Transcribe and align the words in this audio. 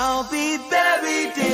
I'll 0.00 0.22
be 0.22 0.58
buried 0.70 1.36
in 1.38 1.47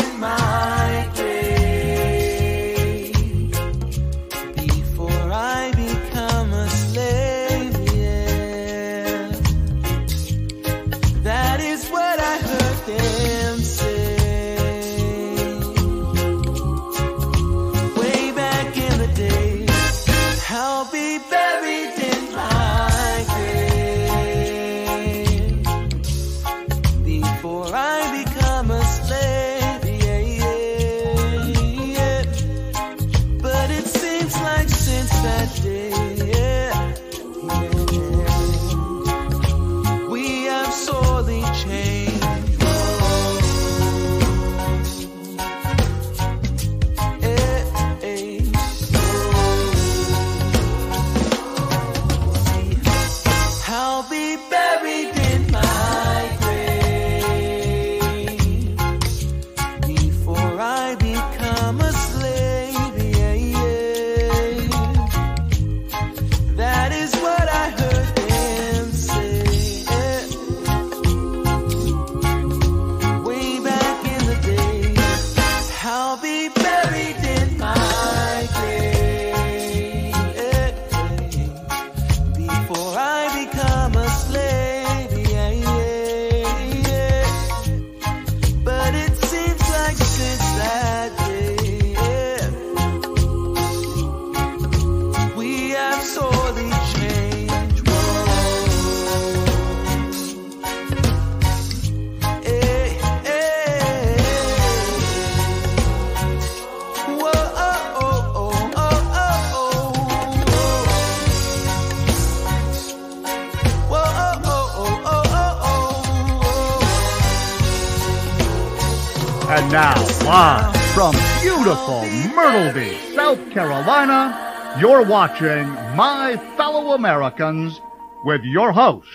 watching 125.09 125.69
My 125.97 126.37
Fellow 126.57 126.95
Americans 126.95 127.81
with 128.25 128.43
your 128.43 128.73
host, 128.73 129.09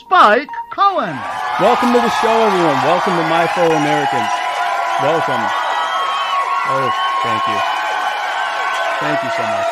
Spike 0.00 0.48
Cohen. 0.72 1.16
Welcome 1.60 1.92
to 1.92 2.00
the 2.00 2.12
show, 2.20 2.28
everyone. 2.28 2.76
Welcome 2.84 3.16
to 3.16 3.24
My 3.24 3.46
Fellow 3.56 3.74
Americans. 3.74 4.28
Welcome. 5.00 5.40
Oh, 6.68 6.92
thank 7.24 7.42
you. 7.48 7.58
Thank 9.00 9.18
you 9.24 9.30
so 9.32 9.42
much. 9.48 9.68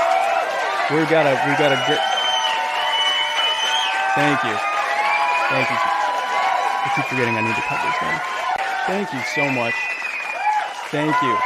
We 0.89 1.05
got 1.12 1.28
a, 1.28 1.37
we 1.45 1.53
got 1.61 1.73
a 1.73 1.81
great. 1.84 2.01
Thank 4.17 4.43
you. 4.45 4.57
Thank 5.53 5.69
you. 5.69 5.77
I 5.77 6.93
keep 6.97 7.05
forgetting 7.05 7.37
I 7.37 7.43
need 7.43 7.55
to 7.55 7.62
cut 7.69 7.81
this 7.84 7.97
down. 8.01 8.21
Thank 8.87 9.12
you 9.12 9.21
so 9.34 9.51
much. 9.51 9.75
Thank 10.91 11.15
you. 11.23 11.37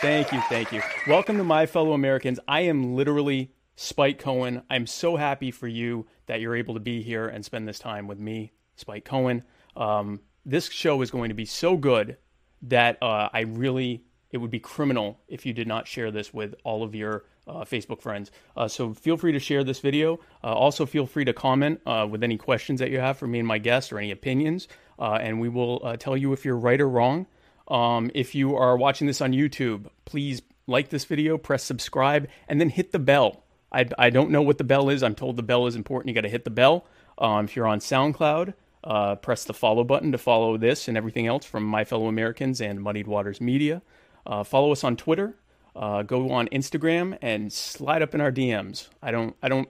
Thank 0.00 0.32
you. 0.32 0.40
Thank 0.48 0.72
you. 0.72 0.80
Welcome 1.08 1.38
to 1.38 1.44
My 1.44 1.66
Fellow 1.66 1.92
Americans. 1.92 2.38
I 2.46 2.60
am 2.60 2.94
literally 2.94 3.50
Spike 3.76 4.18
Cohen. 4.18 4.62
I'm 4.70 4.86
so 4.86 5.16
happy 5.16 5.50
for 5.50 5.68
you 5.68 6.06
that 6.26 6.40
you're 6.40 6.56
able 6.56 6.74
to 6.74 6.80
be 6.80 7.02
here 7.02 7.26
and 7.26 7.44
spend 7.44 7.66
this 7.66 7.78
time 7.78 8.06
with 8.06 8.18
me, 8.18 8.52
Spike 8.76 9.04
Cohen. 9.04 9.44
Um, 9.76 10.20
this 10.46 10.68
show 10.68 11.02
is 11.02 11.10
going 11.10 11.28
to 11.30 11.34
be 11.34 11.44
so 11.44 11.76
good 11.76 12.16
that 12.62 12.98
uh, 13.02 13.28
I 13.32 13.40
really, 13.40 14.04
it 14.30 14.38
would 14.38 14.50
be 14.50 14.60
criminal 14.60 15.20
if 15.28 15.44
you 15.44 15.52
did 15.52 15.66
not 15.66 15.86
share 15.86 16.10
this 16.10 16.32
with 16.32 16.54
all 16.64 16.82
of 16.82 16.94
your 16.94 17.24
uh, 17.46 17.64
Facebook 17.64 18.00
friends. 18.00 18.30
Uh, 18.56 18.68
so 18.68 18.94
feel 18.94 19.16
free 19.16 19.32
to 19.32 19.38
share 19.38 19.64
this 19.64 19.80
video. 19.80 20.18
Uh, 20.42 20.52
also, 20.54 20.86
feel 20.86 21.06
free 21.06 21.24
to 21.24 21.32
comment 21.32 21.80
uh, 21.84 22.06
with 22.08 22.22
any 22.22 22.36
questions 22.36 22.80
that 22.80 22.90
you 22.90 23.00
have 23.00 23.18
for 23.18 23.26
me 23.26 23.38
and 23.38 23.48
my 23.48 23.58
guest 23.58 23.92
or 23.92 23.98
any 23.98 24.10
opinions, 24.10 24.68
uh, 24.98 25.18
and 25.20 25.40
we 25.40 25.48
will 25.48 25.96
tell 25.98 26.16
you 26.16 26.32
if 26.32 26.44
you're 26.44 26.56
right 26.56 26.80
or 26.80 26.88
wrong. 26.88 27.26
Um, 27.68 28.10
if 28.14 28.34
you 28.34 28.56
are 28.56 28.76
watching 28.76 29.06
this 29.06 29.20
on 29.20 29.32
YouTube, 29.32 29.86
please 30.04 30.42
like 30.66 30.88
this 30.88 31.04
video, 31.04 31.36
press 31.36 31.62
subscribe, 31.62 32.28
and 32.48 32.60
then 32.60 32.70
hit 32.70 32.92
the 32.92 32.98
bell. 32.98 33.43
I, 33.74 33.88
I 33.98 34.10
don't 34.10 34.30
know 34.30 34.42
what 34.42 34.58
the 34.58 34.64
bell 34.64 34.88
is. 34.88 35.02
I'm 35.02 35.14
told 35.14 35.36
the 35.36 35.42
bell 35.42 35.66
is 35.66 35.74
important. 35.76 36.08
You 36.08 36.14
got 36.14 36.22
to 36.22 36.30
hit 36.30 36.44
the 36.44 36.50
bell. 36.50 36.86
Um, 37.18 37.44
if 37.44 37.56
you're 37.56 37.66
on 37.66 37.80
SoundCloud, 37.80 38.54
uh, 38.84 39.16
press 39.16 39.44
the 39.44 39.54
follow 39.54 39.82
button 39.82 40.12
to 40.12 40.18
follow 40.18 40.56
this 40.56 40.88
and 40.88 40.96
everything 40.96 41.26
else 41.26 41.44
from 41.44 41.64
My 41.64 41.84
Fellow 41.84 42.06
Americans 42.06 42.60
and 42.60 42.80
Muddied 42.80 43.06
Waters 43.06 43.40
Media. 43.40 43.82
Uh, 44.26 44.44
follow 44.44 44.72
us 44.72 44.84
on 44.84 44.96
Twitter. 44.96 45.36
Uh, 45.74 46.02
go 46.02 46.30
on 46.30 46.46
Instagram 46.48 47.18
and 47.20 47.52
slide 47.52 48.00
up 48.00 48.14
in 48.14 48.20
our 48.20 48.30
DMs. 48.30 48.88
I 49.02 49.10
don't, 49.10 49.34
I 49.42 49.48
don't, 49.48 49.68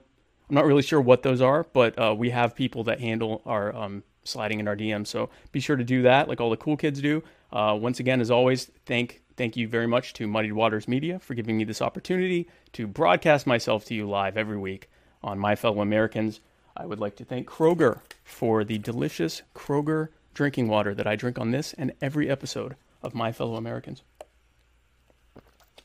I'm 0.49 0.55
not 0.55 0.65
really 0.65 0.83
sure 0.83 1.01
what 1.01 1.23
those 1.23 1.41
are, 1.41 1.65
but 1.73 1.97
uh, 1.97 2.13
we 2.15 2.29
have 2.29 2.55
people 2.55 2.83
that 2.83 2.99
handle 2.99 3.41
our 3.45 3.75
um, 3.75 4.03
sliding 4.23 4.59
in 4.59 4.67
our 4.67 4.75
DMs. 4.75 5.07
So 5.07 5.29
be 5.51 5.59
sure 5.59 5.75
to 5.75 5.83
do 5.83 6.03
that, 6.03 6.27
like 6.27 6.39
all 6.39 6.51
the 6.51 6.57
cool 6.57 6.77
kids 6.77 7.01
do. 7.01 7.23
Uh, 7.51 7.77
once 7.79 7.99
again, 7.99 8.21
as 8.21 8.29
always, 8.29 8.69
thank 8.85 9.23
thank 9.37 9.57
you 9.57 9.67
very 9.67 9.87
much 9.87 10.13
to 10.13 10.27
Muddied 10.27 10.53
Waters 10.53 10.87
Media 10.87 11.19
for 11.19 11.33
giving 11.33 11.57
me 11.57 11.63
this 11.63 11.81
opportunity 11.81 12.47
to 12.73 12.87
broadcast 12.87 13.45
myself 13.45 13.85
to 13.85 13.93
you 13.93 14.07
live 14.07 14.37
every 14.37 14.57
week 14.57 14.89
on 15.23 15.39
My 15.39 15.55
Fellow 15.55 15.81
Americans. 15.81 16.39
I 16.77 16.85
would 16.85 16.99
like 16.99 17.15
to 17.17 17.25
thank 17.25 17.47
Kroger 17.47 18.01
for 18.23 18.63
the 18.63 18.77
delicious 18.77 19.41
Kroger 19.53 20.09
drinking 20.33 20.67
water 20.67 20.93
that 20.93 21.07
I 21.07 21.15
drink 21.15 21.39
on 21.39 21.51
this 21.51 21.73
and 21.73 21.93
every 22.01 22.29
episode 22.29 22.75
of 23.01 23.15
My 23.15 23.31
Fellow 23.31 23.55
Americans. 23.55 24.03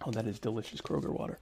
Oh, 0.04 0.10
that 0.10 0.26
is 0.26 0.38
delicious 0.38 0.80
Kroger 0.80 1.10
water. 1.10 1.38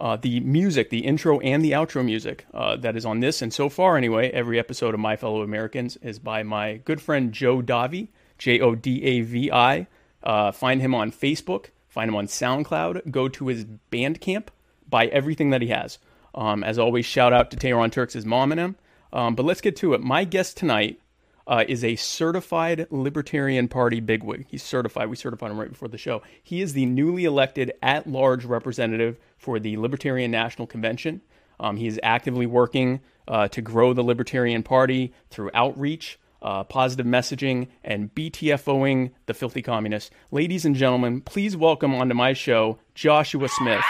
Uh, 0.00 0.16
the 0.16 0.40
music, 0.40 0.90
the 0.90 1.00
intro 1.00 1.40
and 1.40 1.64
the 1.64 1.72
outro 1.72 2.04
music 2.04 2.46
uh, 2.54 2.76
that 2.76 2.96
is 2.96 3.04
on 3.04 3.18
this, 3.20 3.42
and 3.42 3.52
so 3.52 3.68
far 3.68 3.96
anyway, 3.96 4.30
every 4.30 4.58
episode 4.58 4.94
of 4.94 5.00
My 5.00 5.16
Fellow 5.16 5.42
Americans 5.42 5.96
is 5.96 6.20
by 6.20 6.44
my 6.44 6.76
good 6.84 7.00
friend 7.00 7.32
Joe 7.32 7.60
Davi, 7.60 8.08
J 8.38 8.60
O 8.60 8.76
D 8.76 9.02
A 9.04 9.20
V 9.22 9.50
I. 9.50 9.88
Uh, 10.22 10.52
find 10.52 10.80
him 10.80 10.94
on 10.94 11.12
Facebook, 11.12 11.66
find 11.88 12.08
him 12.08 12.16
on 12.16 12.26
SoundCloud, 12.26 13.10
go 13.10 13.28
to 13.28 13.46
his 13.48 13.64
Bandcamp, 13.90 14.48
buy 14.88 15.06
everything 15.06 15.50
that 15.50 15.62
he 15.62 15.68
has. 15.68 15.98
Um, 16.34 16.62
as 16.62 16.78
always, 16.78 17.06
shout 17.06 17.32
out 17.32 17.50
to 17.50 17.56
Tehran 17.56 17.90
Turks' 17.90 18.24
mom 18.24 18.52
and 18.52 18.60
him. 18.60 18.76
Um, 19.12 19.34
but 19.34 19.44
let's 19.46 19.60
get 19.60 19.76
to 19.76 19.94
it. 19.94 20.00
My 20.00 20.24
guest 20.24 20.56
tonight 20.56 21.00
uh, 21.46 21.64
is 21.66 21.82
a 21.82 21.96
certified 21.96 22.86
Libertarian 22.90 23.68
Party 23.68 24.00
bigwig. 24.00 24.46
He's 24.48 24.62
certified. 24.62 25.08
We 25.08 25.16
certified 25.16 25.50
him 25.50 25.58
right 25.58 25.70
before 25.70 25.88
the 25.88 25.98
show. 25.98 26.22
He 26.42 26.60
is 26.60 26.74
the 26.74 26.84
newly 26.84 27.24
elected 27.24 27.72
at 27.82 28.06
large 28.06 28.44
representative 28.44 29.16
for 29.38 29.58
the 29.58 29.78
Libertarian 29.78 30.30
National 30.30 30.66
Convention. 30.66 31.22
Um, 31.58 31.76
he 31.76 31.86
is 31.86 31.98
actively 32.02 32.46
working 32.46 33.00
uh, 33.26 33.48
to 33.48 33.62
grow 33.62 33.92
the 33.94 34.04
Libertarian 34.04 34.62
Party 34.62 35.12
through 35.30 35.50
outreach, 35.54 36.18
uh, 36.42 36.64
positive 36.64 37.06
messaging, 37.06 37.68
and 37.84 38.14
BTFOing 38.14 39.10
the 39.26 39.34
filthy 39.34 39.62
communists. 39.62 40.10
Ladies 40.30 40.64
and 40.64 40.74
gentlemen, 40.74 41.20
please 41.20 41.56
welcome 41.56 41.94
onto 41.94 42.14
my 42.14 42.32
show 42.32 42.78
Joshua 42.94 43.48
Smith. 43.48 43.84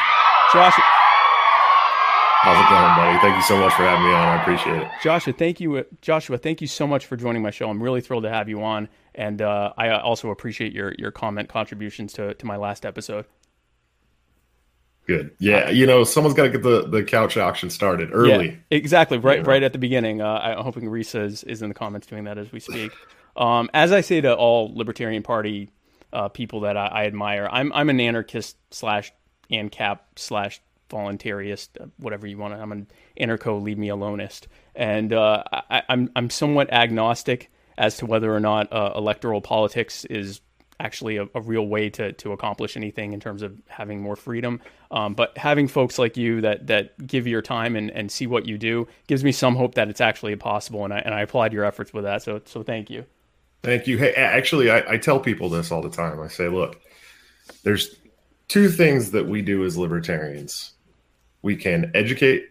Joshua. 0.52 0.84
How's 2.40 2.56
it 2.56 2.70
going, 2.70 2.96
buddy? 2.96 3.18
Thank 3.18 3.36
you 3.36 3.42
so 3.42 3.58
much 3.58 3.72
for 3.74 3.82
having 3.82 4.04
me 4.04 4.12
on. 4.12 4.28
I 4.28 4.40
appreciate 4.40 4.80
it. 4.80 4.88
Joshua, 5.02 5.32
thank 5.32 5.60
you, 5.60 5.84
Joshua. 6.00 6.38
Thank 6.38 6.60
you 6.60 6.68
so 6.68 6.86
much 6.86 7.06
for 7.06 7.16
joining 7.16 7.42
my 7.42 7.50
show. 7.50 7.68
I'm 7.68 7.82
really 7.82 8.00
thrilled 8.00 8.22
to 8.22 8.30
have 8.30 8.48
you 8.48 8.62
on, 8.62 8.88
and 9.14 9.42
uh, 9.42 9.72
I 9.76 9.90
also 9.98 10.30
appreciate 10.30 10.72
your 10.72 10.94
your 10.98 11.10
comment 11.10 11.48
contributions 11.48 12.12
to 12.14 12.34
to 12.34 12.46
my 12.46 12.56
last 12.56 12.86
episode. 12.86 13.26
Good. 15.08 15.34
Yeah, 15.38 15.70
you 15.70 15.87
know, 15.87 16.05
someone's 16.05 16.37
got 16.37 16.43
to 16.43 16.50
get 16.50 16.62
the, 16.62 16.87
the 16.87 17.02
couch 17.02 17.38
auction 17.38 17.70
started 17.70 18.10
early. 18.12 18.50
Yeah, 18.50 18.76
exactly. 18.76 19.16
Right, 19.16 19.38
Yeah. 19.38 19.50
right 19.50 19.62
at 19.62 19.72
the 19.72 19.78
beginning. 19.78 20.20
Uh, 20.20 20.34
I'm 20.34 20.62
hoping 20.62 20.84
Risa 20.84 21.25
is, 21.25 21.44
is 21.44 21.62
in 21.62 21.70
the 21.70 21.75
comments 21.75 22.06
doing 22.06 22.25
that 22.25 22.37
as 22.37 22.52
we 22.52 22.60
speak. 22.60 22.93
Um, 23.34 23.70
as 23.72 23.90
I 23.90 24.02
say 24.02 24.20
to 24.20 24.34
all 24.34 24.70
Libertarian 24.75 25.22
Party 25.22 25.70
uh, 26.12 26.28
people 26.28 26.60
that 26.60 26.76
I, 26.76 26.87
I, 26.87 27.06
admire, 27.06 27.49
I'm 27.50 27.72
I'm 27.72 27.88
an 27.88 28.00
anarchist 28.00 28.56
slash 28.70 29.12
ANCAP 29.50 30.00
slash 30.16 30.60
voluntarist, 30.90 31.69
uh, 31.81 31.87
whatever 31.99 32.26
you 32.26 32.37
want. 32.37 32.54
I'm 32.54 32.72
an 32.72 32.87
anarcho 33.19 33.62
leave 33.62 33.78
me 33.78 33.88
aloneist, 33.88 34.46
and 34.75 35.12
uh, 35.12 35.44
I, 35.52 35.78
am 35.78 35.84
I'm, 35.88 36.11
I'm 36.16 36.31
somewhat 36.31 36.72
agnostic 36.72 37.50
as 37.78 37.96
to 37.99 38.06
whether 38.06 38.34
or 38.34 38.40
not 38.40 38.72
uh, 38.72 38.93
electoral 38.96 39.40
politics 39.40 40.04
is 40.06 40.40
actually 40.80 41.16
a, 41.16 41.28
a, 41.34 41.40
real 41.40 41.66
way 41.66 41.90
to 41.90 42.12
to 42.12 42.32
accomplish 42.32 42.76
anything 42.76 43.12
in 43.12 43.20
terms 43.20 43.42
of 43.42 43.60
having 43.69 44.00
more 44.00 44.16
freedom. 44.16 44.60
Um, 44.90 45.14
but 45.14 45.36
having 45.36 45.69
folks 45.69 45.98
like 45.98 46.16
you 46.16 46.40
that 46.40 46.66
that 46.69 47.06
give 47.06 47.26
your 47.26 47.42
time 47.42 47.76
and, 47.76 47.90
and 47.90 48.10
see 48.10 48.26
what 48.26 48.46
you 48.46 48.58
do 48.58 48.86
gives 49.06 49.25
me 49.25 49.32
some 49.32 49.56
hope 49.56 49.75
that 49.75 49.88
it's 49.88 50.00
actually 50.00 50.36
possible, 50.36 50.84
and 50.84 50.92
I 50.92 50.98
and 50.98 51.14
I 51.14 51.22
applaud 51.22 51.52
your 51.52 51.64
efforts 51.64 51.92
with 51.92 52.04
that. 52.04 52.22
So 52.22 52.40
so 52.44 52.62
thank 52.62 52.90
you. 52.90 53.04
Thank 53.62 53.86
you. 53.88 53.98
Hey, 53.98 54.12
actually, 54.14 54.70
I, 54.70 54.92
I 54.92 54.96
tell 54.98 55.19
people 55.19 55.48
this 55.48 55.72
all 55.72 55.82
the 55.82 55.90
time. 55.90 56.20
I 56.20 56.28
say, 56.28 56.48
look, 56.48 56.80
there's 57.64 57.96
two 58.46 58.69
things 58.69 59.10
that 59.10 59.26
we 59.26 59.42
do 59.42 59.64
as 59.64 59.76
libertarians. 59.76 60.72
We 61.42 61.56
can 61.56 61.90
educate 61.94 62.44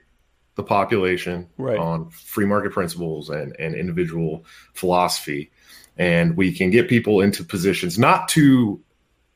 the 0.56 0.64
population 0.64 1.48
right. 1.58 1.78
on 1.78 2.10
free 2.10 2.46
market 2.46 2.74
principles 2.74 3.30
and, 3.30 3.56
and 3.58 3.76
individual 3.76 4.44
philosophy 4.74 5.52
and 5.98 6.38
we 6.38 6.52
can 6.52 6.70
get 6.70 6.88
people 6.88 7.22
into 7.22 7.44
positions 7.44 7.98
not 7.98 8.28
to 8.30 8.82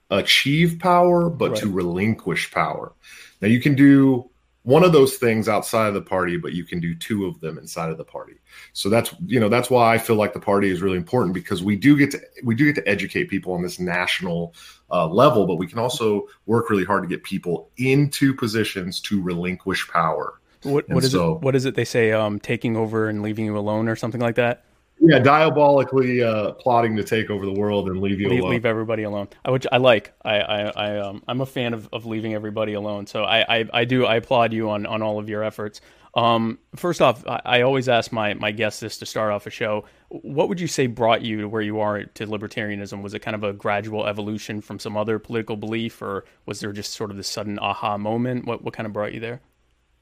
achieve 0.10 0.78
power 0.80 1.30
but 1.30 1.52
right. 1.52 1.60
to 1.60 1.72
relinquish 1.72 2.52
power. 2.52 2.94
Now 3.42 3.48
you 3.48 3.62
can 3.62 3.76
do 3.76 4.30
one 4.64 4.84
of 4.84 4.92
those 4.92 5.18
things 5.18 5.50
outside 5.50 5.88
of 5.88 5.94
the 5.96 6.02
party 6.02 6.38
but 6.38 6.54
you 6.54 6.64
can 6.64 6.80
do 6.80 6.94
two 6.94 7.26
of 7.26 7.40
them 7.40 7.58
inside 7.58 7.90
of 7.90 7.98
the 7.98 8.04
party. 8.04 8.36
So 8.74 8.90
that's 8.90 9.14
you 9.26 9.40
know 9.40 9.50
that's 9.50 9.70
why 9.70 9.94
i 9.94 9.98
feel 9.98 10.18
like 10.18 10.34
the 10.34 10.40
party 10.40 10.70
is 10.70 10.82
really 10.82 10.98
important 10.98 11.34
because 11.34 11.64
we 11.64 11.76
do 11.76 11.98
get 11.98 12.12
to 12.12 12.22
we 12.44 12.54
do 12.56 12.72
get 12.72 12.84
to 12.84 12.88
educate 12.90 13.26
people 13.26 13.54
on 13.54 13.62
this 13.64 13.80
national 13.80 14.54
uh, 14.92 15.08
level 15.08 15.48
but 15.48 15.56
we 15.56 15.66
can 15.66 15.80
also 15.80 16.28
work 16.46 16.70
really 16.70 16.84
hard 16.86 17.02
to 17.02 17.08
get 17.08 17.24
people 17.24 17.70
into 17.78 18.34
positions 18.34 19.00
to 19.02 19.22
relinquish 19.22 19.88
power. 19.90 20.40
What, 20.64 20.88
what 20.90 21.04
is 21.04 21.14
so, 21.14 21.36
it 21.36 21.42
what 21.42 21.56
is 21.56 21.66
it 21.66 21.76
they 21.76 21.86
say 21.86 22.12
um, 22.12 22.38
taking 22.38 22.76
over 22.76 23.08
and 23.08 23.24
leaving 23.24 23.46
you 23.46 23.58
alone 23.58 23.88
or 23.88 23.96
something 23.96 24.22
like 24.22 24.36
that 24.36 24.66
yeah, 25.02 25.20
diabolically 25.20 26.22
uh, 26.22 26.52
plotting 26.54 26.96
to 26.96 27.04
take 27.04 27.30
over 27.30 27.46
the 27.46 27.54
world 27.54 27.90
and 27.90 28.00
leave 28.00 28.20
you 28.20 28.30
leave, 28.30 28.42
alone. 28.42 28.52
Leave 28.52 28.66
everybody 28.66 29.04
alone. 29.04 29.28
I, 29.44 29.50
which 29.50 29.66
I 29.72 29.78
like. 29.78 30.14
I, 30.24 30.40
I, 30.40 30.62
I 30.70 30.98
um, 31.00 31.24
I'm 31.28 31.42
a 31.42 31.46
fan 31.46 31.74
of, 31.74 31.90
of 31.92 32.06
leaving 32.06 32.36
everybody 32.36 32.74
alone. 32.74 33.08
So 33.08 33.24
I, 33.24 33.62
I, 33.62 33.70
I 33.74 33.86
do. 33.86 34.06
I 34.06 34.18
applaud 34.18 34.54
you 34.54 34.70
on, 34.70 34.86
on 34.86 35.02
all 35.02 35.18
of 35.18 35.28
your 35.28 35.44
efforts. 35.44 35.82
Um, 36.14 36.60
first 36.76 37.02
off, 37.02 37.26
I, 37.26 37.42
I 37.46 37.62
always 37.62 37.90
ask 37.90 38.12
my, 38.12 38.36
my 38.36 38.52
guests 38.52 38.80
this 38.82 38.98
to 38.98 39.06
start 39.06 39.32
off 39.32 39.48
a 39.48 39.50
show. 39.50 39.86
What 40.10 40.50
would 40.50 40.60
you 40.60 40.68
say 40.68 40.86
brought 40.88 41.22
you 41.24 41.42
to 41.42 41.48
where 41.48 41.62
you 41.62 41.80
are 41.80 42.04
to 42.04 42.28
libertarianism? 42.28 43.02
Was 43.02 43.14
it 43.14 43.20
kind 43.20 43.34
of 43.34 43.44
a 43.44 43.54
gradual 43.54 44.06
evolution 44.06 44.62
from 44.62 44.78
some 44.78 44.98
other 44.98 45.18
political 45.20 45.56
belief, 45.56 46.02
or 46.02 46.26
was 46.46 46.60
there 46.60 46.74
just 46.74 46.94
sort 46.94 47.12
of 47.12 47.18
this 47.18 47.30
sudden 47.30 47.58
aha 47.60 47.98
moment? 47.98 48.46
What 48.46 48.64
what 48.64 48.74
kind 48.74 48.86
of 48.86 48.94
brought 48.94 49.14
you 49.14 49.20
there? 49.20 49.42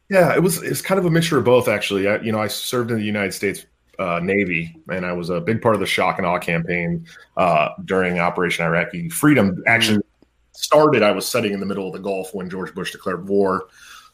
Yeah, 0.10 0.34
it 0.36 0.42
was 0.42 0.62
it's 0.64 0.82
kind 0.82 1.00
of 1.00 1.06
a 1.06 1.12
mixture 1.12 1.38
of 1.38 1.46
both 1.46 1.68
actually. 1.68 2.08
I, 2.08 2.18
you 2.18 2.32
know, 2.32 2.42
I 2.42 2.48
served 2.48 2.90
in 2.90 2.98
the 2.98 3.06
United 3.06 3.34
States 3.34 3.66
uh, 4.00 4.20
Navy, 4.24 4.76
and 4.90 5.06
I 5.06 5.12
was 5.12 5.30
a 5.30 5.42
big 5.42 5.62
part 5.62 5.76
of 5.76 5.82
the 5.82 5.86
shock 5.86 6.18
and 6.18 6.26
awe 6.26 6.40
campaign 6.40 7.06
uh, 7.38 7.70
during 7.86 8.20
Operation 8.20 8.66
Iraqi 8.66 9.10
Freedom. 9.10 9.62
Actually, 9.68 10.02
started. 10.54 11.04
I 11.04 11.12
was 11.12 11.28
sitting 11.28 11.54
in 11.54 11.60
the 11.60 11.66
middle 11.66 11.88
of 11.88 11.94
the 11.94 12.00
Gulf 12.00 12.34
when 12.34 12.50
George 12.50 12.74
Bush 12.74 12.92
declared 12.92 13.28
war 13.28 13.68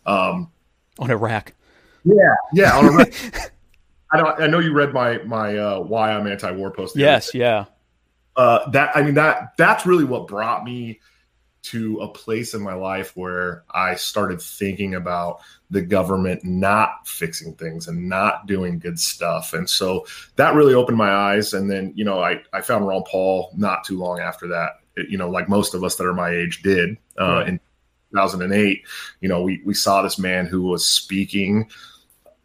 um, 0.05 0.51
on 0.99 1.11
Iraq. 1.11 1.53
Yeah, 2.03 2.35
yeah, 2.53 2.77
on 2.77 2.85
Iraq. 2.85 3.09
I 4.11 4.17
know. 4.17 4.25
I 4.25 4.47
know 4.47 4.59
you 4.59 4.73
read 4.73 4.93
my 4.93 5.19
my 5.19 5.57
uh, 5.57 5.79
why 5.79 6.11
I'm 6.11 6.27
anti-war 6.27 6.71
post. 6.71 6.95
Yes, 6.95 7.33
yeah. 7.33 7.65
Uh, 8.35 8.69
that 8.71 8.95
I 8.95 9.03
mean 9.03 9.13
that 9.15 9.53
that's 9.57 9.85
really 9.85 10.03
what 10.03 10.27
brought 10.27 10.63
me 10.63 10.99
to 11.63 11.99
a 11.99 12.07
place 12.07 12.53
in 12.53 12.61
my 12.61 12.73
life 12.73 13.11
where 13.15 13.63
I 13.71 13.95
started 13.95 14.41
thinking 14.41 14.95
about 14.95 15.41
the 15.69 15.81
government 15.81 16.43
not 16.43 17.07
fixing 17.07 17.53
things 17.55 17.87
and 17.87 18.07
not 18.07 18.45
doing 18.47 18.79
good 18.79 18.99
stuff. 18.99 19.53
And 19.53 19.69
so 19.69 20.05
that 20.35 20.53
really 20.53 20.73
opened 20.73 20.97
my 20.97 21.11
eyes. 21.11 21.53
And 21.53 21.69
then, 21.69 21.91
you 21.95 22.05
know, 22.05 22.21
I, 22.21 22.41
I 22.53 22.61
found 22.61 22.87
Ron 22.87 23.03
Paul 23.03 23.51
not 23.55 23.83
too 23.83 23.97
long 23.97 24.19
after 24.19 24.47
that, 24.49 24.79
it, 24.95 25.09
you 25.09 25.17
know, 25.17 25.29
like 25.29 25.49
most 25.49 25.73
of 25.73 25.83
us 25.83 25.95
that 25.95 26.05
are 26.05 26.13
my 26.13 26.29
age 26.29 26.61
did 26.61 26.97
uh, 27.19 27.43
in 27.47 27.59
2008. 28.11 28.83
You 29.21 29.29
know, 29.29 29.41
we, 29.41 29.61
we 29.65 29.73
saw 29.73 30.01
this 30.01 30.19
man 30.19 30.45
who 30.45 30.63
was 30.63 30.87
speaking 30.87 31.69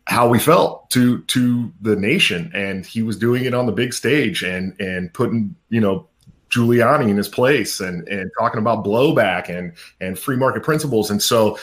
how 0.07 0.27
we 0.29 0.41
felt 0.41 0.91
to 0.91 1.23
to 1.25 1.73
the 1.83 1.95
nation 1.95 2.51
and 2.53 2.85
he 2.85 3.01
was 3.01 3.17
doing 3.17 3.45
it 3.45 3.55
on 3.55 3.67
the 3.67 3.73
big 3.73 3.95
stage 3.95 4.43
and 4.43 4.75
and 4.81 5.13
putting 5.15 5.55
you 5.69 5.81
know 5.81 6.09
Giuliani 6.51 7.09
in 7.09 7.17
his 7.17 7.29
place 7.29 7.81
and 7.81 8.07
and 8.09 8.31
talking 8.39 8.59
about 8.59 8.85
blowback 8.85 9.49
and 9.49 9.73
and 10.01 10.19
free 10.19 10.37
market 10.37 10.63
principles. 10.63 11.11
And 11.11 11.23
so, 11.23 11.59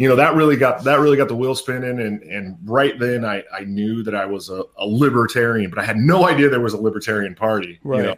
you 0.00 0.08
know, 0.08 0.16
that 0.16 0.34
really 0.34 0.56
got 0.56 0.82
that 0.84 0.98
really 0.98 1.18
got 1.18 1.28
the 1.28 1.36
wheel 1.36 1.54
spinning. 1.54 2.00
And 2.00 2.22
and 2.22 2.56
right 2.64 2.98
then 2.98 3.22
I 3.22 3.44
I 3.52 3.64
knew 3.64 4.02
that 4.04 4.14
I 4.14 4.24
was 4.24 4.48
a, 4.48 4.62
a 4.78 4.86
libertarian, 4.86 5.68
but 5.68 5.78
I 5.78 5.84
had 5.84 5.98
no 5.98 6.26
idea 6.26 6.48
there 6.48 6.58
was 6.58 6.72
a 6.72 6.80
libertarian 6.80 7.34
party. 7.34 7.78
Right. 7.84 7.98
You 7.98 8.06
know, 8.06 8.16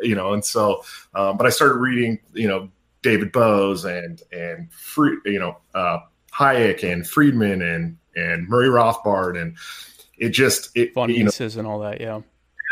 you 0.00 0.14
know, 0.14 0.32
and 0.32 0.42
so 0.42 0.82
um, 1.14 1.36
but 1.36 1.46
I 1.46 1.50
started 1.50 1.74
reading, 1.74 2.18
you 2.32 2.48
know, 2.48 2.70
David 3.02 3.30
Boaz 3.30 3.84
and 3.84 4.22
and 4.32 4.72
free, 4.72 5.18
you 5.26 5.38
know, 5.38 5.58
uh, 5.74 5.98
Hayek 6.32 6.90
and 6.90 7.06
Friedman 7.06 7.60
and 7.60 7.98
and 8.16 8.48
Murray 8.48 8.70
Rothbard 8.70 9.38
and 9.38 9.54
it 10.16 10.30
just 10.30 10.70
it 10.74 10.94
von 10.94 11.10
Mises 11.10 11.58
and 11.58 11.68
all 11.68 11.80
that, 11.80 12.00
yeah 12.00 12.22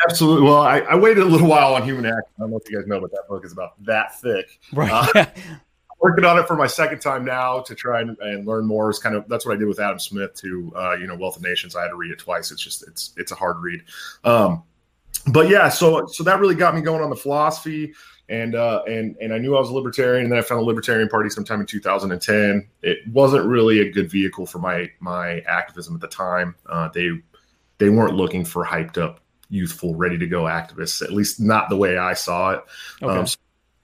Absolutely. 0.09 0.45
Well, 0.45 0.61
I, 0.61 0.81
I, 0.81 0.95
waited 0.95 1.23
a 1.23 1.27
little 1.27 1.49
while 1.49 1.75
on 1.75 1.83
Human 1.83 2.05
Action. 2.05 2.23
I 2.37 2.41
don't 2.43 2.51
know 2.51 2.59
if 2.59 2.71
you 2.71 2.77
guys 2.79 2.87
know, 2.87 3.01
but 3.01 3.11
that 3.13 3.25
book 3.29 3.45
is 3.45 3.53
about 3.53 3.83
that 3.85 4.21
thick. 4.21 4.61
Right. 4.73 4.91
Uh, 4.93 5.25
working 6.01 6.25
on 6.25 6.39
it 6.39 6.47
for 6.47 6.57
my 6.57 6.67
second 6.67 7.01
time 7.01 7.25
now 7.25 7.61
to 7.61 7.75
try 7.75 8.01
and, 8.01 8.19
and, 8.19 8.47
learn 8.47 8.67
more. 8.67 8.91
Is 8.91 8.99
kind 8.99 9.15
of 9.15 9.27
that's 9.29 9.47
what 9.47 9.55
I 9.55 9.57
did 9.57 9.69
with 9.69 9.81
Adam 9.81 9.99
Smith 9.99 10.35
to 10.37 10.73
uh, 10.77 10.97
you 11.01 11.07
know 11.07 11.17
Wealth 11.17 11.37
of 11.37 11.43
Nations. 11.43 11.77
I 11.77 11.83
had 11.83 11.89
to 11.89 11.97
read 11.97 12.11
it 12.11 12.19
twice. 12.19 12.51
It's 12.51 12.63
just 12.63 12.87
it's 12.87 13.13
it's 13.17 13.33
a 13.33 13.35
hard 13.35 13.59
read. 13.59 13.83
Um, 14.25 14.63
but 15.29 15.49
yeah, 15.49 15.69
so 15.69 16.07
so 16.07 16.23
that 16.25 16.41
really 16.41 16.55
got 16.55 16.75
me 16.75 16.81
going 16.81 17.03
on 17.03 17.11
the 17.11 17.17
philosophy. 17.17 17.95
And 18.29 18.57
uh, 18.57 18.83
and 18.89 19.17
and 19.21 19.33
I 19.33 19.39
knew 19.39 19.55
I 19.57 19.61
was 19.61 19.71
a 19.71 19.75
libertarian, 19.75 20.25
and 20.25 20.33
then 20.33 20.39
I 20.39 20.43
found 20.43 20.61
the 20.61 20.65
Libertarian 20.65 21.09
Party 21.09 21.31
sometime 21.31 21.61
in 21.61 21.67
2010. 21.67 22.69
It 22.83 22.99
wasn't 23.13 23.47
really 23.47 23.81
a 23.81 23.91
good 23.93 24.11
vehicle 24.11 24.47
for 24.47 24.59
my 24.59 24.91
my 24.99 25.41
activism 25.43 25.95
at 25.95 26.01
the 26.01 26.09
time. 26.09 26.57
Uh, 26.67 26.89
they 26.93 27.11
they 27.79 27.89
weren't 27.89 28.17
looking 28.17 28.45
for 28.45 28.65
hyped 28.65 28.99
up 28.99 29.21
youthful, 29.49 29.95
ready 29.95 30.19
to 30.19 30.27
go 30.27 30.43
activists, 30.43 31.03
at 31.03 31.13
least 31.13 31.41
not 31.41 31.69
the 31.69 31.77
way 31.77 31.99
I 31.99 32.15
saw 32.15 32.53
it. 32.53 32.65
Okay. 33.03 33.19
Um, 33.19 33.27
so 33.27 33.37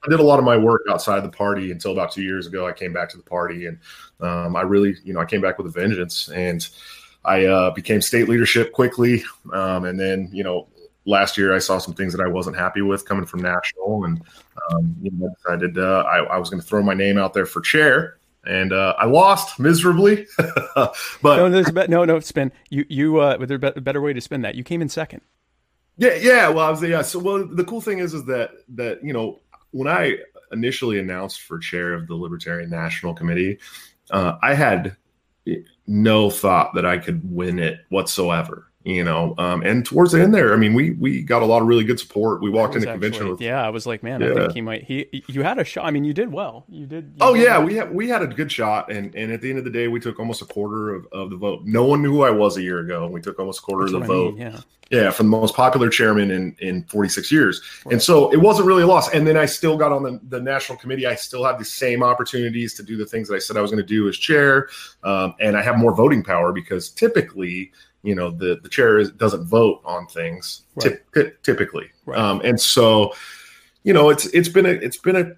I 0.05 0.09
did 0.09 0.19
a 0.19 0.23
lot 0.23 0.39
of 0.39 0.45
my 0.45 0.57
work 0.57 0.81
outside 0.89 1.23
the 1.23 1.29
party 1.29 1.71
until 1.71 1.91
about 1.91 2.11
two 2.11 2.23
years 2.23 2.47
ago. 2.47 2.67
I 2.67 2.73
came 2.73 2.91
back 2.91 3.09
to 3.09 3.17
the 3.17 3.23
party 3.23 3.67
and 3.67 3.79
um, 4.19 4.55
I 4.55 4.61
really, 4.61 4.95
you 5.03 5.13
know, 5.13 5.19
I 5.19 5.25
came 5.25 5.41
back 5.41 5.57
with 5.57 5.67
a 5.67 5.69
vengeance 5.69 6.27
and 6.29 6.67
I 7.23 7.45
uh, 7.45 7.71
became 7.71 8.01
state 8.01 8.27
leadership 8.27 8.73
quickly. 8.73 9.23
Um, 9.53 9.85
and 9.85 9.99
then, 9.99 10.29
you 10.33 10.43
know, 10.43 10.67
last 11.05 11.37
year 11.37 11.53
I 11.55 11.59
saw 11.59 11.77
some 11.77 11.93
things 11.93 12.13
that 12.13 12.21
I 12.21 12.27
wasn't 12.27 12.57
happy 12.57 12.81
with 12.81 13.05
coming 13.05 13.25
from 13.25 13.41
national 13.41 14.05
and 14.05 14.21
um, 14.71 14.95
you 15.01 15.11
know, 15.11 15.27
I 15.27 15.55
decided 15.55 15.77
uh, 15.77 16.03
I, 16.07 16.19
I 16.23 16.37
was 16.37 16.49
going 16.49 16.61
to 16.61 16.67
throw 16.67 16.83
my 16.83 16.93
name 16.93 17.17
out 17.17 17.33
there 17.33 17.45
for 17.45 17.61
chair 17.61 18.17
and 18.45 18.73
uh, 18.73 18.95
I 18.97 19.05
lost 19.05 19.59
miserably. 19.59 20.27
but 20.75 20.95
no, 21.23 21.49
there's 21.49 21.69
a 21.69 21.73
be- 21.73 21.87
no, 21.87 22.03
no 22.03 22.19
spin. 22.19 22.51
You, 22.69 22.85
you, 22.89 23.19
uh, 23.19 23.37
there's 23.37 23.63
a 23.63 23.81
better 23.81 24.01
way 24.01 24.13
to 24.13 24.21
spin 24.21 24.41
that. 24.41 24.55
You 24.55 24.63
came 24.63 24.81
in 24.81 24.89
second. 24.89 25.21
Yeah, 25.97 26.15
yeah. 26.15 26.49
Well, 26.49 26.65
I 26.65 26.69
was 26.71 26.81
yeah. 26.81 27.03
So, 27.03 27.19
well, 27.19 27.45
the 27.45 27.63
cool 27.63 27.81
thing 27.81 27.99
is, 27.99 28.13
is 28.13 28.25
that 28.25 28.51
that 28.69 29.03
you 29.03 29.13
know 29.13 29.39
when 29.73 29.87
I 29.87 30.17
initially 30.51 30.99
announced 30.99 31.41
for 31.41 31.57
chair 31.57 31.93
of 31.93 32.07
the 32.07 32.15
Libertarian 32.15 32.69
National 32.69 33.13
Committee, 33.13 33.59
uh, 34.11 34.37
I 34.41 34.53
had 34.53 34.95
no 35.87 36.29
thought 36.29 36.73
that 36.75 36.85
I 36.85 36.97
could 36.97 37.21
win 37.29 37.59
it 37.59 37.79
whatsoever 37.89 38.71
you 38.83 39.03
know 39.03 39.33
um, 39.37 39.61
and 39.63 39.85
towards 39.85 40.11
the 40.11 40.21
end 40.21 40.33
there 40.33 40.53
i 40.53 40.57
mean 40.57 40.73
we 40.73 40.91
we 40.91 41.21
got 41.21 41.41
a 41.41 41.45
lot 41.45 41.61
of 41.61 41.67
really 41.67 41.83
good 41.83 41.99
support. 41.99 42.41
We 42.41 42.49
walked 42.49 42.75
into 42.75 42.87
convention 42.87 43.29
with, 43.29 43.41
yeah 43.41 43.65
i 43.65 43.69
was 43.69 43.85
like 43.85 44.03
man 44.03 44.21
yeah. 44.21 44.31
i 44.31 44.33
think 44.33 44.53
he 44.53 44.61
might 44.61 44.83
he 44.83 45.23
you 45.27 45.43
had 45.43 45.59
a 45.59 45.63
shot. 45.63 45.85
I 45.85 45.91
mean 45.91 46.03
you 46.03 46.13
did 46.13 46.31
well. 46.31 46.65
You 46.67 46.85
did 46.85 47.05
you 47.05 47.17
oh 47.21 47.33
did 47.33 47.43
yeah 47.43 47.57
well. 47.57 47.67
we 47.67 47.75
had 47.75 47.93
we 47.93 48.09
had 48.09 48.21
a 48.21 48.27
good 48.27 48.51
shot. 48.51 48.91
And 48.91 49.13
and 49.15 49.31
at 49.31 49.41
the 49.41 49.49
end 49.49 49.59
of 49.59 49.65
the 49.65 49.69
day 49.69 49.87
we 49.87 49.99
took 49.99 50.19
almost 50.19 50.41
a 50.41 50.45
quarter 50.45 50.93
of, 50.93 51.07
of 51.11 51.29
the 51.29 51.35
vote. 51.35 51.61
No 51.65 51.85
one 51.85 52.01
knew 52.01 52.11
who 52.11 52.23
i 52.23 52.29
was 52.29 52.57
a 52.57 52.61
year 52.61 52.79
ago. 52.79 53.07
We 53.07 53.21
took 53.21 53.39
almost 53.39 53.59
a 53.59 53.63
quarter 53.63 53.85
That's 53.85 53.95
of 53.95 54.01
the 54.01 54.07
vote 54.07 54.33
mean, 54.35 54.41
yeah. 54.41 54.59
Yeah 54.89 55.11
from 55.11 55.27
the 55.27 55.37
most 55.37 55.55
popular 55.55 55.89
chairman 55.89 56.31
in 56.31 56.55
in 56.59 56.83
46 56.85 57.31
years. 57.31 57.61
Right. 57.85 57.93
and 57.93 58.01
so 58.01 58.31
it 58.31 58.37
wasn't 58.37 58.67
really 58.67 58.83
a 58.83 58.87
loss. 58.87 59.13
And 59.13 59.25
then 59.25 59.37
i 59.37 59.45
still 59.45 59.77
got 59.77 59.91
on 59.91 60.03
the, 60.03 60.19
the 60.29 60.41
national 60.41 60.77
committee. 60.77 61.05
I 61.05 61.15
still 61.15 61.43
had 61.43 61.59
the 61.59 61.65
same 61.65 62.03
opportunities 62.03 62.73
to 62.75 62.83
do 62.83 62.97
the 62.97 63.05
things 63.05 63.27
that 63.29 63.35
i 63.35 63.39
said 63.39 63.57
i 63.57 63.61
was 63.61 63.71
going 63.71 63.83
to 63.83 63.87
do 63.87 64.07
as 64.07 64.17
chair. 64.17 64.69
Um, 65.03 65.35
and 65.39 65.57
i 65.57 65.61
have 65.61 65.77
more 65.77 65.93
voting 65.93 66.23
power 66.23 66.51
because 66.51 66.89
typically 66.89 67.71
you 68.03 68.13
know 68.13 68.29
the 68.29 68.59
the 68.61 68.69
chair 68.69 68.99
is, 68.99 69.11
doesn't 69.11 69.45
vote 69.45 69.81
on 69.85 70.05
things 70.07 70.63
right. 70.75 70.99
typically 71.43 71.89
right. 72.05 72.19
um, 72.19 72.41
and 72.43 72.59
so 72.59 73.13
you 73.83 73.93
know 73.93 74.09
it's 74.09 74.25
it's 74.27 74.49
been 74.49 74.65
a 74.65 74.69
it's 74.69 74.97
been 74.97 75.15
a, 75.15 75.31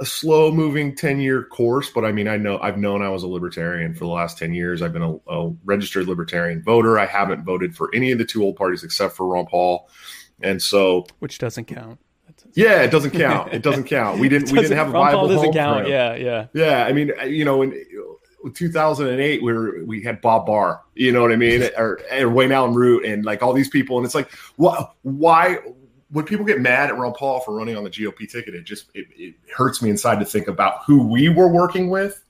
a 0.00 0.06
slow 0.06 0.52
moving 0.52 0.94
10 0.94 1.20
year 1.20 1.42
course 1.44 1.90
but 1.90 2.04
i 2.04 2.12
mean 2.12 2.28
i 2.28 2.36
know 2.36 2.58
i've 2.60 2.78
known 2.78 3.02
i 3.02 3.08
was 3.08 3.22
a 3.22 3.28
libertarian 3.28 3.94
for 3.94 4.00
the 4.00 4.10
last 4.10 4.38
10 4.38 4.54
years 4.54 4.82
i've 4.82 4.92
been 4.92 5.02
a, 5.02 5.16
a 5.30 5.50
registered 5.64 6.06
libertarian 6.06 6.62
voter 6.62 6.98
i 6.98 7.06
haven't 7.06 7.42
voted 7.44 7.74
for 7.74 7.90
any 7.94 8.12
of 8.12 8.18
the 8.18 8.24
two 8.24 8.42
old 8.42 8.56
parties 8.56 8.84
except 8.84 9.16
for 9.16 9.26
ron 9.26 9.46
paul 9.46 9.88
and 10.42 10.60
so 10.60 11.06
which 11.18 11.38
doesn't 11.38 11.66
count. 11.66 11.98
Yeah, 12.54 12.82
it 12.82 12.90
doesn't 12.90 13.12
count. 13.12 13.52
It 13.52 13.62
doesn't 13.62 13.84
count. 13.84 14.18
We 14.18 14.28
didn't. 14.28 14.50
we 14.50 14.60
didn't 14.62 14.76
have 14.76 14.88
a 14.88 14.92
Ron 14.92 15.12
Paul 15.12 15.28
viable 15.28 15.28
doesn't 15.28 15.52
count. 15.52 15.88
Yeah, 15.88 16.14
yeah. 16.14 16.46
Yeah, 16.52 16.84
I 16.84 16.92
mean, 16.92 17.12
you 17.26 17.44
know, 17.44 17.62
in 17.62 17.72
2008, 18.54 19.42
we 19.42 19.52
were 19.52 19.84
we 19.84 20.02
had 20.02 20.20
Bob 20.20 20.46
Barr, 20.46 20.82
you 20.94 21.12
know 21.12 21.22
what 21.22 21.32
I 21.32 21.36
mean, 21.36 21.62
or, 21.76 22.00
or 22.12 22.30
Wayne 22.30 22.52
Allyn 22.52 22.74
Root, 22.74 23.04
and 23.04 23.24
like 23.24 23.42
all 23.42 23.52
these 23.52 23.68
people, 23.68 23.96
and 23.96 24.06
it's 24.06 24.14
like, 24.14 24.30
what? 24.56 24.94
Why? 25.02 25.58
When 26.10 26.24
people 26.24 26.44
get 26.44 26.60
mad 26.60 26.90
at 26.90 26.98
Ron 26.98 27.12
Paul 27.12 27.40
for 27.40 27.54
running 27.54 27.76
on 27.76 27.84
the 27.84 27.90
GOP 27.90 28.28
ticket, 28.30 28.54
it 28.54 28.64
just 28.64 28.90
it, 28.94 29.06
it 29.16 29.34
hurts 29.54 29.80
me 29.80 29.90
inside 29.90 30.18
to 30.18 30.24
think 30.24 30.48
about 30.48 30.82
who 30.84 31.06
we 31.06 31.28
were 31.28 31.48
working 31.48 31.88
with, 31.88 32.22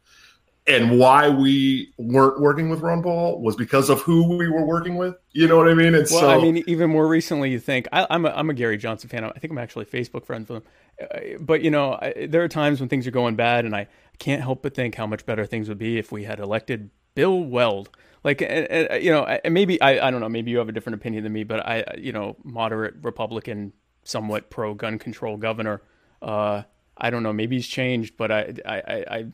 and 0.66 0.98
why 0.98 1.28
we 1.28 1.92
weren't 1.96 2.40
working 2.40 2.68
with 2.68 2.80
Ron 2.80 3.02
Paul 3.02 3.40
was 3.40 3.56
because 3.56 3.88
of 3.88 4.00
who 4.02 4.36
we 4.36 4.48
were 4.48 4.64
working 4.64 4.96
with. 4.96 5.16
You 5.32 5.48
know 5.48 5.56
what 5.56 5.68
I 5.68 5.74
mean? 5.74 5.94
And 5.94 6.06
Well, 6.10 6.20
so, 6.20 6.28
I 6.28 6.40
mean, 6.40 6.62
even 6.66 6.90
more 6.90 7.08
recently, 7.08 7.50
you 7.50 7.58
think 7.58 7.88
I, 7.92 8.06
I'm 8.10 8.26
a, 8.26 8.30
I'm 8.30 8.50
a 8.50 8.54
Gary 8.54 8.76
Johnson 8.76 9.08
fan. 9.08 9.24
I 9.24 9.32
think 9.32 9.50
I'm 9.50 9.58
actually 9.58 9.86
Facebook 9.86 10.24
friends 10.26 10.48
with 10.48 10.62
him. 10.62 10.70
Uh, 11.00 11.38
But 11.40 11.62
you 11.62 11.70
know, 11.70 11.94
I, 11.94 12.26
there 12.28 12.42
are 12.44 12.48
times 12.48 12.80
when 12.80 12.88
things 12.88 13.06
are 13.06 13.12
going 13.12 13.36
bad, 13.36 13.64
and 13.64 13.74
I 13.74 13.88
can't 14.20 14.42
help 14.42 14.62
but 14.62 14.74
think 14.74 14.94
how 14.94 15.06
much 15.06 15.26
better 15.26 15.44
things 15.44 15.68
would 15.68 15.78
be 15.78 15.98
if 15.98 16.12
we 16.12 16.24
had 16.24 16.38
elected 16.38 16.90
Bill 17.16 17.42
Weld. 17.42 17.90
Like, 18.22 18.42
uh, 18.42 18.44
uh, 18.92 18.94
you 19.00 19.10
know, 19.10 19.40
maybe 19.50 19.80
I, 19.80 20.06
I 20.06 20.10
don't 20.10 20.20
know. 20.20 20.28
Maybe 20.28 20.50
you 20.50 20.58
have 20.58 20.68
a 20.68 20.72
different 20.72 20.94
opinion 20.94 21.24
than 21.24 21.32
me, 21.32 21.42
but 21.42 21.66
I, 21.66 21.84
you 21.98 22.12
know, 22.12 22.36
moderate 22.44 22.94
Republican, 23.02 23.72
somewhat 24.04 24.50
pro 24.50 24.74
gun 24.74 24.98
control 24.98 25.38
governor. 25.38 25.82
Uh, 26.20 26.62
I 26.96 27.08
don't 27.08 27.22
know. 27.22 27.32
Maybe 27.32 27.56
he's 27.56 27.66
changed, 27.66 28.16
but 28.18 28.30
I, 28.30 28.54
I, 28.64 28.76
I, 28.76 29.04
I, 29.10 29.26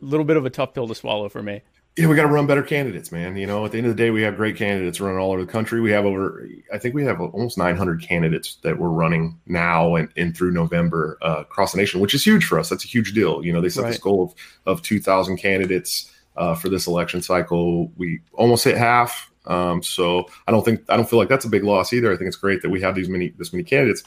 little 0.00 0.26
bit 0.26 0.36
of 0.36 0.44
a 0.44 0.50
tough 0.50 0.74
pill 0.74 0.86
to 0.86 0.94
swallow 0.94 1.30
for 1.30 1.42
me. 1.42 1.62
Yeah, 1.96 2.06
we 2.06 2.16
got 2.16 2.22
to 2.22 2.28
run 2.28 2.46
better 2.46 2.62
candidates, 2.62 3.10
man. 3.10 3.36
You 3.36 3.46
know, 3.46 3.64
at 3.64 3.72
the 3.72 3.78
end 3.78 3.86
of 3.86 3.96
the 3.96 4.02
day, 4.02 4.10
we 4.10 4.22
have 4.22 4.36
great 4.36 4.56
candidates 4.56 5.00
running 5.00 5.18
all 5.18 5.32
over 5.32 5.44
the 5.44 5.50
country. 5.50 5.80
We 5.80 5.90
have 5.90 6.04
over, 6.04 6.48
I 6.72 6.78
think 6.78 6.94
we 6.94 7.04
have 7.04 7.20
almost 7.20 7.58
900 7.58 8.00
candidates 8.00 8.56
that 8.62 8.78
we're 8.78 8.88
running 8.88 9.38
now 9.46 9.96
and, 9.96 10.08
and 10.16 10.36
through 10.36 10.52
November 10.52 11.18
uh, 11.20 11.40
across 11.40 11.72
the 11.72 11.78
nation, 11.78 12.00
which 12.00 12.14
is 12.14 12.24
huge 12.24 12.44
for 12.44 12.58
us. 12.58 12.68
That's 12.68 12.84
a 12.84 12.88
huge 12.88 13.12
deal. 13.12 13.44
You 13.44 13.52
know, 13.52 13.60
they 13.60 13.68
set 13.68 13.86
this 13.86 13.98
goal 13.98 14.34
of, 14.66 14.78
of 14.78 14.82
2,000 14.82 15.36
candidates 15.36 16.10
uh, 16.36 16.54
for 16.54 16.68
this 16.68 16.86
election 16.86 17.22
cycle. 17.22 17.92
We 17.96 18.20
almost 18.34 18.64
hit 18.64 18.78
half. 18.78 19.30
Um, 19.46 19.82
so 19.82 20.26
I 20.46 20.52
don't 20.52 20.64
think 20.64 20.84
I 20.88 20.96
don't 20.96 21.08
feel 21.08 21.18
like 21.18 21.28
that's 21.28 21.44
a 21.44 21.50
big 21.50 21.64
loss 21.64 21.92
either. 21.92 22.12
I 22.12 22.16
think 22.16 22.28
it's 22.28 22.36
great 22.36 22.62
that 22.62 22.70
we 22.70 22.80
have 22.82 22.94
these 22.94 23.08
many 23.08 23.30
this 23.30 23.52
many 23.52 23.64
candidates, 23.64 24.02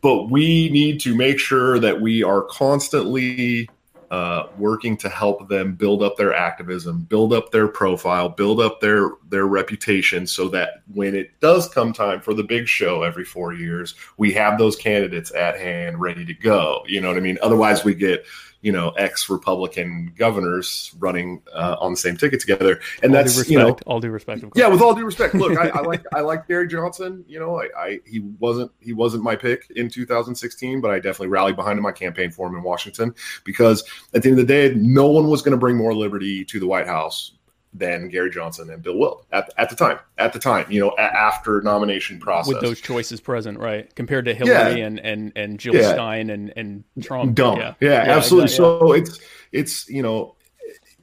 but 0.00 0.30
we 0.30 0.70
need 0.70 1.00
to 1.00 1.16
make 1.16 1.38
sure 1.40 1.78
that 1.80 2.00
we 2.00 2.22
are 2.22 2.42
constantly 2.42 3.68
uh, 4.10 4.48
working 4.58 4.96
to 4.96 5.08
help 5.08 5.48
them 5.48 5.74
build 5.74 6.02
up 6.02 6.16
their 6.16 6.34
activism, 6.34 7.02
build 7.02 7.32
up 7.32 7.52
their 7.52 7.68
profile, 7.68 8.28
build 8.28 8.60
up 8.60 8.80
their 8.80 9.12
their 9.28 9.46
reputation, 9.46 10.26
so 10.26 10.48
that 10.48 10.82
when 10.92 11.14
it 11.14 11.38
does 11.40 11.68
come 11.68 11.92
time 11.92 12.20
for 12.20 12.34
the 12.34 12.42
big 12.42 12.66
show 12.66 13.02
every 13.02 13.24
four 13.24 13.52
years, 13.52 13.94
we 14.16 14.32
have 14.32 14.58
those 14.58 14.74
candidates 14.74 15.32
at 15.32 15.58
hand, 15.58 16.00
ready 16.00 16.24
to 16.24 16.34
go. 16.34 16.82
You 16.88 17.00
know 17.00 17.08
what 17.08 17.18
I 17.18 17.20
mean? 17.20 17.38
Otherwise, 17.40 17.84
we 17.84 17.94
get 17.94 18.26
you 18.62 18.72
know 18.72 18.90
ex 18.90 19.28
Republican 19.30 20.12
governors 20.16 20.94
running 20.98 21.42
uh, 21.54 21.76
on 21.80 21.92
the 21.92 21.96
same 21.96 22.16
ticket 22.16 22.40
together, 22.40 22.80
and 23.02 23.12
All 23.12 23.22
that's 23.22 23.38
respect. 23.38 23.50
you 23.50 23.58
know 23.58 23.76
all 23.86 24.00
due 24.00 24.10
respect. 24.10 24.42
Of 24.42 24.52
yeah, 24.54 24.68
with 24.68 24.82
all 24.82 24.94
due 24.94 25.04
respect, 25.04 25.34
look, 25.34 25.58
I, 25.58 25.68
I 25.68 25.80
like 25.92 26.02
I 26.14 26.20
like 26.20 26.46
Gary 26.46 26.68
Johnson. 26.68 27.24
You 27.26 27.40
know, 27.40 27.60
I, 27.60 27.68
I 27.76 28.00
he 28.04 28.20
wasn't 28.38 28.70
he 28.80 28.92
wasn't 28.92 29.22
my 29.22 29.36
pick 29.36 29.70
in 29.76 29.88
2016, 29.88 30.80
but 30.80 30.90
I 30.90 30.96
definitely 30.96 31.28
rallied 31.28 31.56
behind 31.56 31.78
him. 31.78 31.86
I 31.86 31.92
campaigned 31.92 32.34
for 32.34 32.46
him 32.48 32.54
in 32.54 32.62
Washington 32.62 33.14
because 33.44 33.84
at 34.14 34.22
the 34.22 34.30
end 34.30 34.38
of 34.38 34.46
the 34.46 34.52
day, 34.52 34.74
no 34.74 35.08
one 35.08 35.28
was 35.28 35.42
going 35.42 35.52
to 35.52 35.58
bring 35.58 35.76
more 35.76 35.94
liberty 35.94 36.44
to 36.44 36.60
the 36.60 36.66
White 36.66 36.86
House 36.86 37.32
than 37.72 38.08
Gary 38.08 38.30
Johnson 38.30 38.68
and 38.70 38.82
Bill 38.82 38.96
Weld 38.98 39.26
at, 39.32 39.48
at 39.56 39.70
the 39.70 39.76
time. 39.76 39.98
At 40.18 40.32
the 40.32 40.38
time, 40.40 40.66
you 40.70 40.80
know, 40.80 40.90
a, 40.98 41.02
after 41.02 41.60
nomination 41.62 42.18
process, 42.18 42.52
with 42.52 42.60
those 42.62 42.80
choices 42.80 43.20
present, 43.20 43.58
right? 43.58 43.94
Compared 43.94 44.24
to 44.24 44.34
Hillary 44.34 44.80
Yeah. 44.80 44.86
and 44.86 44.98
and 45.00 45.32
and 45.36 45.58
Jill 45.60 45.74
Yeah. 45.76 45.92
Stein 45.92 46.30
and 46.30 46.52
and 46.56 46.84
Trump. 47.00 47.34
dumb. 47.34 47.58
Yeah, 47.58 47.74
Yeah, 47.80 48.04
absolutely. 48.08 48.44
exactly, 48.52 48.88
So 48.88 48.92
it's 48.92 49.20
it's 49.52 49.88
you 49.88 50.02
know 50.02 50.34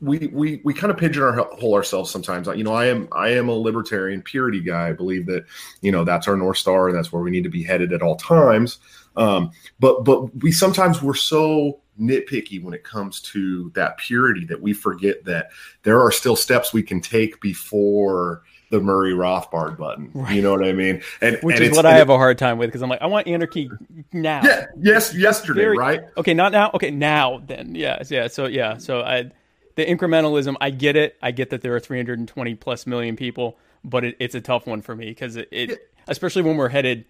we 0.01 0.27
we 0.27 0.61
we 0.63 0.73
kind 0.73 0.91
of 0.91 0.97
pigeonhole 0.97 1.73
ourselves 1.73 2.11
sometimes. 2.11 2.47
You 2.47 2.63
know, 2.63 2.73
I 2.73 2.85
am 2.87 3.07
I 3.11 3.29
am 3.29 3.49
a 3.49 3.53
libertarian 3.53 4.21
purity 4.21 4.59
guy. 4.61 4.89
I 4.89 4.93
believe 4.93 5.25
that 5.27 5.45
you 5.81 5.91
know 5.91 6.03
that's 6.03 6.27
our 6.27 6.35
north 6.35 6.57
star 6.57 6.89
and 6.89 6.97
that's 6.97 7.11
where 7.11 7.21
we 7.23 7.31
need 7.31 7.43
to 7.45 7.49
be 7.49 7.63
headed 7.63 7.93
at 7.93 8.01
all 8.01 8.15
times. 8.17 8.79
Um, 9.15 9.51
but 9.79 10.03
but 10.03 10.35
we 10.43 10.51
sometimes 10.51 11.01
we're 11.01 11.15
so 11.15 11.79
nitpicky 11.99 12.61
when 12.61 12.73
it 12.73 12.83
comes 12.83 13.19
to 13.21 13.71
that 13.75 13.97
purity 13.97 14.45
that 14.45 14.61
we 14.61 14.73
forget 14.73 15.23
that 15.25 15.49
there 15.83 16.01
are 16.01 16.11
still 16.11 16.35
steps 16.35 16.73
we 16.73 16.83
can 16.83 17.01
take 17.01 17.39
before 17.41 18.43
the 18.69 18.79
Murray 18.79 19.13
Rothbard 19.13 19.77
button. 19.77 20.11
Right. 20.13 20.35
You 20.35 20.41
know 20.41 20.51
what 20.51 20.65
I 20.65 20.73
mean? 20.73 21.01
And 21.21 21.37
which 21.41 21.57
and 21.57 21.65
is 21.65 21.75
what 21.75 21.85
I 21.85 21.95
have 21.95 22.09
a 22.09 22.17
hard 22.17 22.37
time 22.37 22.57
with 22.57 22.67
because 22.67 22.81
I'm 22.81 22.89
like, 22.89 23.01
I 23.01 23.07
want 23.07 23.27
anarchy 23.27 23.69
now. 24.11 24.41
Yeah. 24.43 24.65
Yes. 24.79 25.15
Yesterday. 25.15 25.61
Very- 25.61 25.77
right. 25.77 26.01
Okay, 26.17 26.33
not 26.33 26.51
now. 26.51 26.71
Okay, 26.73 26.91
now 26.91 27.41
then. 27.45 27.75
Yeah, 27.75 28.03
yeah. 28.09 28.27
So 28.27 28.45
yeah, 28.45 28.77
so 28.77 29.01
I 29.01 29.31
the 29.75 29.85
incrementalism. 29.85 30.55
I 30.59 30.71
get 30.71 30.95
it. 30.95 31.15
I 31.21 31.31
get 31.31 31.51
that 31.51 31.61
there 31.61 31.75
are 31.75 31.79
320 31.79 32.55
plus 32.55 32.85
million 32.85 33.15
people, 33.15 33.57
but 33.83 34.03
it, 34.03 34.17
it's 34.19 34.35
a 34.35 34.41
tough 34.41 34.67
one 34.67 34.81
for 34.81 34.95
me 34.95 35.05
because 35.05 35.35
it, 35.37 35.47
it 35.51 35.91
especially 36.07 36.41
when 36.41 36.57
we're 36.57 36.69
headed 36.69 37.05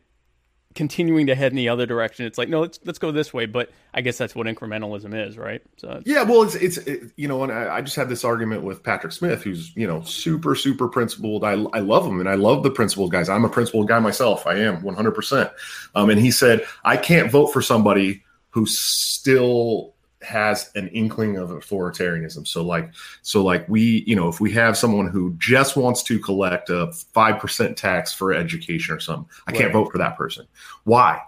continuing 0.77 1.27
to 1.27 1.35
head 1.35 1.51
in 1.51 1.55
the 1.57 1.69
other 1.69 1.85
direction. 1.85 2.25
It's 2.25 2.37
like 2.37 2.47
no, 2.47 2.61
let's 2.61 2.79
let's 2.85 2.99
go 2.99 3.11
this 3.11 3.33
way. 3.33 3.47
But 3.47 3.71
I 3.93 4.01
guess 4.01 4.17
that's 4.17 4.35
what 4.35 4.47
incrementalism 4.47 5.27
is, 5.27 5.37
right? 5.37 5.61
So 5.77 6.01
Yeah, 6.05 6.23
well, 6.23 6.43
it's 6.43 6.55
it's 6.55 6.77
it, 6.77 7.11
you 7.17 7.27
know, 7.27 7.43
and 7.43 7.51
I, 7.51 7.77
I 7.77 7.81
just 7.81 7.95
had 7.95 8.07
this 8.07 8.23
argument 8.23 8.63
with 8.63 8.83
Patrick 8.83 9.11
Smith, 9.11 9.41
who's 9.41 9.75
you 9.75 9.87
know 9.87 10.01
super 10.03 10.55
super 10.55 10.87
principled. 10.87 11.43
I 11.43 11.53
I 11.73 11.79
love 11.79 12.05
him, 12.05 12.19
and 12.19 12.29
I 12.29 12.35
love 12.35 12.63
the 12.63 12.71
principled 12.71 13.11
guys. 13.11 13.27
I'm 13.27 13.43
a 13.43 13.49
principled 13.49 13.87
guy 13.87 13.99
myself. 13.99 14.45
I 14.47 14.59
am 14.59 14.83
100. 14.83 15.11
percent 15.11 15.49
Um, 15.95 16.09
and 16.11 16.21
he 16.21 16.31
said 16.31 16.63
I 16.85 16.95
can't 16.95 17.31
vote 17.31 17.47
for 17.47 17.61
somebody 17.61 18.23
who 18.51 18.65
still 18.67 19.95
has 20.21 20.71
an 20.75 20.87
inkling 20.89 21.37
of 21.37 21.49
authoritarianism. 21.49 22.47
So 22.47 22.63
like 22.63 22.91
so 23.21 23.43
like 23.43 23.67
we 23.69 24.03
you 24.07 24.15
know 24.15 24.27
if 24.27 24.39
we 24.39 24.51
have 24.53 24.77
someone 24.77 25.07
who 25.07 25.35
just 25.37 25.77
wants 25.77 26.03
to 26.03 26.19
collect 26.19 26.69
a 26.69 26.91
five 27.13 27.39
percent 27.39 27.77
tax 27.77 28.13
for 28.13 28.33
education 28.33 28.95
or 28.95 28.99
something, 28.99 29.29
I 29.45 29.51
can't 29.51 29.73
vote 29.73 29.91
for 29.91 29.97
that 29.99 30.17
person. 30.17 30.47
Why? 30.83 31.21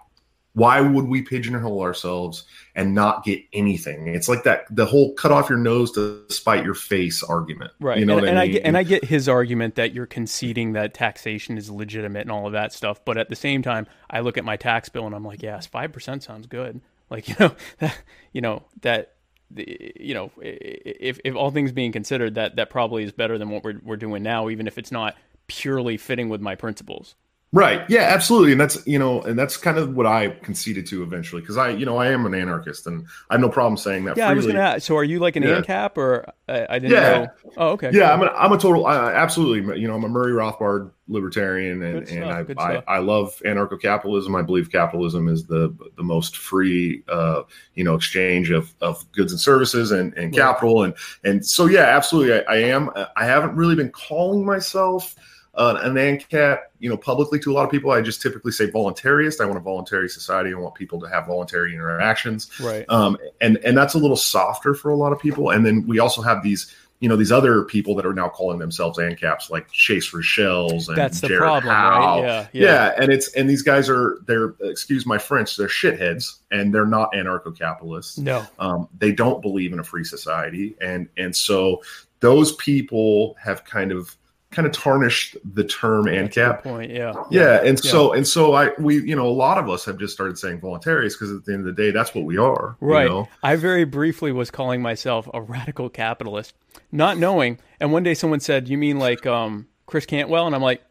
Why 0.54 0.82
would 0.82 1.06
we 1.06 1.22
pigeonhole 1.22 1.82
ourselves 1.82 2.44
and 2.76 2.96
not 2.96 3.24
get 3.24 3.42
anything? 3.54 4.08
It's 4.08 4.28
like 4.28 4.44
that 4.44 4.66
the 4.72 4.86
whole 4.86 5.14
cut 5.14 5.32
off 5.32 5.48
your 5.48 5.60
nose 5.60 5.92
to 5.92 6.26
spite 6.30 6.66
your 6.66 6.74
face 6.74 7.22
argument. 7.22 7.72
Right. 7.80 8.00
You 8.00 8.06
know 8.06 8.18
and, 8.18 8.24
what 8.24 8.30
and 8.30 8.40
I 8.40 8.44
mean? 8.44 8.52
get, 8.54 8.64
and 8.66 8.76
I 8.76 8.84
get 8.84 9.06
his 9.06 9.30
argument 9.30 9.76
that 9.76 9.94
you're 9.94 10.08
conceding 10.08 10.74
that 10.74 10.96
taxation 10.96 11.58
is 11.58 11.70
legitimate 11.70 12.22
and 12.22 12.32
all 12.32 12.48
of 12.48 12.54
that 12.54 12.74
stuff. 12.74 13.06
But 13.06 13.18
at 13.18 13.30
the 13.30 13.36
same 13.36 13.62
time, 13.62 13.86
I 14.10 14.22
look 14.22 14.40
at 14.40 14.44
my 14.44 14.58
tax 14.58 14.90
bill 14.90 15.06
and 15.06 15.16
I'm 15.16 15.24
like, 15.24 15.44
yes, 15.44 15.68
five 15.68 15.94
percent 15.94 16.24
sounds 16.24 16.48
good. 16.48 16.82
Like 17.10 17.28
you 17.28 17.36
know, 17.40 17.56
that, 17.80 17.98
you 18.34 18.42
know 18.42 18.64
that 18.82 19.16
the, 19.52 19.94
you 20.00 20.14
know 20.14 20.32
if 20.38 21.20
if 21.24 21.36
all 21.36 21.52
things 21.52 21.72
being 21.72 21.92
considered, 21.92 22.36
that 22.36 22.56
that 22.58 22.70
probably 22.70 23.04
is 23.04 23.12
better 23.12 23.38
than 23.38 23.50
what 23.50 23.64
we're 23.64 23.80
we're 23.84 23.98
doing 23.98 24.24
now, 24.24 24.50
even 24.50 24.68
if 24.68 24.78
it's 24.78 24.92
not 24.92 25.16
purely 25.48 25.98
fitting 25.98 26.30
with 26.30 26.42
my 26.42 26.56
principles. 26.56 27.16
Right. 27.52 27.82
Yeah, 27.90 28.02
absolutely. 28.02 28.52
And 28.52 28.62
that's, 28.62 28.86
you 28.86 29.00
know, 29.00 29.24
and 29.24 29.38
that's 29.38 29.58
kind 29.58 29.80
of 29.80 29.96
what 29.96 30.06
I 30.06 30.30
conceded 30.30 30.86
to 30.88 31.02
eventually 31.02 31.42
because 31.42 31.58
I, 31.58 31.70
you 31.70 31.84
know, 31.84 31.98
I 31.98 32.12
am 32.12 32.28
an 32.28 32.36
anarchist 32.36 32.86
and 32.86 33.08
I 33.30 33.34
have 33.34 33.42
no 33.42 33.50
problem 33.50 33.76
saying 33.76 34.06
that 34.06 34.18
Yeah, 34.18 34.28
freely. 34.28 34.32
I 34.32 34.36
was 34.36 34.46
gonna. 34.46 34.60
Ask, 34.60 34.86
so 34.86 34.96
are 34.98 35.04
you 35.04 35.18
like 35.18 35.36
an 35.36 35.42
Yeah. 35.42 35.62
ANCAP 35.62 35.98
or 35.98 36.32
I, 36.48 36.68
I 36.70 36.80
didn't 36.80 36.92
Yeah. 36.92 37.10
know? 37.10 37.28
Oh, 37.58 37.70
okay. 37.70 37.90
Yeah, 37.92 38.14
I'm 38.14 38.22
a, 38.22 38.28
I'm 38.28 38.52
a 38.52 38.58
total, 38.60 38.86
uh, 38.86 39.10
absolutely. 39.10 39.80
You 39.80 39.88
know, 39.88 39.96
I'm 39.96 40.04
a 40.04 40.10
Murray 40.10 40.32
Rothbard 40.34 40.92
libertarian, 41.08 41.82
and, 41.82 42.08
and 42.08 42.26
I, 42.32 42.46
I. 42.60 42.84
I 42.88 42.98
love 43.00 43.42
anarcho-capitalism. 43.44 44.36
I 44.36 44.44
believe 44.44 44.72
capitalism 44.72 45.28
is 45.28 45.48
the 45.48 45.76
the 45.98 46.04
most 46.04 46.38
free, 46.38 47.04
uh, 47.10 47.42
you 47.74 47.84
know, 47.84 47.96
exchange 47.96 48.52
of, 48.52 48.76
of 48.80 49.12
goods 49.12 49.32
and 49.32 49.42
services 49.42 49.92
and, 49.92 50.14
and 50.14 50.32
capital, 50.36 50.84
and 50.84 50.94
and 51.24 51.44
so 51.44 51.66
yeah, 51.66 51.82
absolutely, 51.82 52.34
I, 52.34 52.54
I 52.54 52.58
am. 52.58 52.92
I 53.16 53.26
haven't 53.26 53.56
really 53.56 53.76
been 53.76 53.90
calling 53.92 54.46
myself 54.46 55.16
uh, 55.60 55.80
an 55.84 55.94
ANCAP, 55.96 56.60
you 56.80 56.90
know, 56.90 56.98
publicly 56.98 57.38
to 57.40 57.52
a 57.52 57.54
lot 57.54 57.66
of 57.66 57.70
people. 57.70 57.92
I 57.92 58.02
just 58.02 58.22
typically 58.22 58.52
say 58.52 58.72
voluntarist. 58.72 59.42
I 59.42 59.46
want 59.46 59.58
a 59.58 59.62
voluntary 59.62 60.10
society. 60.10 60.52
I 60.52 60.58
want 60.58 60.74
people 60.74 61.00
to 61.02 61.08
have 61.08 61.28
voluntary 61.28 61.74
interactions 61.74 62.50
Right. 62.60 62.86
um, 62.90 63.18
and 63.42 63.58
and 63.58 63.78
that's 63.78 63.94
a 63.94 64.00
little 64.00 64.18
softer 64.18 64.74
for 64.74 64.90
a 64.90 64.96
lot 64.96 65.12
of 65.14 65.20
people. 65.20 65.52
And 65.52 65.66
then 65.66 65.86
we 65.86 66.00
also 66.00 66.22
have 66.22 66.42
these, 66.44 66.74
you 67.02 67.08
know, 67.10 67.16
these 67.16 67.32
other 67.32 67.64
people 67.64 67.94
that 67.96 68.06
are 68.06 68.14
now 68.14 68.30
calling 68.30 68.58
themselves 68.60 68.98
ANCAPs, 68.98 69.50
like 69.50 69.70
Chase 69.72 70.14
Rachels 70.14 70.88
and 70.90 70.98
That's 70.98 71.22
the 71.22 71.28
Jared 71.28 71.42
problem, 71.44 71.74
Howe. 71.74 72.22
right? 72.22 72.24
Yeah, 72.24 72.48
yeah, 72.54 72.64
yeah. 72.64 72.94
and 73.02 73.12
it's 73.12 73.34
and 73.36 73.50
these 73.50 73.62
guys 73.62 73.90
are 73.90 74.18
they're 74.28 74.56
excuse 74.62 75.06
my 75.06 75.18
French, 75.18 75.56
they're 75.58 75.68
shitheads, 75.68 76.40
and 76.52 76.74
they're 76.74 76.86
not 76.86 77.12
anarcho-capitalists. 77.14 78.18
No. 78.18 78.46
Um, 78.60 78.88
they 78.98 79.12
don't 79.12 79.42
believe 79.42 79.74
in 79.74 79.80
a 79.80 79.84
free 79.84 80.04
society, 80.06 80.76
and 80.82 81.08
and 81.18 81.36
so 81.36 81.82
those 82.22 82.54
people 82.56 83.36
have 83.42 83.64
kind 83.66 83.92
of 83.92 84.16
kind 84.52 84.66
of 84.66 84.72
tarnished 84.74 85.38
the 85.54 85.64
term 85.64 86.06
That's 86.06 86.18
a 86.18 86.20
good 86.22 86.32
ANCAP 86.58 86.64
point. 86.64 86.92
Yeah. 86.92 87.14
yeah, 87.30 87.62
and 87.64 87.80
so 87.80 88.14
and 88.14 88.28
so 88.28 88.54
I 88.54 88.72
we 88.80 89.00
you 89.02 89.16
know 89.16 89.28
a 89.28 89.32
lot 89.32 89.58
of 89.58 89.70
us 89.70 89.86
have 89.86 89.98
just 89.98 90.14
started 90.14 90.38
saying 90.40 90.60
voluntarists 90.62 91.14
because 91.14 91.32
at 91.32 91.46
the 91.46 91.54
end 91.54 91.68
of 91.68 91.76
the 91.76 91.82
day 91.82 91.92
that's 91.92 92.16
what 92.16 92.26
we 92.26 92.38
are, 92.38 92.76
you 92.82 92.88
Right. 92.88 93.08
know? 93.08 93.28
I 93.44 93.56
very 93.58 93.84
briefly 93.84 94.32
was 94.32 94.50
calling 94.50 94.82
myself 94.82 95.30
a 95.34 95.42
radical 95.42 95.90
capitalist, 95.90 96.56
not 96.92 97.18
knowing. 97.18 97.60
And 97.80 97.92
one 97.94 98.04
day 98.04 98.14
someone 98.16 98.40
said, 98.40 98.68
"You 98.68 98.78
mean 98.78 98.98
like 99.00 99.26
um, 99.28 99.68
Chris 99.86 100.06
Cantwell?" 100.06 100.48
And 100.48 100.56
I'm 100.56 100.62
like, 100.64 100.82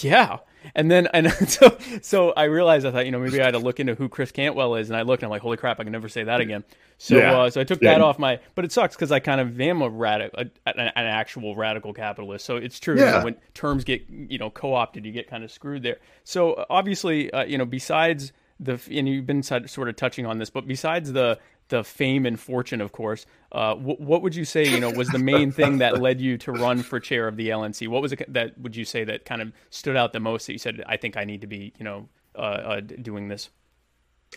"Yeah." 0.00 0.38
And 0.74 0.90
then 0.90 1.06
and 1.08 1.30
so 1.48 1.76
so 2.02 2.32
I 2.32 2.44
realized 2.44 2.86
I 2.86 2.90
thought 2.90 3.06
you 3.06 3.12
know 3.12 3.18
maybe 3.20 3.40
I 3.40 3.44
had 3.44 3.50
to 3.52 3.58
look 3.58 3.80
into 3.80 3.94
who 3.94 4.08
Chris 4.08 4.30
Cantwell 4.32 4.74
is, 4.76 4.90
and 4.90 4.96
I 4.96 5.02
looked 5.02 5.22
and 5.22 5.26
I'm 5.28 5.30
like, 5.30 5.42
holy 5.42 5.56
crap, 5.56 5.80
I 5.80 5.84
can 5.84 5.92
never 5.92 6.08
say 6.08 6.24
that 6.24 6.40
again. 6.40 6.64
So 6.98 7.16
Yeah. 7.16 7.38
uh, 7.40 7.50
so 7.50 7.60
I 7.60 7.64
took 7.64 7.82
Yeah. 7.82 7.92
that 7.92 8.00
off 8.00 8.18
my, 8.18 8.38
but 8.54 8.64
it 8.64 8.72
sucks 8.72 8.94
because 8.94 9.10
I 9.12 9.18
kind 9.20 9.40
of 9.40 9.60
am 9.60 9.82
a 9.82 9.88
radical, 9.88 10.38
an, 10.40 10.50
an 10.78 10.90
actual 10.96 11.56
radical 11.56 11.92
capitalist. 11.92 12.44
So 12.44 12.56
it's 12.56 12.78
true. 12.78 12.94
you 12.94 13.00
know, 13.00 13.06
Yeah. 13.06 13.24
when 13.24 13.36
terms 13.54 13.84
get 13.84 14.02
you 14.08 14.38
know 14.38 14.50
co-opted, 14.50 15.04
you 15.04 15.12
get 15.12 15.28
kind 15.28 15.42
of 15.44 15.50
screwed 15.50 15.82
there. 15.82 15.96
So 16.24 16.52
uh, 16.54 16.64
obviously, 16.70 17.30
uh, 17.32 17.44
you 17.44 17.58
know, 17.58 17.64
besides 17.66 18.32
the 18.60 18.78
and 18.90 19.08
you've 19.08 19.26
been 19.26 19.42
sort 19.42 19.88
of 19.88 19.96
touching 19.96 20.26
on 20.26 20.38
this, 20.38 20.50
but 20.50 20.66
besides 20.68 21.12
the 21.12 21.38
the 21.72 21.82
fame 21.82 22.26
and 22.26 22.38
fortune, 22.38 22.80
of 22.80 22.92
course, 22.92 23.24
uh, 23.50 23.74
wh- 23.74 24.00
what 24.00 24.22
would 24.22 24.34
you 24.36 24.44
say 24.44 24.68
you 24.68 24.78
know 24.78 24.90
was 24.90 25.08
the 25.08 25.18
main 25.18 25.50
thing 25.50 25.78
that 25.78 26.00
led 26.00 26.20
you 26.20 26.36
to 26.38 26.52
run 26.52 26.82
for 26.82 27.00
chair 27.00 27.26
of 27.26 27.36
the 27.36 27.48
LNC? 27.48 27.88
What 27.88 28.02
was 28.02 28.12
it 28.12 28.32
that 28.32 28.58
would 28.58 28.76
you 28.76 28.84
say 28.84 29.04
that 29.04 29.24
kind 29.24 29.40
of 29.42 29.52
stood 29.70 29.96
out 29.96 30.12
the 30.12 30.20
most 30.20 30.46
that 30.46 30.52
you 30.52 30.58
said 30.58 30.82
I 30.86 30.96
think 30.98 31.16
I 31.16 31.24
need 31.24 31.40
to 31.40 31.46
be 31.48 31.72
you 31.78 31.84
know 31.84 32.08
uh, 32.36 32.38
uh, 32.72 32.80
doing 32.80 33.28
this? 33.28 33.50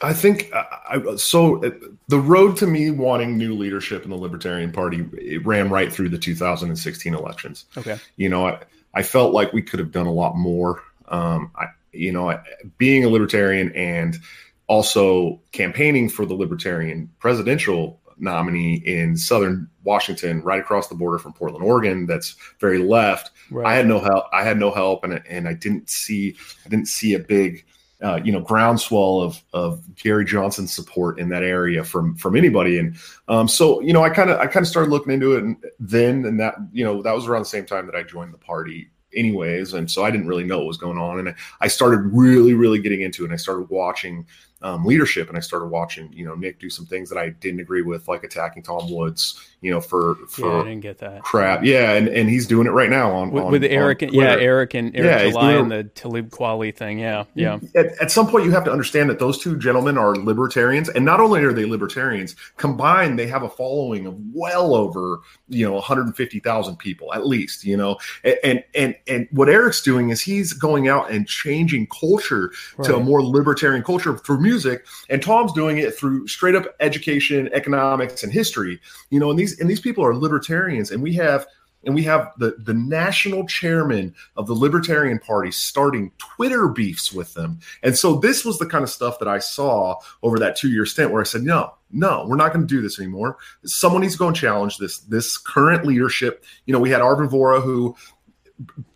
I 0.02 0.14
think 0.14 0.50
I, 0.54 0.66
I, 0.90 1.16
so. 1.18 1.64
uh, 1.66 1.72
The 2.10 2.20
road 2.20 2.58
to 2.58 2.68
me 2.68 2.92
wanting 2.92 3.38
new 3.38 3.54
leadership 3.56 4.04
in 4.04 4.10
the 4.10 4.18
Libertarian 4.18 4.72
Party 4.72 5.06
it 5.14 5.46
ran 5.46 5.70
right 5.70 5.92
through 5.94 6.10
the 6.10 6.18
2016 6.18 7.14
elections. 7.14 7.66
Okay. 7.78 7.98
You 8.18 8.30
know, 8.30 8.48
I, 8.48 8.60
I 8.94 9.04
felt 9.04 9.34
like 9.34 9.54
we 9.54 9.62
could 9.62 9.80
have 9.80 9.92
done 9.92 10.08
a 10.08 10.12
lot 10.12 10.36
more. 10.36 10.82
Um, 11.08 11.52
I, 11.56 11.68
you 11.94 12.12
know, 12.12 12.30
I, 12.30 12.40
being 12.78 13.06
a 13.06 13.10
libertarian 13.10 13.72
and 13.76 14.18
also 14.68 15.42
campaigning 15.52 16.10
for 16.10 16.26
the 16.26 16.34
Libertarian 16.34 17.10
presidential 17.20 18.02
nominee 18.18 18.82
in 18.86 19.18
Southern 19.18 19.70
Washington, 19.84 20.42
right 20.42 20.60
across 20.60 20.88
the 20.88 20.96
border 20.96 21.20
from 21.20 21.34
Portland, 21.34 21.64
Oregon, 21.64 22.06
that's 22.06 22.36
very 22.60 22.80
left. 22.80 23.32
Right. 23.52 23.68
I 23.68 23.76
had 23.76 23.88
no 23.88 24.00
help. 24.00 24.26
I 24.34 24.44
had 24.44 24.58
no 24.58 24.72
help, 24.72 25.04
and 25.04 25.22
and 25.30 25.48
I 25.48 25.54
didn't 25.54 25.90
see 25.90 26.36
I 26.66 26.70
didn't 26.70 26.88
see 26.88 27.14
a 27.14 27.20
big 27.20 27.66
uh, 28.04 28.20
you 28.24 28.32
know 28.32 28.42
groundswell 28.42 29.22
of 29.22 29.42
of 29.54 29.96
Gary 29.96 30.26
Johnson's 30.26 30.74
support 30.74 31.20
in 31.20 31.30
that 31.30 31.44
area 31.44 31.84
from 31.84 32.16
from 32.16 32.36
anybody, 32.36 32.80
and 32.80 32.98
um, 33.28 33.48
so 33.48 33.82
you 33.82 33.94
know 33.94 34.04
I 34.04 34.10
kind 34.10 34.30
of 34.30 34.40
I 34.40 34.48
kind 34.48 34.64
of 34.64 34.68
started 34.68 34.90
looking 34.90 35.14
into 35.14 35.36
it 35.36 35.44
and 35.44 35.58
then, 35.80 36.26
and 36.26 36.40
that 36.40 36.56
you 36.72 36.84
know 36.84 37.02
that 37.02 37.14
was 37.14 37.28
around 37.28 37.42
the 37.42 37.50
same 37.50 37.66
time 37.66 37.86
that 37.86 37.96
I 37.96 38.04
joined 38.04 38.34
the 38.34 38.40
party 38.40 38.90
anyways 39.16 39.74
and 39.74 39.90
so 39.90 40.04
i 40.04 40.12
didn't 40.12 40.28
really 40.28 40.44
know 40.44 40.58
what 40.58 40.68
was 40.68 40.78
going 40.78 40.98
on 40.98 41.20
and 41.20 41.34
i 41.62 41.70
started 41.70 42.00
really 42.12 42.54
really 42.54 42.80
getting 42.80 43.02
into 43.02 43.24
it 43.24 43.28
and 43.28 43.34
i 43.34 43.38
started 43.38 43.70
watching 43.70 44.28
um, 44.62 44.86
leadership 44.86 45.28
and 45.30 45.38
i 45.38 45.42
started 45.42 45.68
watching 45.68 46.12
you 46.14 46.26
know 46.26 46.34
nick 46.34 46.60
do 46.60 46.70
some 46.70 46.86
things 46.86 47.10
that 47.10 47.18
i 47.18 47.30
didn't 47.30 47.60
agree 47.60 47.82
with 47.82 48.08
like 48.08 48.24
attacking 48.24 48.64
tom 48.64 48.90
woods 48.92 49.40
you 49.62 49.70
know 49.72 49.82
for 49.82 50.16
Yeah, 50.18 50.24
I 50.24 50.28
for 50.28 50.64
didn't 50.64 50.80
get 50.82 50.98
that. 51.00 51.22
crap 51.24 51.64
yeah 51.64 51.94
and 51.94 52.08
and 52.08 52.30
he's 52.30 52.48
doing 52.48 52.66
it 52.66 52.72
right 52.72 52.90
now 52.90 53.12
on 53.12 53.32
With, 53.32 53.44
on- 53.44 53.52
with 53.52 53.64
on 53.64 53.70
Eric, 53.70 54.02
and, 54.02 54.14
yeah, 54.14 54.36
Eric 54.40 54.74
and 54.74 54.94
Yeah, 54.94 55.02
Eric 55.20 55.34
doing- 55.34 55.56
and 55.58 55.72
the 55.72 55.84
Talib 55.96 56.30
Kweli 56.30 56.76
thing. 56.76 57.00
Yeah, 57.00 57.26
yeah. 57.36 57.60
At, 57.76 57.88
at 58.02 58.12
some 58.12 58.28
point, 58.28 58.46
you 58.46 58.52
have 58.52 58.64
to 58.66 58.72
understand 58.72 59.10
that 59.10 59.18
those 59.20 59.38
two 59.40 59.58
gentlemen 59.58 59.98
are 59.98 60.16
libertarians, 60.16 60.90
and 60.90 61.04
not 61.04 61.20
only 61.20 61.42
are 61.44 61.52
they 61.54 61.66
libertarians, 61.66 62.36
combined 62.58 63.18
they 63.20 63.28
have 63.28 63.44
a 63.44 63.50
following 63.50 64.06
of 64.06 64.16
well 64.34 64.76
over 64.76 65.20
you 65.50 65.66
know 65.66 65.74
150,000 65.74 66.78
people 66.78 67.14
at 67.14 67.26
least. 67.28 67.64
You 67.64 67.78
know, 67.78 67.98
and 68.24 68.38
and 68.44 68.64
and, 68.76 68.96
and 69.08 69.28
what 69.32 69.50
Eric's 69.50 69.82
doing 69.82 70.10
is 70.10 70.22
he's 70.22 70.54
going 70.54 70.88
out 70.88 71.10
and 71.12 71.28
changing 71.28 71.88
culture 71.88 72.52
to 72.84 72.96
a 72.96 73.00
more 73.00 73.24
libertarian 73.24 73.84
culture 73.84 74.18
through 74.18 74.40
music, 74.46 74.86
and 75.10 75.22
Tom's 75.22 75.54
doing 75.54 75.78
it 75.78 75.98
through 75.98 76.28
straight 76.28 76.56
up 76.56 76.76
education, 76.80 77.50
economics, 77.54 78.24
and 78.24 78.32
history. 78.32 78.80
You 79.10 79.20
know, 79.20 79.30
and 79.30 79.40
these 79.40 79.60
and 79.60 79.70
these 79.70 79.82
people 79.82 80.06
are 80.06 80.16
libertarians, 80.16 80.92
and 80.92 81.02
we 81.04 81.14
have. 81.16 81.46
And 81.88 81.94
we 81.94 82.02
have 82.06 82.32
the, 82.40 82.56
the 82.58 82.74
national 82.74 83.46
chairman 83.46 84.16
of 84.38 84.48
the 84.48 84.56
Libertarian 84.56 85.20
Party 85.20 85.52
starting 85.52 86.12
Twitter 86.18 86.68
beefs 86.68 87.14
with 87.14 87.36
them. 87.36 87.60
And 87.84 87.96
so 87.96 88.16
this 88.16 88.44
was 88.44 88.58
the 88.58 88.66
kind 88.66 88.84
of 88.84 88.90
stuff 88.90 89.20
that 89.20 89.28
I 89.28 89.38
saw 89.38 90.00
over 90.24 90.40
that 90.40 90.56
two 90.56 90.70
year 90.70 90.88
stint 90.88 91.12
where 91.12 91.22
I 91.22 91.26
said, 91.26 91.44
no, 91.44 91.76
no, 91.92 92.26
we're 92.28 92.38
not 92.38 92.54
going 92.54 92.68
to 92.68 92.76
do 92.76 92.82
this 92.82 93.00
anymore. 93.00 93.38
Someone 93.66 94.02
needs 94.02 94.16
to 94.16 94.18
go 94.18 94.26
and 94.26 94.36
challenge 94.36 94.80
this 94.80 94.98
this 95.02 95.38
current 95.38 95.86
leadership. 95.86 96.44
You 96.66 96.74
know, 96.74 96.80
we 96.80 96.90
had 96.90 97.02
Arvin 97.02 97.30
Vohra 97.30 97.62
who 97.62 97.96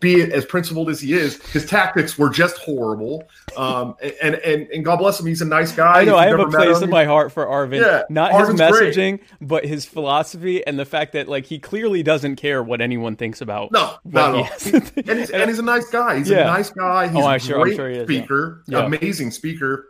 be 0.00 0.14
it 0.22 0.32
as 0.32 0.46
principled 0.46 0.88
as 0.88 1.00
he 1.00 1.12
is, 1.12 1.42
his 1.48 1.66
tactics 1.66 2.16
were 2.16 2.30
just 2.30 2.56
horrible. 2.58 3.28
Um, 3.56 3.94
and 4.22 4.36
and 4.36 4.66
and 4.68 4.84
God 4.84 4.96
bless 4.96 5.20
him, 5.20 5.26
he's 5.26 5.42
a 5.42 5.46
nice 5.46 5.70
guy. 5.72 6.00
I 6.00 6.04
know 6.04 6.16
I 6.16 6.30
you've 6.30 6.40
a 6.40 6.46
place 6.48 6.78
him, 6.78 6.84
in 6.84 6.90
my 6.90 7.04
heart 7.04 7.30
for 7.32 7.44
Arvin. 7.44 7.80
Yeah, 7.82 8.02
not 8.08 8.32
Arvin's 8.32 8.60
his 8.60 8.70
great. 8.70 8.94
messaging, 8.94 9.20
but 9.40 9.66
his 9.66 9.84
philosophy 9.84 10.66
and 10.66 10.78
the 10.78 10.86
fact 10.86 11.12
that 11.12 11.28
like 11.28 11.44
he 11.44 11.58
clearly 11.58 12.02
doesn't 12.02 12.36
care 12.36 12.62
what 12.62 12.80
anyone 12.80 13.16
thinks 13.16 13.40
about. 13.42 13.70
No, 13.72 13.96
not 14.04 14.30
at 14.30 14.34
he 14.34 14.38
all. 14.38 14.44
has 14.44 14.64
He- 14.64 14.70
to 14.72 14.80
think. 14.80 15.08
and, 15.08 15.18
he's, 15.18 15.30
and 15.30 15.50
he's 15.50 15.58
a 15.58 15.62
nice 15.62 15.90
guy. 15.90 16.16
He's 16.18 16.30
Yeah. 16.30 16.38
a 16.42 16.44
nice 16.44 16.70
guy. 16.70 17.08
He's 17.08 17.16
Oh, 17.22 17.28
a 17.30 17.38
sure- 17.38 17.62
great 17.62 17.76
sure 17.76 17.88
he 17.90 17.96
is, 17.96 18.08
yeah. 18.10 18.18
speaker, 18.18 18.62
Yeah. 18.66 18.86
amazing 18.86 19.30
speaker. 19.30 19.89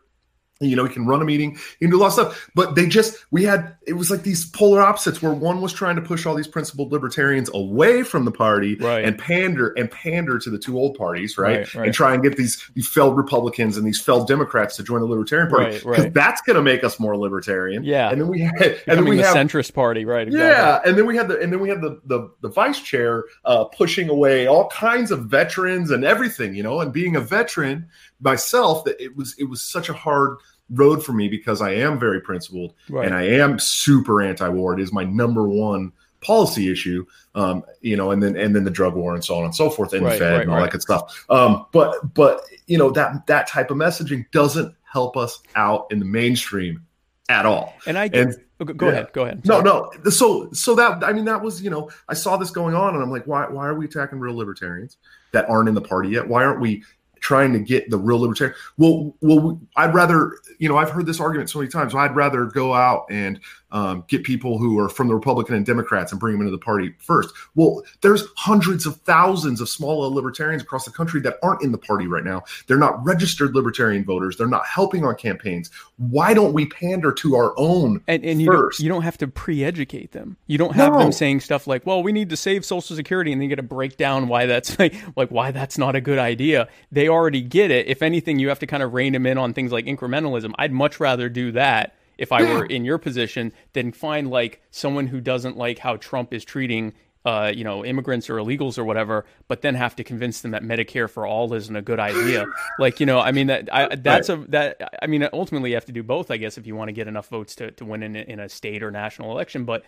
You 0.62 0.76
know, 0.76 0.84
he 0.84 0.92
can 0.92 1.06
run 1.06 1.22
a 1.22 1.24
meeting, 1.24 1.52
he 1.78 1.86
can 1.86 1.90
do 1.90 1.96
a 1.96 2.00
lot 2.00 2.08
of 2.08 2.12
stuff. 2.12 2.50
But 2.54 2.74
they 2.74 2.86
just, 2.86 3.16
we 3.30 3.44
had, 3.44 3.76
it 3.86 3.94
was 3.94 4.10
like 4.10 4.24
these 4.24 4.44
polar 4.44 4.82
opposites 4.82 5.22
where 5.22 5.32
one 5.32 5.62
was 5.62 5.72
trying 5.72 5.96
to 5.96 6.02
push 6.02 6.26
all 6.26 6.34
these 6.34 6.46
principled 6.46 6.92
libertarians 6.92 7.48
away 7.54 8.02
from 8.02 8.26
the 8.26 8.30
party 8.30 8.74
Right. 8.74 9.04
and 9.04 9.18
pander 9.18 9.68
and 9.78 9.90
pander 9.90 10.38
to 10.38 10.50
the 10.50 10.58
two 10.58 10.78
old 10.78 10.98
parties, 10.98 11.38
right? 11.38 11.60
Right, 11.60 11.74
right. 11.74 11.84
And 11.86 11.94
try 11.94 12.12
and 12.12 12.22
get 12.22 12.36
these, 12.36 12.62
these 12.74 12.86
failed 12.86 13.16
Republicans 13.16 13.78
and 13.78 13.86
these 13.86 14.00
failed 14.00 14.28
Democrats 14.28 14.76
to 14.76 14.82
join 14.82 15.00
the 15.00 15.06
Libertarian 15.06 15.48
Party. 15.48 15.78
Because 15.78 16.12
that's 16.12 16.42
going 16.42 16.56
to 16.56 16.62
make 16.62 16.84
us 16.84 17.00
more 17.00 17.16
libertarian. 17.16 17.82
Yeah. 17.82 18.10
And 18.10 18.20
then 18.20 18.28
we 18.28 18.40
had, 18.40 18.80
and 18.86 18.98
then 18.98 19.04
we 19.06 19.16
the 19.16 19.22
have, 19.22 19.34
centrist 19.34 19.72
party, 19.72 20.04
right? 20.04 20.28
Exactly. 20.28 20.46
yeah, 20.46 20.80
and 20.84 20.98
then 20.98 21.06
we 21.06 21.16
had 21.16 21.28
the 21.28 21.40
and 21.40 21.50
then 21.50 21.60
we 21.60 21.68
had 21.70 21.80
the 21.80 22.00
the, 22.04 22.30
the 22.42 22.48
vice 22.48 22.80
chair 22.80 23.24
uh, 23.46 23.64
pushing 23.64 24.10
away 24.10 24.46
all 24.46 24.68
kinds 24.68 25.10
of 25.10 25.24
veterans 25.24 25.90
and 25.90 26.04
everything, 26.04 26.54
you 26.54 26.62
know. 26.62 26.80
And 26.80 26.92
being 26.92 27.16
a 27.16 27.20
veteran 27.20 27.88
myself, 28.20 28.84
that 28.84 29.00
it 29.02 29.16
was 29.16 29.34
it 29.38 29.44
was 29.44 29.62
such 29.62 29.88
a 29.88 29.92
hard 29.94 30.36
road 30.70 31.04
for 31.04 31.12
me 31.12 31.28
because 31.28 31.60
I 31.60 31.72
am 31.72 31.98
very 31.98 32.20
principled 32.20 32.74
Right. 32.88 33.06
and 33.06 33.14
I 33.14 33.22
am 33.22 33.58
super 33.58 34.22
anti-war. 34.22 34.74
It 34.74 34.80
is 34.82 34.92
my 34.92 35.04
number 35.04 35.48
one 35.48 35.92
policy 36.20 36.70
issue, 36.70 37.04
um, 37.34 37.64
you 37.80 37.96
know, 37.96 38.10
and 38.10 38.22
then 38.22 38.36
and 38.36 38.54
then 38.54 38.64
the 38.64 38.70
drug 38.70 38.94
war 38.94 39.14
and 39.14 39.24
so 39.24 39.36
on 39.38 39.44
and 39.44 39.54
so 39.54 39.70
forth, 39.70 39.92
and 39.94 40.04
Right, 40.04 40.12
the 40.12 40.18
Fed 40.18 40.32
right, 40.32 40.40
and 40.42 40.50
all 40.50 40.56
right. 40.58 40.64
that 40.64 40.72
good 40.72 40.82
stuff. 40.82 41.24
Um, 41.30 41.66
but 41.72 42.12
but 42.14 42.42
you 42.66 42.76
know 42.78 42.90
that 42.90 43.26
that 43.26 43.46
type 43.46 43.70
of 43.70 43.76
messaging 43.78 44.30
doesn't 44.30 44.74
help 44.84 45.16
us 45.16 45.40
out 45.56 45.86
in 45.90 45.98
the 45.98 46.04
mainstream 46.04 46.82
at 47.28 47.46
all. 47.46 47.74
And 47.86 47.96
I 47.96 48.10
And- 48.12 48.36
oh, 48.60 48.64
go, 48.64 48.86
yeah. 48.86 48.92
ahead, 48.92 49.12
go 49.12 49.22
ahead. 49.22 49.46
No, 49.46 49.60
no. 49.60 49.90
So, 50.10 50.50
so 50.52 50.74
that 50.74 51.02
I 51.04 51.12
mean, 51.12 51.24
that 51.26 51.40
was 51.40 51.62
you 51.62 51.70
know, 51.70 51.88
I 52.08 52.14
saw 52.14 52.36
this 52.36 52.50
going 52.50 52.74
on, 52.74 52.94
and 52.94 53.02
I'm 53.02 53.10
like, 53.10 53.26
why? 53.26 53.46
Why 53.48 53.66
are 53.66 53.74
we 53.74 53.86
attacking 53.86 54.18
real 54.20 54.34
libertarians 54.36 54.98
that 55.32 55.48
aren't 55.48 55.68
in 55.68 55.74
the 55.74 55.80
party 55.80 56.10
yet? 56.10 56.28
Why 56.28 56.44
aren't 56.44 56.60
we 56.60 56.82
trying 57.20 57.52
to 57.52 57.58
get 57.58 57.90
the 57.90 57.98
real 57.98 58.20
libertarian? 58.20 58.56
Well, 58.76 59.14
well, 59.20 59.60
I'd 59.76 59.94
rather 59.94 60.34
you 60.60 60.68
know, 60.68 60.76
I've 60.76 60.90
heard 60.90 61.06
this 61.06 61.20
argument 61.20 61.50
so 61.50 61.58
many 61.58 61.70
times. 61.70 61.94
I'd 61.94 62.14
rather 62.14 62.44
go 62.44 62.74
out 62.74 63.06
and 63.10 63.40
um, 63.72 64.04
get 64.08 64.24
people 64.24 64.58
who 64.58 64.78
are 64.78 64.88
from 64.88 65.08
the 65.08 65.14
Republican 65.14 65.54
and 65.54 65.64
Democrats 65.64 66.12
and 66.12 66.20
bring 66.20 66.32
them 66.32 66.40
into 66.42 66.50
the 66.50 66.58
party 66.58 66.94
first. 66.98 67.34
Well, 67.54 67.82
there's 68.00 68.24
hundreds 68.36 68.86
of 68.86 68.96
thousands 69.02 69.60
of 69.60 69.68
small 69.68 70.00
libertarians 70.12 70.62
across 70.62 70.84
the 70.84 70.90
country 70.90 71.20
that 71.22 71.38
aren't 71.42 71.62
in 71.62 71.72
the 71.72 71.78
party 71.78 72.06
right 72.06 72.24
now. 72.24 72.42
They're 72.66 72.78
not 72.78 73.04
registered 73.04 73.54
libertarian 73.54 74.04
voters. 74.04 74.36
They're 74.36 74.46
not 74.46 74.66
helping 74.66 75.04
on 75.04 75.14
campaigns. 75.16 75.70
Why 75.98 76.34
don't 76.34 76.52
we 76.52 76.66
pander 76.66 77.12
to 77.12 77.36
our 77.36 77.52
own 77.56 78.02
and, 78.08 78.24
and 78.24 78.40
you 78.40 78.46
don't, 78.46 78.56
first? 78.56 78.80
you 78.80 78.88
don't 78.88 79.02
have 79.02 79.18
to 79.18 79.28
pre-educate 79.28 80.12
them. 80.12 80.36
You 80.46 80.58
don't 80.58 80.74
have 80.74 80.92
No. 80.92 80.98
them 80.98 81.12
saying 81.12 81.40
stuff 81.40 81.66
like, 81.66 81.86
"Well, 81.86 82.02
we 82.02 82.12
need 82.12 82.30
to 82.30 82.36
save 82.36 82.64
Social 82.64 82.96
Security," 82.96 83.32
and 83.32 83.40
then 83.40 83.44
you 83.44 83.48
get 83.48 83.56
to 83.56 83.62
break 83.62 83.96
down 83.96 84.28
why 84.28 84.46
that's 84.46 84.78
like, 84.78 84.94
like 85.16 85.30
why 85.30 85.50
that's 85.50 85.78
not 85.78 85.94
a 85.94 86.00
good 86.00 86.18
idea. 86.18 86.68
They 86.90 87.08
already 87.08 87.40
get 87.40 87.70
it. 87.70 87.86
If 87.86 88.02
anything, 88.02 88.38
you 88.38 88.48
have 88.48 88.58
to 88.60 88.66
kind 88.66 88.82
of 88.82 88.94
rein 88.94 89.12
them 89.12 89.26
in 89.26 89.38
on 89.38 89.52
things 89.52 89.72
like 89.72 89.84
incrementalism. 89.86 90.52
I'd 90.58 90.72
much 90.72 91.00
rather 91.00 91.28
do 91.28 91.52
that 91.52 91.94
if 92.20 92.30
I 92.30 92.42
were 92.42 92.64
in 92.66 92.84
your 92.84 92.98
position 92.98 93.52
then 93.72 93.90
find 93.90 94.30
like 94.30 94.62
someone 94.70 95.08
who 95.08 95.20
doesn't 95.20 95.56
like 95.56 95.78
how 95.78 95.96
Trump 95.96 96.32
is 96.32 96.44
treating. 96.44 96.92
Uh, 97.22 97.52
you 97.54 97.64
know, 97.64 97.84
immigrants 97.84 98.30
or 98.30 98.36
illegals 98.36 98.78
or 98.78 98.84
whatever, 98.84 99.26
but 99.46 99.60
then 99.60 99.74
have 99.74 99.94
to 99.94 100.02
convince 100.02 100.40
them 100.40 100.52
that 100.52 100.62
Medicare 100.62 101.06
for 101.06 101.26
all 101.26 101.52
isn't 101.52 101.76
a 101.76 101.82
good 101.82 102.00
idea. 102.00 102.46
like, 102.78 102.98
you 102.98 103.04
know, 103.04 103.20
I 103.20 103.30
mean 103.30 103.48
that 103.48 103.68
I, 103.70 103.94
that's 103.94 104.30
a 104.30 104.36
that 104.48 104.80
I 105.02 105.06
mean 105.06 105.28
ultimately 105.30 105.68
you 105.68 105.76
have 105.76 105.84
to 105.84 105.92
do 105.92 106.02
both, 106.02 106.30
I 106.30 106.38
guess, 106.38 106.56
if 106.56 106.66
you 106.66 106.74
want 106.74 106.88
to 106.88 106.94
get 106.94 107.08
enough 107.08 107.28
votes 107.28 107.54
to, 107.56 107.72
to 107.72 107.84
win 107.84 108.02
in, 108.02 108.16
a- 108.16 108.20
in 108.20 108.40
a 108.40 108.48
state 108.48 108.82
or 108.82 108.90
national 108.90 109.32
election. 109.32 109.66
But 109.66 109.84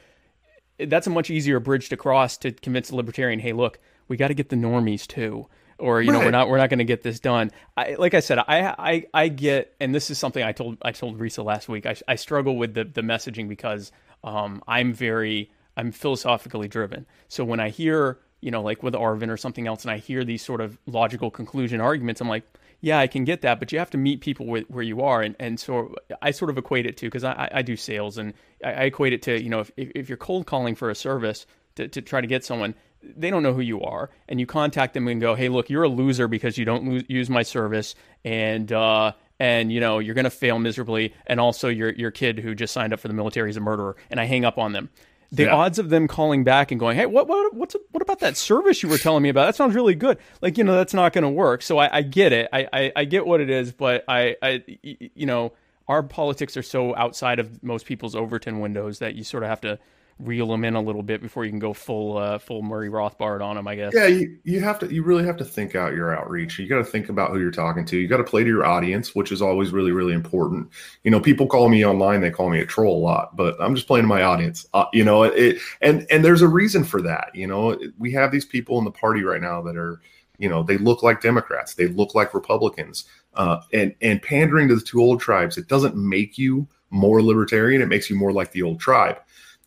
that's 0.78 1.06
a 1.06 1.10
much 1.10 1.30
easier 1.30 1.58
bridge 1.58 1.88
to 1.88 1.96
cross 1.96 2.36
to 2.36 2.52
convince 2.52 2.90
a 2.90 2.96
libertarian, 2.96 3.40
hey, 3.40 3.54
look, 3.54 3.78
we 4.08 4.18
got 4.18 4.28
to 4.28 4.34
get 4.34 4.50
the 4.50 4.56
normies 4.56 5.06
too. 5.06 5.46
Or 5.82 6.00
you 6.00 6.12
know 6.12 6.20
we're 6.20 6.30
not 6.30 6.48
we're 6.48 6.58
not 6.58 6.70
going 6.70 6.78
to 6.78 6.84
get 6.84 7.02
this 7.02 7.18
done. 7.18 7.50
I, 7.76 7.94
like 7.94 8.14
I 8.14 8.20
said, 8.20 8.38
I, 8.38 8.74
I 8.78 9.06
I 9.12 9.28
get, 9.28 9.74
and 9.80 9.92
this 9.92 10.10
is 10.10 10.18
something 10.18 10.42
I 10.42 10.52
told 10.52 10.78
I 10.80 10.92
told 10.92 11.18
Risa 11.18 11.44
last 11.44 11.68
week. 11.68 11.86
I, 11.86 11.96
I 12.06 12.14
struggle 12.14 12.56
with 12.56 12.74
the 12.74 12.84
the 12.84 13.00
messaging 13.00 13.48
because 13.48 13.90
um, 14.22 14.62
I'm 14.68 14.92
very 14.92 15.50
I'm 15.76 15.90
philosophically 15.90 16.68
driven. 16.68 17.04
So 17.26 17.44
when 17.44 17.58
I 17.58 17.70
hear 17.70 18.20
you 18.40 18.52
know 18.52 18.62
like 18.62 18.84
with 18.84 18.94
Arvin 18.94 19.28
or 19.28 19.36
something 19.36 19.66
else, 19.66 19.82
and 19.82 19.90
I 19.90 19.98
hear 19.98 20.22
these 20.22 20.42
sort 20.44 20.60
of 20.60 20.78
logical 20.86 21.32
conclusion 21.32 21.80
arguments, 21.80 22.20
I'm 22.20 22.28
like, 22.28 22.44
yeah, 22.80 23.00
I 23.00 23.08
can 23.08 23.24
get 23.24 23.42
that, 23.42 23.58
but 23.58 23.72
you 23.72 23.80
have 23.80 23.90
to 23.90 23.98
meet 23.98 24.20
people 24.20 24.46
where, 24.46 24.62
where 24.68 24.84
you 24.84 25.02
are, 25.02 25.20
and 25.20 25.34
and 25.40 25.58
so 25.58 25.96
I 26.22 26.30
sort 26.30 26.50
of 26.50 26.58
equate 26.58 26.86
it 26.86 26.96
to 26.98 27.06
because 27.06 27.24
I, 27.24 27.48
I 27.52 27.62
do 27.62 27.76
sales, 27.76 28.18
and 28.18 28.34
I, 28.64 28.72
I 28.72 28.82
equate 28.82 29.14
it 29.14 29.22
to 29.22 29.42
you 29.42 29.48
know 29.48 29.60
if 29.60 29.72
if 29.76 29.90
if 29.96 30.08
you're 30.08 30.16
cold 30.18 30.46
calling 30.46 30.76
for 30.76 30.90
a 30.90 30.94
service 30.94 31.44
to, 31.74 31.88
to 31.88 32.02
try 32.02 32.20
to 32.20 32.26
get 32.26 32.44
someone 32.44 32.76
they 33.02 33.30
don't 33.30 33.42
know 33.42 33.52
who 33.52 33.60
you 33.60 33.82
are, 33.82 34.10
and 34.28 34.38
you 34.40 34.46
contact 34.46 34.94
them 34.94 35.08
and 35.08 35.20
go, 35.20 35.34
"Hey, 35.34 35.48
look, 35.48 35.68
you're 35.70 35.82
a 35.84 35.88
loser 35.88 36.28
because 36.28 36.58
you 36.58 36.64
don't 36.64 37.08
use 37.10 37.28
my 37.30 37.42
service, 37.42 37.94
and 38.24 38.70
uh, 38.72 39.12
and 39.40 39.72
you 39.72 39.80
know 39.80 39.98
you're 39.98 40.14
going 40.14 40.24
to 40.24 40.30
fail 40.30 40.58
miserably, 40.58 41.12
and 41.26 41.40
also 41.40 41.68
your 41.68 41.90
your 41.92 42.10
kid 42.10 42.38
who 42.38 42.54
just 42.54 42.72
signed 42.72 42.92
up 42.92 43.00
for 43.00 43.08
the 43.08 43.14
military 43.14 43.50
is 43.50 43.56
a 43.56 43.60
murderer," 43.60 43.96
and 44.10 44.18
I 44.20 44.24
hang 44.24 44.44
up 44.44 44.58
on 44.58 44.72
them. 44.72 44.90
The 45.34 45.44
Yeah. 45.44 45.54
odds 45.54 45.78
of 45.78 45.88
them 45.88 46.08
calling 46.08 46.44
back 46.44 46.70
and 46.70 46.78
going, 46.78 46.96
"Hey, 46.96 47.06
what 47.06 47.26
what 47.26 47.54
what's 47.54 47.74
what 47.90 48.02
about 48.02 48.20
that 48.20 48.36
service 48.36 48.82
you 48.82 48.88
were 48.88 48.98
telling 48.98 49.22
me 49.22 49.30
about? 49.30 49.46
That 49.46 49.56
sounds 49.56 49.74
really 49.74 49.94
good." 49.94 50.18
Like 50.42 50.58
you 50.58 50.64
know, 50.64 50.74
that's 50.76 50.92
not 50.94 51.12
going 51.12 51.22
to 51.24 51.30
work. 51.30 51.62
So 51.62 51.78
I, 51.78 51.98
I 51.98 52.02
get 52.02 52.32
it. 52.32 52.48
I, 52.52 52.68
I 52.72 52.92
I 52.96 53.04
get 53.06 53.26
what 53.26 53.40
it 53.40 53.48
is, 53.50 53.72
but 53.72 54.04
I 54.08 54.36
I 54.42 54.62
you 54.82 55.26
know 55.26 55.52
our 55.88 56.02
politics 56.02 56.56
are 56.56 56.62
so 56.62 56.94
outside 56.96 57.38
of 57.40 57.62
most 57.62 57.86
people's 57.86 58.14
Overton 58.14 58.60
windows 58.60 58.98
that 59.00 59.14
you 59.14 59.24
sort 59.24 59.42
of 59.42 59.48
have 59.48 59.60
to 59.62 59.78
reel 60.22 60.46
them 60.46 60.64
in 60.64 60.74
a 60.74 60.80
little 60.80 61.02
bit 61.02 61.20
before 61.20 61.44
you 61.44 61.50
can 61.50 61.58
go 61.58 61.72
full 61.72 62.16
uh, 62.16 62.38
full 62.38 62.62
Murray 62.62 62.88
Rothbard 62.88 63.42
on 63.42 63.56
them. 63.56 63.66
I 63.66 63.74
guess. 63.76 63.92
Yeah, 63.94 64.06
you, 64.06 64.38
you 64.44 64.60
have 64.60 64.78
to. 64.78 64.92
You 64.92 65.02
really 65.02 65.24
have 65.24 65.36
to 65.38 65.44
think 65.44 65.74
out 65.74 65.94
your 65.94 66.16
outreach. 66.16 66.58
You 66.58 66.68
got 66.68 66.78
to 66.78 66.84
think 66.84 67.08
about 67.08 67.30
who 67.30 67.40
you're 67.40 67.50
talking 67.50 67.84
to. 67.86 67.98
You 67.98 68.08
got 68.08 68.18
to 68.18 68.24
play 68.24 68.44
to 68.44 68.48
your 68.48 68.64
audience, 68.64 69.14
which 69.14 69.32
is 69.32 69.42
always 69.42 69.72
really, 69.72 69.92
really 69.92 70.14
important. 70.14 70.70
You 71.02 71.10
know, 71.10 71.20
people 71.20 71.46
call 71.46 71.68
me 71.68 71.84
online; 71.84 72.20
they 72.20 72.30
call 72.30 72.50
me 72.50 72.60
a 72.60 72.66
troll 72.66 72.96
a 72.96 73.02
lot, 73.02 73.36
but 73.36 73.56
I'm 73.60 73.74
just 73.74 73.86
playing 73.86 74.04
to 74.04 74.08
my 74.08 74.22
audience. 74.22 74.66
Uh, 74.72 74.86
you 74.92 75.04
know, 75.04 75.24
it 75.24 75.58
and 75.80 76.06
and 76.10 76.24
there's 76.24 76.42
a 76.42 76.48
reason 76.48 76.84
for 76.84 77.02
that. 77.02 77.30
You 77.34 77.46
know, 77.46 77.78
we 77.98 78.12
have 78.12 78.30
these 78.30 78.44
people 78.44 78.78
in 78.78 78.84
the 78.84 78.90
party 78.90 79.22
right 79.22 79.40
now 79.40 79.62
that 79.62 79.76
are, 79.76 80.00
you 80.38 80.48
know, 80.48 80.62
they 80.62 80.78
look 80.78 81.02
like 81.02 81.20
Democrats, 81.20 81.74
they 81.74 81.88
look 81.88 82.14
like 82.14 82.34
Republicans, 82.34 83.04
uh, 83.34 83.60
and 83.72 83.94
and 84.00 84.22
pandering 84.22 84.68
to 84.68 84.76
the 84.76 84.80
two 84.80 85.00
old 85.00 85.20
tribes. 85.20 85.58
It 85.58 85.68
doesn't 85.68 85.96
make 85.96 86.38
you 86.38 86.68
more 86.90 87.22
libertarian; 87.22 87.82
it 87.82 87.88
makes 87.88 88.08
you 88.08 88.16
more 88.16 88.32
like 88.32 88.52
the 88.52 88.62
old 88.62 88.78
tribe. 88.78 89.16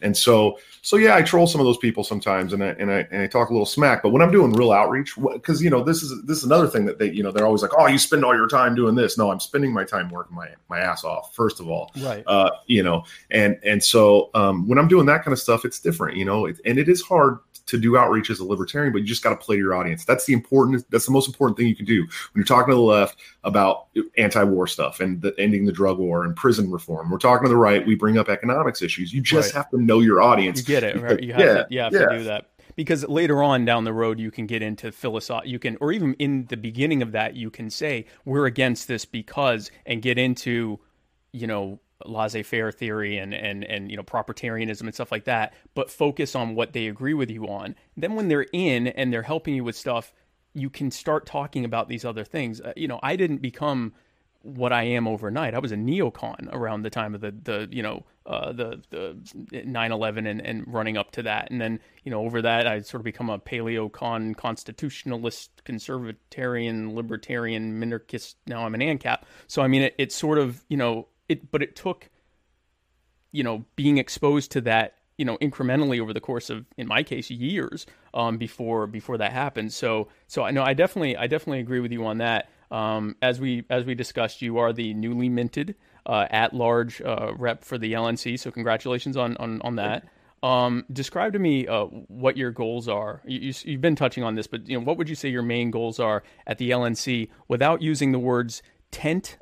And 0.01 0.15
so, 0.15 0.60
so 0.81 0.97
yeah, 0.97 1.15
I 1.15 1.21
troll 1.21 1.47
some 1.47 1.62
of 1.62 1.65
those 1.65 1.77
people 1.77 2.03
sometimes, 2.03 2.53
and 2.53 2.63
I 2.63 2.67
and 2.67 2.91
I 2.91 3.08
and 3.12 3.21
I 3.21 3.27
talk 3.27 3.49
a 3.49 3.53
little 3.53 3.65
smack. 3.65 4.03
But 4.03 4.10
when 4.10 4.21
I'm 4.21 4.31
doing 4.31 4.51
real 4.51 4.71
outreach, 4.71 5.15
because 5.34 5.62
you 5.63 5.69
know 5.69 5.84
this 5.84 6.03
is 6.03 6.21
this 6.25 6.38
is 6.39 6.43
another 6.43 6.67
thing 6.67 6.86
that 6.86 6.99
they 6.99 7.10
you 7.12 7.23
know 7.23 7.31
they're 7.31 7.45
always 7.45 7.62
like, 7.62 7.71
oh, 7.77 7.88
you 7.88 7.97
spend 7.97 8.25
all 8.25 8.36
your 8.36 8.47
time 8.47 8.75
doing 8.75 8.93
this. 8.95 9.17
No, 9.17 9.31
I'm 9.31 9.39
spending 9.39 9.73
my 9.73 9.84
time 9.84 10.10
working 10.10 10.36
my 10.36 10.49
my 10.69 10.79
ass 10.79 11.03
off. 11.03 11.34
First 11.34 11.60
of 11.60 11.69
all, 11.69 11.91
Right. 12.01 12.23
uh, 12.27 12.51
you 12.67 12.84
know, 12.84 13.03
and 13.31 13.58
and 13.63 13.81
so 13.84 14.29
um, 14.34 14.67
when 14.67 14.77
I'm 14.77 14.88
doing 14.88 15.05
that 15.08 15.23
kind 15.23 15.34
of 15.34 15.39
stuff, 15.39 15.65
it's 15.65 15.79
different, 15.79 16.17
you 16.17 16.25
know, 16.25 16.45
it, 16.45 16.60
and 16.65 16.77
it 16.77 16.89
is 16.89 17.01
hard 17.01 17.39
to 17.67 17.78
do 17.78 17.97
outreach 17.97 18.30
as 18.30 18.39
a 18.39 18.45
libertarian, 18.45 18.93
but 18.93 18.99
you 18.99 19.06
just 19.06 19.23
got 19.23 19.32
to 19.32 19.36
play 19.36 19.56
to 19.56 19.62
your 19.62 19.73
audience. 19.73 20.06
That's 20.06 20.25
the 20.25 20.34
important. 20.34 20.86
That's 20.91 21.06
the 21.06 21.12
most 21.12 21.28
important 21.28 21.58
thing 21.58 21.67
you 21.67 21.75
can 21.75 21.86
do 21.86 22.01
when 22.01 22.10
you're 22.36 22.45
talking 22.45 22.71
to 22.71 22.75
the 22.75 22.82
left 22.82 23.19
about 23.43 23.88
anti-war 24.17 24.67
stuff 24.67 24.99
and 24.99 25.21
the, 25.21 25.34
ending 25.39 25.65
the 25.65 25.71
drug 25.71 25.97
war 25.97 26.25
and 26.25 26.36
prison 26.36 26.69
reform. 26.71 27.10
We're 27.10 27.17
talking 27.17 27.43
to 27.45 27.49
the 27.49 27.58
right. 27.58 27.86
We 27.86 27.95
bring 27.95 28.17
up 28.17 28.30
economics 28.30 28.82
issues. 28.82 29.13
You 29.13 29.21
just 29.21 29.54
Right. 29.54 29.58
have 29.63 29.69
to 29.71 29.82
know 29.82 29.99
your 29.99 30.21
audience. 30.21 30.60
You 30.60 30.65
get 30.65 30.84
it, 30.84 31.01
right? 31.01 31.21
You 31.21 31.34
have, 31.34 31.41
Yeah, 31.41 31.54
to, 31.54 31.67
you 31.69 31.80
have 31.80 31.93
yeah. 31.93 31.99
to 31.99 32.17
do 32.17 32.23
that 32.25 32.49
because 32.75 33.08
later 33.08 33.41
on 33.41 33.65
down 33.65 33.84
the 33.84 33.93
road 33.93 34.19
you 34.19 34.32
can 34.32 34.45
get 34.45 34.62
into 34.62 34.91
philosophy. 34.91 35.49
You 35.49 35.60
can, 35.60 35.78
or 35.82 35.91
even 35.91 36.13
in 36.15 36.45
the 36.45 36.58
beginning 36.58 37.01
of 37.01 37.12
that, 37.13 37.36
you 37.36 37.49
can 37.49 37.69
say 37.69 38.06
we're 38.25 38.45
against 38.45 38.88
this 38.88 39.06
because, 39.06 39.71
and 39.86 40.01
get 40.01 40.17
into, 40.17 40.80
you 41.32 41.47
know, 41.47 41.80
laissez-faire 42.08 42.72
theory 42.72 43.18
and 43.18 43.34
and 43.34 43.63
and 43.63 43.91
you 43.91 43.98
know 43.98 44.04
propertarianism 44.04 44.82
and 44.82 44.94
stuff 44.94 45.12
like 45.12 45.26
that. 45.26 45.54
But 45.74 45.89
focus 45.89 46.36
on 46.36 46.56
what 46.56 46.74
they 46.74 46.88
agree 46.88 47.13
with 47.13 47.30
you 47.30 47.48
on. 47.48 47.76
Then 47.98 48.15
when 48.15 48.28
they're 48.28 48.48
in 48.54 48.88
and 48.88 49.12
they're 49.12 49.24
helping 49.24 49.56
you 49.56 49.63
with 49.63 49.76
stuff, 49.76 50.13
you 50.54 50.70
can 50.70 50.91
start 50.91 51.26
talking 51.26 51.65
about 51.65 51.89
these 51.89 52.06
other 52.06 52.24
things. 52.24 52.62
Uh, 52.62 52.74
you 52.76 52.88
know, 52.88 53.00
I 53.04 53.15
didn't 53.15 53.41
become 53.41 53.94
what 54.46 54.72
I 54.72 54.84
am 54.84 55.08
overnight. 55.08 55.56
I 55.56 55.60
was 55.60 55.72
a 55.72 55.76
neocon 55.76 56.54
around 56.54 56.84
the 56.84 56.91
time 56.91 57.15
of 57.15 57.22
the 57.22 57.32
the 57.32 57.68
you 57.72 57.82
know 57.82 58.06
uh, 58.28 58.52
the 58.52 58.82
the 58.91 59.18
9/11 59.52 60.30
and 60.30 60.39
and 60.41 60.63
running 60.68 60.98
up 60.98 61.12
to 61.12 61.24
that, 61.24 61.50
and 61.50 61.60
then 61.60 61.80
you 62.04 62.12
know 62.12 62.22
over 62.22 62.44
that 62.44 62.68
I 62.68 62.82
sort 62.82 63.02
of 63.02 63.06
become 63.06 63.30
a 63.30 63.39
paleocon, 63.39 64.36
constitutionalist, 64.38 65.63
conservatarian, 65.65 66.94
libertarian, 66.94 67.82
minarchist. 67.82 68.36
Now 68.46 68.65
I'm 68.65 68.76
an 68.76 68.82
ANCAP. 68.82 69.24
So 69.48 69.63
I 69.63 69.68
mean 69.68 69.82
it, 69.82 69.96
it 69.98 70.12
sort 70.12 70.38
of 70.38 70.63
you 70.70 70.78
know 70.78 71.08
it, 71.30 71.52
but 71.52 71.62
it 71.62 71.76
took 71.76 72.10
you 73.32 73.44
know 73.44 73.66
being 73.76 73.98
exposed 73.98 74.52
to 74.52 74.62
that 74.62 74.96
you 75.18 75.26
know 75.26 75.38
incrementally 75.38 76.00
over 76.00 76.14
the 76.14 76.22
course 76.22 76.50
of 76.50 76.66
in 76.78 76.88
my 76.88 77.04
case 77.04 77.30
years 77.30 77.86
um, 78.14 78.38
before 78.38 78.88
before 78.88 79.18
that 79.18 79.32
happened. 79.32 79.74
So 79.74 80.08
so 80.28 80.44
i 80.44 80.52
know 80.52 80.64
i 80.64 80.74
definitely 80.74 81.18
i 81.18 81.28
definitely 81.28 81.60
agree 81.60 81.80
with 81.80 81.92
you 81.92 82.06
on 82.06 82.20
that. 82.20 82.50
Um, 82.72 83.16
as 83.22 83.40
we 83.40 83.64
as 83.70 83.86
we 83.86 83.94
discussed 83.94 84.42
you 84.42 84.58
are 84.58 84.74
the 84.74 84.94
newly 84.94 85.30
minted 85.30 85.76
uh, 86.06 86.28
at 86.32 86.54
large 86.54 87.02
uh, 87.02 87.34
rep 87.38 87.64
for 87.64 87.78
the 87.78 87.94
lnc 87.94 88.40
so 88.40 88.52
congratulations 88.52 89.18
on 89.18 89.38
on, 89.38 89.62
on 89.62 89.76
that. 89.76 90.06
Um, 90.44 90.86
describe 90.92 91.34
to 91.34 91.40
me 91.40 91.68
uh, 91.68 91.86
what 91.86 92.38
your 92.38 92.52
goals 92.52 92.88
are. 92.88 93.22
You, 93.26 93.40
you, 93.40 93.54
you've 93.64 93.82
been 93.82 93.96
touching 93.96 94.24
on 94.24 94.36
this, 94.36 94.46
but 94.46 94.68
you 94.68 94.78
know 94.78 94.86
what 94.86 94.98
would 94.98 95.10
you 95.10 95.16
say 95.16 95.30
your 95.30 95.42
main 95.42 95.72
goals 95.72 96.00
are 96.00 96.24
at 96.46 96.60
the 96.60 96.70
LNC 96.70 97.30
without 97.48 97.82
using 97.82 98.12
the 98.12 98.20
words 98.20 98.62
tent 98.92 99.38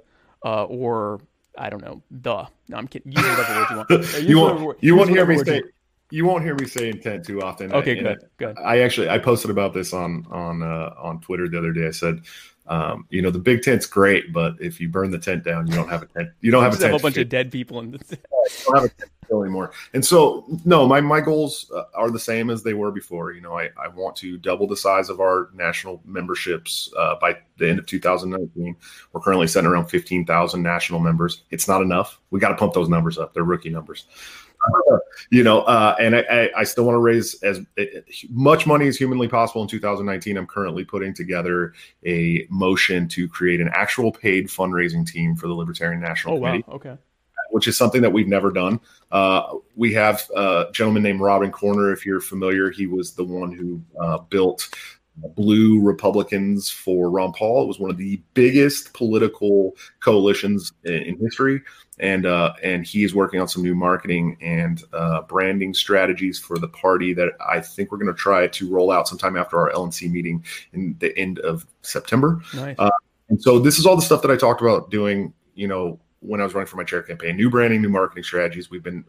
uh, 0.46 0.64
or 0.66 1.20
I 1.58 1.70
don't 1.70 1.84
know 1.84 2.02
the. 2.12 2.48
No, 2.70 2.78
I'm 2.78 2.88
kidding. 2.88 3.12
Use 3.12 3.24
whatever 3.24 3.54
word 3.60 3.68
you 3.70 3.78
want. 3.78 3.92
Uh, 3.92 3.98
use 3.98 4.24
you 4.24 4.40
won't 4.40 4.84
you 4.84 4.96
won't 4.96 5.10
hear 5.10 5.26
me 5.26 5.38
word 5.38 5.48
you 5.48 5.54
say 5.54 5.62
you 6.12 6.26
won't 6.26 6.44
hear 6.44 6.56
me 6.56 6.66
say 6.66 6.90
intent 6.90 7.26
too 7.26 7.42
often. 7.42 7.74
Okay, 7.74 7.98
And 7.98 8.08
good, 8.08 8.30
good. 8.38 8.58
I 8.60 8.82
actually 8.82 9.10
I 9.10 9.18
posted 9.18 9.50
about 9.52 9.74
this 9.74 9.94
on 9.94 10.26
on 10.30 10.62
uh, 10.62 10.94
on 10.98 11.20
Twitter 11.22 11.48
the 11.48 11.58
other 11.58 11.72
day. 11.74 11.88
I 11.88 11.92
said, 11.92 12.22
um, 12.68 13.08
you 13.10 13.22
know, 13.22 13.32
the 13.32 13.40
big 13.40 13.64
tent's 13.64 13.88
great, 13.88 14.32
but 14.32 14.54
if 14.60 14.80
you 14.80 14.90
burn 14.90 15.10
the 15.12 15.18
tent 15.18 15.44
down, 15.44 15.68
you 15.68 15.74
don't 15.74 15.90
have 15.90 16.04
a 16.04 16.06
tent. 16.08 16.30
You 16.42 16.52
don't 16.52 16.64
have 16.64 16.74
Just 16.74 16.84
a 16.84 16.86
have 16.86 16.92
tent. 16.92 17.02
a 17.02 17.04
bunch 17.04 17.18
of 17.18 17.30
dead 17.30 17.52
people 17.52 17.80
in 17.80 17.92
this. 17.92 18.02
you 18.12 18.18
don't 18.66 18.76
have 18.76 18.86
a 18.86 18.90
tent 18.90 19.12
anymore. 19.42 19.72
And 19.94 20.06
so, 20.06 20.46
no, 20.66 20.86
my 20.88 21.02
my 21.02 21.22
goals 21.22 21.72
uh, 21.76 21.86
are 21.96 22.12
the 22.12 22.20
same 22.20 22.50
as 22.50 22.62
they 22.62 22.74
were 22.74 22.92
before. 22.92 23.32
You 23.32 23.42
know, 23.42 23.58
I 23.58 23.70
I 23.82 23.88
want 23.88 24.16
to 24.18 24.38
double 24.38 24.68
the 24.68 24.78
size 24.78 25.10
of 25.10 25.20
our 25.20 25.50
national 25.54 26.02
memberships 26.06 26.92
uh, 26.98 27.16
by 27.20 27.38
the 27.58 27.70
end 27.70 27.80
of 27.80 27.86
2019. 27.86 28.76
We're 29.12 29.22
currently 29.22 29.48
sitting 29.48 29.70
around 29.70 29.88
15,000 29.88 30.62
national 30.62 31.00
members. 31.00 31.44
It's 31.50 31.68
not 31.68 31.82
enough. 31.82 32.20
We 32.32 32.40
got 32.40 32.50
to 32.50 32.56
pump 32.56 32.74
those 32.74 32.90
numbers 32.90 33.18
up. 33.18 33.34
They're 33.34 33.44
rookie 33.44 33.70
numbers. 33.70 34.06
you 35.30 35.44
know, 35.44 35.62
uh, 35.62 35.96
and 36.00 36.16
I, 36.16 36.20
I, 36.22 36.50
I 36.60 36.64
still 36.64 36.86
want 36.86 36.96
to 36.96 37.00
raise 37.00 37.42
as 37.44 37.60
uh, 37.78 37.84
much 38.30 38.66
money 38.66 38.88
as 38.88 38.98
humanly 38.98 39.28
possible 39.28 39.62
in 39.62 39.68
2019. 39.68 40.38
I'm 40.38 40.48
currently 40.48 40.86
putting 40.86 41.14
together 41.14 41.74
a 42.06 42.48
motion 42.50 43.08
to 43.10 43.28
create 43.28 43.60
an 43.60 43.70
actual 43.74 44.12
paid 44.12 44.48
fundraising 44.48 45.06
team 45.06 45.36
for 45.36 45.48
the 45.48 45.54
Libertarian 45.54 46.02
National 46.02 46.36
Oh 46.36 46.38
wow. 46.38 46.52
Committee, 46.52 46.72
Okay. 46.72 46.98
Which 47.52 47.68
is 47.68 47.78
something 47.78 48.02
that 48.02 48.12
we've 48.12 48.28
never 48.28 48.52
done. 48.52 48.80
Uh, 49.12 49.58
we 49.76 49.94
have 49.94 50.28
a 50.36 50.66
gentleman 50.74 51.04
named 51.04 51.20
Robin 51.20 51.52
Koerner. 51.52 51.94
If 51.94 52.06
you're 52.06 52.22
familiar, 52.22 52.72
he 52.72 52.88
was 52.88 53.14
the 53.14 53.24
one 53.24 53.52
who 53.52 53.82
uh, 54.00 54.18
built 54.18 54.70
Blue 55.16 55.80
Republicans 55.80 56.70
for 56.70 57.10
Ron 57.12 57.34
Paul. 57.34 57.64
It 57.64 57.68
was 57.68 57.80
one 57.80 57.92
of 57.92 57.98
the 57.98 58.20
biggest 58.34 58.94
political 58.94 59.76
coalitions 60.00 60.74
in, 60.84 60.94
in 60.94 61.20
history, 61.20 61.62
and 62.00 62.26
uh, 62.26 62.54
and 62.64 62.86
he 62.86 63.04
is 63.04 63.14
working 63.14 63.40
on 63.40 63.48
some 63.48 63.62
new 63.62 63.76
marketing 63.76 64.38
and 64.42 64.84
uh, 64.94 65.22
branding 65.22 65.76
strategies 65.76 66.40
for 66.40 66.58
the 66.58 66.68
party 66.68 67.14
that 67.14 67.34
I 67.48 67.60
think 67.60 67.92
we're 67.92 68.00
going 68.00 68.14
to 68.14 68.20
try 68.20 68.48
to 68.48 68.70
roll 68.72 68.92
out 68.92 69.08
sometime 69.08 69.38
after 69.38 69.60
our 69.60 69.72
LNC 69.72 70.10
meeting 70.10 70.44
in 70.74 70.96
the 71.00 71.16
end 71.18 71.38
of 71.40 71.68
September. 71.84 72.42
Nice. 72.56 72.78
And 73.30 73.42
so 73.42 73.60
this 73.60 73.80
is 73.80 73.86
all 73.86 73.96
the 73.96 74.02
stuff 74.02 74.22
that 74.22 74.32
I 74.32 74.36
talked 74.36 74.62
about 74.62 74.90
doing, 74.92 75.34
you 75.56 75.68
know, 75.68 76.00
when 76.24 76.40
I 76.40 76.44
was 76.46 76.54
running 76.54 76.68
for 76.68 76.78
my 76.78 76.84
chair 76.84 77.04
campaign. 77.04 77.36
New 77.36 77.50
branding, 77.50 77.82
new 77.82 77.90
marketing 77.90 78.24
strategies. 78.24 78.70
We've 78.70 78.84
been 78.84 79.04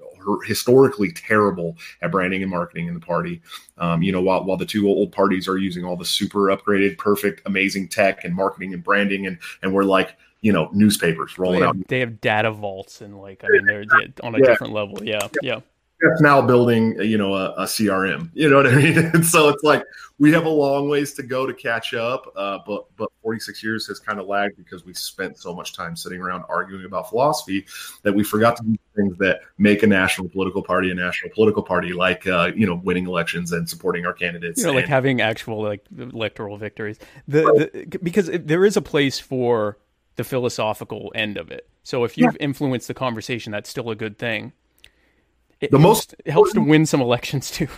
historically 0.44 1.12
terrible 1.12 1.77
at 2.03 2.11
branding 2.11 2.42
and 2.42 2.50
marketing 2.50 2.88
in 2.88 2.94
the 2.94 3.00
party. 3.00 3.40
Um, 3.79 4.03
you 4.03 4.12
know, 4.12 4.20
while 4.20 4.44
while 4.44 4.57
the 4.57 4.66
two 4.66 4.88
old 4.88 5.12
parties 5.12 5.48
are 5.48 5.59
using 5.59 5.85
all 5.85 5.96
the 5.96 6.05
super 6.05 6.46
upgraded, 6.55 6.98
perfect, 6.98 7.42
amazing 7.46 7.88
tech 7.88 8.24
and 8.24 8.35
marketing 8.35 8.74
and 8.74 8.83
branding, 8.83 9.27
and 9.27 9.38
and 9.62 9.72
we're 9.72 9.85
like, 9.85 10.16
you 10.40 10.53
know, 10.53 10.68
newspapers 10.72 11.38
rolling 11.38 11.61
they, 11.61 11.66
out. 11.66 11.77
they 11.88 12.00
have 12.00 12.20
data 12.20 12.50
vaults 12.50 13.00
and 13.00 13.20
like 13.20 13.44
I 13.44 13.48
mean 13.48 13.66
they're 13.66 13.85
on 14.22 14.35
a 14.35 14.38
Yeah. 14.38 14.44
different 14.46 14.72
level. 14.72 15.03
Yeah. 15.05 15.29
Yeah. 15.42 15.61
That's 16.09 16.21
now 16.21 16.43
building, 16.43 17.01
you 17.01 17.19
know, 17.19 17.35
a, 17.35 17.53
a 17.53 17.64
CRM. 17.64 18.31
You 18.35 18.51
know 18.51 18.57
what 18.57 18.67
I 18.67 18.75
mean? 18.75 18.99
And 19.14 19.25
so 19.25 19.49
it's 19.49 19.62
like 19.62 19.85
we 20.19 20.33
have 20.33 20.47
a 20.47 20.51
long 20.51 20.88
ways 20.88 21.12
to 21.14 21.23
go 21.23 21.47
to 21.47 21.55
catch 21.55 21.95
up. 21.95 22.33
Uh, 22.37 22.59
but 22.67 22.87
but 22.97 23.11
46 23.23 23.62
years 23.62 23.87
has 23.87 23.99
kind 23.99 24.21
of 24.21 24.27
lagged 24.27 24.57
because 24.57 24.85
we 24.85 24.95
spent 24.95 25.38
so 25.38 25.55
much 25.55 25.75
time 25.75 25.97
sitting 25.97 26.21
around 26.21 26.45
arguing 26.49 26.85
about 26.85 27.09
philosophy 27.09 27.67
that 28.03 28.12
we 28.12 28.23
forgot 28.25 28.57
to 28.57 28.62
do 28.64 28.77
things 28.97 29.17
that 29.19 29.40
make 29.59 29.83
a 29.83 29.87
national 29.87 30.29
political 30.29 30.62
party 30.62 30.90
a 30.90 30.95
national 30.95 31.33
political 31.33 31.62
party, 31.62 31.93
like 31.93 32.27
uh, 32.27 32.51
you 32.55 32.67
know, 32.67 32.81
winning 32.85 33.07
elections 33.07 33.53
and 33.53 33.69
supporting 33.69 34.07
our 34.07 34.12
candidates. 34.12 34.61
you 34.61 34.67
know, 34.67 34.73
like 34.73 34.87
having 34.87 35.21
actual 35.21 35.62
like 35.62 35.85
electoral 35.97 36.57
victories. 36.57 36.99
The, 37.29 37.87
the 37.90 37.99
because 37.99 38.31
there 38.33 38.64
is 38.64 38.77
a 38.77 38.83
place 38.83 39.19
for 39.19 39.79
the 40.17 40.25
philosophical 40.25 41.12
end 41.14 41.37
of 41.37 41.51
it. 41.51 41.69
So 41.83 42.05
if 42.05 42.17
you've 42.17 42.37
influenced 42.40 42.88
the 42.88 42.95
conversation, 42.95 43.53
that's 43.53 43.69
still 43.69 43.90
a 43.90 43.97
good 43.97 44.19
thing. 44.19 44.53
It 45.64 45.70
The 45.70 45.79
helps, 45.79 45.98
most 46.11 46.14
it 46.24 46.31
helps 46.31 46.53
to 46.53 46.61
win 46.61 46.87
some 46.87 47.00
elections 47.00 47.50
too. 47.50 47.68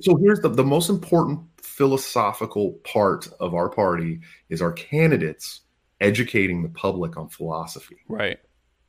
so 0.00 0.16
here's 0.16 0.40
the, 0.40 0.48
the 0.48 0.64
most 0.64 0.88
important 0.90 1.40
philosophical 1.62 2.72
part 2.84 3.28
of 3.40 3.54
our 3.54 3.68
party 3.68 4.20
is 4.48 4.60
our 4.62 4.72
candidates 4.72 5.60
educating 6.00 6.62
the 6.62 6.68
public 6.70 7.16
on 7.16 7.28
philosophy. 7.28 7.96
Right. 8.08 8.38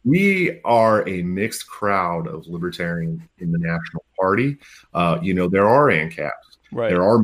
we 0.06 0.60
are 0.66 1.08
a 1.08 1.22
mixed 1.24 1.68
crowd 1.68 2.28
of 2.28 2.46
libertarians 2.48 3.22
in 3.40 3.52
the 3.52 3.60
national 3.60 4.04
party. 4.20 4.58
Uh, 4.94 5.18
you 5.22 5.34
know, 5.34 5.48
there 5.48 5.68
are 5.68 5.88
ANCAPs, 5.88 6.58
Right. 6.72 6.90
there 6.90 7.04
are 7.04 7.24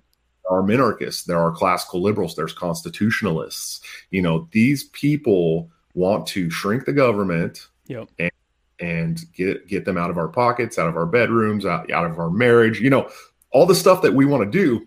are 0.50 0.63
minarchists, 0.63 1.26
there 1.26 1.38
are 1.39 1.52
classical 1.52 2.02
liberals, 2.02 2.36
there's 2.36 2.54
constitutionalists. 2.54 3.82
You 4.10 4.22
know, 4.24 4.48
these 4.52 4.86
people 4.86 5.69
want 5.93 6.26
to 6.28 6.50
shrink 6.50 6.86
the 6.86 6.93
government 6.93 7.67
Yep. 7.88 8.10
and, 8.17 8.32
and 8.80 9.22
get 9.34 9.68
get 9.68 9.86
them 9.86 9.98
out 9.98 10.10
of 10.10 10.18
our 10.18 10.28
pockets, 10.28 10.78
out 10.80 10.88
of 10.88 10.96
our 10.96 11.06
bedrooms, 11.06 11.65
out, 11.65 11.92
out 11.92 12.06
of 12.06 12.20
our 12.20 12.30
marriage. 12.30 12.80
You 12.80 12.89
know, 12.89 13.10
all 13.52 13.65
the 13.65 13.76
stuff 13.76 14.02
that 14.02 14.13
we 14.13 14.26
want 14.26 14.44
to 14.44 14.50
do. 14.50 14.86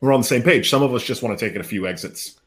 We're 0.00 0.14
on 0.14 0.20
the 0.20 0.26
same 0.26 0.42
page. 0.42 0.70
Some 0.70 0.82
of 0.82 0.94
us 0.94 1.02
just 1.02 1.22
want 1.22 1.38
to 1.38 1.46
take 1.46 1.54
it 1.54 1.60
a 1.60 1.64
few 1.64 1.86
exits. 1.86 2.40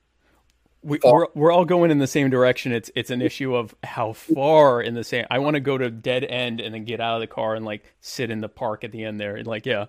We, 0.82 0.98
Far- 0.98 1.14
we're 1.14 1.28
we're 1.36 1.52
all 1.52 1.66
going 1.66 1.92
in 1.92 2.00
the 2.00 2.08
same 2.08 2.32
direction. 2.32 2.72
It's 2.72 2.90
it's 2.96 3.12
an 3.12 3.22
issue 3.22 3.56
of 3.56 3.76
how 3.84 4.14
far 4.14 4.82
in 4.82 4.96
the 4.96 5.04
same. 5.04 5.26
I 5.30 5.38
want 5.38 5.54
to 5.54 5.60
go 5.60 5.78
to 5.78 5.92
dead 5.92 6.24
end 6.24 6.60
and 6.60 6.74
then 6.74 6.84
get 6.84 7.00
out 7.00 7.14
of 7.14 7.22
the 7.22 7.28
car 7.28 7.54
and 7.54 7.64
like 7.64 7.84
sit 8.02 8.32
in 8.32 8.42
the 8.42 8.50
park 8.50 8.84
at 8.84 8.92
the 8.92 9.06
end 9.06 9.20
there. 9.20 9.36
And 9.36 9.46
like, 9.46 9.68
yeah, 9.68 9.86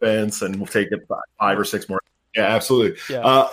Fence, 0.00 0.42
and 0.42 0.56
we'll 0.56 0.66
take 0.66 0.90
it 0.90 1.06
five, 1.08 1.22
five 1.38 1.58
or 1.58 1.64
six 1.64 1.88
more. 1.88 2.02
Yeah, 2.34 2.46
absolutely. 2.46 2.98
yeah, 3.08 3.20
Uh, 3.20 3.48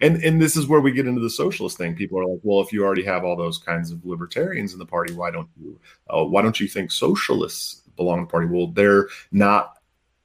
and 0.00 0.22
and 0.22 0.40
this 0.40 0.56
is 0.56 0.66
where 0.66 0.80
we 0.80 0.92
get 0.92 1.06
into 1.06 1.20
the 1.20 1.30
socialist 1.30 1.78
thing. 1.78 1.94
People 1.94 2.18
are 2.18 2.26
like, 2.26 2.40
well, 2.42 2.60
if 2.60 2.72
you 2.72 2.84
already 2.84 3.04
have 3.04 3.24
all 3.24 3.36
those 3.36 3.58
kinds 3.58 3.90
of 3.90 4.04
libertarians 4.04 4.72
in 4.72 4.78
the 4.78 4.86
party, 4.86 5.14
why 5.14 5.30
don't 5.30 5.48
you? 5.58 5.78
Uh, 6.08 6.24
why 6.24 6.42
don't 6.42 6.60
you 6.60 6.68
think 6.68 6.90
socialists 6.90 7.82
belong 7.96 8.18
to 8.18 8.24
the 8.26 8.30
party? 8.30 8.46
Well, 8.46 8.68
they're 8.68 9.08
not 9.32 9.78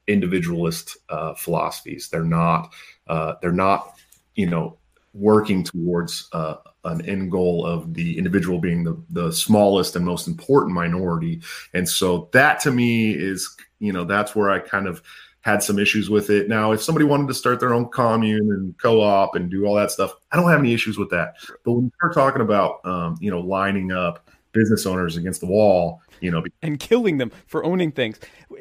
individualist 0.07 0.97
uh, 1.09 1.33
philosophies. 1.35 2.09
They're 2.09 2.23
not. 2.23 2.73
Uh, 3.07 3.35
they're 3.41 3.51
not. 3.51 3.95
You 4.35 4.49
know, 4.49 4.77
working 5.13 5.63
towards 5.63 6.29
uh, 6.31 6.55
an 6.85 7.01
end 7.05 7.31
goal 7.31 7.65
of 7.65 7.93
the 7.93 8.17
individual 8.17 8.59
being 8.59 8.83
the 8.83 9.01
the 9.09 9.31
smallest 9.31 9.95
and 9.95 10.05
most 10.05 10.27
important 10.27 10.73
minority. 10.73 11.41
And 11.73 11.87
so 11.87 12.29
that 12.33 12.59
to 12.61 12.71
me 12.71 13.11
is, 13.11 13.55
you 13.79 13.93
know, 13.93 14.03
that's 14.03 14.35
where 14.35 14.49
I 14.49 14.59
kind 14.59 14.87
of 14.87 15.01
had 15.41 15.63
some 15.63 15.79
issues 15.79 16.09
with 16.09 16.29
it. 16.29 16.47
Now, 16.47 16.71
if 16.71 16.81
somebody 16.81 17.05
wanted 17.05 17.27
to 17.27 17.33
start 17.33 17.59
their 17.59 17.73
own 17.73 17.89
commune 17.89 18.51
and 18.51 18.77
co-op 18.77 19.35
and 19.35 19.49
do 19.49 19.65
all 19.65 19.75
that 19.75 19.91
stuff, 19.91 20.13
I 20.31 20.35
don't 20.37 20.49
have 20.49 20.59
any 20.59 20.73
issues 20.73 20.97
with 20.97 21.09
that. 21.09 21.35
But 21.65 21.71
when 21.73 21.91
we're 22.01 22.13
talking 22.13 22.41
about, 22.41 22.85
um, 22.85 23.17
you 23.19 23.31
know, 23.31 23.39
lining 23.39 23.91
up 23.91 24.29
business 24.51 24.85
owners 24.85 25.17
against 25.17 25.39
the 25.41 25.47
wall, 25.47 26.01
you 26.19 26.29
know, 26.29 26.43
and 26.61 26.79
killing 26.79 27.17
them 27.17 27.31
for 27.47 27.63
owning 27.63 27.91
things. 27.91 28.19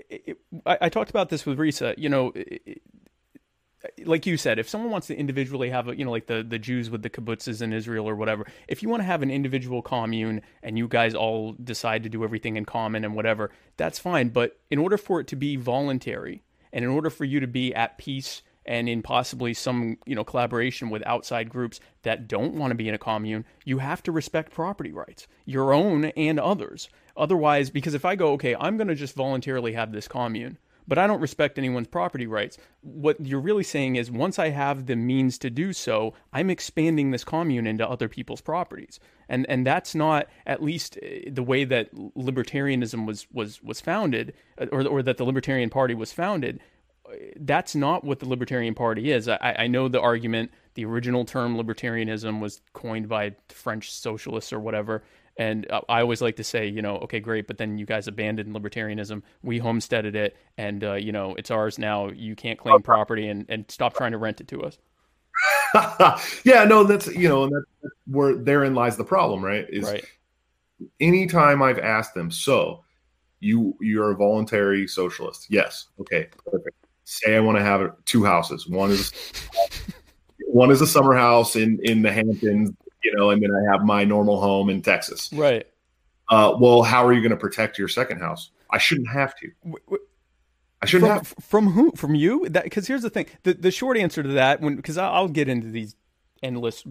It- 0.08 0.22
it- 0.26 0.38
I, 0.64 0.78
I 0.82 0.88
talked 0.88 1.10
about 1.10 1.28
this 1.28 1.44
with 1.44 1.58
Risa. 1.58 1.94
You 1.98 2.08
know, 2.08 2.32
it- 2.34 2.80
like 4.04 4.26
you 4.26 4.36
said, 4.36 4.58
if 4.58 4.68
someone 4.68 4.90
wants 4.90 5.06
to 5.06 5.16
individually 5.16 5.70
have 5.70 5.88
a, 5.88 5.96
you 5.96 6.04
know, 6.04 6.10
like 6.10 6.26
the 6.26 6.42
the 6.46 6.58
Jews 6.58 6.90
with 6.90 7.02
the 7.02 7.08
kibbutzes 7.08 7.62
in 7.62 7.72
Israel 7.72 8.06
or 8.08 8.14
whatever, 8.14 8.46
if 8.68 8.82
you 8.82 8.88
want 8.90 9.00
to 9.00 9.06
have 9.06 9.22
an 9.22 9.30
individual 9.30 9.80
commune 9.80 10.42
and 10.62 10.76
you 10.76 10.86
guys 10.86 11.14
all 11.14 11.52
decide 11.54 12.02
to 12.02 12.08
do 12.10 12.22
everything 12.22 12.56
in 12.56 12.66
common 12.66 13.04
and 13.04 13.14
whatever, 13.14 13.50
that's 13.78 13.98
fine. 13.98 14.28
But 14.28 14.58
in 14.70 14.78
order 14.78 14.98
for 14.98 15.18
it 15.20 15.26
to 15.28 15.36
be 15.36 15.56
voluntary, 15.56 16.42
and 16.72 16.84
in 16.84 16.90
order 16.90 17.10
for 17.10 17.24
you 17.24 17.40
to 17.40 17.46
be 17.46 17.74
at 17.74 17.98
peace 17.98 18.42
and 18.66 18.88
in 18.88 19.02
possibly 19.02 19.54
some 19.54 19.96
you 20.06 20.14
know 20.14 20.24
collaboration 20.24 20.90
with 20.90 21.06
outside 21.06 21.48
groups 21.48 21.80
that 22.02 22.28
don't 22.28 22.54
want 22.54 22.70
to 22.70 22.74
be 22.74 22.88
in 22.88 22.94
a 22.94 22.98
commune 22.98 23.44
you 23.64 23.78
have 23.78 24.02
to 24.02 24.12
respect 24.12 24.52
property 24.52 24.92
rights 24.92 25.26
your 25.44 25.72
own 25.72 26.06
and 26.06 26.38
others. 26.38 26.88
Otherwise 27.16 27.70
because 27.70 27.94
if 27.94 28.04
i 28.04 28.14
go 28.14 28.32
okay 28.32 28.54
i'm 28.60 28.76
going 28.76 28.88
to 28.88 28.94
just 28.94 29.14
voluntarily 29.14 29.72
have 29.72 29.92
this 29.92 30.08
commune 30.08 30.58
but 30.90 30.98
i 30.98 31.06
don't 31.06 31.20
respect 31.20 31.56
anyone's 31.56 31.86
property 31.88 32.26
rights 32.26 32.58
what 32.82 33.16
you're 33.24 33.40
really 33.40 33.62
saying 33.62 33.96
is 33.96 34.10
once 34.10 34.38
i 34.38 34.50
have 34.50 34.86
the 34.86 34.96
means 34.96 35.38
to 35.38 35.48
do 35.48 35.72
so 35.72 36.12
i'm 36.34 36.50
expanding 36.50 37.10
this 37.10 37.24
commune 37.24 37.66
into 37.66 37.88
other 37.88 38.08
people's 38.08 38.40
properties 38.40 39.00
and 39.28 39.48
and 39.48 39.66
that's 39.66 39.94
not 39.94 40.26
at 40.46 40.62
least 40.62 40.98
uh, 40.98 41.06
the 41.30 41.42
way 41.42 41.64
that 41.64 41.94
libertarianism 41.94 43.06
was 43.06 43.26
was 43.32 43.62
was 43.62 43.80
founded 43.80 44.34
uh, 44.58 44.66
or 44.72 44.86
or 44.86 45.02
that 45.02 45.16
the 45.16 45.24
libertarian 45.24 45.70
party 45.70 45.94
was 45.94 46.12
founded 46.12 46.60
that's 47.40 47.74
not 47.74 48.04
what 48.04 48.20
the 48.20 48.28
Libertarian 48.28 48.74
Party 48.74 49.10
is. 49.10 49.28
I, 49.28 49.56
I 49.60 49.66
know 49.66 49.88
the 49.88 50.00
argument, 50.00 50.52
the 50.74 50.84
original 50.84 51.24
term 51.24 51.56
libertarianism 51.56 52.40
was 52.40 52.62
coined 52.72 53.08
by 53.08 53.34
French 53.48 53.92
socialists 53.92 54.52
or 54.52 54.60
whatever. 54.60 55.02
And 55.38 55.66
I 55.88 56.02
always 56.02 56.20
like 56.20 56.36
to 56.36 56.44
say, 56.44 56.66
you 56.66 56.82
know, 56.82 56.96
okay, 56.98 57.18
great, 57.18 57.46
but 57.46 57.56
then 57.56 57.78
you 57.78 57.86
guys 57.86 58.06
abandoned 58.06 58.54
libertarianism. 58.54 59.22
We 59.42 59.58
homesteaded 59.58 60.14
it, 60.14 60.36
and, 60.58 60.84
uh, 60.84 60.94
you 60.94 61.12
know, 61.12 61.34
it's 61.36 61.50
ours 61.50 61.78
now. 61.78 62.08
You 62.10 62.36
can't 62.36 62.58
claim 62.58 62.82
property 62.82 63.28
and, 63.28 63.46
and 63.48 63.64
stop 63.70 63.94
trying 63.94 64.12
to 64.12 64.18
rent 64.18 64.42
it 64.42 64.48
to 64.48 64.62
us. 64.62 64.76
yeah, 66.44 66.64
no, 66.64 66.84
that's 66.84 67.06
you 67.06 67.28
know, 67.28 67.44
and 67.44 67.52
that's 67.54 67.94
where 68.06 68.34
therein 68.34 68.74
lies 68.74 68.96
the 68.96 69.04
problem, 69.04 69.44
right? 69.44 69.66
Is 69.70 69.84
Right. 69.84 70.04
anytime 71.00 71.62
I've 71.62 71.78
asked 71.78 72.14
them, 72.14 72.30
so 72.30 72.84
you 73.38 73.76
you're 73.80 74.10
a 74.10 74.16
voluntary 74.16 74.86
socialist? 74.86 75.46
Yes. 75.48 75.86
Okay. 76.00 76.28
Perfect. 76.44 76.76
Say 77.04 77.36
I 77.36 77.40
want 77.40 77.56
to 77.58 77.64
have 77.64 77.92
two 78.04 78.24
houses. 78.24 78.68
One 78.68 78.90
is 78.90 79.12
one 80.46 80.70
is 80.70 80.80
a 80.80 80.86
summer 80.86 81.14
house 81.14 81.56
in 81.56 81.78
in 81.84 82.02
the 82.02 82.12
Hamptons, 82.12 82.70
you 83.02 83.14
know, 83.14 83.30
and 83.30 83.42
then 83.42 83.50
I 83.50 83.72
have 83.72 83.84
my 83.84 84.04
normal 84.04 84.40
home 84.40 84.70
in 84.70 84.82
Texas. 84.82 85.30
Right. 85.32 85.66
Uh, 86.28 86.56
well, 86.60 86.82
how 86.82 87.06
are 87.06 87.12
you 87.12 87.20
going 87.20 87.30
to 87.30 87.36
protect 87.36 87.78
your 87.78 87.88
second 87.88 88.18
house? 88.20 88.50
I 88.70 88.78
shouldn't 88.78 89.10
have 89.10 89.34
to. 89.36 89.50
W- 89.64 89.84
w- 89.86 90.04
I 90.82 90.86
shouldn't 90.86 91.08
From, 91.08 91.18
have. 91.18 91.34
from 91.40 91.66
who? 91.72 91.92
From 91.96 92.14
you? 92.14 92.48
That 92.48 92.64
Because 92.64 92.86
here's 92.86 93.02
the 93.02 93.10
thing. 93.10 93.26
The, 93.42 93.54
the 93.54 93.70
short 93.70 93.96
answer 93.96 94.22
to 94.22 94.30
that, 94.30 94.60
when 94.60 94.76
because 94.76 94.96
I'll 94.96 95.28
get 95.28 95.48
into 95.48 95.68
these 95.68 95.94
endless 96.42 96.84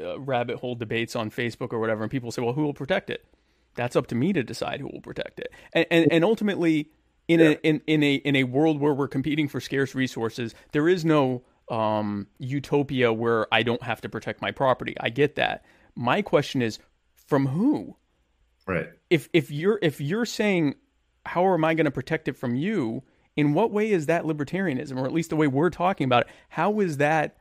uh, 0.00 0.18
rabbit 0.20 0.58
hole 0.58 0.74
debates 0.74 1.14
on 1.16 1.30
Facebook 1.30 1.72
or 1.72 1.78
whatever, 1.78 2.02
and 2.02 2.10
people 2.10 2.30
say, 2.30 2.42
well, 2.42 2.54
who 2.54 2.62
will 2.62 2.74
protect 2.74 3.10
it? 3.10 3.26
That's 3.74 3.94
up 3.94 4.06
to 4.06 4.14
me 4.14 4.32
to 4.32 4.42
decide 4.42 4.80
who 4.80 4.88
will 4.88 5.02
protect 5.02 5.40
it. 5.40 5.52
And 5.72 5.86
and, 5.90 6.12
and 6.12 6.24
ultimately, 6.24 6.90
in 7.28 7.40
a 7.40 7.58
in, 7.62 7.82
in 7.86 8.02
a 8.02 8.14
in 8.14 8.36
a 8.36 8.44
world 8.44 8.80
where 8.80 8.94
we're 8.94 9.08
competing 9.08 9.48
for 9.48 9.60
scarce 9.60 9.94
resources, 9.94 10.54
there 10.72 10.88
is 10.88 11.04
no 11.04 11.42
um, 11.68 12.26
utopia 12.38 13.12
where 13.12 13.46
I 13.52 13.62
don't 13.62 13.82
have 13.82 14.00
to 14.02 14.08
protect 14.08 14.40
my 14.40 14.50
property. 14.50 14.94
I 15.00 15.10
get 15.10 15.36
that. 15.36 15.64
My 15.94 16.22
question 16.22 16.62
is, 16.62 16.78
from 17.14 17.46
who? 17.46 17.96
Right. 18.66 18.88
if 19.10 19.28
if 19.32 19.50
you're 19.52 19.78
if 19.80 20.00
you're 20.00 20.26
saying 20.26 20.74
how 21.24 21.52
am 21.52 21.64
I 21.64 21.74
going 21.74 21.84
to 21.84 21.90
protect 21.90 22.28
it 22.28 22.36
from 22.36 22.54
you? 22.54 23.02
In 23.36 23.52
what 23.52 23.70
way 23.70 23.90
is 23.90 24.06
that 24.06 24.24
libertarianism, 24.24 24.96
or 24.96 25.04
at 25.04 25.12
least 25.12 25.30
the 25.30 25.36
way 25.36 25.46
we're 25.46 25.70
talking 25.70 26.06
about 26.06 26.22
it? 26.22 26.28
How 26.48 26.80
is 26.80 26.96
that? 26.96 27.36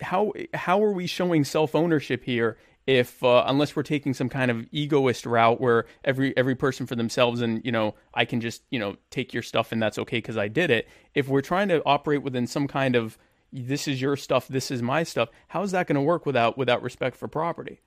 How 0.00 0.32
how 0.52 0.82
are 0.82 0.92
we 0.92 1.06
showing 1.06 1.44
self 1.44 1.74
ownership 1.74 2.24
here? 2.24 2.58
If 2.86 3.22
uh, 3.22 3.44
unless 3.46 3.76
we're 3.76 3.84
taking 3.84 4.12
some 4.14 4.28
kind 4.28 4.50
of 4.50 4.66
egoist 4.72 5.24
route 5.24 5.60
where 5.60 5.86
every 6.04 6.36
every 6.36 6.56
person 6.56 6.86
for 6.86 6.96
themselves 6.96 7.40
and 7.40 7.64
you 7.64 7.70
know 7.70 7.94
I 8.12 8.24
can 8.24 8.40
just 8.40 8.62
you 8.70 8.80
know 8.80 8.96
take 9.10 9.32
your 9.32 9.44
stuff 9.44 9.70
and 9.70 9.80
that's 9.80 9.98
okay 9.98 10.18
because 10.18 10.36
I 10.36 10.48
did 10.48 10.70
it. 10.70 10.88
If 11.14 11.28
we're 11.28 11.42
trying 11.42 11.68
to 11.68 11.82
operate 11.86 12.22
within 12.22 12.48
some 12.48 12.66
kind 12.66 12.96
of 12.96 13.16
this 13.52 13.86
is 13.86 14.00
your 14.00 14.16
stuff, 14.16 14.48
this 14.48 14.70
is 14.70 14.82
my 14.82 15.02
stuff, 15.02 15.28
how 15.48 15.62
is 15.62 15.72
that 15.72 15.86
going 15.86 15.96
to 15.96 16.02
work 16.02 16.24
without 16.26 16.56
without 16.56 16.82
respect 16.82 17.16
for 17.16 17.28
property? 17.28 17.80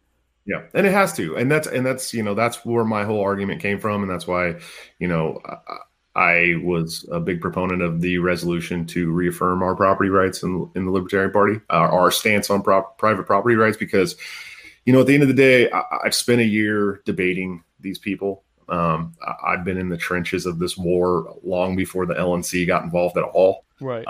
Yeah, 0.46 0.62
and 0.76 0.86
it 0.86 0.94
has 0.94 1.12
to, 1.14 1.36
and 1.38 1.52
that's 1.52 1.68
and 1.68 1.86
that's 1.86 2.14
you 2.14 2.22
know 2.22 2.36
that's 2.36 2.64
where 2.66 2.86
my 2.86 3.04
whole 3.04 3.22
argument 3.22 3.62
came 3.62 3.80
from, 3.80 4.04
and 4.04 4.12
that's 4.12 4.28
why 4.28 4.60
you 5.00 5.08
know 5.08 5.42
I, 5.44 5.78
I 6.16 6.56
was 6.64 7.08
a 7.12 7.20
big 7.20 7.42
proponent 7.42 7.82
of 7.82 8.00
the 8.02 8.20
resolution 8.20 8.86
to 8.88 9.12
reaffirm 9.12 9.64
our 9.64 9.76
property 9.76 10.10
rights 10.10 10.44
in, 10.44 10.70
in 10.76 10.86
the 10.86 10.92
Libertarian 10.92 11.32
Party, 11.32 11.60
our, 11.72 11.90
our 11.90 12.12
stance 12.12 12.52
on 12.52 12.62
prop, 12.62 13.00
private 13.00 13.26
property 13.26 13.56
rights, 13.56 13.76
because 13.76 14.16
you 14.86 14.94
know 14.94 15.02
at 15.02 15.08
the 15.08 15.16
end 15.16 15.24
of 15.24 15.30
the 15.30 15.34
day, 15.34 15.72
I, 15.72 15.82
I've 16.06 16.16
spent 16.16 16.42
a 16.42 16.46
year 16.46 17.02
debating 17.06 17.64
these 17.80 17.98
people. 17.98 18.44
Um, 18.70 19.16
I, 19.26 19.54
I've 19.54 19.64
been 19.64 19.80
in 19.80 19.90
the 19.90 19.98
trenches 19.98 20.46
of 20.46 20.60
this 20.60 20.78
war 20.78 21.36
long 21.44 21.76
before 21.76 22.06
the 22.06 22.14
LNC 22.14 22.68
got 22.68 22.84
involved 22.84 23.18
at 23.18 23.24
all 23.24 23.66
Right. 23.82 24.06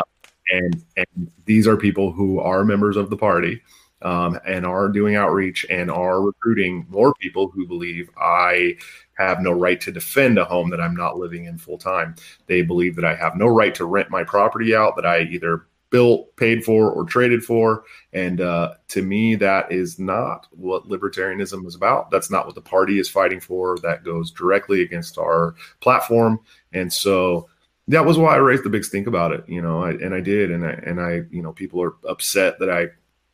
And 0.50 0.84
and 0.98 1.32
these 1.46 1.68
are 1.68 1.78
people 1.78 2.12
who 2.12 2.40
are 2.40 2.64
members 2.64 2.98
of 2.98 3.10
the 3.10 3.18
party 3.18 3.62
um, 4.02 4.40
and 4.46 4.66
are 4.66 4.90
doing 4.90 5.16
outreach 5.16 5.66
and 5.70 5.90
are 5.90 6.22
recruiting 6.22 6.86
more 6.90 7.14
people 7.16 7.50
who 7.50 7.68
believe 7.68 8.10
I 8.18 8.78
have 9.18 9.42
no 9.42 9.52
right 9.52 9.80
to 9.82 9.92
defend 9.92 10.38
a 10.38 10.46
home 10.46 10.70
that 10.70 10.82
I'm 10.82 10.96
not 10.96 11.18
living 11.18 11.46
in 11.46 11.58
full 11.58 11.78
time. 11.78 12.16
They 12.48 12.62
believe 12.62 12.96
that 12.98 13.06
I 13.06 13.16
have 13.16 13.36
no 13.36 13.48
right 13.48 13.74
to 13.76 13.86
rent 13.86 14.10
my 14.10 14.24
property 14.24 14.76
out 14.76 14.96
that 14.98 15.06
I 15.06 15.22
either 15.22 15.66
built, 15.90 16.36
paid 16.36 16.64
for, 16.64 16.92
or 16.92 17.06
traded 17.06 17.44
for. 17.44 17.86
And 18.12 18.42
uh, 18.42 18.74
to 18.90 19.02
me, 19.02 19.36
that 19.36 19.72
is 19.72 19.98
not 19.98 20.48
what 20.52 20.90
libertarianism 20.90 21.66
is 21.66 21.76
about. 21.76 22.12
That's 22.12 22.30
not 22.30 22.46
what 22.46 22.56
the 22.56 22.62
party 22.62 23.00
is 23.00 23.10
fighting 23.10 23.40
for. 23.40 23.78
That 23.80 24.04
goes 24.04 24.30
directly 24.30 24.82
against 24.82 25.18
our 25.18 25.56
platform. 25.80 26.42
And 26.74 26.92
so 26.92 27.48
that 27.88 28.06
was 28.06 28.18
why 28.18 28.34
I 28.34 28.38
raised 28.38 28.64
the 28.64 28.70
big 28.70 28.84
stink 28.84 29.08
about 29.08 29.32
it, 29.32 29.44
you 29.48 29.62
know, 29.62 29.84
I, 29.84 29.92
and 29.92 30.14
I 30.14 30.22
did, 30.22 30.52
and 30.52 30.66
I 30.66 30.72
and 30.72 31.00
I, 31.00 31.22
you 31.30 31.42
know, 31.42 31.54
people 31.54 31.82
are 31.82 31.94
upset 32.08 32.60
that 32.60 32.70
I 32.70 32.88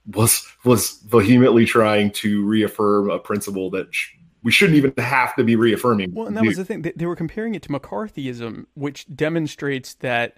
was 0.06 0.46
was 0.66 1.00
vehemently 1.06 1.66
trying 1.66 2.12
to 2.12 2.46
reaffirm 2.46 3.10
a 3.10 3.20
principle 3.20 3.70
that 3.72 3.94
sh- 3.94 4.16
we 4.44 4.52
shouldn't 4.52 4.78
even 4.78 4.94
have 4.98 5.36
to 5.36 5.44
be 5.44 5.56
reaffirming. 5.56 6.14
Well, 6.14 6.28
and 6.28 6.36
that 6.36 6.44
was 6.44 6.58
the 6.58 6.66
thing. 6.66 6.82
They- 6.82 7.06
were 7.06 7.16
comparing 7.16 7.56
it 7.56 7.62
to 7.64 7.70
McCarthyism, 7.70 8.66
which 8.74 9.06
demonstrates 9.16 9.94
that. 9.96 10.38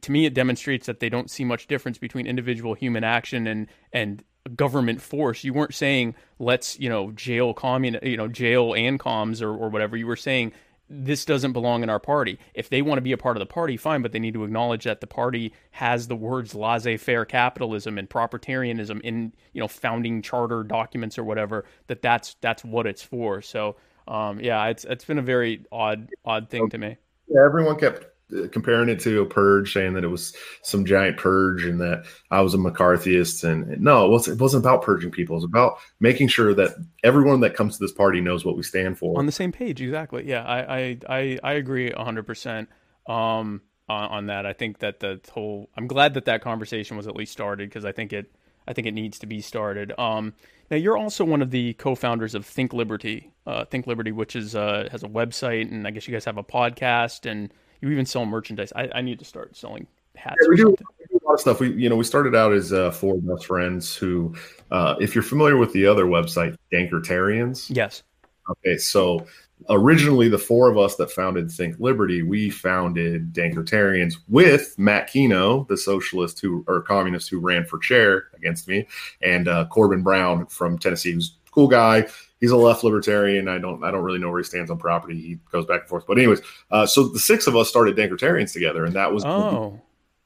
To 0.00 0.10
me, 0.10 0.26
it 0.26 0.34
demonstrates 0.34 0.86
that 0.86 0.98
they 0.98 1.08
don't 1.08 1.30
see 1.30 1.44
much 1.44 1.68
difference 1.68 1.96
between 1.96 2.26
individual 2.26 2.74
human 2.74 3.04
action 3.04 3.46
and 3.46 3.68
and 3.92 4.24
government 4.56 5.00
force. 5.00 5.44
You 5.44 5.52
weren't 5.52 5.74
saying 5.74 6.16
let's 6.40 6.78
you 6.80 6.88
know 6.88 7.12
jail 7.12 7.54
commun 7.54 7.98
you 8.02 8.16
know 8.16 8.26
jail 8.26 8.74
and 8.74 8.98
comms 8.98 9.40
or 9.40 9.50
or 9.50 9.68
whatever. 9.68 9.96
You 9.96 10.08
were 10.08 10.16
saying 10.16 10.52
this 10.92 11.24
doesn't 11.24 11.52
belong 11.52 11.82
in 11.82 11.90
our 11.90 11.98
party. 11.98 12.38
If 12.54 12.68
they 12.68 12.82
want 12.82 12.98
to 12.98 13.02
be 13.02 13.12
a 13.12 13.16
part 13.16 13.36
of 13.36 13.40
the 13.40 13.46
party, 13.46 13.76
fine, 13.76 14.02
but 14.02 14.12
they 14.12 14.18
need 14.18 14.34
to 14.34 14.44
acknowledge 14.44 14.84
that 14.84 15.00
the 15.00 15.06
party 15.06 15.52
has 15.70 16.06
the 16.06 16.16
words 16.16 16.54
laissez-faire 16.54 17.24
capitalism 17.24 17.96
and 17.96 18.08
proprietarianism 18.08 19.00
in 19.00 19.32
you 19.54 19.60
know 19.60 19.68
founding 19.68 20.20
charter 20.20 20.62
documents 20.62 21.18
or 21.18 21.24
whatever. 21.24 21.64
That 21.86 22.02
that's 22.02 22.36
that's 22.40 22.64
what 22.64 22.86
it's 22.86 23.02
for. 23.02 23.40
So 23.40 23.76
um, 24.06 24.38
yeah, 24.40 24.66
it's 24.66 24.84
it's 24.84 25.04
been 25.04 25.18
a 25.18 25.22
very 25.22 25.64
odd 25.72 26.10
odd 26.24 26.50
thing 26.50 26.68
to 26.70 26.78
me. 26.78 26.96
Yeah, 27.28 27.44
everyone 27.44 27.78
kept 27.78 28.06
comparing 28.50 28.88
it 28.88 29.00
to 29.00 29.20
a 29.20 29.26
purge, 29.26 29.72
saying 29.72 29.94
that 29.94 30.04
it 30.04 30.08
was 30.08 30.34
some 30.62 30.84
giant 30.84 31.16
purge 31.16 31.64
and 31.64 31.80
that 31.80 32.04
I 32.30 32.40
was 32.40 32.54
a 32.54 32.58
McCarthyist. 32.58 33.44
And 33.44 33.80
no, 33.80 34.06
it 34.06 34.10
wasn't, 34.10 34.38
it 34.38 34.42
wasn't 34.42 34.64
about 34.64 34.82
purging 34.82 35.10
people. 35.10 35.34
It 35.34 35.38
was 35.38 35.44
about 35.44 35.78
making 36.00 36.28
sure 36.28 36.54
that 36.54 36.72
everyone 37.02 37.40
that 37.40 37.54
comes 37.54 37.78
to 37.78 37.84
this 37.84 37.92
party 37.92 38.20
knows 38.20 38.44
what 38.44 38.56
we 38.56 38.62
stand 38.62 38.98
for. 38.98 39.18
On 39.18 39.26
the 39.26 39.32
same 39.32 39.52
page, 39.52 39.80
exactly. 39.80 40.26
Yeah, 40.26 40.42
I 40.44 40.78
I 40.78 40.98
I, 41.08 41.38
I 41.42 41.52
agree 41.54 41.90
hundred 41.90 42.26
percent. 42.26 42.68
Um, 43.06 43.62
on, 43.88 44.10
on 44.10 44.26
that, 44.26 44.46
I 44.46 44.52
think 44.52 44.78
that 44.78 45.00
the 45.00 45.20
whole. 45.32 45.68
I'm 45.76 45.86
glad 45.86 46.14
that 46.14 46.26
that 46.26 46.42
conversation 46.42 46.96
was 46.96 47.06
at 47.06 47.16
least 47.16 47.32
started 47.32 47.68
because 47.68 47.84
I 47.84 47.92
think 47.92 48.12
it. 48.12 48.32
I 48.66 48.72
think 48.74 48.86
it 48.86 48.94
needs 48.94 49.18
to 49.18 49.26
be 49.26 49.40
started. 49.40 49.92
Um, 49.98 50.34
now 50.70 50.76
you're 50.76 50.96
also 50.96 51.24
one 51.24 51.42
of 51.42 51.50
the 51.50 51.74
co-founders 51.74 52.36
of 52.36 52.46
Think 52.46 52.72
Liberty. 52.72 53.32
Uh, 53.44 53.64
Think 53.64 53.88
Liberty, 53.88 54.12
which 54.12 54.36
is 54.36 54.54
uh, 54.54 54.88
has 54.92 55.02
a 55.02 55.08
website, 55.08 55.70
and 55.70 55.84
I 55.86 55.90
guess 55.90 56.06
you 56.06 56.12
guys 56.12 56.24
have 56.26 56.38
a 56.38 56.44
podcast 56.44 57.28
and 57.28 57.52
you 57.82 57.90
even 57.90 58.06
sell 58.06 58.24
merchandise. 58.24 58.72
I, 58.74 58.88
I 58.94 59.02
need 59.02 59.18
to 59.18 59.24
start 59.24 59.56
selling 59.56 59.86
hats. 60.14 60.36
Yeah, 60.40 60.48
we, 60.48 60.56
do, 60.56 60.68
we, 60.68 60.76
do, 61.10 61.20
a 61.22 61.26
lot 61.26 61.34
of 61.34 61.40
stuff. 61.40 61.60
We 61.60 61.72
you 61.72 61.90
know 61.90 61.96
we 61.96 62.04
started 62.04 62.34
out 62.34 62.52
as 62.52 62.72
uh, 62.72 62.90
four 62.92 63.16
best 63.18 63.46
friends 63.46 63.94
who, 63.94 64.34
uh, 64.70 64.94
if 65.00 65.14
you're 65.14 65.24
familiar 65.24 65.56
with 65.56 65.72
the 65.72 65.86
other 65.86 66.06
website, 66.06 66.56
Dankertarians. 66.72 67.74
Yes. 67.74 68.02
Okay, 68.50 68.76
so 68.78 69.26
originally 69.68 70.28
the 70.28 70.38
four 70.38 70.68
of 70.68 70.76
us 70.76 70.96
that 70.96 71.10
founded 71.10 71.50
Think 71.50 71.78
Liberty, 71.78 72.22
we 72.22 72.50
founded 72.50 73.32
Dankertarians 73.32 74.14
with 74.28 74.76
Matt 74.78 75.08
Kino, 75.08 75.64
the 75.68 75.76
socialist 75.76 76.40
who 76.40 76.64
or 76.66 76.82
communist 76.82 77.28
who 77.30 77.38
ran 77.38 77.64
for 77.64 77.78
chair 77.78 78.28
against 78.34 78.68
me, 78.68 78.86
and 79.22 79.48
uh, 79.48 79.66
Corbin 79.66 80.02
Brown 80.02 80.46
from 80.46 80.78
Tennessee, 80.78 81.12
who's 81.12 81.36
a 81.46 81.50
cool 81.50 81.68
guy 81.68 82.06
he's 82.42 82.50
a 82.50 82.56
left 82.56 82.84
libertarian. 82.84 83.48
I 83.48 83.56
don't 83.56 83.82
I 83.82 83.90
don't 83.90 84.02
really 84.02 84.18
know 84.18 84.28
where 84.28 84.40
he 84.40 84.44
stands 84.44 84.70
on 84.70 84.76
property. 84.76 85.18
He 85.18 85.38
goes 85.50 85.64
back 85.64 85.82
and 85.82 85.88
forth. 85.88 86.06
But 86.06 86.18
anyways, 86.18 86.42
uh, 86.70 86.84
so 86.84 87.08
the 87.08 87.18
six 87.18 87.46
of 87.46 87.56
us 87.56 87.70
started 87.70 87.96
Dankertarians 87.96 88.52
together, 88.52 88.84
and 88.84 88.94
that 88.94 89.10
was 89.10 89.24
oh. 89.24 89.80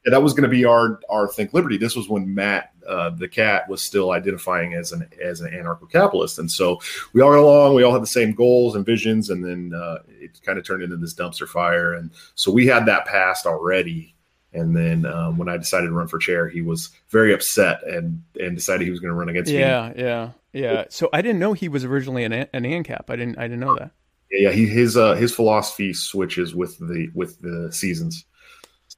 Yeah, 0.05 0.11
that 0.11 0.23
was 0.23 0.33
going 0.33 0.45
to 0.45 0.49
be 0.49 0.65
our 0.65 1.01
our 1.11 1.29
Think 1.29 1.53
Liberty. 1.53 1.77
This 1.77 1.97
was 1.97 2.09
when 2.09 2.33
Matt 2.33 2.71
uh, 2.89 3.11
the 3.11 3.29
cat 3.29 3.69
was 3.69 3.83
still 3.83 4.13
identifying 4.13 4.75
as 4.75 4.93
an 4.93 5.09
as 5.23 5.41
an 5.41 5.51
anarcho-capitalist, 5.53 6.39
and 6.39 6.51
so 6.51 6.81
we 7.13 7.21
all 7.21 7.33
got 7.33 7.41
along. 7.41 7.75
We 7.75 7.83
all 7.83 7.93
had 7.93 8.03
the 8.03 8.07
same 8.07 8.33
goals 8.33 8.77
and 8.77 8.87
visions, 8.87 9.31
and 9.31 9.45
then 9.45 9.73
uh, 9.79 9.99
it 10.09 10.41
kind 10.43 10.59
of 10.59 10.65
turned 10.65 10.85
into 10.85 10.97
this 10.97 11.13
dumpster 11.13 11.49
fire. 11.49 11.95
And 11.95 12.13
so 12.37 12.53
we 12.53 12.67
had 12.67 12.87
that 12.87 13.05
passed 13.07 13.47
already. 13.47 14.16
And 14.53 14.75
then 14.75 15.05
um, 15.05 15.37
when 15.37 15.49
I 15.49 15.57
decided 15.57 15.89
to 15.89 15.93
run 15.93 16.09
for 16.09 16.19
chair, 16.19 16.49
he 16.49 16.63
was 16.63 16.91
very 17.11 17.35
upset 17.35 17.87
and 17.87 18.23
and 18.41 18.57
decided 18.57 18.85
he 18.85 18.91
was 18.91 19.01
going 19.01 19.11
to 19.11 19.15
run 19.15 19.29
against 19.29 19.51
yeah, 19.51 19.89
me. 19.89 19.95
Yeah, 20.03 20.05
yeah. 20.05 20.31
Yeah. 20.57 20.85
So 20.89 21.11
I 21.13 21.21
didn't 21.21 21.39
know 21.39 21.53
he 21.53 21.69
was 21.69 21.85
originally 21.85 22.25
an 22.25 22.33
an 22.33 22.65
ANCAP. 22.65 23.11
I 23.11 23.17
didn't 23.17 23.39
I 23.39 23.43
didn't 23.43 23.61
know 23.61 23.77
that. 23.77 23.91
Yeah, 24.31 24.51
he 24.51 24.67
his 24.67 24.97
uh 24.97 25.15
his 25.15 25.35
philosophy 25.35 25.93
switches 25.93 26.55
with 26.55 26.79
the 26.79 27.11
with 27.15 27.41
the 27.43 27.71
seasons. 27.73 28.25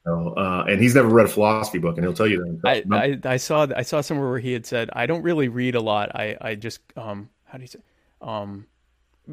So 0.05 0.35
uh 0.37 0.65
and 0.69 0.81
he's 0.81 0.95
never 0.95 1.09
read 1.09 1.27
a 1.27 1.29
philosophy 1.29 1.79
book 1.79 1.97
and 1.97 2.05
he'll 2.05 2.15
tell 2.15 2.29
you 2.29 2.61
that. 2.63 2.85
I, 2.91 2.97
I, 2.97 3.33
I 3.33 3.37
saw 3.37 3.67
I 3.75 3.83
saw 3.83 4.01
somewhere 4.01 4.31
where 4.31 4.39
he 4.39 4.53
had 4.53 4.67
said 4.67 4.89
I 4.93 5.07
don't 5.07 5.23
really 5.23 5.49
read 5.49 5.75
a 5.75 5.81
lot. 5.81 6.15
I 6.15 6.37
I 6.41 6.55
just 6.55 6.81
um 6.97 7.29
how 7.45 7.59
do 7.59 7.63
you 7.63 7.69
say 7.69 7.81
um 8.23 8.67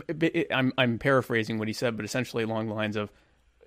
it, 0.09 0.47
I'm 0.51 0.73
I'm 0.77 0.97
paraphrasing 0.97 1.59
what 1.59 1.67
he 1.67 1.73
said, 1.73 1.95
but 1.95 2.05
essentially 2.05 2.43
along 2.43 2.67
the 2.67 2.73
lines 2.73 2.95
of 2.95 3.11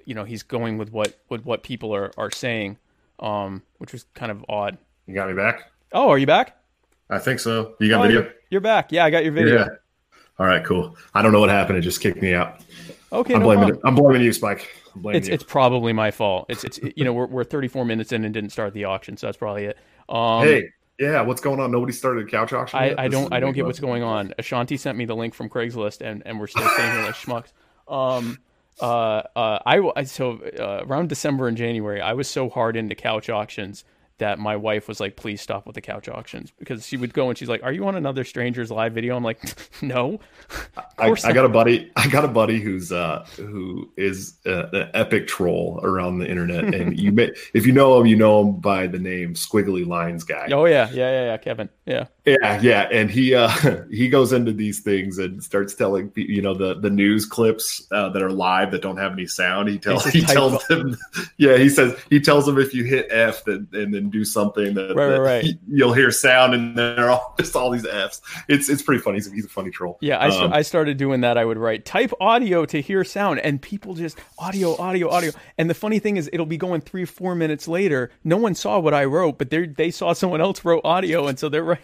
you 0.09 0.15
know 0.15 0.25
he's 0.25 0.43
going 0.43 0.79
with 0.79 0.91
what 0.91 1.21
with 1.29 1.45
what 1.45 1.63
people 1.63 1.95
are 1.95 2.11
are 2.17 2.31
saying, 2.31 2.79
um 3.21 3.63
which 3.77 3.93
was 3.93 4.07
kind 4.15 4.33
of 4.33 4.43
odd. 4.49 4.79
You 5.07 5.15
got 5.15 5.29
me 5.29 5.35
back. 5.35 5.71
Oh, 5.93 6.09
are 6.09 6.19
you 6.19 6.27
back? 6.27 6.57
I 7.11 7.19
think 7.19 7.41
so. 7.41 7.75
You 7.79 7.91
got 7.91 8.01
oh, 8.01 8.03
video? 8.03 8.21
You're, 8.23 8.33
you're, 8.51 8.61
back. 8.61 8.91
Yeah, 8.91 9.05
I 9.05 9.11
got 9.11 9.25
your 9.25 9.33
video. 9.33 9.61
Yeah. 9.61 9.69
All 10.39 10.47
right, 10.47 10.65
cool. 10.65 10.97
I 11.15 11.23
don't 11.23 11.33
know 11.33 11.41
what 11.41 11.49
happened. 11.49 11.79
It 11.79 11.83
just 11.83 12.01
kicked 12.01 12.21
me 12.21 12.35
out. 12.35 12.61
Okay, 13.13 13.35
I'm 13.35 13.41
no 13.41 13.47
blaming 13.47 13.69
problem. 13.69 13.81
it. 13.85 13.89
I'm 13.89 13.95
blaming 13.95 14.23
you, 14.23 14.33
Spike. 14.33 14.69
I'm 14.95 15.03
blaming 15.03 15.19
it's 15.19 15.29
you. 15.29 15.35
it's 15.35 15.45
probably 15.45 15.93
my 15.93 16.11
fault. 16.11 16.47
It's 16.49 16.65
it's 16.65 16.81
you 16.97 17.05
know 17.05 17.13
we're 17.13 17.27
we're 17.27 17.45
34 17.45 17.85
minutes 17.85 18.13
in 18.13 18.25
and 18.25 18.33
didn't 18.33 18.51
start 18.51 18.73
the 18.73 18.85
auction, 18.85 19.17
so 19.17 19.27
that's 19.27 19.37
probably 19.37 19.67
it. 19.67 19.79
Um, 20.09 20.45
hey, 20.45 20.71
yeah, 20.99 21.21
what's 21.21 21.41
going 21.41 21.61
on? 21.61 21.71
Nobody 21.71 21.93
started 21.93 22.27
a 22.27 22.31
couch 22.31 22.53
auction. 22.53 22.79
I, 22.79 22.95
I 22.97 23.09
don't 23.09 23.33
I 23.33 23.41
don't 23.41 23.53
get 23.53 23.67
what's 23.67 23.81
going 23.81 24.03
on. 24.03 24.35
Ashanti 24.39 24.79
sent 24.79 24.97
me 24.97 25.05
the 25.05 25.17
link 25.17 25.35
from 25.35 25.49
Craigslist, 25.49 26.01
and 26.01 26.23
and 26.27 26.41
we're 26.41 26.47
still 26.47 26.69
staying 26.71 26.93
here 26.93 27.05
like 27.05 27.15
schmucks. 27.15 27.53
Um, 27.93 28.39
uh, 28.81 29.23
uh, 29.37 29.59
I, 29.65 30.05
so 30.05 30.39
uh, 30.59 30.85
around 30.87 31.09
December 31.09 31.49
and 31.49 31.57
January, 31.57 32.01
I 32.01 32.13
was 32.13 32.29
so 32.29 32.49
hard 32.49 32.77
into 32.77 32.95
couch 32.95 33.29
auctions 33.29 33.85
that 34.19 34.39
my 34.39 34.57
wife 34.57 34.89
was 34.89 35.01
like, 35.01 35.17
please 35.17 35.41
stop 35.41 35.67
with 35.67 35.75
the 35.75 35.81
couch 35.81 36.09
auctions 36.09 36.53
because 36.59 36.87
she 36.87 36.97
would 36.97 37.13
go 37.13 37.29
and 37.29 37.39
she's 37.39 37.49
like, 37.49 37.63
are 37.63 37.73
you 37.73 37.87
on 37.87 37.95
another 37.95 38.25
stranger's 38.25 38.71
live 38.71 38.93
video? 38.93 39.17
I'm 39.17 39.25
like, 39.25 39.41
no. 39.83 40.21
I, 40.99 41.15
I, 41.25 41.33
got 41.33 41.45
a 41.45 41.49
buddy. 41.49 41.91
I 41.97 42.09
got 42.09 42.25
a 42.25 42.29
buddy 42.29 42.61
who's 42.61 42.91
uh 42.91 43.25
who 43.37 43.91
is 43.97 44.35
uh, 44.47 44.69
an 44.73 44.91
epic 44.95 45.29
troll 45.29 45.81
around 45.83 46.19
the 46.19 46.29
internet, 46.29 46.65
and 46.75 46.99
you 46.99 47.13
may 47.13 47.33
if 47.55 47.67
you 47.67 47.73
know 47.73 48.01
him, 48.01 48.07
you 48.07 48.17
know 48.17 48.41
him 48.41 48.57
by 48.57 48.87
the 48.87 48.99
name 48.99 49.35
Squiggly 49.35 49.87
Lines 49.87 50.25
guy. 50.25 50.49
Oh 50.51 50.65
yeah, 50.65 50.89
yeah, 50.91 51.11
yeah, 51.11 51.25
yeah, 51.27 51.37
Kevin. 51.37 51.69
Yeah, 51.87 52.07
yeah, 52.25 52.61
yeah, 52.61 52.89
and 52.91 53.11
he 53.11 53.35
uh 53.35 53.49
he 53.91 54.09
goes 54.09 54.33
into 54.33 54.53
these 54.53 54.81
things 54.81 55.19
and 55.19 55.43
starts 55.43 55.75
telling 55.75 56.13
you 56.17 56.43
know 56.43 56.55
the 56.55 56.75
the 56.81 56.91
news 56.91 57.27
clips 57.27 57.87
uh, 57.93 58.09
that 58.11 58.23
are 58.23 58.33
live 58.33 58.73
that 58.73 58.83
don't 58.83 58.97
have 58.97 59.13
any 59.13 59.27
sound. 59.27 59.69
He 59.69 59.79
tells 59.79 60.05
he 60.07 60.23
tells 60.23 60.67
them, 60.67 60.97
yeah, 61.37 61.57
he 61.57 61.69
says 61.69 61.97
he 62.11 62.21
tells 62.21 62.47
them 62.47 62.59
if 62.59 62.75
you 62.75 62.85
hit 62.85 63.07
F 63.11 63.45
then 63.45 63.69
and 63.73 63.95
then 63.95 64.08
do 64.11 64.25
something 64.25 64.75
that, 64.75 64.95
right, 64.95 65.09
that 65.09 65.21
right, 65.21 65.45
right. 65.45 65.55
You'll 65.69 65.93
hear 65.93 66.11
sound 66.11 66.55
and 66.55 66.77
they're 66.77 67.11
all 67.11 67.35
just 67.41 67.55
all 67.57 67.71
these 67.71 67.87
Fs. 67.87 68.21
It's 68.49 68.69
it's 68.69 68.83
pretty 68.83 69.01
funny. 69.01 69.17
He's 69.17 69.29
a, 69.29 69.31
he's 69.31 69.45
a 69.45 69.49
funny 69.49 69.71
troll. 69.71 69.99
Yeah, 70.01 70.19
I, 70.19 70.29
um, 70.29 70.53
I 70.53 70.63
started 70.63 70.97
doing 70.97 71.21
that. 71.23 71.39
I 71.39 71.45
would 71.45 71.59
write 71.59 71.85
type 71.85 72.13
audio 72.21 72.65
to 72.67 72.81
hear 72.81 73.05
sound, 73.05 73.41
and 73.41 73.61
people 73.61 73.95
just 73.95 74.19
audio, 74.39 74.77
audio, 74.77 75.09
audio. 75.09 75.33
And 75.57 75.69
the 75.69 75.75
funny 75.75 75.99
thing 75.99 76.17
is, 76.17 76.29
it'll 76.33 76.47
be 76.47 76.57
going 76.57 76.81
three, 76.81 77.03
or 77.03 77.07
four 77.07 77.35
minutes 77.35 77.69
later. 77.69 78.11
No 78.25 78.37
one 78.37 78.55
saw 78.55 78.79
what 78.79 78.95
I 78.95 79.05
wrote, 79.05 79.39
but 79.39 79.51
they 79.51 79.67
they 79.67 79.91
saw 79.91 80.13
someone 80.13 80.41
else 80.41 80.65
wrote 80.65 80.83
audio, 80.85 81.27
and 81.27 81.39
so 81.39 81.49
they're 81.49 81.65
right. 81.65 81.81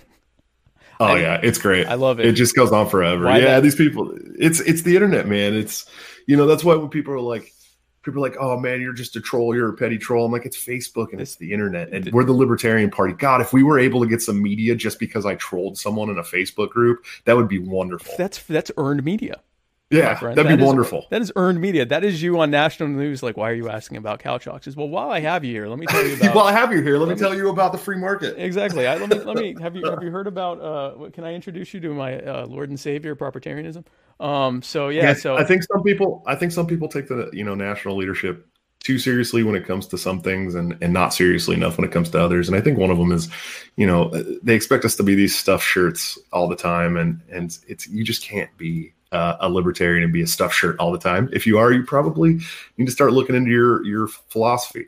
Oh 1.00 1.06
I, 1.06 1.20
yeah, 1.20 1.40
it's 1.42 1.58
great. 1.58 1.86
I 1.86 1.94
love 1.94 2.20
it. 2.20 2.26
It 2.26 2.32
just 2.32 2.54
goes 2.54 2.72
on 2.72 2.88
forever. 2.88 3.24
Why 3.24 3.38
yeah, 3.38 3.44
that? 3.46 3.62
these 3.62 3.74
people. 3.74 4.16
It's 4.38 4.60
it's 4.60 4.82
the 4.82 4.94
internet, 4.94 5.26
man. 5.26 5.54
It's 5.54 5.86
you 6.26 6.36
know 6.36 6.46
that's 6.46 6.64
why 6.64 6.76
when 6.76 6.88
people 6.88 7.14
are 7.14 7.20
like 7.20 7.52
people 8.04 8.24
are 8.24 8.28
like, 8.28 8.36
"Oh 8.38 8.58
man, 8.58 8.80
you're 8.80 8.92
just 8.92 9.16
a 9.16 9.20
troll. 9.20 9.54
You're 9.54 9.70
a 9.70 9.74
petty 9.74 9.98
troll." 9.98 10.26
I'm 10.26 10.32
like, 10.32 10.46
"It's 10.46 10.56
Facebook 10.56 11.12
and 11.12 11.20
it's 11.20 11.36
the 11.36 11.52
internet, 11.52 11.90
and 11.92 12.10
we're 12.12 12.24
the 12.24 12.32
Libertarian 12.32 12.90
Party." 12.90 13.14
God, 13.14 13.40
if 13.40 13.52
we 13.52 13.62
were 13.62 13.78
able 13.78 14.00
to 14.00 14.06
get 14.06 14.22
some 14.22 14.42
media 14.42 14.74
just 14.74 14.98
because 14.98 15.26
I 15.26 15.34
trolled 15.36 15.78
someone 15.78 16.10
in 16.10 16.18
a 16.18 16.22
Facebook 16.22 16.70
group, 16.70 17.04
that 17.24 17.36
would 17.36 17.48
be 17.48 17.58
wonderful. 17.58 18.14
That's 18.18 18.42
that's 18.42 18.70
earned 18.76 19.04
media. 19.04 19.40
Yeah, 19.94 20.14
that'd 20.20 20.36
That 20.36 20.46
be 20.56 20.62
is- 20.62 20.66
wonderful. 20.66 21.06
That 21.10 21.22
is 21.22 21.32
earned 21.36 21.60
media. 21.60 21.86
That 21.86 22.04
is 22.04 22.22
you 22.22 22.40
on 22.40 22.50
national 22.50 22.88
news. 22.88 23.22
Like, 23.22 23.36
why 23.36 23.50
are 23.50 23.54
you 23.54 23.68
asking 23.68 23.96
about 23.98 24.18
couch 24.20 24.46
auctions? 24.46 24.76
Well, 24.76 24.88
while 24.88 25.10
I 25.10 25.20
have 25.20 25.44
you 25.44 25.52
here, 25.52 25.68
let 25.68 25.78
me 25.78 25.86
tell 25.86 26.06
you 26.06 26.16
about. 26.20 26.34
well, 26.34 26.44
I 26.46 26.52
have 26.52 26.72
you 26.72 26.82
here. 26.82 26.98
Let 26.98 27.08
me 27.08 27.14
tell 27.14 27.34
you 27.34 27.48
about 27.48 27.72
the 27.72 27.78
free 27.78 27.96
market. 27.98 28.34
exactly. 28.38 28.86
I, 28.86 28.96
let 28.96 29.08
me 29.10 29.18
let 29.20 29.36
me 29.36 29.54
have 29.62 29.76
you 29.76 29.88
have 29.88 30.02
you 30.02 30.10
heard 30.10 30.26
about? 30.26 30.60
Uh, 30.60 30.90
what- 30.92 31.12
can 31.12 31.24
I 31.24 31.34
introduce 31.34 31.72
you 31.74 31.80
to 31.80 31.94
my 31.94 32.18
uh, 32.20 32.46
Lord 32.46 32.68
and 32.70 32.78
Savior 32.80 33.14
proprietarianism? 33.14 33.84
Um. 34.20 34.62
So 34.62 34.88
yeah. 34.90 35.02
Yeah, 35.04 35.14
so 35.14 35.36
I 35.36 35.44
think 35.44 35.62
some 35.64 35.82
people, 35.82 36.22
I 36.26 36.34
think 36.36 36.52
some 36.52 36.66
people 36.66 36.88
take 36.88 37.08
the 37.08 37.30
you 37.32 37.44
know 37.44 37.54
national 37.54 37.96
leadership 37.96 38.46
too 38.80 38.98
seriously 38.98 39.42
when 39.42 39.54
it 39.56 39.66
comes 39.66 39.86
to 39.88 39.98
some 39.98 40.20
things, 40.20 40.54
and 40.54 40.76
and 40.80 40.92
not 40.92 41.12
seriously 41.14 41.56
enough 41.56 41.76
when 41.78 41.84
it 41.86 41.90
comes 41.92 42.10
to 42.10 42.20
others. 42.20 42.48
And 42.48 42.56
I 42.56 42.60
think 42.60 42.78
one 42.78 42.90
of 42.90 42.98
them 42.98 43.10
is, 43.12 43.28
you 43.76 43.86
know, 43.86 44.10
they 44.42 44.54
expect 44.54 44.84
us 44.84 44.94
to 44.96 45.02
be 45.02 45.14
these 45.14 45.36
stuffed 45.36 45.64
shirts 45.64 46.16
all 46.32 46.46
the 46.48 46.54
time, 46.56 46.96
and 46.96 47.20
and 47.30 47.58
it's 47.66 47.88
you 47.88 48.04
just 48.04 48.22
can't 48.22 48.56
be. 48.56 48.93
Uh, 49.14 49.36
a 49.40 49.48
libertarian 49.48 50.02
and 50.02 50.12
be 50.12 50.22
a 50.22 50.26
stuffed 50.26 50.54
shirt 50.54 50.76
all 50.80 50.90
the 50.90 50.98
time. 50.98 51.30
If 51.32 51.46
you 51.46 51.56
are, 51.58 51.72
you 51.72 51.84
probably 51.84 52.40
need 52.76 52.86
to 52.86 52.90
start 52.90 53.12
looking 53.12 53.36
into 53.36 53.50
your 53.50 53.84
your 53.86 54.08
philosophy. 54.08 54.86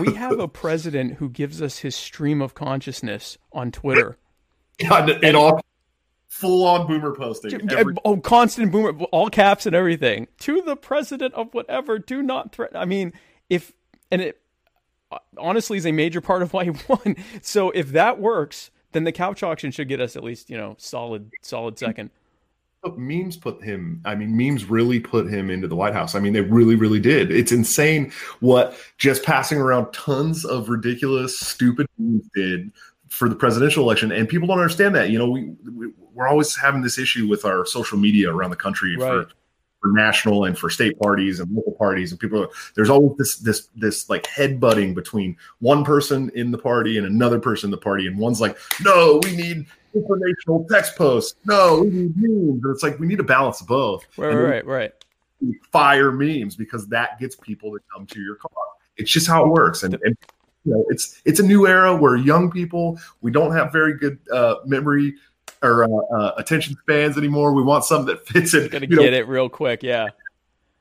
we 0.00 0.14
have 0.14 0.38
a 0.38 0.46
president 0.46 1.14
who 1.14 1.28
gives 1.28 1.60
us 1.60 1.78
his 1.78 1.96
stream 1.96 2.40
of 2.40 2.54
consciousness 2.54 3.36
on 3.52 3.72
Twitter. 3.72 4.16
and, 4.78 5.10
and 5.24 5.36
all 5.36 5.60
full 6.28 6.64
on 6.66 6.86
boomer 6.86 7.12
posting. 7.14 7.68
Every, 7.72 7.94
oh, 8.04 8.18
constant 8.18 8.70
boomer, 8.70 8.92
all 9.06 9.28
caps 9.28 9.66
and 9.66 9.74
everything. 9.74 10.28
To 10.40 10.62
the 10.62 10.76
president 10.76 11.34
of 11.34 11.52
whatever, 11.52 11.98
do 11.98 12.22
not 12.22 12.52
threaten. 12.52 12.76
I 12.76 12.84
mean, 12.84 13.12
if 13.50 13.72
and 14.12 14.22
it 14.22 14.40
honestly 15.36 15.78
is 15.78 15.86
a 15.86 15.92
major 15.92 16.20
part 16.20 16.42
of 16.42 16.52
why 16.52 16.64
he 16.64 16.70
won. 16.88 17.16
So 17.42 17.70
if 17.70 17.90
that 17.90 18.20
works, 18.20 18.70
then 18.92 19.04
the 19.04 19.12
couch 19.12 19.42
auction 19.42 19.70
should 19.70 19.88
get 19.88 20.00
us 20.00 20.16
at 20.16 20.22
least 20.22 20.48
you 20.48 20.56
know 20.56 20.76
solid 20.78 21.32
solid 21.42 21.78
second. 21.78 22.10
Memes 22.96 23.36
put 23.36 23.62
him 23.62 24.00
i 24.04 24.14
mean 24.14 24.36
memes 24.36 24.64
really 24.70 24.98
put 25.00 25.28
him 25.28 25.50
into 25.50 25.68
the 25.68 25.76
white 25.76 25.92
house. 25.92 26.14
I 26.14 26.20
mean 26.20 26.32
they 26.32 26.40
really 26.40 26.74
really 26.74 27.00
did. 27.00 27.30
It's 27.30 27.52
insane 27.52 28.12
what 28.40 28.74
just 28.98 29.22
passing 29.24 29.58
around 29.58 29.92
tons 29.92 30.44
of 30.44 30.68
ridiculous 30.68 31.38
stupid 31.38 31.86
memes 31.98 32.28
did 32.34 32.70
for 33.08 33.28
the 33.28 33.34
presidential 33.34 33.82
election 33.82 34.12
and 34.12 34.28
people 34.28 34.46
don't 34.48 34.58
understand 34.58 34.94
that. 34.94 35.10
You 35.10 35.18
know 35.18 35.30
we, 35.30 35.52
we 35.76 35.92
we're 36.14 36.28
always 36.28 36.56
having 36.56 36.82
this 36.82 36.98
issue 36.98 37.28
with 37.28 37.44
our 37.44 37.64
social 37.66 37.98
media 37.98 38.30
around 38.32 38.50
the 38.50 38.56
country 38.56 38.96
Right. 38.96 39.26
for 39.26 39.32
for 39.88 39.96
national 39.96 40.44
and 40.44 40.58
for 40.58 40.70
state 40.70 40.98
parties 40.98 41.40
and 41.40 41.50
local 41.54 41.72
parties 41.72 42.10
and 42.10 42.20
people. 42.20 42.48
There's 42.74 42.90
always 42.90 43.16
this 43.16 43.38
this 43.38 43.68
this 43.76 44.08
like 44.10 44.26
head 44.26 44.60
butting 44.60 44.94
between 44.94 45.36
one 45.60 45.84
person 45.84 46.30
in 46.34 46.50
the 46.50 46.58
party 46.58 46.98
and 46.98 47.06
another 47.06 47.38
person 47.38 47.68
in 47.68 47.70
the 47.70 47.78
party, 47.78 48.06
and 48.06 48.18
one's 48.18 48.40
like, 48.40 48.58
"No, 48.82 49.20
we 49.24 49.36
need 49.36 49.66
informational 49.94 50.66
text 50.70 50.96
posts. 50.96 51.36
No, 51.44 51.82
we 51.82 51.90
need 51.90 52.16
memes." 52.16 52.64
And 52.64 52.74
it's 52.74 52.82
like 52.82 52.98
we 52.98 53.06
need 53.06 53.18
to 53.18 53.24
balance 53.24 53.62
both. 53.62 54.04
Right, 54.16 54.30
And 54.32 54.42
right, 54.42 54.66
right. 54.66 54.92
fire 55.72 56.12
memes 56.12 56.56
because 56.56 56.86
that 56.88 57.18
gets 57.18 57.36
people 57.36 57.72
to 57.72 57.78
come 57.94 58.06
to 58.06 58.20
your 58.20 58.36
cause. 58.36 58.52
It's 58.96 59.10
just 59.10 59.28
how 59.28 59.44
it 59.44 59.48
works, 59.48 59.82
and, 59.84 59.94
and 60.02 60.16
you 60.64 60.72
know, 60.72 60.84
it's 60.88 61.22
it's 61.24 61.40
a 61.40 61.44
new 61.44 61.66
era 61.66 61.96
where 61.96 62.16
young 62.16 62.50
people 62.50 62.98
we 63.20 63.30
don't 63.30 63.52
have 63.52 63.72
very 63.72 63.96
good 63.96 64.18
uh, 64.32 64.56
memory 64.66 65.14
or 65.62 65.84
uh, 65.84 66.16
uh, 66.16 66.34
attention 66.36 66.76
spans 66.82 67.16
anymore. 67.16 67.52
We 67.52 67.62
want 67.62 67.84
something 67.84 68.14
that 68.14 68.26
fits 68.26 68.54
in. 68.54 68.68
Gotta 68.68 68.88
you 68.88 68.96
know, 68.96 69.02
get 69.02 69.12
it 69.12 69.28
real 69.28 69.48
quick. 69.48 69.82
Yeah. 69.82 70.08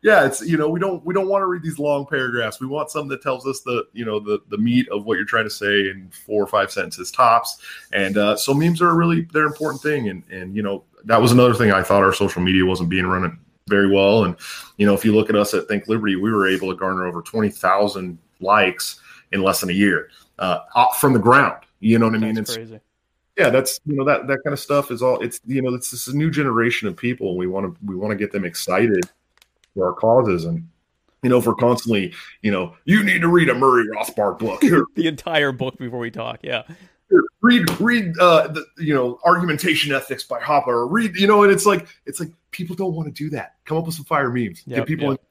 yeah, 0.02 0.26
it's 0.26 0.42
you 0.42 0.58
know 0.58 0.70
we 0.70 0.80
don't 0.80 1.04
we 1.06 1.14
don't 1.14 1.28
want 1.28 1.42
to 1.42 1.48
read 1.48 1.64
these 1.64 1.80
long 1.80 2.06
paragraphs. 2.06 2.60
We 2.60 2.68
want 2.68 2.92
something 2.92 3.10
that 3.10 3.22
tells 3.22 3.48
us 3.48 3.62
the 3.62 3.88
you 3.94 4.06
know 4.06 4.20
the 4.20 4.40
the 4.50 4.58
meat 4.58 4.88
of 4.90 5.06
what 5.06 5.18
you're 5.18 5.26
trying 5.26 5.46
to 5.46 5.50
say 5.50 5.90
in 5.90 6.10
four 6.26 6.44
or 6.44 6.48
five 6.48 6.72
sentences 6.72 7.12
tops. 7.12 7.58
And 7.94 8.18
uh, 8.18 8.38
so 8.38 8.54
memes 8.54 8.82
are 8.82 8.90
a 8.90 8.96
really 8.96 9.28
they're 9.34 9.46
an 9.46 9.52
important 9.52 9.82
thing. 9.82 10.10
And 10.10 10.24
and 10.30 10.56
you 10.56 10.62
know 10.62 10.84
that 11.06 11.22
was 11.22 11.32
another 11.32 11.54
thing 11.54 11.72
I 11.72 11.84
thought 11.84 12.04
our 12.04 12.14
social 12.14 12.42
media 12.42 12.66
wasn't 12.66 12.90
being 12.90 13.08
run 13.08 13.40
very 13.68 13.90
well. 13.90 14.24
And 14.24 14.36
you 14.78 14.86
know 14.86 14.94
if 14.94 15.04
you 15.04 15.16
look 15.16 15.30
at 15.30 15.36
us 15.36 15.54
at 15.54 15.68
Think 15.68 15.88
Liberty, 15.88 16.16
we 16.16 16.32
were 16.32 16.48
able 16.48 16.70
to 16.70 16.76
garner 16.76 17.06
over 17.06 17.22
twenty 17.22 17.50
thousand 17.50 18.18
likes 18.40 19.00
in 19.32 19.42
less 19.42 19.60
than 19.62 19.70
a 19.70 19.74
year 19.74 20.10
uh, 20.40 20.60
from 21.00 21.14
the 21.14 21.20
ground. 21.20 21.64
You 21.80 22.00
know 22.00 22.08
what 22.08 22.16
I 22.16 22.20
mean? 22.20 22.36
That's 22.36 22.50
It's 22.50 22.58
crazy. 22.58 22.80
Yeah 23.38 23.50
that's 23.50 23.80
you 23.86 23.96
know 23.96 24.04
that 24.06 24.28
that 24.28 24.40
kind 24.44 24.54
of 24.54 24.60
stuff 24.60 24.90
is 24.92 25.02
all 25.02 25.20
it's 25.22 25.40
you 25.46 25.62
know 25.62 25.74
it's 25.74 25.92
this 25.92 26.12
new 26.14 26.32
generation 26.32 26.88
of 26.88 26.98
people 26.98 27.30
and 27.30 27.38
we 27.38 27.48
want 27.48 27.66
to 27.66 27.86
we 27.86 27.96
want 27.96 28.12
to 28.12 28.18
get 28.18 28.32
them 28.32 28.46
excited 28.46 29.04
for 29.76 29.88
our 29.88 29.94
causes 29.94 30.46
and 30.46 30.68
you 31.22 31.30
know 31.30 31.38
if 31.38 31.46
we're 31.46 31.56
constantly 31.56 32.14
you 32.42 32.52
know 32.52 32.76
you 32.86 33.04
need 33.04 33.22
to 33.22 33.28
read 33.28 33.50
a 33.50 33.54
murray 33.54 33.86
rothbard 33.96 34.40
book 34.40 34.62
The 34.96 35.08
entire 35.08 35.52
book 35.52 35.78
before 35.78 36.00
we 36.00 36.10
talk. 36.10 36.40
Yeah. 36.42 36.64
read 37.42 37.80
read 37.80 38.18
uh 38.20 38.48
the, 38.48 38.66
you 38.78 38.94
know 38.94 39.20
argumentation 39.24 39.94
ethics 39.94 40.24
by 40.24 40.40
Hoppe 40.40 40.68
or 40.68 40.88
read 40.88 41.16
you 41.16 41.28
know 41.28 41.44
and 41.44 41.52
it's 41.52 41.66
like 41.66 41.88
it's 42.06 42.20
like 42.20 42.30
people 42.52 42.76
don't 42.76 42.94
want 42.94 43.08
to 43.08 43.24
do 43.24 43.30
that 43.30 43.56
come 43.66 43.78
up 43.78 43.86
with 43.86 43.96
some 43.96 44.06
fire 44.06 44.32
memes 44.32 44.64
Yep, 44.66 44.78
get 44.78 44.88
people 44.88 45.12
yep. 45.12 45.22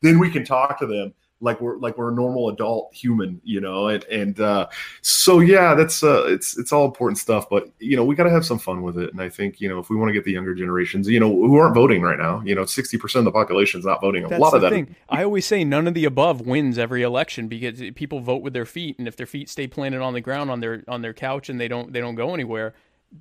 then 0.00 0.18
we 0.18 0.30
can 0.30 0.44
talk 0.44 0.78
to 0.78 0.86
them 0.86 1.12
like 1.40 1.60
we're 1.60 1.76
like 1.78 1.98
we're 1.98 2.10
a 2.10 2.14
normal 2.14 2.48
adult 2.48 2.94
human 2.94 3.40
you 3.44 3.60
know 3.60 3.88
and 3.88 4.04
and 4.04 4.40
uh 4.40 4.66
so 5.02 5.40
yeah 5.40 5.74
that's 5.74 6.02
uh 6.02 6.24
it's 6.26 6.56
it's 6.58 6.72
all 6.72 6.86
important 6.86 7.18
stuff 7.18 7.48
but 7.50 7.68
you 7.78 7.94
know 7.94 8.04
we 8.04 8.14
got 8.14 8.24
to 8.24 8.30
have 8.30 8.44
some 8.44 8.58
fun 8.58 8.82
with 8.82 8.96
it 8.96 9.12
and 9.12 9.20
i 9.20 9.28
think 9.28 9.60
you 9.60 9.68
know 9.68 9.78
if 9.78 9.90
we 9.90 9.96
want 9.96 10.08
to 10.08 10.14
get 10.14 10.24
the 10.24 10.32
younger 10.32 10.54
generations 10.54 11.06
you 11.08 11.20
know 11.20 11.28
who 11.28 11.56
aren't 11.56 11.74
voting 11.74 12.00
right 12.00 12.18
now 12.18 12.40
you 12.44 12.54
know 12.54 12.62
60% 12.62 13.16
of 13.16 13.24
the 13.24 13.32
population 13.32 13.80
is 13.80 13.86
not 13.86 14.00
voting 14.00 14.24
a 14.24 14.28
That's 14.28 14.40
lot 14.40 14.54
of 14.54 14.62
that 14.62 14.70
thing. 14.70 14.96
I 15.08 15.24
always 15.24 15.46
say 15.46 15.64
none 15.64 15.86
of 15.86 15.94
the 15.94 16.04
above 16.04 16.40
wins 16.40 16.78
every 16.78 17.02
election 17.02 17.48
because 17.48 17.80
people 17.94 18.20
vote 18.20 18.42
with 18.42 18.52
their 18.52 18.64
feet, 18.66 18.98
and 18.98 19.08
if 19.08 19.16
their 19.16 19.26
feet 19.26 19.48
stay 19.48 19.66
planted 19.66 20.00
on 20.00 20.14
the 20.14 20.20
ground 20.20 20.50
on 20.50 20.60
their 20.60 20.84
on 20.88 21.02
their 21.02 21.14
couch 21.14 21.48
and 21.48 21.60
they 21.60 21.68
don't 21.68 21.92
they 21.92 22.00
don't 22.00 22.14
go 22.14 22.34
anywhere, 22.34 22.74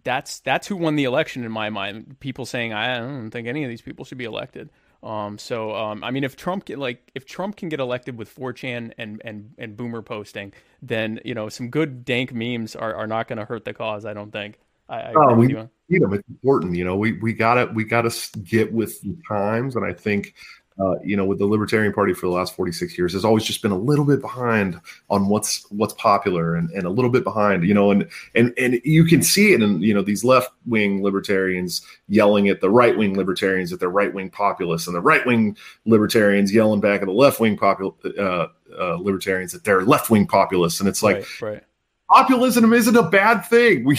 that's 0.04 0.40
that's 0.40 0.68
who 0.68 0.76
won 0.76 0.96
the 0.96 1.04
election 1.04 1.44
in 1.44 1.52
my 1.52 1.70
mind. 1.70 2.18
People 2.20 2.46
saying 2.46 2.74
I 2.74 2.98
don't 2.98 3.32
think 3.32 3.48
any 3.48 3.64
of 3.64 3.70
these 3.70 3.82
people 3.82 4.06
should 4.06 4.18
be 4.18 4.26
elected. 4.26 4.70
Um, 5.06 5.38
so 5.38 5.76
um, 5.76 6.04
I 6.04 6.10
mean, 6.12 6.24
if 6.24 6.36
Trump 6.36 6.66
get, 6.66 6.80
like 6.80 7.12
if 7.14 7.26
Trump 7.26 7.56
can 7.58 7.70
get 7.70 7.80
elected 7.80 8.18
with 8.18 8.34
4chan 8.36 8.94
and 8.98 9.22
and 9.24 9.54
and 9.60 9.78
boomer 9.78 10.02
posting, 10.02 10.52
then 10.82 11.20
you 11.24 11.36
know 11.36 11.48
some 11.48 11.70
good 11.70 12.04
dank 12.04 12.34
memes 12.34 12.76
are, 12.76 12.94
are 12.96 13.08
not 13.08 13.28
going 13.28 13.38
to 13.38 13.46
hurt 13.46 13.66
the 13.66 13.74
cause. 13.74 14.04
I 14.06 14.14
don't 14.14 14.32
think. 14.32 14.60
I, 14.90 14.98
I 14.98 15.14
Oh, 15.16 15.36
we 15.36 15.50
you. 15.50 15.70
need 15.90 16.02
them. 16.02 16.14
It's 16.14 16.28
important. 16.28 16.76
You 16.76 16.86
know, 16.86 16.96
we 16.96 17.14
we 17.14 17.34
gotta 17.34 17.72
we 17.74 17.84
gotta 17.84 18.12
get 18.44 18.74
with 18.74 19.00
the 19.02 19.16
times, 19.28 19.76
and 19.76 19.86
I 19.86 19.94
think, 19.94 20.34
uh, 20.78 21.00
you 21.04 21.16
know, 21.16 21.24
with 21.24 21.40
the 21.40 21.46
Libertarian 21.46 21.94
Party 21.94 22.14
for 22.14 22.26
the 22.26 22.34
last 22.34 22.54
forty 22.54 22.74
six 22.74 22.98
years, 22.98 23.14
has 23.14 23.24
always 23.24 23.46
just 23.46 23.62
been 23.62 23.72
a 23.72 23.78
little 23.78 24.04
bit 24.04 24.20
behind 24.20 24.80
on 25.10 25.30
what's 25.30 25.66
what's 25.72 25.94
popular, 25.94 26.56
and, 26.56 26.70
and 26.72 26.84
a 26.84 26.90
little 26.90 27.10
bit 27.10 27.24
behind. 27.24 27.64
You 27.64 27.74
know, 27.74 27.92
and 27.92 28.10
and 28.36 28.54
and 28.58 28.82
you 28.84 29.06
can 29.06 29.24
see 29.24 29.54
it 29.54 29.62
in 29.62 29.82
you 29.82 29.94
know 29.94 30.02
these 30.02 30.26
left 30.26 30.52
wing 30.66 31.02
libertarians 31.02 31.82
yelling 32.10 32.50
at 32.50 32.60
the 32.60 32.70
right 32.70 32.98
wing 32.98 33.16
libertarians 33.16 33.72
at 33.72 33.80
their 33.80 33.90
right 33.90 34.14
wing 34.14 34.30
populists, 34.30 34.88
and 34.88 34.96
the 34.96 35.02
right 35.02 35.26
wing 35.26 35.56
libertarians 35.86 36.54
yelling 36.54 36.82
back 36.82 37.02
at 37.02 37.06
the 37.06 37.14
left 37.14 37.40
wing 37.40 37.56
popul- 37.56 37.96
uh, 38.20 38.48
uh, 38.78 38.96
libertarians 38.96 39.56
at 39.56 39.64
their 39.64 39.84
left 39.84 40.10
wing 40.10 40.28
populists, 40.28 40.82
and 40.82 40.90
it's 40.90 41.02
like 41.02 41.26
right, 41.42 41.54
right. 41.54 41.64
populism 42.12 42.74
isn't 42.74 42.98
a 42.98 43.10
bad 43.10 43.42
thing. 43.46 43.86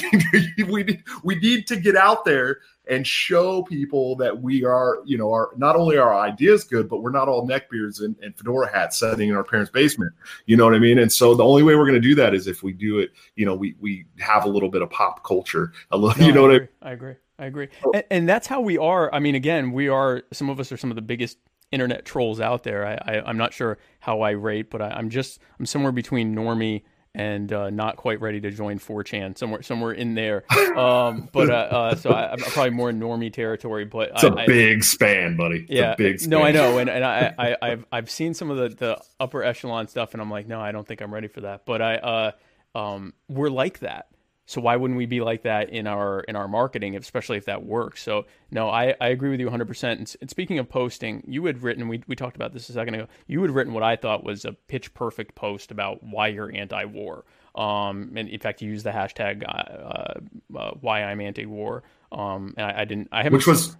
We 0.58 0.64
we 0.68 1.02
we 1.24 1.34
need 1.36 1.66
to 1.68 1.76
get 1.76 1.96
out 1.96 2.26
there 2.26 2.58
and 2.88 3.06
show 3.06 3.62
people 3.62 4.16
that 4.16 4.40
we 4.40 4.64
are, 4.64 4.98
you 5.04 5.18
know, 5.18 5.32
are 5.32 5.50
not 5.56 5.76
only 5.76 5.96
our 5.98 6.14
ideas 6.14 6.64
good, 6.64 6.88
but 6.88 7.02
we're 7.02 7.10
not 7.10 7.28
all 7.28 7.46
neckbeards 7.46 8.00
and, 8.00 8.16
and 8.22 8.36
fedora 8.36 8.70
hats 8.72 8.98
sitting 8.98 9.28
in 9.28 9.36
our 9.36 9.44
parents' 9.44 9.70
basement. 9.70 10.12
You 10.46 10.56
know 10.56 10.64
what 10.64 10.74
I 10.74 10.78
mean? 10.78 10.98
And 10.98 11.12
so 11.12 11.34
the 11.34 11.44
only 11.44 11.62
way 11.62 11.74
we're 11.74 11.86
going 11.86 12.00
to 12.00 12.08
do 12.08 12.14
that 12.16 12.34
is 12.34 12.46
if 12.46 12.62
we 12.62 12.72
do 12.72 12.98
it. 12.98 13.10
You 13.34 13.46
know, 13.46 13.54
we 13.54 13.74
we 13.80 14.06
have 14.18 14.44
a 14.44 14.48
little 14.48 14.68
bit 14.68 14.82
of 14.82 14.90
pop 14.90 15.24
culture. 15.24 15.72
A 15.90 15.96
little, 15.96 16.18
No, 16.20 16.26
you 16.26 16.32
know 16.32 16.44
I 16.44 16.48
what 16.48 16.52
I 16.52 16.56
agree. 16.56 16.68
I 16.82 16.92
agree. 16.92 17.14
I 17.38 17.46
agree. 17.46 17.68
And, 17.92 18.04
and 18.10 18.28
that's 18.28 18.46
how 18.46 18.60
we 18.60 18.78
are. 18.78 19.12
I 19.12 19.18
mean, 19.18 19.34
again, 19.34 19.72
we 19.72 19.88
are. 19.88 20.22
Some 20.32 20.48
of 20.48 20.60
us 20.60 20.72
are 20.72 20.76
some 20.76 20.90
of 20.90 20.96
the 20.96 21.02
biggest 21.02 21.38
internet 21.72 22.04
trolls 22.04 22.40
out 22.40 22.62
there. 22.62 22.86
I, 22.86 22.94
I 22.94 23.22
I'm 23.26 23.36
not 23.36 23.52
sure 23.52 23.78
how 24.00 24.20
I 24.20 24.30
rate, 24.30 24.70
but 24.70 24.80
I, 24.80 24.90
I'm 24.90 25.10
just 25.10 25.40
I'm 25.58 25.66
somewhere 25.66 25.92
between 25.92 26.34
normie 26.34 26.82
and 27.16 27.52
uh, 27.52 27.70
not 27.70 27.96
quite 27.96 28.20
ready 28.20 28.40
to 28.42 28.50
join 28.50 28.78
4chan. 28.78 29.36
Somewhere 29.38 29.62
somewhere 29.62 29.92
in 29.92 30.14
there. 30.14 30.44
Um, 30.78 31.28
but 31.32 31.50
uh, 31.50 31.52
uh, 31.54 31.94
so 31.96 32.10
I, 32.10 32.32
I'm 32.32 32.38
probably 32.38 32.70
more 32.70 32.90
in 32.90 33.00
normie 33.00 33.32
territory. 33.32 33.84
But 33.86 34.10
It's 34.12 34.22
a 34.24 34.28
I, 34.32 34.42
I- 34.42 34.46
big 34.46 34.84
span, 34.84 35.36
buddy. 35.36 35.60
It's 35.60 35.70
yeah, 35.70 35.92
a 35.92 35.96
big 35.96 36.20
span. 36.20 36.30
no, 36.30 36.42
I 36.42 36.52
know, 36.52 36.78
and 36.78 36.88
and 36.90 37.04
I, 37.04 37.34
I 37.38 37.56
I've 37.62 37.86
I've 37.90 38.10
seen 38.10 38.34
some 38.34 38.50
of 38.50 38.56
the 38.58 38.68
the 38.68 39.02
upper 39.18 39.42
echelon 39.42 39.88
stuff, 39.88 40.12
and 40.12 40.20
I'm 40.20 40.30
like, 40.30 40.46
no, 40.46 40.60
I 40.60 40.72
don't 40.72 40.86
think 40.86 41.00
I'm 41.00 41.12
ready 41.12 41.28
for 41.28 41.40
that. 41.42 41.64
But 41.66 41.80
I 41.82 41.94
uh 41.96 42.30
um 42.78 43.14
we're 43.28 43.48
like 43.50 43.78
that, 43.80 44.06
so 44.46 44.60
why 44.60 44.76
wouldn't 44.76 44.96
we 44.96 45.06
be 45.06 45.20
like 45.20 45.42
that 45.42 45.70
in 45.70 45.88
our 45.88 46.20
in 46.20 46.36
our 46.36 46.46
marketing, 46.46 46.96
especially 46.96 47.36
if 47.36 47.46
that 47.46 47.64
works? 47.64 48.02
So 48.02 48.26
no, 48.50 48.68
I 48.68 48.94
I 49.00 49.08
agree 49.08 49.30
with 49.30 49.40
you 49.40 49.46
100. 49.46 49.66
percent 49.66 50.16
And 50.20 50.30
speaking 50.30 50.58
of 50.60 50.68
posting, 50.68 51.24
you 51.26 51.44
had 51.46 51.62
written 51.62 51.88
we 51.88 52.02
we 52.06 52.14
talked 52.14 52.36
about 52.36 52.52
this 52.52 52.68
a 52.68 52.72
second 52.72 52.94
ago. 52.94 53.08
You 53.26 53.42
had 53.42 53.50
written 53.50 53.72
what 53.74 53.82
I 53.82 53.96
thought 53.96 54.22
was 54.24 54.44
a 54.44 54.52
pitch 54.52 54.94
perfect 54.94 55.34
post 55.34 55.72
about 55.72 56.02
why 56.02 56.28
you're 56.28 56.54
anti-war. 56.54 57.24
Um, 57.56 58.12
and 58.16 58.28
in 58.28 58.38
fact, 58.38 58.62
you 58.62 58.70
used 58.70 58.86
the 58.86 58.90
hashtag 58.90 59.42
uh, 59.44 60.56
uh, 60.56 60.70
why 60.80 61.02
I'm 61.02 61.20
anti-war. 61.20 61.82
Um, 62.12 62.54
and 62.56 62.66
I, 62.66 62.82
I 62.82 62.84
didn't. 62.84 63.08
I 63.10 63.24
haven't. 63.24 63.32
which 63.32 63.46
was 63.46 63.76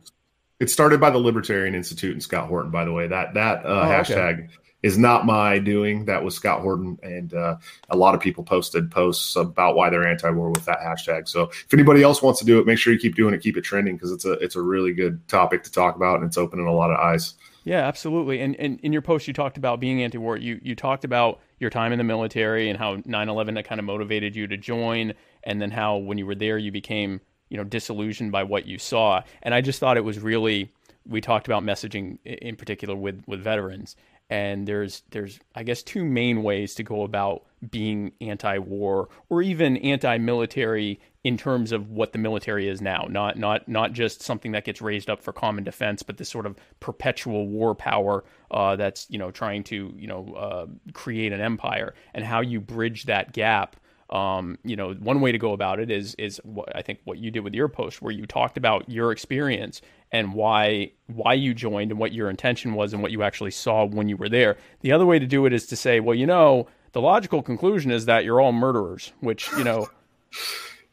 it 0.58 0.70
started 0.70 0.98
by 1.00 1.10
the 1.10 1.18
Libertarian 1.18 1.74
Institute 1.74 2.12
and 2.12 2.22
Scott 2.22 2.48
Horton. 2.48 2.70
By 2.70 2.84
the 2.84 2.92
way, 2.92 3.06
that 3.06 3.34
that 3.34 3.64
uh, 3.64 3.68
Oh, 3.68 3.92
okay. 4.00 4.48
Is 4.82 4.98
not 4.98 5.26
my 5.26 5.58
doing. 5.58 6.04
That 6.04 6.22
was 6.22 6.34
Scott 6.34 6.60
Horton, 6.60 6.98
and 7.02 7.34
uh, 7.34 7.56
a 7.90 7.96
lot 7.96 8.14
of 8.14 8.20
people 8.20 8.44
posted 8.44 8.90
posts 8.90 9.34
about 9.36 9.74
why 9.74 9.90
they're 9.90 10.06
anti-war 10.06 10.50
with 10.50 10.64
that 10.66 10.78
hashtag. 10.80 11.28
So 11.28 11.44
if 11.44 11.72
anybody 11.72 12.02
else 12.02 12.22
wants 12.22 12.38
to 12.40 12.46
do 12.46 12.58
it, 12.58 12.66
make 12.66 12.78
sure 12.78 12.92
you 12.92 12.98
keep 12.98 13.16
doing 13.16 13.34
it, 13.34 13.40
keep 13.40 13.56
it 13.56 13.62
trending 13.62 13.96
because 13.96 14.12
it's 14.12 14.24
a 14.24 14.32
it's 14.34 14.56
a 14.56 14.60
really 14.60 14.92
good 14.92 15.26
topic 15.28 15.64
to 15.64 15.72
talk 15.72 15.96
about, 15.96 16.16
and 16.16 16.24
it's 16.24 16.36
opening 16.36 16.66
a 16.66 16.72
lot 16.72 16.90
of 16.90 16.98
eyes. 16.98 17.34
Yeah, 17.64 17.84
absolutely. 17.84 18.40
And, 18.40 18.54
and 18.60 18.78
in 18.84 18.92
your 18.92 19.02
post, 19.02 19.26
you 19.26 19.34
talked 19.34 19.56
about 19.56 19.80
being 19.80 20.00
anti-war. 20.00 20.36
You 20.36 20.60
you 20.62 20.76
talked 20.76 21.04
about 21.04 21.40
your 21.58 21.68
time 21.68 21.90
in 21.90 21.98
the 21.98 22.04
military 22.04 22.70
and 22.70 22.78
how 22.78 22.98
9/11 22.98 23.54
that 23.54 23.66
kind 23.66 23.80
of 23.80 23.84
motivated 23.84 24.36
you 24.36 24.46
to 24.46 24.56
join, 24.56 25.14
and 25.42 25.60
then 25.60 25.72
how 25.72 25.96
when 25.96 26.16
you 26.16 26.26
were 26.26 26.36
there, 26.36 26.58
you 26.58 26.70
became 26.70 27.20
you 27.48 27.56
know 27.56 27.64
disillusioned 27.64 28.30
by 28.30 28.44
what 28.44 28.66
you 28.66 28.78
saw. 28.78 29.22
And 29.42 29.52
I 29.52 29.62
just 29.62 29.80
thought 29.80 29.96
it 29.96 30.04
was 30.04 30.20
really. 30.20 30.72
We 31.08 31.20
talked 31.20 31.46
about 31.46 31.62
messaging 31.62 32.18
in 32.24 32.56
particular 32.56 32.96
with 32.96 33.22
with 33.26 33.40
veterans, 33.40 33.94
and 34.28 34.66
there's 34.66 35.02
there's 35.10 35.38
I 35.54 35.62
guess 35.62 35.82
two 35.82 36.04
main 36.04 36.42
ways 36.42 36.74
to 36.76 36.82
go 36.82 37.02
about 37.02 37.44
being 37.70 38.12
anti-war 38.20 39.08
or 39.28 39.42
even 39.42 39.76
anti-military 39.78 41.00
in 41.24 41.36
terms 41.36 41.72
of 41.72 41.90
what 41.90 42.12
the 42.12 42.18
military 42.18 42.68
is 42.68 42.80
now. 42.80 43.06
Not 43.08 43.38
not 43.38 43.68
not 43.68 43.92
just 43.92 44.22
something 44.22 44.52
that 44.52 44.64
gets 44.64 44.80
raised 44.82 45.08
up 45.08 45.22
for 45.22 45.32
common 45.32 45.64
defense 45.64 46.02
but 46.02 46.16
this 46.16 46.28
sort 46.28 46.46
of 46.46 46.56
perpetual 46.80 47.46
war 47.46 47.74
power 47.74 48.24
uh, 48.50 48.76
that's 48.76 49.06
you 49.10 49.18
know 49.18 49.30
trying 49.30 49.64
to 49.64 49.92
you 49.96 50.06
know 50.06 50.34
uh, 50.34 50.66
create 50.92 51.32
an 51.32 51.40
empire 51.40 51.94
and 52.14 52.24
how 52.24 52.40
you 52.40 52.60
bridge 52.60 53.04
that 53.04 53.32
gap 53.32 53.76
um, 54.10 54.58
you 54.62 54.76
know, 54.76 54.94
one 54.94 55.20
way 55.20 55.32
to 55.32 55.38
go 55.38 55.52
about 55.52 55.80
it 55.80 55.90
is 55.90 56.14
is 56.14 56.40
what 56.44 56.74
I 56.76 56.82
think 56.82 57.00
what 57.04 57.18
you 57.18 57.30
did 57.30 57.40
with 57.40 57.54
your 57.54 57.68
post, 57.68 58.00
where 58.00 58.12
you 58.12 58.26
talked 58.26 58.56
about 58.56 58.88
your 58.88 59.10
experience 59.10 59.80
and 60.12 60.34
why 60.34 60.92
why 61.06 61.34
you 61.34 61.54
joined 61.54 61.90
and 61.90 62.00
what 62.00 62.12
your 62.12 62.30
intention 62.30 62.74
was 62.74 62.92
and 62.92 63.02
what 63.02 63.12
you 63.12 63.22
actually 63.22 63.50
saw 63.50 63.84
when 63.84 64.08
you 64.08 64.16
were 64.16 64.28
there. 64.28 64.56
The 64.80 64.92
other 64.92 65.06
way 65.06 65.18
to 65.18 65.26
do 65.26 65.46
it 65.46 65.52
is 65.52 65.66
to 65.66 65.76
say, 65.76 66.00
well, 66.00 66.14
you 66.14 66.26
know, 66.26 66.68
the 66.92 67.00
logical 67.00 67.42
conclusion 67.42 67.90
is 67.90 68.06
that 68.06 68.24
you're 68.24 68.40
all 68.40 68.52
murderers, 68.52 69.12
which 69.20 69.50
you 69.52 69.64
know 69.64 69.88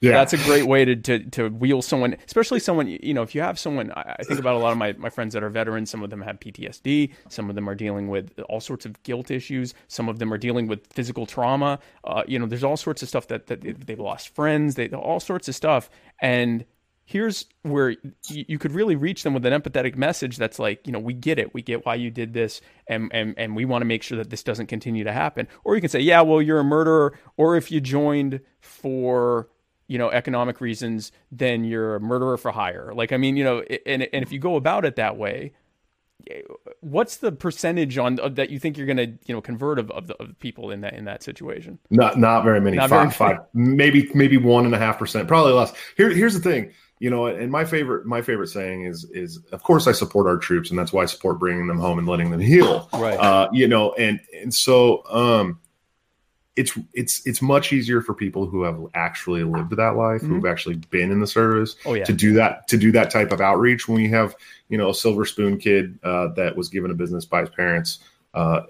Yeah, 0.03 0.11
that's 0.11 0.33
a 0.33 0.37
great 0.37 0.67
way 0.67 0.83
to, 0.83 0.97
to, 0.97 1.19
to 1.29 1.47
wheel 1.47 1.81
someone, 1.81 2.17
especially 2.27 2.59
someone, 2.59 2.87
you 2.87 3.13
know, 3.13 3.21
if 3.21 3.33
you 3.33 3.39
have 3.39 3.57
someone, 3.57 3.89
I 3.95 4.17
I 4.19 4.23
think 4.23 4.37
about 4.37 4.55
a 4.55 4.57
lot 4.57 4.73
of 4.73 4.77
my, 4.77 4.91
my 4.93 5.09
friends 5.09 5.33
that 5.33 5.43
are 5.43 5.49
veterans, 5.49 5.89
some 5.89 6.03
of 6.03 6.09
them 6.09 6.21
have 6.21 6.41
PTSD, 6.41 7.13
some 7.29 7.49
of 7.49 7.55
them 7.55 7.69
are 7.69 7.75
dealing 7.75 8.09
with 8.09 8.37
all 8.49 8.59
sorts 8.59 8.85
of 8.85 9.01
guilt 9.03 9.31
issues, 9.31 9.73
some 9.87 10.09
of 10.09 10.19
them 10.19 10.33
are 10.33 10.37
dealing 10.37 10.67
with 10.67 10.85
physical 10.87 11.25
trauma. 11.25 11.79
Uh, 12.03 12.23
you 12.27 12.37
know, 12.37 12.45
there's 12.45 12.65
all 12.65 12.75
sorts 12.75 13.01
of 13.01 13.07
stuff 13.07 13.27
that, 13.27 13.47
that 13.47 13.61
they've 13.61 13.99
lost 13.99 14.35
friends, 14.35 14.75
they, 14.75 14.89
all 14.89 15.21
sorts 15.21 15.47
of 15.47 15.55
stuff. 15.55 15.89
And 16.19 16.65
here's 17.13 17.45
where 17.61 17.95
you, 18.27 18.57
could 18.57 18.71
really 18.71 18.95
reach 18.95 19.21
them 19.21 19.35
with 19.35 19.45
an 19.45 19.53
empathetic 19.53 19.95
message 19.95 20.37
that's 20.37 20.57
like, 20.57 20.85
you 20.87 20.91
know, 20.91 20.97
we 20.97 21.13
get 21.13 21.37
it, 21.37 21.53
we 21.53 21.61
get 21.61 21.85
why 21.85 21.93
you 21.93 22.09
did 22.09 22.33
this, 22.33 22.59
and 22.87 23.11
and 23.13 23.35
and 23.37 23.55
we 23.55 23.65
want 23.65 23.83
to 23.83 23.85
make 23.85 24.01
sure 24.01 24.17
that 24.17 24.31
this 24.31 24.41
doesn't 24.41 24.65
continue 24.65 25.03
to 25.03 25.13
happen. 25.13 25.47
Or 25.63 25.75
you 25.75 25.81
can 25.81 25.91
say, 25.91 25.99
yeah, 25.99 26.21
well, 26.21 26.41
you're 26.41 26.59
a 26.59 26.63
murderer, 26.63 27.17
or 27.37 27.55
if 27.55 27.69
you 27.69 27.79
joined 27.79 28.39
for 28.61 29.47
you 29.87 29.99
know 29.99 30.09
economic 30.09 30.59
reasons, 30.59 31.11
then 31.31 31.63
you're 31.63 31.97
a 31.97 31.99
murderer 31.99 32.35
for 32.35 32.51
hire. 32.51 32.93
Like, 32.95 33.11
I 33.11 33.17
mean, 33.17 33.37
you 33.37 33.43
know, 33.43 33.61
and 33.85 34.01
and 34.01 34.23
if 34.23 34.31
you 34.31 34.39
go 34.39 34.55
about 34.55 34.83
it 34.83 34.95
that 34.95 35.15
way, 35.15 35.53
eh, 36.31 36.41
what's 36.79 37.17
the 37.17 37.31
percentage 37.31 37.95
on 37.99 38.15
that 38.15 38.49
you 38.49 38.57
think 38.57 38.75
you're 38.75 38.87
going 38.87 38.97
to 38.97 39.13
you 39.27 39.35
know 39.35 39.41
convert 39.41 39.77
of, 39.77 39.91
of, 39.91 40.07
the, 40.07 40.15
of 40.15 40.39
people 40.39 40.71
in 40.71 40.81
that 40.81 40.95
in 40.95 41.05
that 41.05 41.21
situation? 41.21 41.77
Not 41.91 42.17
not 42.17 42.43
very 42.43 42.59
many. 42.59 42.77
Not 42.77 42.89
five, 42.89 43.15
very 43.15 43.35
five 43.35 43.45
maybe 43.53 44.09
maybe 44.15 44.37
one 44.37 44.65
and 44.65 44.73
a 44.73 44.79
half 44.79 44.97
percent 44.97 45.27
probably 45.27 45.53
less. 45.53 45.73
Here 45.95 46.09
here's 46.09 46.33
the 46.33 46.41
thing 46.41 46.73
you 47.03 47.09
know 47.09 47.25
and 47.25 47.51
my 47.51 47.65
favorite 47.65 48.05
my 48.05 48.21
favorite 48.21 48.47
saying 48.47 48.85
is 48.85 49.03
is 49.11 49.37
of 49.51 49.61
course 49.61 49.87
i 49.87 49.91
support 49.91 50.25
our 50.25 50.37
troops 50.37 50.69
and 50.69 50.79
that's 50.79 50.93
why 50.93 51.03
i 51.03 51.05
support 51.05 51.37
bringing 51.37 51.67
them 51.67 51.77
home 51.77 51.99
and 51.99 52.07
letting 52.07 52.31
them 52.31 52.39
heal. 52.39 52.87
Right. 52.93 53.19
uh 53.19 53.49
you 53.51 53.67
know 53.67 53.91
and 53.95 54.21
and 54.33 54.53
so 54.53 55.03
um 55.09 55.59
it's 56.55 56.79
it's 56.93 57.21
it's 57.25 57.41
much 57.41 57.73
easier 57.73 57.99
for 57.99 58.13
people 58.13 58.45
who 58.45 58.63
have 58.63 58.79
actually 58.93 59.43
lived 59.43 59.75
that 59.75 59.97
life 59.97 60.21
who've 60.21 60.45
actually 60.45 60.75
been 60.91 61.11
in 61.11 61.19
the 61.19 61.27
service 61.27 61.75
oh 61.85 61.93
yeah. 61.93 62.05
to 62.05 62.13
do 62.13 62.31
that 62.35 62.69
to 62.69 62.77
do 62.77 62.89
that 62.93 63.09
type 63.09 63.33
of 63.33 63.41
outreach. 63.41 63.89
When 63.89 63.99
you 63.99 64.09
have 64.09 64.35
you 64.69 64.77
know 64.77 64.91
a 64.91 64.93
silver 64.93 65.25
spoon 65.25 65.57
kid 65.57 65.99
uh, 66.03 66.29
that 66.35 66.55
was 66.55 66.69
given 66.69 66.89
a 66.89 66.93
business 66.93 67.25
by 67.25 67.41
his 67.41 67.49
parents 67.49 67.99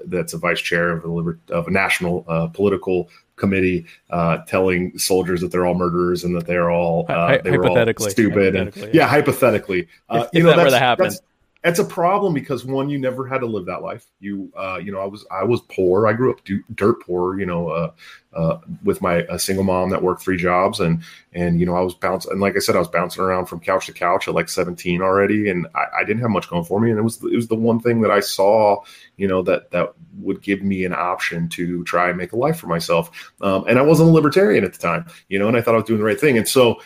that's 0.05 0.33
a 0.33 0.37
vice 0.37 0.59
chair 0.61 0.89
of 0.89 1.03
a 1.03 1.07
liber- 1.07 1.39
of 1.49 1.67
a 1.67 1.71
national 1.71 2.25
uh, 2.27 2.47
political 2.47 3.09
committee 3.35 3.85
uh, 4.11 4.37
telling 4.47 4.97
soldiers 4.97 5.41
that 5.41 5.51
they're 5.51 5.65
all 5.65 5.73
murderers 5.73 6.23
and 6.23 6.35
that 6.35 6.45
they're 6.45 6.69
all 6.71 7.05
uh, 7.09 7.37
they 7.43 7.51
were 7.51 7.57
all 7.65 7.69
hypothetically. 7.69 8.09
stupid 8.11 8.55
and 8.55 8.67
Hypothetically, 8.69 8.97
yeah, 8.99 9.07
hypothetically 9.07 9.87
uh, 10.09 10.25
If- 10.33 10.39
if 10.41 10.45
that 10.45 10.57
were 10.57 10.69
to 10.69 10.77
happen. 10.79 11.03
that's 11.05 11.19
that's 11.63 11.79
a 11.79 11.85
problem 11.85 12.33
because 12.33 12.65
one 12.65 12.89
you 12.89 12.99
never 12.99 13.25
had 13.25 13.39
to 13.39 13.45
live 13.45 13.65
that 13.65 13.81
life. 13.81 14.05
You 14.19 14.51
uh 14.55 14.79
you 14.83 14.91
know 14.91 14.99
i 14.99 15.05
was 15.05 15.25
i 15.31 15.43
was 15.43 15.61
poor. 15.69 16.07
I 16.07 16.13
grew 16.13 16.31
up 16.31 16.41
dirt 16.75 17.01
poor 17.01 17.39
you 17.39 17.45
know 17.45 17.69
uh 17.69 17.91
uh 18.33 18.57
with 18.83 19.01
my 19.01 19.25
a 19.29 19.39
single 19.39 19.63
mom 19.63 19.89
that 19.89 20.01
worked 20.01 20.21
three 20.21 20.37
jobs 20.37 20.79
and 20.79 21.03
and 21.33 21.59
you 21.59 21.65
know 21.65 21.75
i 21.75 21.81
was 21.81 21.93
bouncing 21.93 22.31
and 22.31 22.41
like 22.41 22.55
i 22.55 22.59
said 22.59 22.75
i 22.75 22.79
was 22.79 22.87
bouncing 22.87 23.23
around 23.23 23.45
from 23.45 23.59
couch 23.59 23.85
to 23.85 23.93
couch 23.93 24.27
at 24.27 24.33
like 24.33 24.49
17 24.49 25.01
already 25.01 25.49
and 25.49 25.67
I, 25.75 25.85
I 25.99 26.03
didn't 26.03 26.21
have 26.21 26.31
much 26.31 26.49
going 26.49 26.63
for 26.63 26.79
me 26.79 26.89
and 26.89 26.99
it 26.99 27.03
was 27.03 27.23
it 27.23 27.35
was 27.35 27.47
the 27.47 27.55
one 27.55 27.79
thing 27.79 28.01
that 28.01 28.11
i 28.11 28.19
saw 28.19 28.81
you 29.17 29.27
know 29.27 29.41
that 29.43 29.71
that 29.71 29.93
would 30.19 30.41
give 30.41 30.63
me 30.63 30.83
an 30.85 30.93
option 30.93 31.47
to 31.49 31.83
try 31.83 32.09
and 32.09 32.17
make 32.17 32.33
a 32.33 32.37
life 32.37 32.57
for 32.57 32.67
myself. 32.67 33.31
Um, 33.41 33.65
and 33.67 33.79
i 33.79 33.81
wasn't 33.81 34.09
a 34.09 34.11
libertarian 34.11 34.63
at 34.63 34.73
the 34.73 34.79
time 34.79 35.05
you 35.29 35.39
know 35.39 35.47
and 35.47 35.55
i 35.55 35.61
thought 35.61 35.75
i 35.75 35.77
was 35.77 35.87
doing 35.87 35.99
the 35.99 36.05
right 36.05 36.19
thing. 36.19 36.37
And 36.37 36.47
so 36.47 36.81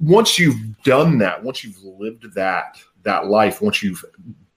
once 0.00 0.38
you've 0.38 0.82
done 0.82 1.18
that 1.18 1.42
once 1.42 1.64
you've 1.64 1.82
lived 1.82 2.34
that 2.34 2.76
that 3.02 3.26
life 3.26 3.60
once 3.60 3.82
you've 3.82 4.04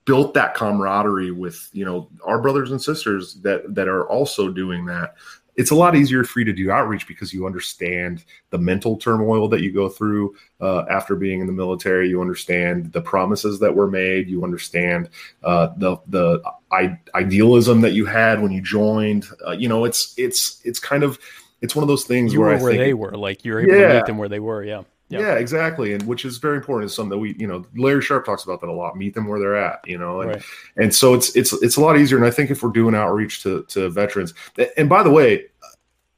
built 0.04 0.34
that 0.34 0.54
camaraderie 0.54 1.32
with 1.32 1.68
you 1.72 1.84
know 1.84 2.08
our 2.24 2.40
brothers 2.40 2.70
and 2.70 2.80
sisters 2.80 3.34
that 3.42 3.74
that 3.74 3.88
are 3.88 4.08
also 4.08 4.50
doing 4.50 4.84
that 4.86 5.14
it's 5.56 5.70
a 5.70 5.74
lot 5.74 5.96
easier 5.96 6.22
for 6.22 6.40
you 6.40 6.44
to 6.44 6.52
do 6.52 6.70
outreach 6.70 7.08
because 7.08 7.32
you 7.32 7.46
understand 7.46 8.24
the 8.50 8.58
mental 8.58 8.96
turmoil 8.98 9.48
that 9.48 9.62
you 9.62 9.72
go 9.72 9.88
through 9.88 10.34
uh, 10.60 10.84
after 10.90 11.16
being 11.16 11.40
in 11.40 11.46
the 11.46 11.52
military. 11.54 12.10
You 12.10 12.20
understand 12.20 12.92
the 12.92 13.00
promises 13.00 13.58
that 13.60 13.74
were 13.74 13.90
made. 13.90 14.28
You 14.28 14.44
understand 14.44 15.08
uh, 15.42 15.68
the 15.78 15.96
the 16.08 16.42
I- 16.70 16.98
idealism 17.14 17.80
that 17.80 17.92
you 17.92 18.04
had 18.04 18.42
when 18.42 18.52
you 18.52 18.60
joined. 18.60 19.24
Uh, 19.46 19.52
you 19.52 19.66
know, 19.66 19.86
it's 19.86 20.12
it's 20.18 20.60
it's 20.64 20.78
kind 20.78 21.02
of 21.02 21.18
it's 21.62 21.74
one 21.74 21.82
of 21.82 21.88
those 21.88 22.04
things 22.04 22.34
you 22.34 22.40
where 22.40 22.50
were 22.50 22.56
I 22.58 22.62
where 22.62 22.72
think 22.72 22.82
they 22.84 22.94
were 22.94 23.16
like 23.16 23.42
you're 23.42 23.60
able 23.60 23.72
to 23.72 23.80
Yeah. 23.80 23.94
meet 23.96 24.04
them 24.04 24.18
where 24.18 24.28
they 24.28 24.40
were 24.40 24.62
yeah 24.62 24.82
Yeah. 25.08 25.20
yeah, 25.20 25.34
exactly, 25.34 25.92
and 25.92 26.02
which 26.04 26.24
is 26.24 26.38
very 26.38 26.56
important. 26.56 26.90
Is 26.90 26.94
something 26.96 27.10
that 27.10 27.18
we, 27.18 27.36
you 27.38 27.46
know, 27.46 27.64
Larry 27.76 28.02
Sharpe 28.02 28.24
talks 28.26 28.42
about 28.42 28.60
that 28.60 28.68
a 28.68 28.72
lot. 28.72 28.96
Meet 28.96 29.14
them 29.14 29.28
where 29.28 29.38
they're 29.38 29.54
at, 29.54 29.80
you 29.86 29.98
know, 29.98 30.22
and 30.22 30.32
Right. 30.32 30.42
and 30.76 30.92
so 30.92 31.14
it's 31.14 31.36
it's 31.36 31.52
it's 31.62 31.76
a 31.76 31.80
lot 31.80 31.96
easier. 31.96 32.18
And 32.18 32.26
I 32.26 32.30
think 32.30 32.50
if 32.50 32.62
we're 32.62 32.70
doing 32.70 32.94
outreach 32.94 33.42
to 33.44 33.62
to 33.68 33.88
veterans, 33.88 34.34
and 34.76 34.88
by 34.88 35.04
the 35.04 35.10
way, 35.10 35.44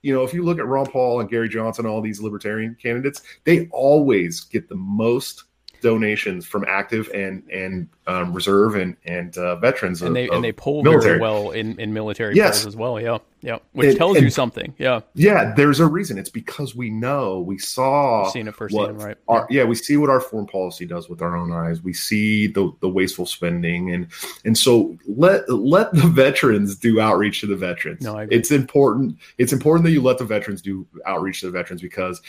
you 0.01 0.15
know, 0.15 0.25
if 0.25 0.33
you 0.33 0.43
look 0.43 0.59
at 0.59 0.67
Ron 0.67 0.87
Paul 0.87 1.21
and 1.21 1.29
Gary 1.29 1.51
Johnson, 1.51 1.85
all 1.85 2.01
these 2.01 2.21
libertarian 2.23 2.77
candidates, 2.81 3.21
they 3.45 3.69
always 3.73 4.41
get 4.41 4.69
the 4.71 4.77
most 4.77 5.45
donations 5.81 6.47
from 6.47 6.65
active 6.69 7.11
and 7.15 7.43
and 7.51 7.89
um, 8.07 8.33
reserve 8.33 8.75
and 8.77 8.97
and 9.05 9.37
uh, 9.37 9.57
veterans 9.57 10.01
and 10.03 10.09
of- 10.09 10.15
they 10.15 10.29
and 10.29 10.43
they 10.43 10.53
poll 10.53 10.83
military. 10.83 11.19
very 11.19 11.21
well 11.21 11.51
in, 11.51 11.79
in 11.79 11.93
military 11.93 12.35
Yes. 12.35 12.65
as 12.67 12.75
well. 12.75 12.99
Yeah, 13.01 13.19
yeah, 13.43 13.59
which 13.73 13.89
And- 13.91 13.99
tells 13.99 14.19
you 14.21 14.31
something. 14.31 14.75
Yeah, 14.79 15.01
Yeah, 15.15 15.53
there's 15.55 15.79
a 15.81 15.87
reason. 15.87 16.17
It's 16.19 16.31
because 16.31 16.75
we 16.75 16.89
know 16.91 17.41
we 17.41 17.59
saw 17.59 18.23
We've 18.25 18.33
seen 18.33 18.49
it 18.49 18.55
firsthand, 18.55 19.03
right? 19.03 19.17
our, 19.29 19.47
yeah, 19.51 19.65
we 19.65 19.75
see 19.75 19.97
what 19.99 20.09
our 20.11 20.21
foreign 20.21 20.47
policy 20.47 20.87
does 20.87 21.09
with 21.11 21.21
our 21.21 21.37
own 21.37 21.53
eyes. 21.53 21.83
We 21.83 21.93
see 21.93 22.47
the 22.47 22.73
the 22.81 22.89
wasteful 22.89 23.27
spending, 23.27 23.93
and 23.93 24.07
and 24.47 24.57
so 24.57 24.97
let 25.07 25.49
let 25.51 25.93
the 25.93 26.07
veterans 26.09 26.77
do 26.77 27.01
outreach 27.01 27.41
to 27.41 27.47
the 27.47 27.57
veterans. 27.57 28.01
No, 28.03 28.17
it's 28.19 28.51
important. 28.51 29.19
It's 29.37 29.53
important 29.53 29.85
that 29.85 29.91
you 29.93 30.01
let 30.01 30.17
the 30.19 30.25
veterans 30.25 30.63
do 30.63 30.87
outreach 31.07 31.41
to 31.41 31.47
the 31.47 31.53
veterans 31.53 31.83
because 31.83 32.23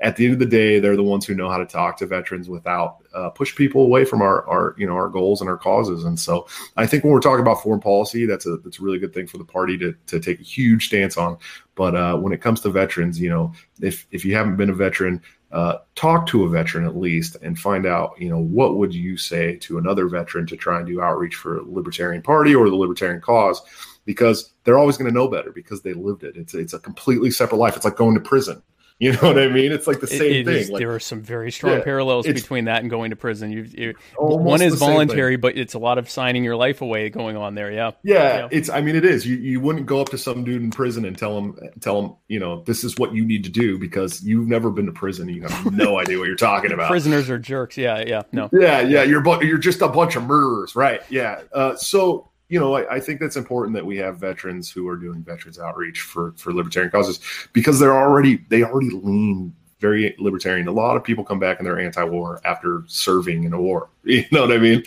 at 0.00 0.16
the 0.16 0.24
end 0.24 0.34
of 0.34 0.38
the 0.38 0.46
day, 0.46 0.78
they're 0.78 0.96
the 0.96 1.02
ones 1.02 1.26
who 1.26 1.34
know 1.34 1.50
how 1.50 1.58
to 1.58 1.66
talk 1.66 1.96
to 1.98 2.06
veterans 2.06 2.48
without 2.48 2.98
uh, 3.14 3.30
push 3.30 3.54
people 3.56 3.82
away 3.82 4.04
from 4.04 4.22
our 4.22 4.46
our 4.48 4.74
you 4.78 4.86
know 4.86 4.94
our 4.94 5.08
goals 5.08 5.40
and 5.40 5.50
our 5.50 5.56
causes. 5.56 6.04
And 6.04 6.18
so 6.18 6.46
I 6.76 6.86
think 6.86 7.02
when 7.02 7.12
we're 7.12 7.20
talking 7.20 7.42
about 7.42 7.62
foreign 7.62 7.80
policy, 7.80 8.24
that's 8.24 8.46
a 8.46 8.58
that's 8.58 8.78
a 8.78 8.82
really 8.82 8.98
good 8.98 9.12
thing 9.12 9.26
for 9.26 9.38
the 9.38 9.44
party 9.44 9.76
to 9.78 9.94
to 10.06 10.20
take 10.20 10.40
a 10.40 10.44
huge 10.44 10.86
stance 10.86 11.16
on. 11.16 11.36
But 11.74 11.96
uh, 11.96 12.16
when 12.18 12.32
it 12.32 12.40
comes 12.40 12.60
to 12.60 12.70
veterans, 12.70 13.20
you 13.20 13.28
know, 13.28 13.52
if 13.80 14.06
if 14.12 14.24
you 14.24 14.34
haven't 14.36 14.56
been 14.56 14.70
a 14.70 14.74
veteran, 14.74 15.20
uh, 15.50 15.78
talk 15.96 16.26
to 16.28 16.44
a 16.44 16.48
veteran 16.48 16.86
at 16.86 16.96
least 16.96 17.36
and 17.42 17.58
find 17.58 17.86
out, 17.86 18.12
you 18.18 18.28
know, 18.28 18.38
what 18.38 18.76
would 18.76 18.94
you 18.94 19.16
say 19.16 19.56
to 19.56 19.78
another 19.78 20.06
veteran 20.06 20.46
to 20.46 20.56
try 20.56 20.78
and 20.78 20.86
do 20.86 21.00
outreach 21.00 21.34
for 21.34 21.62
libertarian 21.64 22.22
party 22.22 22.54
or 22.54 22.68
the 22.68 22.76
libertarian 22.76 23.20
cause, 23.20 23.62
because 24.04 24.52
they're 24.62 24.78
always 24.78 24.96
going 24.96 25.10
to 25.10 25.14
know 25.14 25.26
better 25.26 25.50
because 25.50 25.82
they 25.82 25.92
lived 25.92 26.22
it. 26.22 26.36
It's 26.36 26.54
it's 26.54 26.74
a 26.74 26.78
completely 26.78 27.32
separate 27.32 27.58
life. 27.58 27.74
It's 27.74 27.84
like 27.84 27.96
going 27.96 28.14
to 28.14 28.20
prison. 28.20 28.62
You 29.00 29.12
know 29.12 29.18
what 29.20 29.38
I 29.38 29.46
mean? 29.46 29.70
It's 29.70 29.86
like 29.86 30.00
the 30.00 30.08
same 30.08 30.22
it 30.32 30.44
thing. 30.46 30.56
is- 30.56 30.70
like, 30.70 30.80
there 30.80 30.92
are 30.92 30.98
some 30.98 31.22
very 31.22 31.52
strong 31.52 31.74
Yeah, 31.78 31.84
parallels 31.84 32.26
between 32.26 32.64
that 32.64 32.80
and 32.80 32.90
going 32.90 33.10
to 33.10 33.16
prison. 33.16 33.52
You, 33.52 33.62
you 33.62 33.94
one 34.16 34.60
is 34.60 34.72
the 34.72 34.78
same 34.78 34.88
thing. 34.88 34.94
voluntary, 34.96 35.36
but 35.36 35.56
it's 35.56 35.74
a 35.74 35.78
lot 35.78 35.98
of 35.98 36.10
signing 36.10 36.42
your 36.42 36.56
life 36.56 36.80
away 36.82 37.08
going 37.08 37.36
on 37.36 37.54
there. 37.54 37.70
Yeah, 37.70 37.92
Yeah, 38.02 38.38
Yeah. 38.38 38.48
it's. 38.50 38.68
I 38.68 38.80
mean, 38.80 38.96
it 38.96 39.04
is. 39.04 39.24
You 39.24 39.36
you 39.36 39.60
wouldn't 39.60 39.86
go 39.86 40.00
up 40.00 40.08
to 40.08 40.18
some 40.18 40.42
dude 40.42 40.62
in 40.62 40.72
prison 40.72 41.04
and 41.04 41.16
tell 41.16 41.38
him 41.38 41.56
tell 41.80 42.02
him 42.02 42.14
you 42.26 42.40
know 42.40 42.62
this 42.64 42.82
is 42.82 42.96
what 42.98 43.14
you 43.14 43.24
need 43.24 43.44
to 43.44 43.50
do 43.50 43.78
because 43.78 44.20
you've 44.24 44.48
never 44.48 44.68
been 44.68 44.86
to 44.86 44.92
prison. 44.92 45.28
and 45.28 45.36
You 45.36 45.42
have 45.42 45.72
no 45.72 45.96
idea 46.00 46.18
what 46.18 46.26
you're 46.26 46.34
talking 46.34 46.72
about. 46.72 46.90
prisoners 46.90 47.30
are 47.30 47.38
jerks. 47.38 47.76
Yeah, 47.78 48.02
yeah, 48.04 48.22
no, 48.32 48.50
Yeah, 48.52 48.80
yeah, 48.80 49.04
you're 49.04 49.20
bu- 49.22 49.46
you're 49.46 49.58
just 49.58 49.80
a 49.80 49.88
bunch 49.88 50.16
of 50.16 50.24
murderers, 50.24 50.74
right? 50.74 51.02
Yeah. 51.08 51.42
Uh, 51.52 51.76
so 51.76 52.30
you 52.48 52.58
know, 52.58 52.74
I, 52.76 52.94
I 52.96 53.00
think 53.00 53.20
that's 53.20 53.36
important 53.36 53.74
that 53.74 53.84
we 53.84 53.96
have 53.98 54.18
veterans 54.18 54.70
who 54.70 54.88
are 54.88 54.96
doing 54.96 55.22
veterans 55.22 55.58
outreach 55.58 56.00
for 56.00 56.32
for 56.36 56.52
libertarian 56.52 56.90
causes 56.90 57.20
because 57.52 57.78
they're 57.78 57.96
already 57.96 58.44
they 58.48 58.62
already 58.62 58.90
lean 58.90 59.54
very 59.80 60.14
libertarian. 60.18 60.66
A 60.66 60.72
lot 60.72 60.96
of 60.96 61.04
people 61.04 61.24
come 61.24 61.38
back 61.38 61.58
and 61.58 61.66
they're 61.66 61.78
anti-war 61.78 62.40
after 62.44 62.82
serving 62.86 63.44
in 63.44 63.52
a 63.52 63.60
war. 63.60 63.90
You 64.04 64.24
know 64.32 64.40
what 64.40 64.52
I 64.52 64.58
mean? 64.58 64.82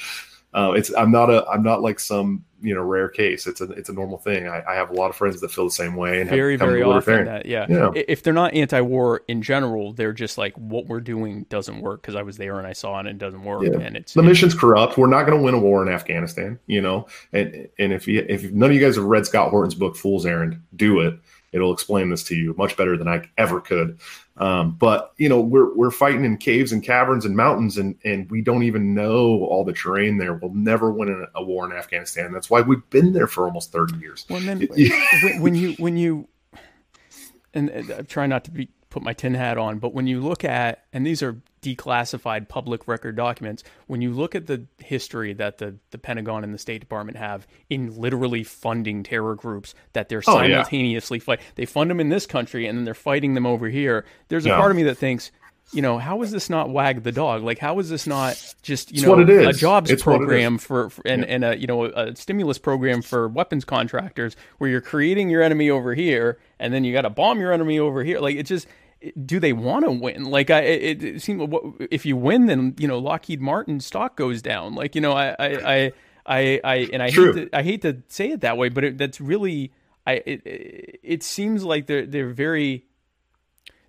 Uh, 0.54 0.74
it's 0.76 0.94
I'm 0.96 1.12
not 1.12 1.30
a 1.30 1.48
I'm 1.48 1.64
not 1.64 1.82
like 1.82 2.00
some 2.00 2.44
you 2.62 2.76
know 2.76 2.82
rare 2.82 3.10
case. 3.10 3.48
It's 3.48 3.62
a 3.62 3.66
it's 3.72 3.90
a 3.90 3.94
normal 3.94 4.18
thing. 4.18 4.48
I, 4.48 4.64
I 4.68 4.76
have 4.76 4.90
a 4.90 4.94
lot 4.94 5.10
of 5.10 5.16
friends 5.16 5.42
that 5.42 5.52
feel 5.52 5.66
the 5.66 5.72
same 5.72 5.96
way 5.96 6.22
and 6.22 6.30
very 6.30 6.56
very 6.56 6.84
often 6.84 7.26
that 7.26 7.46
yeah. 7.46 7.66
Yeah. 7.70 7.92
If 7.96 8.24
they're 8.24 8.34
not 8.34 8.54
anti-war 8.54 9.22
in 9.28 9.42
general 9.42 9.94
they're 9.94 10.14
just 10.14 10.38
like 10.38 10.54
what 10.58 10.88
we're 10.88 11.00
doing 11.02 11.46
doesn't 11.50 11.82
work 11.82 12.02
because 12.02 12.16
i 12.16 12.22
was 12.22 12.38
there 12.38 12.58
and 12.58 12.68
i 12.68 12.74
saw 12.74 12.98
it 12.98 13.02
and 13.02 13.10
it 13.10 13.18
doesn't 13.18 13.44
work 13.44 13.64
Yeah. 13.64 13.80
and 13.80 13.96
it's 13.98 14.14
the 14.14 14.24
mission's 14.24 14.54
corrupt. 14.54 14.98
We're 14.98 15.08
not 15.08 15.26
going 15.26 15.38
to 15.38 15.44
win 15.44 15.54
a 15.54 15.60
war 15.60 15.82
in 15.86 15.92
Afghanistan, 15.94 16.60
you 16.68 16.82
know. 16.82 17.08
And 17.34 17.68
and 17.80 17.94
if 17.94 18.08
you 18.08 18.26
if 18.30 18.52
none 18.52 18.70
of 18.70 18.76
you 18.76 18.82
guys 18.82 18.96
have 18.96 19.06
read 19.06 19.26
Scott 19.26 19.50
Horton's 19.50 19.76
book 19.76 19.96
Fool's 19.96 20.26
Errand, 20.26 20.62
do 20.76 21.00
it. 21.00 21.20
It'll 21.52 21.74
explain 21.74 22.10
this 22.10 22.24
to 22.26 22.36
you 22.36 22.54
much 22.58 22.78
better 22.78 22.96
than 22.98 23.08
I 23.08 23.30
ever 23.38 23.60
could. 23.60 24.00
Um, 24.42 24.72
but 24.72 25.14
you 25.18 25.30
know, 25.30 25.40
we're 25.40 25.72
we're 25.76 25.92
fighting 25.92 26.26
in 26.26 26.36
caves 26.36 26.72
and 26.72 26.82
caverns 26.82 27.26
and 27.26 27.36
mountains, 27.36 27.78
and 27.78 27.96
and 28.04 28.30
we 28.32 28.42
don't 28.42 28.64
even 28.64 28.96
know 28.96 29.46
all 29.46 29.64
the 29.64 29.72
terrain 29.72 30.18
there. 30.18 30.34
We'll 30.34 30.56
never 30.56 30.92
win 30.92 31.28
a, 31.36 31.44
war 31.44 31.64
in 31.70 31.78
Afghanistan. 31.78 32.34
That's 32.34 32.50
why 32.50 32.62
we've 32.62 32.90
been 32.90 33.14
there 33.14 33.28
for 33.28 33.46
almost 33.46 33.72
thirty 33.72 33.96
years. 33.98 34.26
Well, 34.32 34.40
then 34.40 34.62
when, 35.40 35.54
you 35.54 35.74
when 35.74 35.96
you 35.96 36.28
and, 37.54 37.70
and 37.70 37.92
I'm 37.92 38.06
trying 38.08 38.32
not 38.32 38.44
to 38.46 38.52
be 38.52 38.70
put 38.92 39.02
my 39.02 39.14
tin 39.14 39.34
hat 39.34 39.58
on, 39.58 39.80
but 39.80 39.94
when 39.96 40.06
you 40.06 40.20
look 40.22 40.44
at 40.44 40.84
and 40.94 41.04
these 41.06 41.24
are 41.24 41.42
declassified 41.64 42.48
public 42.48 42.88
record 42.88 43.16
documents, 43.16 43.64
when 43.88 44.02
you 44.02 44.12
look 44.12 44.36
at 44.36 44.46
the 44.48 44.66
history 44.80 45.34
that 45.34 45.58
the 45.58 45.76
the 45.92 45.98
Pentagon 45.98 46.44
and 46.44 46.54
the 46.54 46.58
State 46.60 46.80
Department 46.82 47.18
have 47.18 47.48
in 47.70 48.00
literally 48.00 48.44
funding 48.44 49.02
terror 49.04 49.36
groups 49.36 49.74
that 49.94 50.10
they're 50.10 50.22
Oh, 50.28 50.42
yeah. 50.42 50.58
simultaneously 50.64 51.20
fight, 51.20 51.40
they 51.56 51.66
fund 51.66 51.90
them 51.90 52.00
in 52.00 52.10
this 52.10 52.26
country 52.26 52.68
and 52.68 52.78
then 52.78 52.86
they're 52.86 52.94
fighting 52.94 53.34
them 53.34 53.46
over 53.48 53.68
here. 53.70 54.06
There's 54.28 54.46
a 54.46 54.50
Yeah. 54.50 54.58
part 54.58 54.72
of 54.72 54.78
me 54.78 54.84
that 54.84 54.96
thinks. 54.98 55.32
You 55.74 55.82
know, 55.82 56.00
how 56.00 56.22
is 56.22 56.32
this 56.32 56.50
not 56.50 56.70
wag 56.70 57.04
the 57.04 57.14
dog? 57.14 57.44
Like, 57.44 57.58
how 57.58 57.80
is 57.80 57.90
this 57.90 58.06
not 58.06 58.34
just 58.62 58.92
you 58.92 58.96
It's 58.98 59.04
know 59.06 59.12
what 59.12 59.30
it 59.30 59.48
a 59.48 59.54
jobs 59.54 59.90
It's 59.90 60.02
it 60.02 60.04
program 60.04 60.58
for, 60.58 60.90
for 60.90 61.02
and, 61.08 61.24
and 61.24 61.46
a 61.46 61.58
you 61.58 61.66
know 61.66 61.86
a 61.86 62.14
stimulus 62.14 62.58
program 62.58 63.02
for 63.02 63.30
weapons 63.30 63.64
contractors 63.64 64.36
where 64.58 64.70
you're 64.70 64.82
creating 64.82 65.30
your 65.30 65.42
enemy 65.42 65.70
over 65.70 65.94
here 65.94 66.40
and 66.60 66.74
then 66.74 66.84
you 66.84 66.92
got 66.92 67.04
to 67.04 67.10
bomb 67.10 67.40
your 67.40 67.54
enemy 67.54 67.80
over 67.80 68.04
here 68.04 68.20
like 68.20 68.36
it's 68.36 68.50
just 68.50 68.68
do 69.26 69.40
they 69.40 69.54
want 69.54 69.86
to 69.86 69.92
win? 69.92 70.26
Like, 70.26 70.50
I 70.50 70.62
it, 70.62 71.04
it 71.04 71.22
seems 71.22 71.54
if 71.90 72.06
you 72.06 72.16
win, 72.18 72.46
then 72.46 72.76
you 72.78 72.88
know 72.88 73.00
Lockheed 73.00 73.42
Martin 73.42 73.80
stock 73.80 74.16
goes 74.16 74.42
down. 74.42 74.76
Like, 74.76 74.96
you 74.96 75.02
know, 75.02 75.14
I 75.14 75.36
I 75.40 75.48
I 75.48 75.92
I, 76.26 76.62
I 76.64 76.76
and 76.94 77.02
I 77.02 77.10
True. 77.10 77.34
hate 77.34 77.52
to, 77.52 77.58
I 77.58 77.64
hate 77.64 77.82
to 77.82 78.04
say 78.08 78.32
it 78.32 78.42
that 78.42 78.58
way, 78.58 78.70
but 78.70 78.84
it, 78.84 78.98
that's 78.98 79.20
really 79.20 79.72
I 80.06 80.14
it, 80.26 80.46
it 80.46 81.00
it 81.04 81.24
seems 81.24 81.64
like 81.64 81.88
they're 81.88 82.06
they're 82.06 82.30
very 82.30 82.86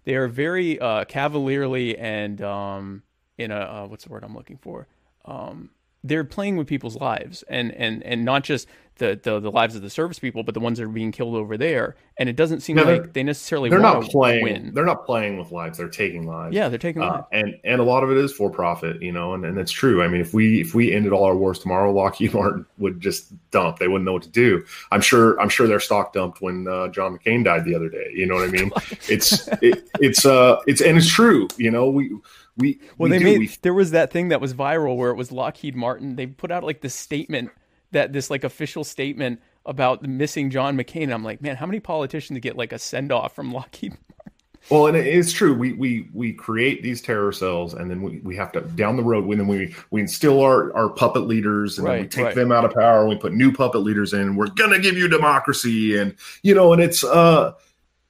they 0.05 0.15
are 0.15 0.29
very 0.29 0.81
uh, 0.81 1.05
cavalierly 1.05 1.97
and 1.97 2.41
um 2.43 3.03
in 3.39 3.51
a 3.51 3.57
uh, 3.57 3.87
what's 3.87 4.05
the 4.05 4.11
word 4.11 4.25
I'm 4.25 4.35
looking 4.35 4.59
for 4.59 4.87
um 5.25 5.71
they're 6.05 6.25
playing 6.25 6.57
with 6.57 6.67
people's 6.67 6.97
lives 6.97 7.45
and 7.49 7.73
and 7.73 8.03
and 8.03 8.25
not 8.25 8.45
just 8.45 8.67
the, 8.99 9.19
the 9.23 9.41
the 9.41 9.51
lives 9.51 9.75
of 9.75 9.83
the 9.83 9.91
service 9.91 10.19
people 10.19 10.43
but 10.43 10.55
the 10.55 10.61
ones 10.61 10.79
that 10.79 10.85
are 10.85 10.89
being 10.89 11.11
killed 11.13 11.35
over 11.35 11.57
there 11.57 11.97
and 12.19 12.29
it 12.29 12.37
doesn't 12.37 12.61
seem 12.61 12.77
No, 12.77 12.85
like 12.85 13.13
they 13.15 13.23
necessarily 13.23 13.71
They're 13.71 13.81
want 13.81 14.01
not 14.01 14.05
to 14.07 14.11
playing. 14.13 14.45
win 14.45 14.75
They're 14.75 14.85
not 14.85 15.07
playing 15.07 15.39
with 15.39 15.51
lives. 15.51 15.79
They're 15.79 15.89
taking 15.89 16.27
lives. 16.27 16.55
yeah 16.55 16.69
they're 16.69 16.79
taking 16.79 17.03
Uh, 17.03 17.07
lives 17.13 17.27
and 17.33 17.55
and 17.65 17.81
a 17.81 17.85
lot 17.85 18.05
of 18.05 18.11
it 18.11 18.17
is 18.19 18.33
for 18.33 18.51
profit, 18.51 19.01
you 19.01 19.11
know, 19.13 19.35
and, 19.35 19.45
and 19.45 19.59
it's 19.59 19.73
true. 19.73 20.03
I 20.03 20.09
mean, 20.09 20.21
if 20.21 20.35
we 20.35 20.61
if 20.61 20.75
we 20.75 20.93
ended 20.93 21.13
all 21.13 21.25
our 21.25 21.37
wars 21.37 21.59
tomorrow, 21.59 21.91
Lockheed 21.93 22.35
Martin 22.35 22.67
would 22.79 23.01
just 23.01 23.33
dump. 23.51 23.79
They 23.79 23.89
wouldn't 23.89 24.05
know 24.05 24.13
what 24.13 24.23
to 24.25 24.29
do. 24.31 24.63
I'm 24.91 25.01
sure. 25.01 25.41
I'm 25.41 25.49
sure 25.49 25.67
their 25.67 25.81
stock 25.81 26.13
dumped 26.13 26.41
when 26.43 26.69
uh, 26.69 26.89
John 26.89 27.17
McCain 27.17 27.45
died 27.45 27.65
the 27.65 27.75
other 27.75 27.89
day. 27.89 28.11
You 28.15 28.27
know 28.27 28.35
what 28.35 28.49
I 28.49 28.53
mean? 28.53 28.71
it's 29.09 29.49
it, 29.63 29.89
it's 30.01 30.27
uh 30.27 30.57
it's 30.67 30.81
and 30.83 30.99
it's 30.99 31.09
true. 31.11 31.49
You 31.57 31.71
know, 31.71 31.89
we 31.91 32.11
we 32.59 32.79
Well, 32.99 33.09
we 33.09 33.11
they 33.11 33.19
do, 33.19 33.25
made 33.25 33.39
we 33.39 33.47
there 33.63 33.75
was 33.75 33.93
that 33.93 34.13
thing 34.13 34.29
that 34.29 34.41
was 34.41 34.53
viral 34.55 34.97
where 34.97 35.11
it 35.11 35.17
was 35.17 35.33
Lockheed 35.33 35.75
Martin. 35.75 36.17
They 36.17 36.27
put 36.27 36.51
out 36.51 36.63
like 36.65 36.83
this 36.83 36.95
statement 36.95 37.51
that 37.93 38.13
this 38.13 38.31
like 38.31 38.45
official 38.45 38.85
statement 38.85 39.41
about 39.65 40.03
missing 40.03 40.51
John 40.51 40.77
McCain. 40.77 41.05
And 41.05 41.15
I'm 41.15 41.25
like, 41.25 41.41
man, 41.41 41.57
how 41.57 41.67
many 41.67 41.81
politicians 41.81 42.39
get 42.41 42.57
like 42.57 42.73
a 42.73 42.79
send 42.79 43.13
off 43.13 43.35
from 43.35 43.53
Lockheed? 43.53 43.97
Well, 44.71 44.87
and 44.87 44.97
it 44.97 45.07
is 45.07 45.33
true. 45.33 45.55
We 45.55 45.73
we 45.73 46.09
we 46.13 46.33
create 46.33 46.83
these 46.85 47.03
terror 47.03 47.33
cells, 47.33 47.75
and 47.75 47.91
then 47.91 48.01
we, 48.01 48.19
we 48.19 48.37
have 48.37 48.53
to 48.53 48.61
down 48.61 48.97
the 48.97 49.03
road 49.03 49.25
when 49.25 49.39
then 49.39 49.49
we 49.49 49.75
we 49.91 50.01
instill 50.01 50.41
our, 50.41 50.73
our 50.77 50.89
puppet 50.89 51.23
leaders, 51.27 51.79
and 51.79 51.87
then 51.87 52.03
we 52.03 52.07
take 52.07 52.27
right. 52.27 52.35
them 52.35 52.53
out 52.53 52.65
of 52.65 52.73
power. 52.73 53.01
and 53.01 53.09
We 53.09 53.17
put 53.17 53.33
new 53.33 53.53
puppet 53.53 53.81
leaders 53.81 54.13
in. 54.13 54.37
We're 54.37 54.51
gonna 54.51 54.79
give 54.79 54.97
you 54.97 55.09
democracy, 55.09 55.99
and 55.99 56.15
you 56.43 56.55
know, 56.55 56.73
and 56.73 56.81
it's 56.81 57.03
uh, 57.03 57.55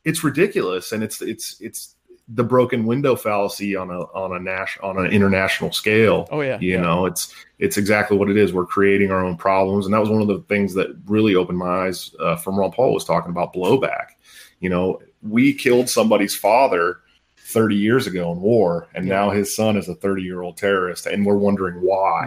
it's 0.04 0.22
ridiculous, 0.22 0.92
and 0.92 1.02
it's 1.02 1.22
it's 1.22 1.58
it's 1.60 1.94
the 2.28 2.44
broken 2.44 2.84
window 2.84 3.16
fallacy 3.16 3.74
on 3.74 3.90
a 3.90 4.00
on 4.00 4.36
a 4.36 4.38
national 4.38 4.90
on 4.90 5.04
an 5.04 5.10
international 5.10 5.72
scale. 5.72 6.28
Oh 6.30 6.42
yeah, 6.42 6.58
You 6.60 6.74
yeah. 6.74 6.82
know, 6.82 7.06
it's 7.06 7.34
it's 7.62 7.76
exactly 7.76 8.16
what 8.16 8.28
it 8.28 8.36
is. 8.36 8.52
We're 8.52 8.66
creating 8.66 9.12
our 9.12 9.24
own 9.24 9.36
problems, 9.36 9.86
and 9.86 9.94
that 9.94 10.00
was 10.00 10.10
one 10.10 10.20
of 10.20 10.26
the 10.26 10.40
things 10.48 10.74
that 10.74 10.88
really 11.06 11.36
opened 11.36 11.58
my 11.58 11.86
eyes 11.86 12.12
uh, 12.18 12.34
from 12.34 12.58
Ron 12.58 12.72
Paul 12.72 12.92
was 12.92 13.04
talking 13.04 13.30
about 13.30 13.54
blowback. 13.54 14.08
You 14.58 14.68
know, 14.68 15.00
we 15.22 15.54
killed 15.54 15.88
somebody's 15.88 16.34
father 16.34 16.98
30 17.36 17.76
years 17.76 18.08
ago 18.08 18.32
in 18.32 18.40
war, 18.40 18.88
and 18.96 19.06
Yeah. 19.06 19.14
now 19.14 19.30
his 19.30 19.54
son 19.54 19.76
is 19.76 19.88
a 19.88 19.94
30 19.94 20.22
year 20.22 20.42
old 20.42 20.56
terrorist, 20.56 21.06
and 21.06 21.24
we're 21.24 21.36
wondering 21.36 21.76
why. 21.76 22.24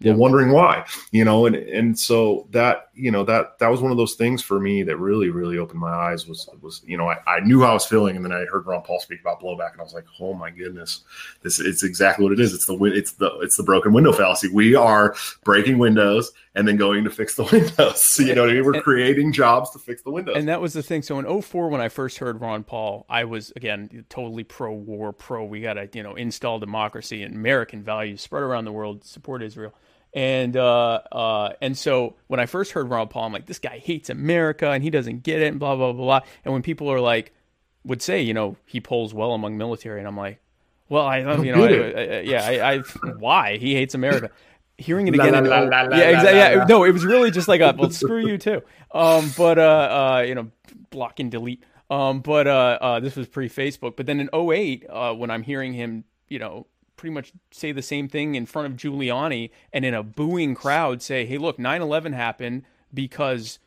Yeah. 0.00 0.12
We're 0.12 0.18
wondering 0.18 0.50
why, 0.50 0.84
you 1.12 1.24
know, 1.24 1.46
and 1.46 1.54
and 1.56 1.98
so 1.98 2.46
that 2.50 2.88
you 2.94 3.10
know 3.10 3.24
that 3.24 3.58
that 3.58 3.68
was 3.68 3.80
one 3.80 3.90
of 3.90 3.96
those 3.96 4.14
things 4.14 4.42
for 4.42 4.58
me 4.60 4.82
that 4.82 4.96
really 4.98 5.30
really 5.30 5.56
opened 5.56 5.80
my 5.80 5.92
eyes 5.92 6.26
was 6.26 6.48
was 6.60 6.82
you 6.84 6.96
know 6.96 7.08
I, 7.08 7.16
I 7.26 7.40
knew 7.40 7.62
how 7.62 7.70
I 7.70 7.74
was 7.74 7.86
feeling 7.86 8.16
and 8.16 8.24
then 8.24 8.32
I 8.32 8.44
heard 8.44 8.66
Ron 8.66 8.82
Paul 8.82 9.00
speak 9.00 9.20
about 9.20 9.40
blowback 9.40 9.72
and 9.72 9.80
I 9.80 9.84
was 9.84 9.94
like 9.94 10.04
oh 10.20 10.34
my 10.34 10.50
goodness 10.50 11.02
this 11.42 11.58
it's 11.58 11.82
exactly 11.82 12.22
what 12.24 12.32
it 12.32 12.40
is 12.40 12.52
it's 12.52 12.66
the 12.66 12.76
it's 12.84 13.12
the 13.12 13.30
it's 13.40 13.56
the 13.56 13.62
broken 13.62 13.92
window 13.92 14.12
fallacy 14.12 14.48
we 14.48 14.74
are 14.74 15.16
breaking 15.42 15.78
windows 15.78 16.32
and 16.54 16.68
then 16.68 16.76
going 16.76 17.02
to 17.04 17.10
fix 17.10 17.34
the 17.34 17.44
windows 17.52 18.16
you 18.18 18.34
know 18.34 18.42
what 18.42 18.50
I 18.50 18.54
mean 18.54 18.64
we're 18.64 18.74
And- 18.74 18.82
creating 18.84 19.32
jobs 19.32 19.70
to 19.70 19.78
fix 19.78 20.02
the 20.02 20.10
windows 20.10 20.36
And 20.36 20.46
that 20.48 20.60
was 20.60 20.72
the 20.72 20.82
thing. 20.82 21.02
So 21.02 21.18
in 21.18 21.42
04, 21.42 21.68
when 21.68 21.80
I 21.80 21.88
first 21.88 22.18
heard 22.18 22.40
Ron 22.40 22.62
Paul, 22.62 23.06
I 23.08 23.24
was 23.24 23.52
again 23.56 24.04
totally 24.08 24.44
pro 24.44 24.72
war, 24.72 25.12
pro 25.12 25.44
we 25.44 25.60
got 25.60 25.74
to 25.74 25.88
you 25.92 26.02
know 26.02 26.14
install 26.14 26.58
democracy 26.60 27.22
and 27.22 27.34
American 27.34 27.82
values, 27.82 28.20
spread 28.20 28.42
around 28.44 28.66
the 28.66 28.72
world, 28.72 29.04
support 29.04 29.42
Israel. 29.42 29.72
And 30.14 30.56
uh, 30.56 31.00
uh, 31.10 31.52
and 31.60 31.76
so 31.76 32.14
when 32.28 32.38
I 32.38 32.46
first 32.46 32.72
heard 32.72 32.88
Ron 32.88 33.08
Paul, 33.08 33.24
I'm 33.24 33.32
like, 33.32 33.46
this 33.46 33.58
guy 33.58 33.78
hates 33.78 34.10
America 34.10 34.70
and 34.70 34.82
he 34.82 34.90
doesn't 34.90 35.24
get 35.24 35.42
it, 35.42 35.48
and 35.48 35.58
blah 35.58 35.74
blah 35.74 35.92
blah 35.92 36.04
blah. 36.04 36.20
And 36.44 36.52
when 36.52 36.62
people 36.62 36.90
are 36.90 37.00
like, 37.00 37.32
would 37.84 38.00
say, 38.00 38.22
you 38.22 38.32
know, 38.32 38.56
he 38.64 38.80
polls 38.80 39.12
well 39.12 39.32
among 39.32 39.58
military, 39.58 39.98
and 39.98 40.06
I'm 40.06 40.16
like, 40.16 40.40
well, 40.88 41.04
I 41.04 41.18
you 41.18 41.52
know, 41.52 41.68
get 41.68 41.96
I, 41.96 42.16
I, 42.16 42.20
yeah, 42.20 42.44
I, 42.44 42.74
I 42.74 42.78
why 43.18 43.58
he 43.58 43.74
hates 43.74 43.94
America. 43.94 44.30
Hearing 44.76 45.06
it 45.06 45.14
again, 45.14 45.32
la, 45.32 45.60
la, 45.60 45.82
la, 45.82 45.96
yeah, 45.96 46.10
exactly. 46.10 46.38
Yeah, 46.38 46.64
no, 46.68 46.84
it 46.84 46.90
was 46.90 47.04
really 47.04 47.30
just 47.30 47.46
like 47.46 47.60
a 47.60 47.74
well, 47.78 47.90
screw 47.90 48.26
you 48.26 48.38
too. 48.38 48.62
Um, 48.92 49.30
but 49.36 49.58
uh, 49.58 49.62
uh, 50.18 50.24
you 50.26 50.34
know, 50.34 50.50
block 50.90 51.20
and 51.20 51.30
delete. 51.30 51.62
Um, 51.90 52.20
but 52.20 52.46
uh, 52.46 52.78
uh, 52.80 53.00
this 53.00 53.14
was 53.16 53.28
pre 53.28 53.48
Facebook. 53.48 53.96
But 53.96 54.06
then 54.06 54.20
in 54.20 54.28
08, 54.32 54.86
uh, 54.88 55.14
when 55.14 55.30
I'm 55.30 55.42
hearing 55.42 55.72
him, 55.74 56.04
you 56.28 56.38
know, 56.38 56.66
pretty 56.96 57.14
much 57.14 57.32
say 57.50 57.72
the 57.72 57.82
same 57.82 58.08
thing 58.08 58.34
in 58.34 58.46
front 58.46 58.66
of 58.66 58.78
Giuliani 58.78 59.50
and 59.72 59.84
in 59.84 59.94
a 59.94 60.02
booing 60.02 60.54
crowd 60.54 61.02
say, 61.02 61.26
"Hey, 61.26 61.38
look, 61.38 61.58
9/11 61.58 62.12
happened 62.12 62.62
because." 62.92 63.58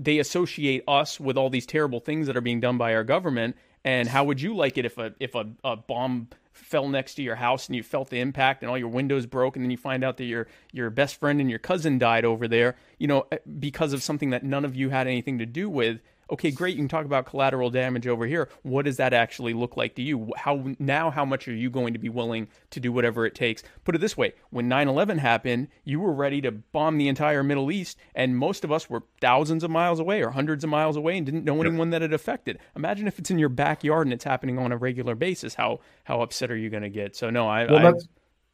they 0.00 0.18
associate 0.18 0.82
us 0.88 1.20
with 1.20 1.36
all 1.36 1.50
these 1.50 1.66
terrible 1.66 2.00
things 2.00 2.26
that 2.26 2.34
are 2.34 2.40
being 2.40 2.58
done 2.58 2.78
by 2.78 2.94
our 2.94 3.04
government. 3.04 3.54
And 3.84 4.08
how 4.08 4.24
would 4.24 4.40
you 4.40 4.56
like 4.56 4.78
it 4.78 4.86
if 4.86 4.96
a 4.98 5.12
if 5.20 5.34
a, 5.34 5.46
a 5.62 5.76
bomb 5.76 6.28
fell 6.52 6.88
next 6.88 7.14
to 7.14 7.22
your 7.22 7.36
house 7.36 7.66
and 7.66 7.76
you 7.76 7.82
felt 7.82 8.10
the 8.10 8.20
impact 8.20 8.62
and 8.62 8.70
all 8.70 8.78
your 8.78 8.88
windows 8.88 9.26
broke 9.26 9.56
and 9.56 9.64
then 9.64 9.70
you 9.70 9.76
find 9.76 10.02
out 10.02 10.16
that 10.16 10.24
your 10.24 10.46
your 10.72 10.90
best 10.90 11.16
friend 11.16 11.40
and 11.40 11.50
your 11.50 11.58
cousin 11.58 11.98
died 11.98 12.24
over 12.24 12.48
there, 12.48 12.76
you 12.98 13.06
know, 13.06 13.26
eh, 13.30 13.38
because 13.58 13.92
of 13.92 14.02
something 14.02 14.30
that 14.30 14.42
none 14.42 14.64
of 14.64 14.74
you 14.74 14.90
had 14.90 15.06
anything 15.06 15.38
to 15.38 15.46
do 15.46 15.68
with. 15.68 16.00
Okay, 16.30 16.50
great. 16.52 16.76
You 16.76 16.82
can 16.82 16.88
talk 16.88 17.04
about 17.04 17.26
collateral 17.26 17.70
damage 17.70 18.06
over 18.06 18.24
here. 18.24 18.48
What 18.62 18.84
does 18.84 18.98
that 18.98 19.12
actually 19.12 19.52
look 19.52 19.76
like 19.76 19.96
to 19.96 20.02
you? 20.02 20.32
How 20.36 20.74
now? 20.78 21.10
How 21.10 21.24
much 21.24 21.48
are 21.48 21.54
you 21.54 21.70
going 21.70 21.92
to 21.92 21.98
be 21.98 22.08
willing 22.08 22.46
to 22.70 22.78
do 22.78 22.92
whatever 22.92 23.26
it 23.26 23.34
takes? 23.34 23.62
Put 23.84 23.96
it 23.96 23.98
this 23.98 24.16
way: 24.16 24.34
when 24.50 24.68
9/11 24.68 25.18
happened, 25.18 25.68
you 25.84 25.98
were 25.98 26.12
ready 26.12 26.40
to 26.42 26.52
bomb 26.52 26.98
the 26.98 27.08
entire 27.08 27.42
Middle 27.42 27.72
East, 27.72 27.98
and 28.14 28.36
most 28.36 28.62
of 28.64 28.70
us 28.70 28.88
were 28.88 29.02
thousands 29.20 29.64
of 29.64 29.70
miles 29.70 29.98
away 29.98 30.22
or 30.22 30.30
hundreds 30.30 30.62
of 30.62 30.70
miles 30.70 30.96
away 30.96 31.16
and 31.16 31.26
didn't 31.26 31.44
know 31.44 31.60
anyone 31.60 31.90
that 31.90 32.02
it 32.02 32.12
affected. 32.12 32.58
Imagine 32.76 33.08
if 33.08 33.18
it's 33.18 33.30
in 33.30 33.38
your 33.38 33.48
backyard 33.48 34.06
and 34.06 34.14
it's 34.14 34.24
happening 34.24 34.58
on 34.58 34.70
a 34.70 34.76
regular 34.76 35.16
basis. 35.16 35.54
How 35.54 35.80
how 36.04 36.22
upset 36.22 36.50
are 36.50 36.56
you 36.56 36.70
going 36.70 36.84
to 36.84 36.90
get? 36.90 37.16
So 37.16 37.30
no, 37.30 37.48
I, 37.48 37.64
Well, 37.66 37.76
I 37.76 37.82
that's- 37.82 38.06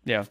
yeah, 0.07 0.25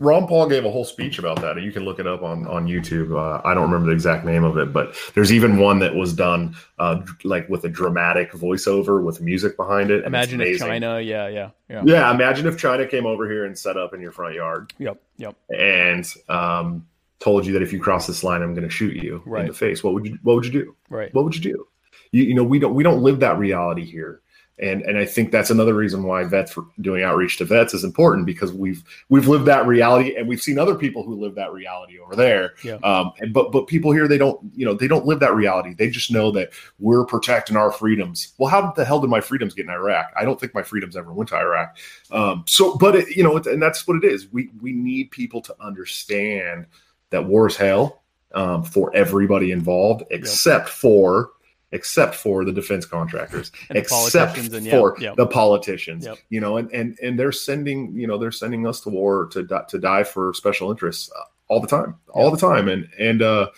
Ron 0.00 0.26
Paul 0.26 0.48
gave 0.48 0.64
a 0.64 0.70
whole 0.70 0.86
speech 0.86 1.18
about 1.18 1.38
that. 1.42 1.56
And 1.58 1.64
you 1.64 1.70
can 1.70 1.84
look 1.84 1.98
it 1.98 2.06
up 2.06 2.22
on 2.22 2.46
on 2.46 2.66
YouTube. 2.66 3.12
Uh, 3.14 3.46
I 3.46 3.52
don't 3.52 3.64
remember 3.64 3.86
the 3.86 3.92
exact 3.92 4.24
name 4.24 4.42
of 4.42 4.56
it, 4.56 4.72
but 4.72 4.96
there's 5.14 5.30
even 5.30 5.58
one 5.58 5.78
that 5.80 5.94
was 5.94 6.14
done 6.14 6.56
uh, 6.78 7.02
like 7.22 7.46
with 7.50 7.64
a 7.64 7.68
dramatic 7.68 8.32
voiceover 8.32 9.04
with 9.04 9.20
music 9.20 9.54
behind 9.56 9.90
it. 9.90 10.04
imagine 10.06 10.40
if. 10.40 10.58
China, 10.58 10.98
yeah, 10.98 11.28
yeah, 11.28 11.50
yeah, 11.68 11.82
Yeah, 11.84 12.10
imagine 12.10 12.46
if 12.46 12.56
China 12.58 12.86
came 12.86 13.04
over 13.04 13.28
here 13.28 13.44
and 13.44 13.56
set 13.56 13.76
up 13.76 13.92
in 13.92 14.00
your 14.00 14.12
front 14.12 14.34
yard 14.34 14.72
yep, 14.78 15.00
yep, 15.18 15.36
and 15.56 16.10
um, 16.30 16.86
told 17.20 17.44
you 17.44 17.52
that 17.52 17.62
if 17.62 17.70
you 17.70 17.80
cross 17.80 18.06
this 18.06 18.24
line, 18.24 18.40
I'm 18.40 18.54
going 18.54 18.66
to 18.66 18.74
shoot 18.74 18.96
you 18.96 19.22
Right. 19.26 19.42
in 19.42 19.48
the 19.48 19.54
face. 19.54 19.84
What 19.84 19.92
would 19.92 20.06
you 20.06 20.18
What 20.22 20.36
would 20.36 20.46
you 20.46 20.52
do? 20.52 20.74
right, 20.88 21.12
What 21.14 21.24
would 21.24 21.36
you 21.36 21.52
do? 21.52 21.66
You, 22.12 22.24
you 22.24 22.34
know, 22.34 22.44
we 22.44 22.58
don't 22.58 22.74
we 22.74 22.82
don't 22.82 23.02
live 23.02 23.20
that 23.20 23.38
reality 23.38 23.84
here. 23.84 24.21
And, 24.62 24.82
and 24.82 24.96
I 24.96 25.04
think 25.04 25.32
that's 25.32 25.50
another 25.50 25.74
reason 25.74 26.04
why 26.04 26.22
vets 26.22 26.56
doing 26.80 27.02
outreach 27.02 27.36
to 27.38 27.44
vets 27.44 27.74
is 27.74 27.82
important 27.82 28.26
because 28.26 28.52
we've 28.52 28.84
we've 29.08 29.26
lived 29.26 29.44
that 29.46 29.66
reality 29.66 30.14
and 30.16 30.28
we've 30.28 30.40
seen 30.40 30.56
other 30.56 30.76
people 30.76 31.02
who 31.02 31.20
live 31.20 31.34
that 31.34 31.52
reality 31.52 31.98
over 31.98 32.14
there. 32.14 32.54
Yeah. 32.62 32.76
Um, 32.84 33.12
and, 33.18 33.32
but 33.32 33.50
but 33.50 33.66
people 33.66 33.90
here 33.90 34.06
they 34.06 34.18
don't 34.18 34.40
you 34.54 34.64
know 34.64 34.72
they 34.72 34.86
don't 34.86 35.04
live 35.04 35.18
that 35.18 35.34
reality. 35.34 35.74
They 35.74 35.90
just 35.90 36.12
know 36.12 36.30
that 36.30 36.50
we're 36.78 37.04
protecting 37.04 37.56
our 37.56 37.72
freedoms. 37.72 38.34
Well, 38.38 38.50
how 38.50 38.70
the 38.70 38.84
hell 38.84 39.00
did 39.00 39.10
my 39.10 39.20
freedoms 39.20 39.52
get 39.52 39.66
in 39.66 39.72
Iraq? 39.72 40.12
I 40.16 40.24
don't 40.24 40.38
think 40.38 40.54
my 40.54 40.62
freedoms 40.62 40.96
ever 40.96 41.12
went 41.12 41.30
to 41.30 41.36
Iraq. 41.36 41.76
Um, 42.12 42.44
so, 42.46 42.78
but 42.78 42.94
it, 42.94 43.16
you 43.16 43.24
know, 43.24 43.36
it, 43.36 43.46
and 43.46 43.60
that's 43.60 43.88
what 43.88 43.96
it 43.96 44.04
is. 44.04 44.30
We 44.32 44.50
we 44.60 44.72
need 44.72 45.10
people 45.10 45.40
to 45.42 45.56
understand 45.60 46.66
that 47.10 47.26
war 47.26 47.48
is 47.48 47.56
hell 47.56 48.04
um, 48.32 48.62
for 48.62 48.94
everybody 48.94 49.50
involved, 49.50 50.04
except 50.10 50.68
for 50.68 51.32
except 51.72 52.14
for 52.14 52.44
the 52.44 52.52
defense 52.52 52.86
contractors, 52.86 53.50
the 53.68 53.78
except 53.78 54.38
and- 54.38 54.68
for 54.68 54.94
yep, 54.94 55.00
yep. 55.00 55.16
the 55.16 55.26
politicians. 55.26 56.06
Yep. 56.06 56.18
You 56.30 56.40
know, 56.40 56.56
and 56.58 56.70
and 56.72 56.98
and 57.02 57.18
they're 57.18 57.32
sending 57.32 57.92
you 57.98 58.06
know 58.06 58.18
they're 58.18 58.30
sending 58.30 58.66
us 58.66 58.80
to 58.82 58.90
war 58.90 59.26
to 59.32 59.42
di- 59.42 59.64
to 59.68 59.78
die 59.78 60.04
for 60.04 60.32
special 60.34 60.70
interests 60.70 61.10
uh, 61.18 61.22
all 61.48 61.60
the 61.60 61.68
time, 61.68 61.96
all 62.10 62.30
the 62.30 62.38
time, 62.38 62.68
and 62.68 62.88
and 62.98 63.22
uh, 63.22 63.48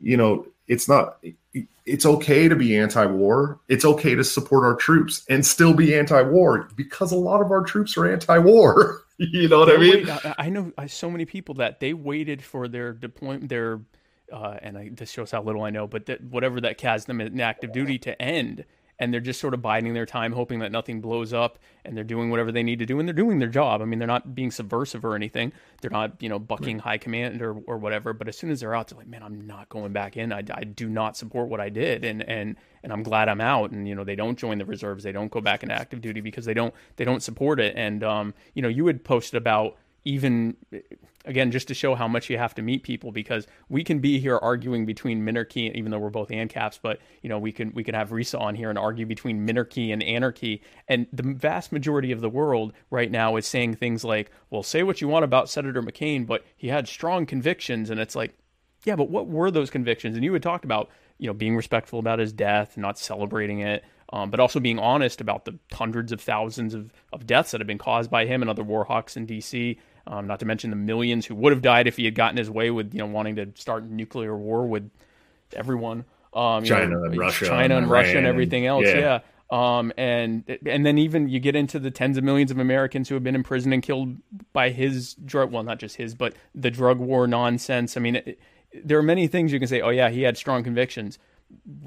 you 0.00 0.16
know 0.16 0.46
it's 0.66 0.88
not. 0.88 1.18
It's 1.86 2.06
okay 2.06 2.46
to 2.46 2.54
be 2.54 2.76
anti-war. 2.76 3.58
It's 3.68 3.84
okay 3.84 4.14
to 4.14 4.22
support 4.22 4.64
our 4.64 4.76
troops 4.76 5.24
and 5.28 5.44
still 5.44 5.74
be 5.74 5.96
anti-war 5.98 6.68
because 6.76 7.10
a 7.10 7.16
lot 7.16 7.40
of 7.40 7.50
our 7.50 7.64
troops 7.64 7.96
are 7.96 8.06
anti-war. 8.06 9.02
you 9.18 9.48
know 9.48 9.58
what 9.58 9.74
I 9.74 9.76
mean? 9.76 10.06
wait- 10.06 10.08
I, 10.08 10.34
I 10.38 10.48
know 10.50 10.72
so 10.86 11.10
many 11.10 11.24
people 11.24 11.56
that 11.56 11.80
they 11.80 11.92
waited 11.92 12.44
for 12.44 12.68
their 12.68 12.92
deployment, 12.92 13.48
their, 13.48 13.80
uh, 14.32 14.58
and 14.62 14.78
I, 14.78 14.90
this 14.92 15.10
shows 15.10 15.30
how 15.30 15.42
little 15.42 15.62
I 15.62 15.70
know, 15.70 15.86
but 15.86 16.06
that 16.06 16.22
whatever 16.22 16.60
that 16.60 16.80
has 16.80 17.04
them 17.04 17.20
in 17.20 17.40
active 17.40 17.72
duty 17.72 17.98
to 18.00 18.20
end, 18.20 18.64
and 19.00 19.14
they're 19.14 19.20
just 19.20 19.40
sort 19.40 19.54
of 19.54 19.62
biding 19.62 19.94
their 19.94 20.04
time, 20.04 20.32
hoping 20.32 20.58
that 20.58 20.70
nothing 20.70 21.00
blows 21.00 21.32
up, 21.32 21.58
and 21.86 21.96
they're 21.96 22.04
doing 22.04 22.28
whatever 22.30 22.52
they 22.52 22.62
need 22.62 22.78
to 22.78 22.86
do, 22.86 23.00
and 23.00 23.08
they're 23.08 23.14
doing 23.14 23.38
their 23.38 23.48
job. 23.48 23.80
I 23.80 23.86
mean, 23.86 23.98
they're 23.98 24.06
not 24.06 24.34
being 24.34 24.50
subversive 24.50 25.06
or 25.06 25.14
anything. 25.14 25.52
They're 25.80 25.90
not, 25.90 26.22
you 26.22 26.28
know, 26.28 26.38
bucking 26.38 26.76
right. 26.76 26.84
high 26.84 26.98
command 26.98 27.40
or, 27.40 27.54
or 27.66 27.78
whatever. 27.78 28.12
But 28.12 28.28
as 28.28 28.36
soon 28.36 28.50
as 28.50 28.60
they're 28.60 28.74
out, 28.74 28.88
they're 28.88 28.98
like, 28.98 29.08
man, 29.08 29.22
I'm 29.22 29.46
not 29.46 29.70
going 29.70 29.94
back 29.94 30.18
in. 30.18 30.34
I, 30.34 30.42
I 30.52 30.64
do 30.64 30.90
not 30.90 31.16
support 31.16 31.48
what 31.48 31.60
I 31.60 31.70
did, 31.70 32.04
and 32.04 32.22
and 32.22 32.56
and 32.82 32.92
I'm 32.92 33.02
glad 33.02 33.30
I'm 33.30 33.40
out. 33.40 33.70
And 33.70 33.88
you 33.88 33.94
know, 33.94 34.04
they 34.04 34.16
don't 34.16 34.38
join 34.38 34.58
the 34.58 34.66
reserves, 34.66 35.02
they 35.02 35.12
don't 35.12 35.30
go 35.30 35.40
back 35.40 35.62
into 35.62 35.74
active 35.74 36.02
duty 36.02 36.20
because 36.20 36.44
they 36.44 36.54
don't 36.54 36.74
they 36.96 37.04
don't 37.06 37.22
support 37.22 37.58
it. 37.58 37.74
And 37.76 38.04
um, 38.04 38.34
you 38.54 38.60
know, 38.60 38.68
you 38.68 38.86
had 38.86 39.02
posted 39.02 39.36
about 39.36 39.76
even 40.04 40.56
again 41.24 41.50
just 41.50 41.68
to 41.68 41.74
show 41.74 41.94
how 41.94 42.08
much 42.08 42.30
you 42.30 42.38
have 42.38 42.54
to 42.54 42.62
meet 42.62 42.82
people 42.82 43.12
because 43.12 43.46
we 43.68 43.84
can 43.84 43.98
be 43.98 44.18
here 44.18 44.38
arguing 44.38 44.86
between 44.86 45.22
minarchy 45.22 45.72
even 45.74 45.90
though 45.90 45.98
we're 45.98 46.10
both 46.10 46.30
ANCAPs 46.30 46.78
but 46.82 46.98
you 47.22 47.28
know 47.28 47.38
we 47.38 47.52
can 47.52 47.72
we 47.74 47.84
can 47.84 47.94
have 47.94 48.10
Risa 48.10 48.40
on 48.40 48.54
here 48.54 48.70
and 48.70 48.78
argue 48.78 49.06
between 49.06 49.46
minarchy 49.46 49.92
and 49.92 50.02
anarchy. 50.02 50.62
And 50.88 51.06
the 51.12 51.22
vast 51.22 51.72
majority 51.72 52.12
of 52.12 52.20
the 52.20 52.30
world 52.30 52.72
right 52.90 53.10
now 53.10 53.36
is 53.36 53.46
saying 53.46 53.74
things 53.74 54.04
like 54.04 54.30
well 54.50 54.62
say 54.62 54.82
what 54.82 55.00
you 55.00 55.08
want 55.08 55.24
about 55.24 55.50
Senator 55.50 55.82
McCain 55.82 56.26
but 56.26 56.44
he 56.56 56.68
had 56.68 56.88
strong 56.88 57.26
convictions. 57.26 57.90
And 57.90 58.00
it's 58.00 58.16
like 58.16 58.34
yeah 58.84 58.96
but 58.96 59.10
what 59.10 59.26
were 59.26 59.50
those 59.50 59.70
convictions? 59.70 60.16
And 60.16 60.24
you 60.24 60.32
had 60.32 60.42
talked 60.42 60.64
about 60.64 60.90
you 61.18 61.26
know 61.26 61.34
being 61.34 61.56
respectful 61.56 61.98
about 61.98 62.18
his 62.18 62.32
death 62.32 62.76
not 62.76 62.98
celebrating 62.98 63.60
it 63.60 63.84
um, 64.12 64.30
but 64.30 64.40
also 64.40 64.58
being 64.58 64.78
honest 64.78 65.20
about 65.20 65.44
the 65.44 65.56
hundreds 65.72 66.12
of 66.12 66.20
thousands 66.20 66.74
of, 66.74 66.92
of 67.12 67.26
deaths 67.26 67.52
that 67.52 67.60
have 67.60 67.68
been 67.68 67.78
caused 67.78 68.10
by 68.10 68.26
him 68.26 68.42
and 68.42 68.50
other 68.50 68.64
war 68.64 68.84
hawks 68.84 69.16
in 69.16 69.26
DC 69.26 69.78
um, 70.10 70.26
not 70.26 70.40
to 70.40 70.44
mention 70.44 70.70
the 70.70 70.76
millions 70.76 71.24
who 71.24 71.36
would 71.36 71.52
have 71.52 71.62
died 71.62 71.86
if 71.86 71.96
he 71.96 72.04
had 72.04 72.16
gotten 72.16 72.36
his 72.36 72.50
way 72.50 72.70
with 72.70 72.92
you 72.92 72.98
know 72.98 73.06
wanting 73.06 73.36
to 73.36 73.48
start 73.54 73.84
nuclear 73.84 74.36
war 74.36 74.66
with 74.66 74.90
everyone. 75.54 76.04
Um, 76.34 76.64
China 76.64 76.88
know, 76.88 77.04
and 77.04 77.16
Russia, 77.16 77.46
China 77.46 77.76
and, 77.76 77.84
and 77.84 77.90
Russia 77.90 78.18
and 78.18 78.26
everything 78.26 78.66
else. 78.66 78.86
Yeah. 78.86 78.98
yeah. 78.98 79.20
Um, 79.50 79.92
and 79.96 80.44
and 80.66 80.84
then 80.84 80.98
even 80.98 81.28
you 81.28 81.38
get 81.38 81.54
into 81.54 81.78
the 81.78 81.92
tens 81.92 82.18
of 82.18 82.24
millions 82.24 82.50
of 82.50 82.58
Americans 82.58 83.08
who 83.08 83.14
have 83.14 83.22
been 83.22 83.36
imprisoned 83.36 83.72
and 83.72 83.82
killed 83.82 84.16
by 84.52 84.70
his 84.70 85.14
drug. 85.14 85.52
Well, 85.52 85.62
not 85.62 85.78
just 85.78 85.96
his, 85.96 86.14
but 86.14 86.34
the 86.54 86.70
drug 86.70 86.98
war 86.98 87.28
nonsense. 87.28 87.96
I 87.96 88.00
mean, 88.00 88.16
it, 88.16 88.40
there 88.84 88.98
are 88.98 89.02
many 89.02 89.28
things 89.28 89.52
you 89.52 89.60
can 89.60 89.68
say. 89.68 89.80
Oh 89.80 89.90
yeah, 89.90 90.10
he 90.10 90.22
had 90.22 90.36
strong 90.36 90.64
convictions 90.64 91.20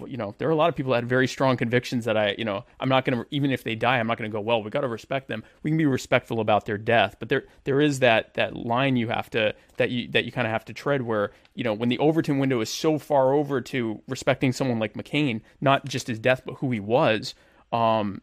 you 0.05 0.17
know, 0.17 0.35
there 0.37 0.47
are 0.47 0.51
a 0.51 0.55
lot 0.55 0.69
of 0.69 0.75
people 0.75 0.91
that 0.91 0.97
had 0.97 1.09
very 1.09 1.27
strong 1.27 1.57
convictions 1.57 2.05
that 2.05 2.17
I, 2.17 2.35
you 2.37 2.45
know, 2.45 2.65
I'm 2.79 2.89
not 2.89 3.05
going 3.05 3.17
to, 3.17 3.25
even 3.31 3.51
if 3.51 3.63
they 3.63 3.75
die, 3.75 3.99
I'm 3.99 4.07
not 4.07 4.17
going 4.17 4.29
to 4.29 4.33
go, 4.33 4.41
well, 4.41 4.61
we 4.61 4.69
got 4.69 4.81
to 4.81 4.87
respect 4.87 5.27
them. 5.27 5.43
We 5.61 5.71
can 5.71 5.77
be 5.77 5.85
respectful 5.85 6.39
about 6.39 6.65
their 6.65 6.77
death, 6.77 7.15
but 7.19 7.29
there, 7.29 7.43
there 7.63 7.81
is 7.81 7.99
that, 7.99 8.33
that 8.35 8.55
line 8.55 8.95
you 8.95 9.09
have 9.09 9.29
to, 9.31 9.55
that 9.77 9.89
you, 9.89 10.09
that 10.11 10.25
you 10.25 10.31
kind 10.31 10.47
of 10.47 10.51
have 10.51 10.65
to 10.65 10.73
tread 10.73 11.01
where, 11.01 11.31
you 11.55 11.63
know, 11.63 11.73
when 11.73 11.89
the 11.89 11.99
Overton 11.99 12.39
window 12.39 12.61
is 12.61 12.69
so 12.69 12.97
far 12.97 13.33
over 13.33 13.61
to 13.61 14.01
respecting 14.07 14.51
someone 14.51 14.79
like 14.79 14.93
McCain, 14.93 15.41
not 15.61 15.85
just 15.85 16.07
his 16.07 16.19
death, 16.19 16.41
but 16.45 16.55
who 16.55 16.71
he 16.71 16.79
was, 16.79 17.33
um, 17.71 18.21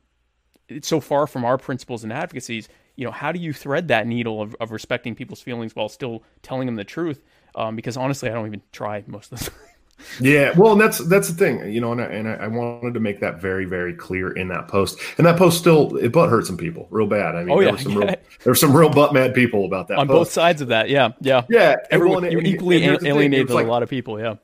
it's 0.69 0.89
so 0.89 1.01
far 1.01 1.27
from 1.27 1.45
our 1.45 1.59
principles 1.59 2.05
and 2.05 2.13
advocacies, 2.13 2.69
you 2.97 3.05
know, 3.05 3.11
how 3.11 3.33
do 3.33 3.41
you 3.41 3.53
thread 3.53 3.89
that 3.89 4.07
needle 4.07 4.43
of, 4.43 4.55
of 4.61 4.73
respecting 4.73 5.15
people's 5.15 5.41
feelings 5.41 5.75
while 5.75 5.89
still 5.89 6.23
telling 6.43 6.67
them 6.67 6.77
the 6.77 6.85
truth? 6.85 7.23
Um, 7.55 7.75
because 7.75 7.97
honestly, 7.97 8.29
I 8.29 8.35
don't 8.35 8.47
even 8.47 8.63
try 8.73 9.03
most 9.07 9.33
of 9.33 9.39
the 9.39 9.45
time 9.47 9.59
yeah, 10.21 10.53
well, 10.57 10.73
and 10.73 10.81
that's 10.81 10.99
that's 10.99 11.29
the 11.29 11.35
thing, 11.35 11.73
you 11.73 11.81
know, 11.81 11.93
and 11.93 12.01
I, 12.01 12.05
and 12.05 12.29
I 12.29 12.47
wanted 12.49 12.95
to 12.95 13.01
make 13.01 13.21
that 13.21 13.41
very 13.41 13.65
very 13.65 13.95
clear 13.95 14.33
in 14.33 14.49
that 14.49 14.69
post, 14.69 14.99
and 15.19 15.27
that 15.27 15.37
post 15.37 15.59
still 15.59 15.97
it 15.97 16.13
butt 16.13 16.31
hurt 16.31 16.47
some 16.47 16.57
people 16.57 16.89
real 16.91 17.07
bad. 17.07 17.37
I 17.37 17.45
mean, 17.45 17.51
oh, 17.51 17.61
yeah, 17.61 17.67
there 17.67 17.73
were 17.73 17.79
some 17.79 17.93
yeah. 17.93 17.99
real 17.99 18.09
there 18.09 18.51
were 18.51 18.55
some 18.55 18.77
real 18.77 18.91
butt 18.91 19.13
mad 19.13 19.35
people 19.35 19.65
about 19.65 19.89
that 19.89 19.99
on 19.99 20.07
post. 20.07 20.17
both 20.17 20.31
sides 20.31 20.61
of 20.61 20.69
that. 20.69 20.89
Yeah, 20.89 21.13
yeah, 21.21 21.43
yeah. 21.49 21.77
Everyone 21.91 22.23
well, 22.23 22.33
you 22.33 22.41
equally 22.41 22.85
alienated 22.85 23.51
like, 23.51 23.67
a 23.67 23.71
lot 23.71 23.83
of 23.83 23.89
people. 23.89 24.21
Yeah, 24.21 24.37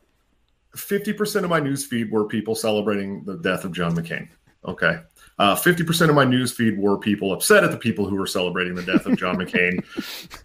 fifty 0.75 1.13
percent 1.13 1.45
of 1.45 1.51
my 1.51 1.61
news 1.61 1.85
feed 1.85 2.11
were 2.11 2.25
people 2.25 2.55
celebrating 2.55 3.25
the 3.25 3.37
death 3.39 3.65
of 3.65 3.73
John 3.73 3.95
McCain. 3.95 4.29
Okay, 4.65 5.01
uh, 5.39 5.55
fifty 5.55 5.83
uh, 5.83 5.87
percent 5.87 6.11
of 6.11 6.17
my 6.17 6.25
news 6.25 6.53
feed 6.53 6.79
were 6.79 6.99
people 6.99 7.33
upset 7.33 7.65
at 7.65 7.71
the 7.71 7.77
people 7.77 8.09
who 8.09 8.17
were 8.17 8.27
celebrating 8.27 8.75
the 8.75 8.83
death 8.83 9.07
of 9.07 9.17
John 9.17 9.37
McCain, 9.41 9.85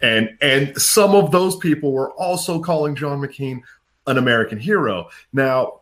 and 0.02 0.30
and 0.40 0.76
some 0.80 1.14
of 1.14 1.30
those 1.30 1.56
people 1.56 1.92
were 1.92 2.12
also 2.12 2.60
calling 2.60 2.94
John 2.94 3.20
McCain 3.20 3.60
an 4.06 4.18
American 4.18 4.58
hero. 4.58 5.08
Now, 5.32 5.80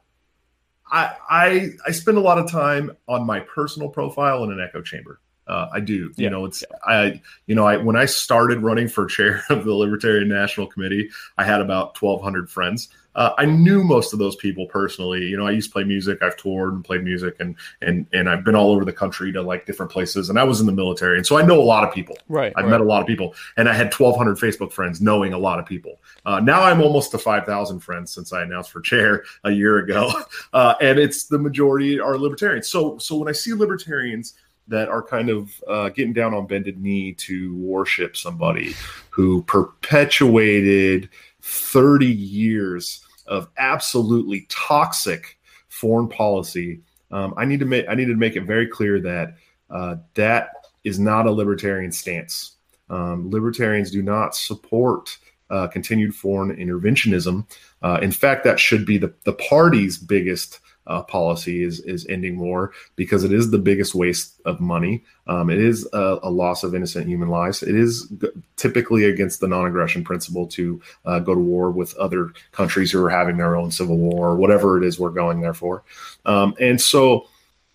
I, 0.91 1.14
I 1.29 1.71
I 1.87 1.91
spend 1.93 2.18
a 2.18 2.21
lot 2.21 2.39
of 2.39 2.51
time 2.51 2.97
on 3.09 3.25
my 3.25 3.41
personal 3.41 3.89
profile 3.89 4.43
in 4.45 4.51
an 4.51 4.61
echo 4.61 4.83
chamber. 4.83 5.21
Uh, 5.47 5.68
I 5.73 5.81
do. 5.81 6.12
Yeah. 6.16 6.25
You 6.25 6.31
know, 6.31 6.45
it's 6.45 6.64
I. 6.87 7.21
You 7.47 7.55
know, 7.55 7.66
I 7.66 7.77
when 7.77 7.97
I 7.97 8.07
started 8.07 8.62
running 8.62 8.89
for 8.89 9.07
chair 9.09 9.43
of 9.51 9.64
the 9.64 9.75
Libertarian 9.75 10.29
National 10.29 10.66
Committee, 10.66 11.11
I 11.39 11.45
had 11.45 11.61
about 11.61 12.01
1,200 12.01 12.51
friends. 12.51 12.89
Uh, 13.15 13.31
I 13.39 13.45
knew 13.45 13.83
most 13.83 14.13
of 14.13 14.19
those 14.19 14.37
people 14.37 14.67
personally. 14.67 15.27
You 15.27 15.37
know, 15.37 15.47
I 15.47 15.51
used 15.51 15.71
to 15.71 15.73
play 15.73 15.85
music. 15.85 16.23
I've 16.23 16.37
toured 16.37 16.75
and 16.75 16.85
played 16.85 17.03
music, 17.03 17.37
and 17.41 17.57
and 17.83 18.07
and 18.13 18.29
I've 18.29 18.45
been 18.45 18.55
all 18.55 18.71
over 18.73 18.85
the 18.85 18.93
country 18.93 19.33
to 19.33 19.43
like 19.43 19.67
different 19.67 19.91
places. 19.91 20.31
And 20.31 20.39
I 20.39 20.45
was 20.45 20.61
in 20.61 20.67
the 20.67 20.73
military, 20.73 21.17
and 21.17 21.27
so 21.27 21.37
I 21.37 21.43
know 21.43 21.61
a 21.61 21.63
lot 21.63 21.87
of 21.87 21.93
people. 21.93 22.17
Right. 22.29 22.53
I've 22.57 22.65
right. 22.65 22.71
met 22.71 22.81
a 22.81 22.85
lot 22.85 23.01
of 23.01 23.07
people, 23.07 23.35
and 23.57 23.69
I 23.69 23.73
had 23.73 23.93
1,200 23.93 24.39
Facebook 24.39 24.73
friends, 24.73 25.01
knowing 25.01 25.33
a 25.33 25.39
lot 25.39 25.59
of 25.59 25.67
people. 25.67 26.01
Uh, 26.25 26.41
now 26.41 26.63
I'm 26.63 26.81
almost 26.81 27.11
to 27.13 27.19
5,000 27.19 27.81
friends 27.81 28.13
since 28.13 28.33
I 28.33 28.43
announced 28.43 28.71
for 28.71 28.81
chair 28.81 29.25
a 29.45 29.51
year 29.51 29.79
ago, 29.79 30.13
uh, 30.53 30.75
and 30.81 30.99
it's 30.99 31.25
the 31.25 31.39
majority 31.39 31.99
are 31.99 32.17
libertarians. 32.17 32.69
So 32.69 32.99
so 32.99 33.17
when 33.17 33.29
I 33.29 33.33
see 33.33 33.53
libertarians 33.53 34.35
that 34.71 34.89
are 34.89 35.03
kind 35.03 35.29
of 35.29 35.51
uh, 35.69 35.89
getting 35.89 36.13
down 36.13 36.33
on 36.33 36.47
bended 36.47 36.81
knee 36.81 37.13
to 37.13 37.57
worship 37.57 38.17
somebody 38.17 38.75
who 39.11 39.43
perpetuated 39.43 41.09
30 41.43 42.07
years 42.07 43.05
of 43.26 43.49
absolutely 43.59 44.47
toxic 44.49 45.38
foreign 45.68 46.09
policy. 46.09 46.80
Um, 47.11 47.34
I 47.36 47.45
need 47.45 47.61
to 47.61 47.66
make 47.66 47.86
I 47.88 47.95
need 47.95 48.07
to 48.07 48.16
make 48.16 48.36
it 48.36 48.43
very 48.43 48.66
clear 48.66 49.01
that 49.01 49.34
uh, 49.70 49.97
that 50.14 50.51
is 50.84 50.99
not 50.99 51.26
a 51.26 51.30
libertarian 51.30 51.93
stance. 51.93 52.57
Um, 52.88 53.30
libertarians 53.30 53.91
do 53.91 54.03
not 54.03 54.34
support 54.34 55.16
uh, 55.51 55.66
continued 55.68 56.14
foreign 56.14 56.57
interventionism. 56.57 57.47
Uh, 57.82 57.99
in 58.03 58.12
fact, 58.12 58.45
that 58.45 58.59
should 58.59 58.86
be 58.86 58.99
the, 58.99 59.12
the 59.24 59.32
party's 59.34 59.99
biggest 59.99 60.61
uh, 60.91 61.03
policy 61.05 61.62
is 61.62 61.80
is 61.80 62.07
ending 62.09 62.38
war 62.38 62.72
because 62.97 63.24
it 63.24 63.32
is 63.32 63.51
the 63.51 63.59
biggest 63.59 63.95
waste 63.95 64.41
of 64.45 64.61
money. 64.61 65.03
Um, 65.28 65.49
it 65.49 65.59
is 65.59 65.88
a, 65.93 66.18
a, 66.24 66.30
loss 66.30 66.64
of 66.64 66.74
innocent 66.74 67.07
human 67.07 67.28
lives. 67.28 67.62
It 67.62 67.76
is 67.76 68.09
g- 68.20 68.28
typically 68.57 69.05
against 69.05 69.38
the 69.38 69.47
non-aggression 69.47 70.03
principle 70.03 70.49
to 70.49 70.82
uh, 71.05 71.20
go 71.20 71.34
to 71.34 71.41
war 71.41 71.70
with 71.70 71.97
other 71.97 72.32
countries 72.51 72.91
who 72.91 73.03
are 73.05 73.11
having 73.11 73.36
their 73.36 73.55
own 73.55 73.70
civil 73.70 73.97
war 73.97 74.30
or 74.30 74.36
whatever 74.36 74.76
it 74.76 74.84
is 74.84 74.99
we're 74.99 75.11
going 75.11 75.41
there 75.41 75.55
for. 75.55 75.82
Um, 76.26 76.55
and 76.61 76.80
so. 76.80 77.26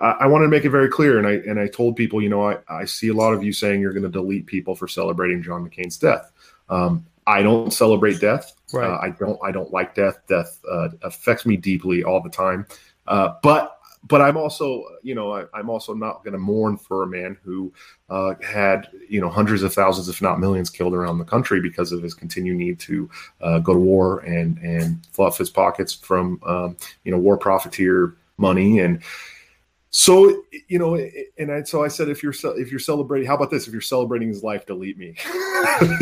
I, 0.02 0.12
I 0.20 0.28
wanted 0.28 0.48
to 0.48 0.50
make 0.50 0.66
it 0.66 0.72
very 0.72 0.90
clear, 0.90 1.18
and 1.18 1.26
I 1.26 1.36
and 1.50 1.58
I 1.58 1.68
told 1.70 1.96
people, 1.96 2.22
you 2.22 2.28
know, 2.28 2.44
I, 2.46 2.58
I 2.68 2.84
see 2.84 3.08
a 3.08 3.14
lot 3.14 3.34
of 3.34 3.46
you 3.46 3.54
saying 3.54 3.80
you're 3.80 3.94
going 3.94 4.04
to 4.04 4.10
delete 4.10 4.46
people 4.46 4.76
for 4.76 4.90
celebrating 4.90 5.42
John 5.42 5.66
McCain's 5.66 5.98
death. 5.98 6.34
Um, 6.68 7.06
I 7.28 7.42
don't 7.42 7.72
celebrate 7.72 8.20
death. 8.20 8.54
Right. 8.74 8.90
Uh, 8.90 9.00
I 9.02 9.10
don't. 9.10 9.40
I 9.44 9.52
don't 9.52 9.72
like 9.72 9.96
death. 9.96 10.20
Death 10.28 10.60
uh, 10.70 10.90
affects 11.02 11.46
me 11.46 11.58
deeply 11.58 12.04
all 12.04 12.22
the 12.22 12.30
time. 12.30 12.68
Uh, 13.08 13.34
but 13.42 13.76
but 14.08 14.22
I'm 14.22 14.38
also, 14.38 14.84
you 15.02 15.16
know, 15.16 15.32
I, 15.32 15.60
am 15.60 15.70
also 15.70 15.94
not 15.94 16.24
going 16.24 16.34
to 16.34 16.40
mourn 16.40 16.78
for 16.78 17.04
a 17.04 17.08
man 17.08 17.38
who 17.44 17.74
uh, 18.10 18.36
had, 18.44 18.88
you 19.10 19.20
know, 19.20 19.30
hundreds 19.30 19.64
of 19.64 19.74
thousands, 19.74 20.10
if 20.10 20.22
not 20.22 20.40
millions, 20.40 20.70
killed 20.70 20.94
around 20.94 21.18
the 21.18 21.26
country 21.26 21.60
because 21.60 21.92
of 21.92 22.04
his 22.04 22.14
continued 22.14 22.58
need 22.58 22.80
to 22.82 23.10
uh, 23.42 23.60
go 23.60 23.74
to 23.74 23.80
war 23.80 24.20
and 24.20 24.58
and 24.60 25.06
fluff 25.12 25.38
his 25.38 25.50
pockets 25.50 25.94
from, 25.94 26.40
um, 26.46 26.78
you 27.04 27.12
know, 27.12 27.18
war 27.18 27.38
profiteer 27.38 28.16
money 28.38 28.80
and. 28.80 29.02
So 29.92 30.44
you 30.68 30.78
know, 30.78 30.96
and 31.38 31.50
I, 31.50 31.64
so 31.64 31.82
I 31.82 31.88
said, 31.88 32.10
if 32.10 32.22
you're 32.22 32.34
if 32.58 32.70
you're 32.70 32.82
celebrating, 32.82 33.30
how 33.30 33.36
about 33.36 33.50
this? 33.50 33.66
If 33.66 33.72
you're 33.72 33.80
celebrating 33.80 34.28
his 34.28 34.44
life, 34.44 34.66
delete 34.66 34.98
me. 34.98 35.16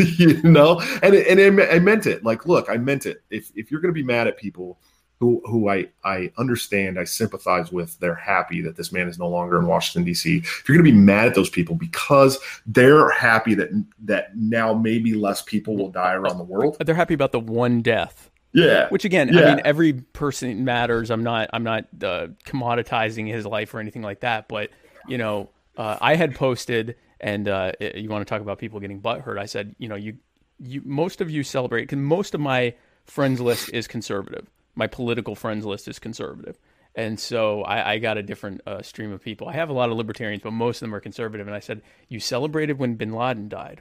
you 0.00 0.42
know, 0.42 0.80
and 1.04 1.14
and 1.14 1.60
I 1.60 1.78
meant 1.78 2.06
it. 2.06 2.24
Like, 2.24 2.44
look, 2.44 2.68
I 2.68 2.76
meant 2.76 3.06
it. 3.06 3.22
If 3.30 3.52
if 3.54 3.70
you're 3.70 3.80
going 3.80 3.94
to 3.94 4.00
be 4.00 4.02
mad 4.02 4.26
at 4.26 4.36
people, 4.36 4.80
who 5.20 5.40
who 5.46 5.68
I 5.68 5.88
I 6.04 6.32
understand, 6.36 6.98
I 6.98 7.04
sympathize 7.04 7.70
with. 7.70 7.98
They're 8.00 8.14
happy 8.14 8.60
that 8.62 8.76
this 8.76 8.92
man 8.92 9.08
is 9.08 9.18
no 9.18 9.28
longer 9.28 9.58
in 9.58 9.66
Washington 9.66 10.04
D.C. 10.04 10.38
If 10.38 10.68
you're 10.68 10.76
going 10.76 10.84
to 10.84 10.92
be 10.92 10.98
mad 10.98 11.28
at 11.28 11.34
those 11.34 11.50
people 11.50 11.76
because 11.76 12.38
they're 12.66 13.10
happy 13.10 13.54
that 13.54 13.70
that 14.04 14.36
now 14.36 14.74
maybe 14.74 15.14
less 15.14 15.42
people 15.42 15.76
will 15.76 15.90
die 15.90 16.14
around 16.14 16.38
the 16.38 16.44
world, 16.44 16.76
they're 16.80 16.94
happy 16.94 17.14
about 17.14 17.32
the 17.32 17.40
one 17.40 17.82
death. 17.82 18.30
Yeah. 18.52 18.88
Which 18.88 19.04
again, 19.04 19.32
yeah. 19.32 19.40
I 19.40 19.54
mean, 19.54 19.62
every 19.64 19.92
person 19.92 20.64
matters. 20.64 21.10
I'm 21.10 21.22
not 21.22 21.50
I'm 21.52 21.64
not 21.64 21.84
uh, 22.02 22.28
commoditizing 22.44 23.28
his 23.28 23.46
life 23.46 23.74
or 23.74 23.80
anything 23.80 24.02
like 24.02 24.20
that. 24.20 24.48
But 24.48 24.70
you 25.08 25.18
know, 25.18 25.50
uh, 25.76 25.96
I 26.00 26.16
had 26.16 26.34
posted, 26.34 26.96
and 27.20 27.48
uh, 27.48 27.72
you 27.80 28.08
want 28.08 28.26
to 28.26 28.30
talk 28.30 28.40
about 28.40 28.58
people 28.58 28.80
getting 28.80 29.00
butt 29.00 29.20
hurt. 29.20 29.38
I 29.38 29.46
said, 29.46 29.74
you 29.78 29.88
know, 29.88 29.96
you 29.96 30.16
you 30.60 30.82
most 30.84 31.20
of 31.20 31.30
you 31.30 31.42
celebrate 31.42 31.82
because 31.82 31.98
most 31.98 32.34
of 32.34 32.40
my 32.40 32.74
friends 33.06 33.40
list 33.40 33.70
is 33.72 33.86
conservative 33.86 34.48
my 34.74 34.86
political 34.86 35.34
friends 35.34 35.64
list 35.64 35.88
is 35.88 35.98
conservative. 35.98 36.58
And 36.96 37.18
so 37.18 37.62
I, 37.62 37.94
I 37.94 37.98
got 37.98 38.18
a 38.18 38.22
different 38.22 38.60
uh, 38.66 38.82
stream 38.82 39.12
of 39.12 39.22
people. 39.22 39.48
I 39.48 39.52
have 39.54 39.68
a 39.68 39.72
lot 39.72 39.90
of 39.90 39.96
libertarians, 39.96 40.42
but 40.42 40.52
most 40.52 40.76
of 40.76 40.80
them 40.80 40.94
are 40.94 41.00
conservative. 41.00 41.46
And 41.46 41.56
I 41.56 41.60
said, 41.60 41.82
You 42.08 42.20
celebrated 42.20 42.78
when 42.78 42.94
bin 42.94 43.12
Laden 43.12 43.48
died. 43.48 43.80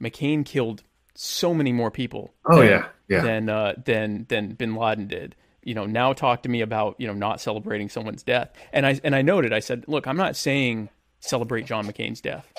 McCain 0.00 0.44
killed 0.44 0.82
so 1.14 1.54
many 1.54 1.72
more 1.72 1.90
people. 1.90 2.34
Oh, 2.44 2.58
than, 2.58 2.68
yeah. 2.68 2.86
Yeah. 3.08 3.22
Than, 3.22 3.48
uh, 3.48 3.74
than, 3.84 4.26
than 4.28 4.54
bin 4.54 4.74
Laden 4.74 5.06
did. 5.06 5.36
you 5.66 5.74
know, 5.74 5.84
now 5.84 6.12
talk 6.12 6.44
to 6.44 6.48
me 6.48 6.60
about 6.60 6.94
you 6.98 7.06
know 7.08 7.12
not 7.12 7.40
celebrating 7.40 7.88
someone's 7.88 8.22
death. 8.22 8.50
And 8.72 8.86
I 8.86 9.00
and 9.02 9.14
I 9.14 9.22
noted, 9.22 9.52
I 9.52 9.58
said, 9.58 9.84
look, 9.88 10.06
I'm 10.06 10.16
not 10.16 10.36
saying 10.36 10.88
celebrate 11.18 11.66
John 11.66 11.86
McCain's 11.86 12.20
death, 12.20 12.50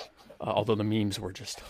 uh, 0.41 0.43
although 0.43 0.75
the 0.75 0.83
memes 0.83 1.19
were 1.19 1.31
just. 1.31 1.61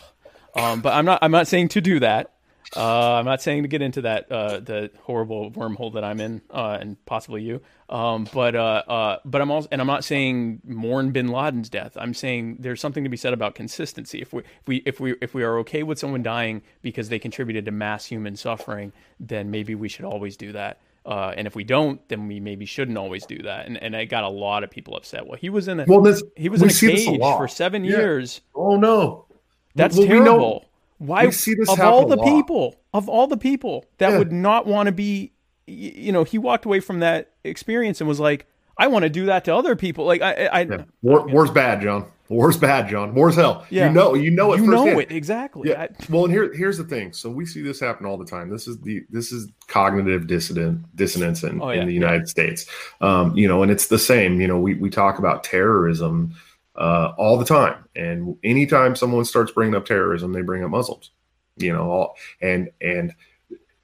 Um, 0.55 0.81
but 0.81 0.93
I'm 0.93 1.05
not. 1.05 1.19
I'm 1.21 1.31
not 1.31 1.47
saying 1.47 1.69
to 1.69 1.81
do 1.81 1.99
that. 1.99 2.33
Uh, 2.75 3.13
I'm 3.13 3.25
not 3.25 3.41
saying 3.41 3.63
to 3.63 3.69
get 3.69 3.81
into 3.81 4.01
that 4.01 4.29
uh, 4.31 4.59
the 4.59 4.91
horrible 5.03 5.51
wormhole 5.51 5.93
that 5.93 6.03
I'm 6.03 6.19
in, 6.19 6.41
uh, 6.51 6.77
and 6.79 7.03
possibly 7.05 7.41
you. 7.41 7.61
Um, 7.89 8.27
but 8.33 8.55
uh, 8.55 8.83
uh, 8.87 9.19
but 9.23 9.41
I'm 9.41 9.49
also, 9.51 9.69
and 9.71 9.79
I'm 9.79 9.87
not 9.87 10.03
saying 10.03 10.61
mourn 10.65 11.11
Bin 11.11 11.29
Laden's 11.29 11.69
death. 11.69 11.95
I'm 11.95 12.13
saying 12.13 12.57
there's 12.59 12.81
something 12.81 13.05
to 13.05 13.09
be 13.09 13.15
said 13.17 13.31
about 13.33 13.55
consistency. 13.55 14.21
If 14.21 14.33
we 14.33 14.41
if 14.41 14.67
we 14.67 14.75
if 14.85 14.99
we 14.99 15.15
if 15.21 15.33
we 15.33 15.43
are 15.43 15.59
okay 15.59 15.83
with 15.83 15.97
someone 15.97 16.23
dying 16.23 16.61
because 16.81 17.07
they 17.07 17.19
contributed 17.19 17.63
to 17.65 17.71
mass 17.71 18.05
human 18.05 18.35
suffering, 18.35 18.91
then 19.19 19.49
maybe 19.49 19.73
we 19.73 19.87
should 19.87 20.05
always 20.05 20.35
do 20.35 20.51
that. 20.51 20.79
Uh, 21.05 21.33
and 21.37 21.47
if 21.47 21.55
we 21.55 21.63
don't, 21.63 22.05
then 22.09 22.27
we 22.27 22.41
maybe 22.41 22.65
shouldn't 22.65 22.97
always 22.97 23.25
do 23.25 23.37
that. 23.43 23.65
And 23.65 23.81
and 23.81 23.95
I 23.95 24.03
got 24.03 24.25
a 24.25 24.29
lot 24.29 24.65
of 24.65 24.69
people 24.69 24.97
upset. 24.97 25.25
Well, 25.25 25.37
he 25.39 25.49
was 25.49 25.69
in 25.69 25.79
a 25.79 25.85
Well, 25.87 26.01
this- 26.01 26.21
he 26.35 26.49
was 26.49 26.61
in 26.61 26.65
a 26.65 26.67
this 26.67 26.83
a 26.83 26.87
cage 26.89 27.19
for 27.21 27.47
seven 27.47 27.85
Yeah. 27.85 27.91
years. 27.97 28.41
Oh 28.53 28.75
no, 28.75 29.25
That's 29.73 29.95
Well, 29.95 30.05
terrible. 30.07 30.65
Why 30.99 31.25
we 31.25 31.31
see 31.31 31.53
this 31.53 31.69
of 31.69 31.79
all 31.79 32.07
the 32.07 32.15
lot. 32.15 32.25
people 32.25 32.75
of 32.93 33.07
all 33.07 33.27
the 33.27 33.37
people 33.37 33.85
that 33.99 34.11
Yeah. 34.11 34.17
would 34.17 34.31
not 34.31 34.65
want 34.65 34.87
to 34.87 34.91
be, 34.91 35.31
you 35.67 36.11
know, 36.11 36.23
he 36.23 36.37
walked 36.37 36.65
away 36.65 36.79
from 36.79 36.99
that 37.01 37.33
experience 37.43 38.01
and 38.01 38.07
was 38.07 38.19
like, 38.19 38.47
I 38.77 38.87
want 38.87 39.03
to 39.03 39.09
do 39.09 39.25
that 39.27 39.45
to 39.45 39.55
other 39.55 39.75
people. 39.75 40.05
Like 40.05 40.21
I, 40.21 40.45
I, 40.45 40.61
Yeah. 40.61 40.83
War, 41.01 41.27
war's 41.27 41.51
bad, 41.51 41.81
John. 41.81 42.05
War's 42.29 42.57
bad, 42.57 42.89
John. 42.89 43.15
War's 43.15 43.35
hell. 43.35 43.65
Yeah. 43.69 43.87
You 43.87 43.93
know, 43.93 44.13
you 44.13 44.31
know 44.31 44.51
it. 44.53 44.59
you 44.59 44.67
know 44.67 44.99
it 44.99 45.11
exactly. 45.11 45.69
Yeah. 45.69 45.83
I- 45.83 45.89
well, 46.09 46.25
and 46.25 46.33
here 46.33 46.51
here's 46.53 46.77
the 46.77 46.83
thing. 46.83 47.13
So 47.13 47.29
we 47.29 47.45
see 47.45 47.61
this 47.61 47.79
happen 47.79 48.05
all 48.05 48.17
the 48.17 48.25
time. 48.25 48.49
This 48.49 48.67
is 48.67 48.77
the 48.79 49.03
this 49.09 49.31
is 49.31 49.47
cognitive 49.67 50.27
dissident 50.27 50.83
dissonance 50.95 51.43
in, 51.43 51.61
Oh, 51.61 51.69
yeah, 51.69 51.81
in 51.81 51.87
the. 51.87 51.93
United 51.93 52.27
States. 52.27 52.65
Um, 53.01 53.35
you 53.37 53.47
know, 53.47 53.61
and 53.63 53.71
it's 53.71 53.87
the 53.87 53.97
same. 53.99 54.41
You 54.41 54.47
know, 54.47 54.59
we 54.59 54.73
we 54.73 54.89
talk 54.89 55.19
about 55.19 55.43
terrorism 55.43 56.33
uh, 56.77 57.13
all 57.17 57.37
the 57.37 57.45
time, 57.45 57.85
and 57.95 58.37
anytime 58.43 58.95
someone 58.95 59.25
starts 59.25 59.51
bringing 59.51 59.75
up 59.75 59.85
terrorism, 59.85 60.33
they 60.33 60.41
bring 60.41 60.63
up 60.63 60.69
Muslims. 60.69 61.11
You 61.57 61.73
know, 61.73 61.89
all, 61.89 62.15
and 62.41 62.69
and 62.81 63.13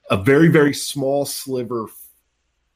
a 0.10 0.18
very 0.18 0.50
very 0.50 0.74
small 0.74 1.26
sliver 1.26 1.88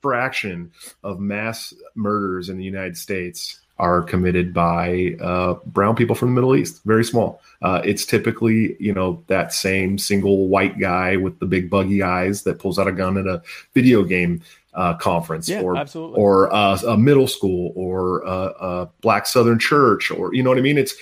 fraction 0.01 0.71
of 1.03 1.19
mass 1.19 1.73
murders 1.95 2.49
in 2.49 2.57
the 2.57 2.63
United 2.63 2.97
States 2.97 3.59
are 3.79 4.01
committed 4.01 4.53
by 4.53 5.15
uh, 5.21 5.55
brown 5.67 5.95
people 5.95 6.15
from 6.15 6.29
the 6.29 6.35
Middle 6.35 6.55
East. 6.55 6.81
Very 6.83 7.03
small. 7.03 7.41
Uh, 7.61 7.81
it's 7.85 8.05
typically, 8.05 8.75
you 8.79 8.93
know, 8.93 9.23
that 9.27 9.53
same 9.53 9.97
single 9.97 10.47
white 10.47 10.79
guy 10.79 11.15
with 11.15 11.39
the 11.39 11.45
big 11.45 11.69
buggy 11.69 12.01
eyes 12.01 12.43
that 12.43 12.59
pulls 12.59 12.79
out 12.79 12.87
a 12.87 12.91
gun 12.91 13.17
at 13.17 13.27
a 13.27 13.41
video 13.73 14.03
game 14.03 14.41
uh, 14.73 14.93
conference, 14.95 15.47
Yeah, 15.49 15.61
or 15.61 15.75
absolutely. 15.77 16.19
or 16.19 16.53
uh, 16.53 16.77
a 16.87 16.97
middle 16.97 17.27
school, 17.27 17.71
or 17.75 18.21
a, 18.23 18.29
a 18.59 18.89
black 19.01 19.25
Southern 19.25 19.57
church, 19.59 20.11
or 20.11 20.33
you 20.33 20.43
know 20.43 20.49
what 20.51 20.59
I 20.59 20.61
mean. 20.61 20.77
It's 20.77 20.95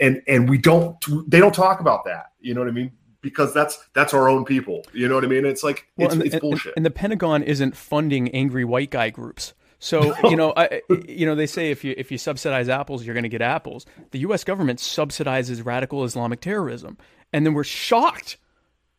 and 0.00 0.22
and 0.28 0.48
we 0.48 0.58
don't 0.58 0.96
they 1.28 1.38
don't 1.40 1.54
talk 1.54 1.80
about 1.80 2.04
that. 2.04 2.26
You 2.40 2.54
know 2.54 2.60
what 2.60 2.68
I 2.68 2.72
mean? 2.72 2.92
Because 3.20 3.52
that's 3.52 3.78
that's 3.94 4.14
our 4.14 4.28
own 4.28 4.44
people. 4.44 4.84
You 4.92 5.08
know 5.08 5.14
what 5.16 5.24
I 5.24 5.28
mean? 5.28 5.44
It's 5.44 5.64
like 5.64 5.88
Well, 5.96 6.06
it's, 6.06 6.14
and, 6.14 6.24
it's 6.24 6.34
and- 6.34 6.40
bullshit. 6.40 6.74
And 6.76 6.86
the 6.86 6.90
Pentagon 6.90 7.42
isn't 7.42 7.76
funding 7.76 8.28
angry 8.30 8.64
white 8.64 8.90
guy 8.90 9.10
groups. 9.10 9.54
So 9.84 10.16
you 10.24 10.34
know, 10.34 10.54
I, 10.56 10.80
you 11.06 11.26
know, 11.26 11.34
they 11.34 11.46
say 11.46 11.70
if 11.70 11.84
you 11.84 11.94
if 11.98 12.10
you 12.10 12.16
subsidize 12.16 12.70
apples, 12.70 13.04
you're 13.04 13.12
going 13.12 13.24
to 13.24 13.28
get 13.28 13.42
apples. 13.42 13.84
The 14.12 14.20
U.S. 14.20 14.42
government 14.42 14.78
subsidizes 14.78 15.62
radical 15.62 16.04
Islamic 16.04 16.40
terrorism, 16.40 16.96
and 17.34 17.44
then 17.44 17.52
we're 17.52 17.64
shocked 17.64 18.38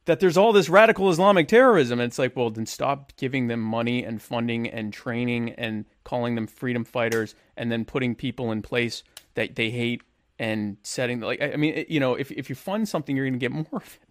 that 0.05 0.19
there's 0.19 0.37
all 0.37 0.53
this 0.53 0.69
radical 0.69 1.09
Islamic 1.09 1.47
terrorism. 1.47 1.99
And 1.99 2.07
it's 2.07 2.19
like, 2.19 2.35
well, 2.35 2.51
then 2.51 2.67
stop 2.67 3.13
giving 3.17 3.47
them 3.47 3.61
money 3.61 4.03
and 4.03 4.21
funding 4.21 4.69
and 4.69 4.93
training 4.93 5.53
and 5.53 5.85
calling 6.03 6.35
them 6.35 6.45
freedom 6.45 6.85
fighters, 6.85 7.33
and 7.57 7.71
then 7.71 7.83
putting 7.83 8.13
people 8.13 8.51
in 8.51 8.61
place 8.61 9.01
that 9.33 9.55
they 9.55 9.71
hate 9.71 10.03
and 10.37 10.77
setting 10.83 11.19
like 11.19 11.41
I 11.41 11.53
I 11.53 11.55
mean, 11.55 11.83
you 11.89 11.99
know, 11.99 12.13
if 12.13 12.31
if 12.31 12.47
you 12.47 12.55
fund 12.55 12.87
something, 12.87 13.15
you're 13.15 13.25
going 13.25 13.33
to 13.33 13.39
get 13.39 13.51
more 13.51 13.65
of 13.71 13.97
it. 14.03 14.05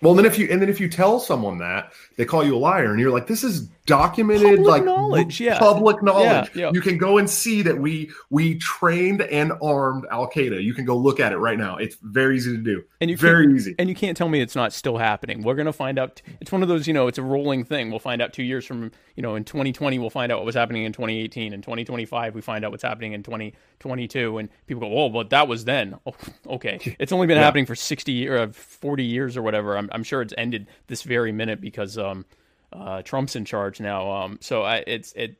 Well, 0.00 0.14
then 0.14 0.26
if 0.26 0.38
you 0.38 0.46
and 0.48 0.62
then 0.62 0.68
if 0.68 0.78
you 0.78 0.88
tell 0.88 1.18
someone 1.18 1.58
that 1.58 1.92
they 2.16 2.24
call 2.24 2.44
you 2.44 2.56
a 2.56 2.58
liar, 2.58 2.92
and 2.92 3.00
you're 3.00 3.10
like, 3.10 3.26
"This 3.26 3.42
is 3.42 3.68
documented, 3.88 4.58
Public 4.58 4.68
like 4.68 4.84
knowledge, 4.84 5.40
yeah. 5.40 5.58
public 5.58 6.02
knowledge." 6.02 6.50
Yeah, 6.54 6.66
yeah. 6.66 6.70
You 6.72 6.80
can 6.80 6.98
go 6.98 7.18
and 7.18 7.28
see 7.28 7.62
that 7.62 7.78
we 7.78 8.10
we 8.30 8.58
trained 8.58 9.22
and 9.22 9.52
armed 9.60 10.06
Al 10.10 10.30
Qaeda. 10.30 10.62
You 10.62 10.74
can 10.74 10.84
go 10.84 10.96
look 10.96 11.18
at 11.18 11.32
it 11.32 11.38
right 11.38 11.58
now. 11.58 11.76
It's 11.76 11.96
very 12.02 12.36
easy 12.36 12.56
to 12.56 12.62
do. 12.62 12.84
And 13.00 13.10
you 13.10 13.16
very 13.16 13.52
easy. 13.54 13.74
And 13.78 13.88
you 13.88 13.94
can't 13.94 14.16
tell 14.16 14.28
me 14.28 14.40
it's 14.40 14.56
not 14.56 14.72
still 14.72 14.98
happening. 14.98 15.42
We're 15.42 15.54
going 15.54 15.66
to 15.66 15.72
find 15.72 15.98
out. 15.98 16.20
It's 16.40 16.52
one 16.52 16.62
of 16.62 16.68
those, 16.68 16.86
you 16.86 16.94
know, 16.94 17.06
it's 17.06 17.18
a 17.18 17.22
rolling 17.22 17.64
thing. 17.64 17.90
We'll 17.90 17.98
find 17.98 18.20
out 18.20 18.32
two 18.32 18.42
years 18.42 18.64
from, 18.64 18.90
you 19.16 19.22
know, 19.22 19.34
in 19.34 19.44
2020, 19.44 19.98
we'll 19.98 20.10
find 20.10 20.30
out 20.32 20.38
what 20.38 20.46
was 20.46 20.54
happening 20.54 20.84
in 20.84 20.92
2018. 20.92 21.52
In 21.52 21.62
2025, 21.62 22.34
we 22.34 22.40
find 22.40 22.64
out 22.64 22.70
what's 22.70 22.82
happening 22.82 23.12
in 23.12 23.22
2022. 23.22 24.38
And 24.38 24.48
people 24.66 24.80
go, 24.80 24.98
oh, 24.98 25.06
well, 25.06 25.24
that 25.24 25.48
was 25.48 25.64
then. 25.64 25.96
Oh, 26.06 26.14
okay. 26.54 26.78
It's 26.98 27.12
only 27.12 27.26
been 27.26 27.38
happening 27.38 27.64
for 27.64 27.76
60 27.76 28.12
years, 28.12 28.48
uh, 28.48 28.52
40 28.52 29.04
years 29.04 29.36
or 29.36 29.42
whatever. 29.42 29.78
I'm, 29.78 29.88
I'm 29.92 30.02
sure 30.02 30.20
it's 30.20 30.34
ended 30.36 30.66
this 30.88 31.02
very 31.02 31.32
minute 31.32 31.60
because 31.60 31.96
um, 31.96 32.24
uh, 32.72 33.02
Trump's 33.02 33.36
in 33.36 33.44
charge 33.44 33.80
now. 33.80 34.10
Um, 34.10 34.38
so 34.40 34.62
I, 34.62 34.84
it's, 34.86 35.12
it, 35.12 35.36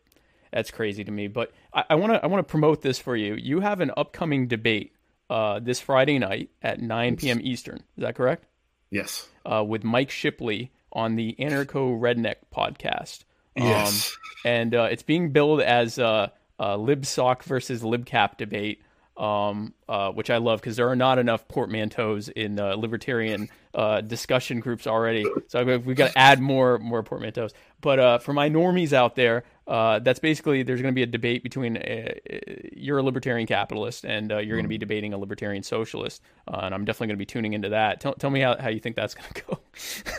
that's 0.53 0.71
crazy 0.71 1.05
to 1.05 1.11
me. 1.11 1.29
But 1.29 1.53
I 1.73 1.95
want 1.97 2.13
to 2.13 2.25
I 2.25 2.27
want 2.27 2.47
to 2.47 2.51
promote 2.51 2.81
this 2.83 2.99
for 2.99 3.15
you. 3.15 3.35
You 3.35 3.61
have 3.61 3.81
an 3.81 3.91
upcoming 3.97 4.49
debate 4.49 4.95
uh, 5.29 5.59
this 5.61 5.79
Friday 5.81 6.19
night 6.19 6.51
at 6.63 6.81
9 6.81 7.17
p.m. 7.17 7.39
Eastern. 7.43 7.77
Is 7.97 8.03
that 8.03 8.15
correct? 8.15 8.45
yes. 8.91 9.29
Uh, 9.45 9.63
with 9.63 9.85
Mike 9.85 10.11
Shipley 10.11 10.71
on 10.93 11.17
the 11.17 11.37
Anarcho 11.39 11.99
Redneck 12.01 12.37
podcast. 12.55 13.25
Um, 13.61 13.67
Yes. 13.67 14.17
and 14.45 14.75
uh, 14.75 14.85
it's 14.91 15.03
being 15.03 15.31
billed 15.33 15.61
as 15.61 15.99
a, 15.99 16.33
a 16.59 16.79
LibSoc 16.79 17.43
versus 17.43 17.83
LibCap 17.83 18.37
debate, 18.39 18.81
um, 19.19 19.75
uh, 19.89 20.11
which 20.13 20.31
I 20.31 20.37
love 20.37 20.61
because 20.61 20.77
there 20.77 20.89
are 20.89 20.97
not 20.97 21.19
enough 21.19 21.47
portmanteaus 21.49 22.29
in 22.31 22.59
uh, 22.61 22.77
libertarian 22.77 23.49
uh, 23.75 24.01
discussion 24.01 24.61
groups 24.61 24.87
already. 24.87 25.27
So 25.49 25.65
we've 25.79 25.97
got 25.97 26.13
to 26.13 26.19
add 26.19 26.41
more 26.41 26.79
more 26.79 27.03
portmanteaus. 27.03 27.53
But 27.81 27.99
uh, 27.99 28.19
for 28.19 28.33
my 28.33 28.49
normies 28.49 28.93
out 28.93 29.15
there, 29.15 29.45
uh, 29.67 29.99
that's 30.01 30.19
basically 30.19 30.63
there's 30.63 30.81
going 30.81 30.93
to 30.93 30.97
be 30.97 31.03
a 31.03 31.07
debate 31.07 31.43
between 31.43 31.77
uh, 31.77 32.13
you're 32.73 32.99
a 32.99 33.03
libertarian 33.03 33.47
capitalist 33.47 34.05
and 34.05 34.33
uh, 34.33 34.39
you're 34.39 34.57
going 34.57 34.65
to 34.65 34.69
be 34.69 34.79
debating 34.79 35.13
a 35.13 35.19
libertarian 35.19 35.63
socialist, 35.63 36.23
uh, 36.49 36.61
and 36.63 36.75
I'm 36.75 36.85
definitely 36.85 37.09
going 37.09 37.17
to 37.17 37.23
be 37.23 37.27
tuning 37.27 37.53
into 37.53 37.69
that. 37.71 38.01
Tell, 38.01 38.15
tell 38.15 38.31
me 38.31 38.41
how, 38.41 38.57
how 38.59 38.69
you 38.69 38.81
think 38.81 38.97
that's 38.97 39.15
going 39.15 39.33
to 39.35 39.43
go. 39.43 39.59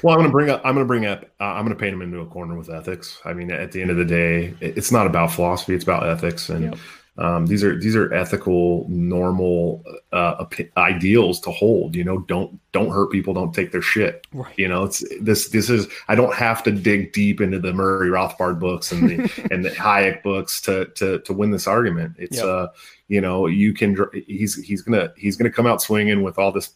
Well, 0.04 0.14
I'm 0.14 0.20
going 0.20 0.30
to 0.30 0.32
bring 0.32 0.50
up. 0.50 0.62
I'm 0.64 0.76
going 0.76 0.86
to 0.86 0.88
bring 0.88 1.06
up. 1.06 1.26
Uh, 1.42 1.46
I'm 1.46 1.66
going 1.66 1.76
to 1.76 1.80
paint 1.80 1.94
him 1.94 2.02
into 2.02 2.20
a 2.20 2.26
corner 2.26 2.58
with 2.58 2.70
ethics. 2.70 3.20
I 3.26 3.34
mean, 3.34 3.52
at 3.52 3.74
the 3.74 3.82
end 3.82 3.92
of 3.92 3.98
the 3.98 4.06
day, 4.06 4.54
it's 4.62 4.90
not 4.90 5.06
about 5.06 5.34
philosophy; 5.34 5.74
it's 5.74 5.84
about 5.84 6.08
ethics, 6.08 6.48
and 6.48 6.64
Yep. 6.64 6.78
Um, 7.20 7.48
these 7.48 7.66
are 7.66 7.78
these 7.78 7.98
are 7.98 8.14
ethical, 8.14 8.86
normal 8.88 9.84
uh, 10.14 10.46
ideals 10.78 11.42
to 11.42 11.52
hold. 11.52 11.94
You 11.94 12.06
know, 12.06 12.20
don't 12.20 12.58
don't 12.72 12.90
hurt 12.92 13.12
people, 13.12 13.34
don't 13.34 13.54
take 13.54 13.74
their 13.74 13.82
shit. 13.82 14.26
Right. 14.32 14.58
You 14.58 14.70
know, 14.70 14.86
it's 14.86 15.04
this. 15.20 15.50
This 15.50 15.70
is. 15.70 15.88
I 16.08 16.16
don't 16.16 16.34
have 16.34 16.64
to 16.64 16.72
dig 16.72 17.12
deep 17.12 17.42
into 17.42 17.60
the 17.60 17.74
Murray 17.74 18.10
Rothbard 18.10 18.60
books 18.60 18.94
and 18.94 19.10
the 19.10 19.48
and 19.52 19.66
the 19.66 19.70
Hayek 19.72 20.24
books 20.24 20.62
to 20.62 20.86
to 20.96 21.20
to 21.20 21.34
win 21.34 21.52
this 21.52 21.68
argument. 21.68 22.16
It's 22.18 22.38
Yep. 22.38 22.46
uh, 22.46 22.68
you 23.10 23.20
know, 23.20 23.48
you 23.48 23.74
can. 23.74 23.98
He's 24.26 24.56
he's 24.64 24.82
gonna 24.82 25.12
he's 25.18 25.36
gonna 25.36 25.52
come 25.52 25.68
out 25.68 25.82
swinging 25.82 26.24
with 26.24 26.40
all 26.40 26.54
this 26.54 26.74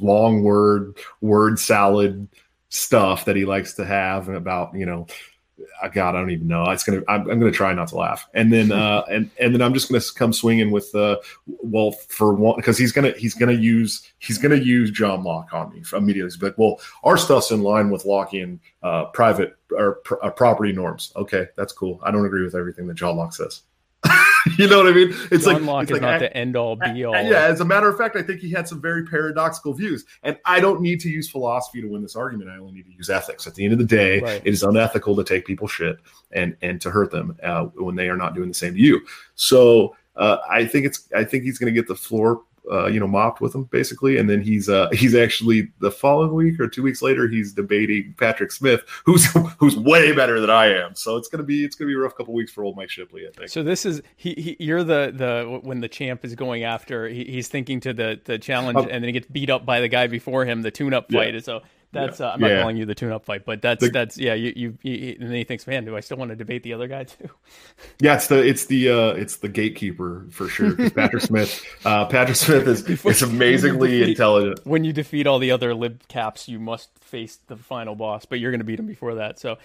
long 0.00 0.42
word 0.42 0.96
word 1.20 1.60
salad 1.60 2.26
stuff 2.70 3.24
that 3.24 3.36
he 3.36 3.44
likes 3.44 3.74
to 3.74 3.84
have 3.84 4.26
and 4.26 4.36
about 4.36 4.74
you 4.74 4.84
know 4.84 5.06
god 5.92 6.14
i 6.14 6.18
don't 6.18 6.30
even 6.30 6.48
know. 6.48 6.68
It's 6.70 6.84
gonna 6.84 7.02
i'm, 7.08 7.30
I'm 7.30 7.38
gonna 7.38 7.50
try 7.50 7.72
not 7.72 7.88
to 7.88 7.96
laugh. 7.96 8.28
And 8.34 8.52
then 8.52 8.72
uh 8.82 9.04
and 9.10 9.30
and 9.38 9.54
then 9.54 9.62
i'm 9.62 9.74
just 9.74 9.90
gonna 9.90 10.02
come 10.14 10.32
swinging 10.32 10.70
with 10.70 10.94
uh 10.94 11.18
well 11.46 11.92
for 11.92 12.34
one 12.34 12.56
because 12.56 12.78
he's 12.78 12.92
gonna 12.92 13.12
he's 13.12 13.34
gonna 13.34 13.52
use 13.52 14.12
he's 14.18 14.38
gonna 14.38 14.56
use 14.56 14.90
john 14.90 15.22
locke 15.22 15.52
on 15.52 15.72
me 15.72 15.82
immediately. 15.92 16.30
He's 16.30 16.42
like 16.42 16.58
well 16.58 16.80
our 17.02 17.16
stuff's 17.16 17.50
in 17.50 17.62
line 17.62 17.90
with 17.90 18.04
lockean 18.04 18.58
uh 18.82 19.06
private 19.06 19.56
or 19.72 19.96
pr- 20.04 20.22
uh, 20.22 20.30
property 20.30 20.72
norms. 20.72 21.12
Okay 21.16 21.46
that's 21.56 21.72
cool. 21.72 22.00
I 22.02 22.10
don't 22.10 22.26
agree 22.26 22.44
with 22.44 22.54
everything 22.54 22.86
that 22.88 22.94
john 22.94 23.16
locke 23.16 23.34
says 23.34 23.62
you 24.58 24.68
know 24.68 24.78
what 24.78 24.86
i 24.86 24.92
mean 24.92 25.14
it's 25.30 25.44
John 25.44 25.54
like 25.54 25.62
Locke 25.62 25.82
it's 25.84 25.90
is 25.90 25.94
like 25.94 26.02
not 26.02 26.14
I- 26.14 26.18
the 26.18 26.36
end 26.36 26.56
all 26.56 26.76
be 26.76 27.04
all. 27.04 27.14
yeah, 27.14 27.44
as 27.46 27.60
a 27.60 27.64
matter 27.64 27.88
of 27.88 27.96
fact, 27.96 28.16
I 28.16 28.22
think 28.22 28.40
he 28.40 28.50
had 28.50 28.68
some 28.68 28.80
very 28.80 29.04
paradoxical 29.04 29.72
views. 29.74 30.04
And 30.22 30.38
I 30.44 30.60
don't 30.60 30.80
need 30.80 31.00
to 31.00 31.08
use 31.08 31.28
philosophy 31.30 31.80
to 31.80 31.88
win 31.88 32.02
this 32.02 32.16
argument. 32.16 32.50
I 32.50 32.56
only 32.58 32.72
need 32.72 32.86
to 32.86 32.92
use 32.92 33.10
ethics. 33.10 33.46
At 33.46 33.54
the 33.54 33.64
end 33.64 33.72
of 33.72 33.78
the 33.78 33.84
day, 33.84 34.20
Right. 34.20 34.42
it 34.44 34.52
is 34.52 34.62
unethical 34.62 35.16
to 35.16 35.24
take 35.24 35.46
people's 35.46 35.70
shit 35.72 35.98
and 36.32 36.56
and 36.62 36.80
to 36.82 36.90
hurt 36.90 37.10
them 37.10 37.36
uh, 37.42 37.64
when 37.76 37.94
they 37.94 38.08
are 38.08 38.16
not 38.16 38.34
doing 38.34 38.48
the 38.48 38.54
same 38.54 38.74
to 38.74 38.80
you. 38.80 39.00
So 39.34 39.96
uh, 40.16 40.38
I 40.48 40.64
think 40.66 40.86
it's 40.86 41.08
I 41.14 41.24
think 41.24 41.44
he's 41.44 41.58
going 41.58 41.72
to 41.72 41.78
get 41.78 41.88
the 41.88 41.96
floor. 41.96 42.42
Uh, 42.72 42.86
you 42.86 42.98
know, 42.98 43.06
mopped 43.06 43.42
with 43.42 43.54
him 43.54 43.64
basically, 43.64 44.16
and 44.16 44.28
then 44.30 44.40
he's 44.40 44.68
uh, 44.70 44.88
he's 44.92 45.14
actually 45.14 45.68
the 45.80 45.90
following 45.90 46.32
week 46.32 46.58
or 46.58 46.66
two 46.66 46.82
weeks 46.82 47.02
later 47.02 47.28
he's 47.28 47.52
debating 47.52 48.14
Patrick 48.18 48.50
Smith, 48.50 48.82
who's 49.04 49.26
who's 49.58 49.76
way 49.76 50.12
better 50.12 50.40
than 50.40 50.48
I 50.50 50.66
am. 50.72 50.94
So 50.94 51.16
it's 51.18 51.28
gonna 51.28 51.42
be 51.44 51.62
it's 51.64 51.76
gonna 51.76 51.88
be 51.88 51.94
a 51.94 51.98
rough 51.98 52.16
couple 52.16 52.32
weeks 52.32 52.52
for 52.52 52.64
old 52.64 52.76
Mike 52.76 52.88
Shipley, 52.88 53.26
I 53.28 53.30
think. 53.36 53.50
So 53.50 53.62
this 53.62 53.84
is 53.84 54.00
he, 54.16 54.32
he. 54.34 54.56
You're 54.64 54.82
the 54.82 55.12
the 55.14 55.60
when 55.62 55.80
the 55.80 55.88
champ 55.88 56.24
is 56.24 56.34
going 56.34 56.64
after. 56.64 57.06
He, 57.06 57.24
he's 57.24 57.48
thinking 57.48 57.80
to 57.80 57.92
the 57.92 58.18
the 58.24 58.38
challenge, 58.38 58.78
Um, 58.78 58.84
and 58.90 59.02
then 59.02 59.04
he 59.04 59.12
gets 59.12 59.26
beat 59.28 59.50
up 59.50 59.66
by 59.66 59.80
the 59.80 59.88
guy 59.88 60.06
before 60.06 60.46
him. 60.46 60.62
The 60.62 60.70
tune 60.70 60.94
up 60.94 61.06
Yeah. 61.10 61.20
fight. 61.32 61.44
So 61.44 61.60
That's 61.94 62.20
uh, 62.20 62.30
I'm 62.34 62.40
not 62.40 62.50
Yeah. 62.50 62.60
calling 62.60 62.76
you 62.76 62.84
the 62.86 62.94
tune-up 62.94 63.24
fight, 63.24 63.44
but 63.46 63.62
that's 63.62 63.82
The- 63.84 63.90
that's 63.90 64.18
yeah. 64.18 64.34
You, 64.34 64.52
you 64.54 64.78
you 64.82 65.16
and 65.20 65.28
then 65.28 65.34
he 65.36 65.44
thinks, 65.44 65.66
man, 65.66 65.84
do 65.84 65.96
I 65.96 66.00
still 66.00 66.16
want 66.18 66.30
to 66.30 66.36
debate 66.36 66.62
the 66.62 66.72
other 66.74 66.86
guy 66.88 67.04
too? 67.04 67.30
Yeah, 68.00 68.14
it's 68.16 68.26
the 68.28 68.44
it's 68.46 68.66
the 68.66 68.90
uh 68.90 69.08
it's 69.14 69.36
the 69.36 69.48
gatekeeper 69.48 70.26
for 70.30 70.48
sure. 70.48 70.74
Patrick 70.90 71.22
Smith, 71.22 71.64
uh, 71.84 72.06
Patrick 72.06 72.36
Smith 72.36 72.66
is 72.68 72.82
is 72.88 73.22
amazingly 73.22 74.02
intelligent. 74.10 74.60
when 74.64 74.84
you 74.84 74.92
defeat 74.92 75.26
all 75.26 75.38
the 75.38 75.50
other 75.50 75.74
lib 75.74 76.06
caps, 76.08 76.48
you 76.48 76.58
must 76.58 76.90
face 77.00 77.38
the 77.46 77.56
final 77.56 77.94
boss, 77.94 78.24
but 78.24 78.40
you're 78.40 78.50
going 78.50 78.58
to 78.60 78.64
beat 78.64 78.78
him 78.80 78.86
before 78.86 79.14
that. 79.14 79.38
So, 79.38 79.58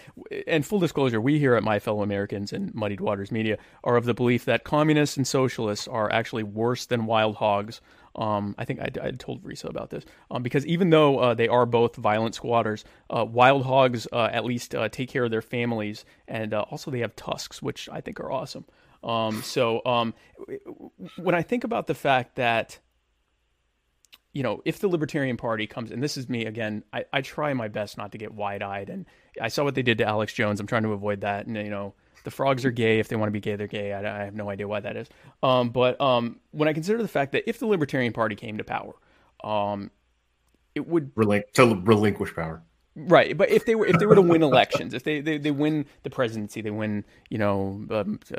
and 0.48 0.66
full 0.66 0.80
disclosure, 0.80 1.20
we 1.20 1.40
here 1.40 1.56
at 1.56 1.64
My 1.64 1.80
Fellow 1.80 2.04
Americans 2.04 2.54
and 2.54 2.74
Muddied 2.76 3.02
Waters 3.02 3.32
Media 3.32 3.58
are 3.84 3.98
of 3.98 4.06
the 4.06 4.14
belief 4.14 4.46
that 4.46 4.64
communists 4.64 5.18
and 5.18 5.28
socialists 5.28 5.88
are 5.88 6.12
actually 6.12 6.44
worse 6.44 6.86
than 6.86 7.06
wild 7.06 7.38
hogs. 7.38 7.82
Um, 8.16 8.56
I 8.58 8.66
think 8.66 8.80
I, 8.80 8.90
I 9.02 9.12
told 9.12 9.44
Risa 9.44 9.66
about 9.66 9.90
this 9.90 10.04
um, 10.32 10.44
because 10.44 10.66
even 10.66 10.90
though 10.90 11.20
uh, 11.20 11.34
they 11.34 11.48
are 11.48 11.66
both 11.66 11.96
violent 11.96 12.36
squatters, 12.36 12.84
uh, 13.10 13.26
wild 13.26 13.66
hogs 13.66 14.08
uh, 14.12 14.30
at 14.32 14.46
least 14.46 14.76
uh, 14.76 14.90
take 14.90 15.10
care 15.10 15.24
of 15.24 15.32
their 15.32 15.42
families, 15.42 16.06
and 16.28 16.54
uh, 16.54 16.62
also 16.72 16.92
they 16.92 17.00
have 17.00 17.16
tusks, 17.16 17.62
which 17.62 17.88
I 17.92 18.02
think 18.02 18.20
are 18.20 18.32
awesome. 18.32 18.66
Um, 19.04 19.42
so 19.44 19.86
um, 19.86 20.14
when 21.18 21.36
I 21.36 21.42
think 21.42 21.64
about 21.64 21.88
the 21.88 21.96
fact 21.96 22.36
that 22.36 22.80
you 24.34 24.44
know, 24.44 24.62
if 24.64 24.80
the 24.80 24.88
Libertarian 24.88 25.38
Party 25.38 25.66
comes, 25.66 25.92
and 25.92 26.04
this 26.04 26.16
is 26.16 26.30
me 26.30 26.46
again, 26.46 26.84
I, 26.94 27.06
I 27.12 27.22
try 27.22 27.54
my 27.54 27.68
best 27.68 27.98
not 27.98 28.12
to 28.12 28.18
get 28.18 28.34
wide 28.34 28.62
eyed. 28.62 28.90
And 28.90 29.06
I 29.42 29.48
saw 29.48 29.64
what 29.64 29.76
they 29.76 29.82
did 29.82 29.98
to 29.98 30.06
Alex 30.06 30.34
Jones. 30.34 30.60
I'm 30.60 30.68
trying 30.68 30.84
to 30.84 30.94
avoid 30.94 31.22
that. 31.22 31.48
And, 31.48 31.56
you 31.58 31.70
know, 31.70 31.96
the 32.24 32.32
frogs 32.32 32.66
are 32.66 32.72
gay. 32.72 33.00
If 33.00 33.08
they 33.08 33.16
want 33.16 33.28
to 33.28 33.32
be 33.32 33.40
gay, 33.40 33.56
they're 33.56 33.68
gay. 33.68 33.94
I, 33.94 34.22
I 34.22 34.26
have 34.26 34.36
no 34.36 34.50
idea 34.50 34.68
why 34.68 34.80
that 34.80 34.96
is. 34.96 35.08
Um, 35.44 35.70
but 35.70 36.00
um, 36.02 36.40
when 36.52 36.68
I 36.68 36.74
consider 36.74 37.02
the 37.02 37.08
fact 37.08 37.32
that 37.34 37.50
if 37.50 37.60
the 37.60 37.68
Libertarian 37.68 38.14
Party 38.14 38.36
came 38.36 38.58
to 38.58 38.64
power, 38.64 38.94
um, 39.44 39.92
it 40.76 40.88
would 40.88 41.14
Relinqu- 41.16 41.52
to 41.54 41.82
relinquish 41.84 42.34
power. 42.36 42.64
Right, 42.96 43.38
but 43.38 43.50
if 43.50 43.66
they 43.66 43.76
were 43.76 43.86
if 43.86 43.98
they 43.98 44.06
were 44.06 44.16
to 44.16 44.22
win 44.22 44.44
elections, 44.44 44.94
if 44.94 45.04
they, 45.04 45.22
they, 45.22 45.38
they 45.38 45.52
win 45.52 45.86
the 46.04 46.10
presidency, 46.10 46.60
they 46.60 46.72
win 46.72 47.06
you 47.30 47.38
know, 47.38 47.86
um, 47.92 48.20
uh, 48.34 48.38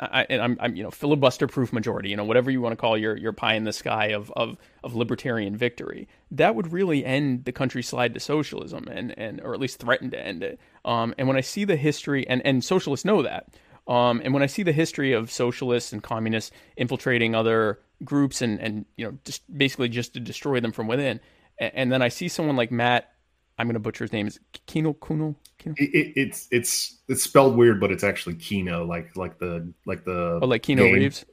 I, 0.00 0.26
and 0.30 0.40
I'm, 0.40 0.56
I'm 0.60 0.76
you 0.76 0.82
know 0.82 0.90
filibuster 0.90 1.46
proof 1.46 1.74
majority, 1.74 2.08
you 2.08 2.16
know 2.16 2.24
whatever 2.24 2.50
you 2.50 2.62
want 2.62 2.72
to 2.72 2.76
call 2.76 2.96
your 2.96 3.16
your 3.18 3.32
pie 3.32 3.54
in 3.54 3.64
the 3.64 3.74
sky 3.74 4.06
of, 4.06 4.32
of 4.34 4.56
of 4.82 4.94
libertarian 4.94 5.56
victory, 5.56 6.08
that 6.30 6.54
would 6.54 6.72
really 6.72 7.04
end 7.04 7.44
the 7.44 7.52
country's 7.52 7.88
slide 7.88 8.14
to 8.14 8.20
socialism 8.20 8.88
and 8.88 9.18
and 9.18 9.42
or 9.42 9.52
at 9.52 9.60
least 9.60 9.78
threaten 9.78 10.10
to 10.10 10.18
end 10.18 10.42
it. 10.42 10.58
Um, 10.86 11.14
and 11.18 11.28
when 11.28 11.36
I 11.36 11.42
see 11.42 11.64
the 11.64 11.76
history, 11.76 12.26
and 12.28 12.40
and 12.46 12.64
socialists 12.64 13.04
know 13.04 13.22
that. 13.22 13.48
Um, 13.88 14.20
and 14.24 14.34
when 14.34 14.42
I 14.42 14.46
see 14.46 14.62
the 14.64 14.72
history 14.72 15.12
of 15.12 15.30
socialists 15.30 15.92
and 15.92 16.02
communists 16.02 16.50
infiltrating 16.76 17.34
other 17.36 17.78
groups 18.04 18.42
and, 18.42 18.58
and 18.60 18.84
you 18.96 19.04
know 19.04 19.18
just 19.24 19.42
basically 19.56 19.88
just 19.88 20.14
to 20.14 20.20
destroy 20.20 20.60
them 20.60 20.72
from 20.72 20.86
within, 20.88 21.20
and, 21.58 21.72
and 21.74 21.92
then 21.92 22.02
I 22.02 22.08
see 22.08 22.28
someone 22.28 22.56
like 22.56 22.70
Matt, 22.72 23.12
I'm 23.58 23.66
going 23.66 23.74
to 23.74 23.80
butcher 23.80 24.04
his 24.04 24.12
name, 24.12 24.26
is 24.26 24.40
Kino 24.66 24.92
Kuno? 24.94 25.36
Kino? 25.58 25.74
It, 25.78 25.90
it, 25.94 26.12
it's 26.16 26.48
it's 26.50 26.96
it's 27.08 27.22
spelled 27.22 27.56
weird, 27.56 27.80
but 27.80 27.92
it's 27.92 28.04
actually 28.04 28.36
Kino, 28.36 28.84
like 28.84 29.16
like 29.16 29.38
the 29.38 29.72
like 29.86 30.04
the 30.04 30.40
Oh, 30.42 30.46
like 30.46 30.62
Kino 30.62 30.84
game. 30.84 30.94
Reeves? 30.94 31.24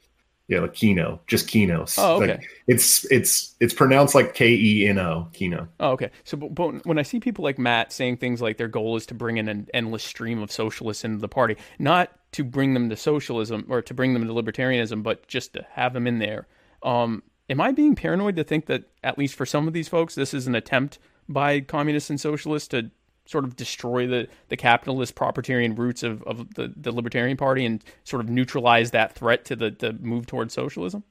Yeah, 0.49 0.59
like 0.59 0.73
Kino, 0.73 1.21
just 1.25 1.47
Kino. 1.47 1.85
Oh, 1.97 2.17
Like, 2.17 2.29
okay. 2.31 2.45
it's 2.67 3.09
it's 3.11 3.55
it's 3.61 3.73
pronounced 3.73 4.13
like 4.13 4.33
K 4.33 4.49
E 4.53 4.87
N 4.87 4.99
O, 4.99 5.29
Kino. 5.31 5.69
Oh, 5.79 5.91
okay. 5.91 6.11
So, 6.25 6.35
but, 6.35 6.53
but 6.53 6.85
when 6.85 6.99
I 6.99 7.03
see 7.03 7.19
people 7.21 7.43
like 7.43 7.57
Matt 7.57 7.93
saying 7.93 8.17
things 8.17 8.41
like 8.41 8.57
their 8.57 8.67
goal 8.67 8.97
is 8.97 9.05
to 9.07 9.13
bring 9.13 9.37
in 9.37 9.47
an 9.47 9.69
endless 9.73 10.03
stream 10.03 10.41
of 10.41 10.51
socialists 10.51 11.05
into 11.05 11.19
the 11.19 11.29
party, 11.29 11.55
not 11.79 12.11
to 12.33 12.43
bring 12.43 12.73
them 12.73 12.89
to 12.89 12.97
socialism 12.97 13.65
or 13.69 13.81
to 13.81 13.93
bring 13.93 14.13
them 14.13 14.27
to 14.27 14.33
libertarianism, 14.33 15.01
but 15.01 15.25
just 15.27 15.53
to 15.53 15.65
have 15.71 15.93
them 15.93 16.07
in 16.07 16.19
there, 16.19 16.47
um, 16.83 17.23
am 17.49 17.61
I 17.61 17.71
being 17.71 17.95
paranoid 17.95 18.35
to 18.35 18.43
think 18.43 18.65
that 18.65 18.83
at 19.01 19.17
least 19.17 19.35
for 19.35 19.45
some 19.45 19.67
of 19.67 19.73
these 19.73 19.87
folks, 19.87 20.13
this 20.15 20.33
is 20.33 20.45
an 20.45 20.55
attempt 20.55 20.99
by 21.29 21.61
communists 21.61 22.09
and 22.09 22.19
socialists 22.19 22.67
to 22.69 22.91
sort 23.26 23.43
of 23.45 23.55
destroy 23.55 24.07
the, 24.07 24.28
the 24.49 24.57
capitalist 24.57 25.15
propertarian 25.15 25.78
roots 25.78 26.03
of, 26.03 26.24
of 26.24 26.53
the, 26.55 26.74
the 26.76 26.91
libertarian 26.91 27.38
party 27.38 27.65
and 27.65 27.84
sort 28.03 28.21
of 28.24 28.30
neutralize 28.30 28.91
that 28.91 29.13
threat 29.13 29.45
to 29.45 29.55
the, 29.55 29.71
the 29.71 29.93
move 29.93 30.26
towards 30.26 30.53
socialism? 30.53 31.03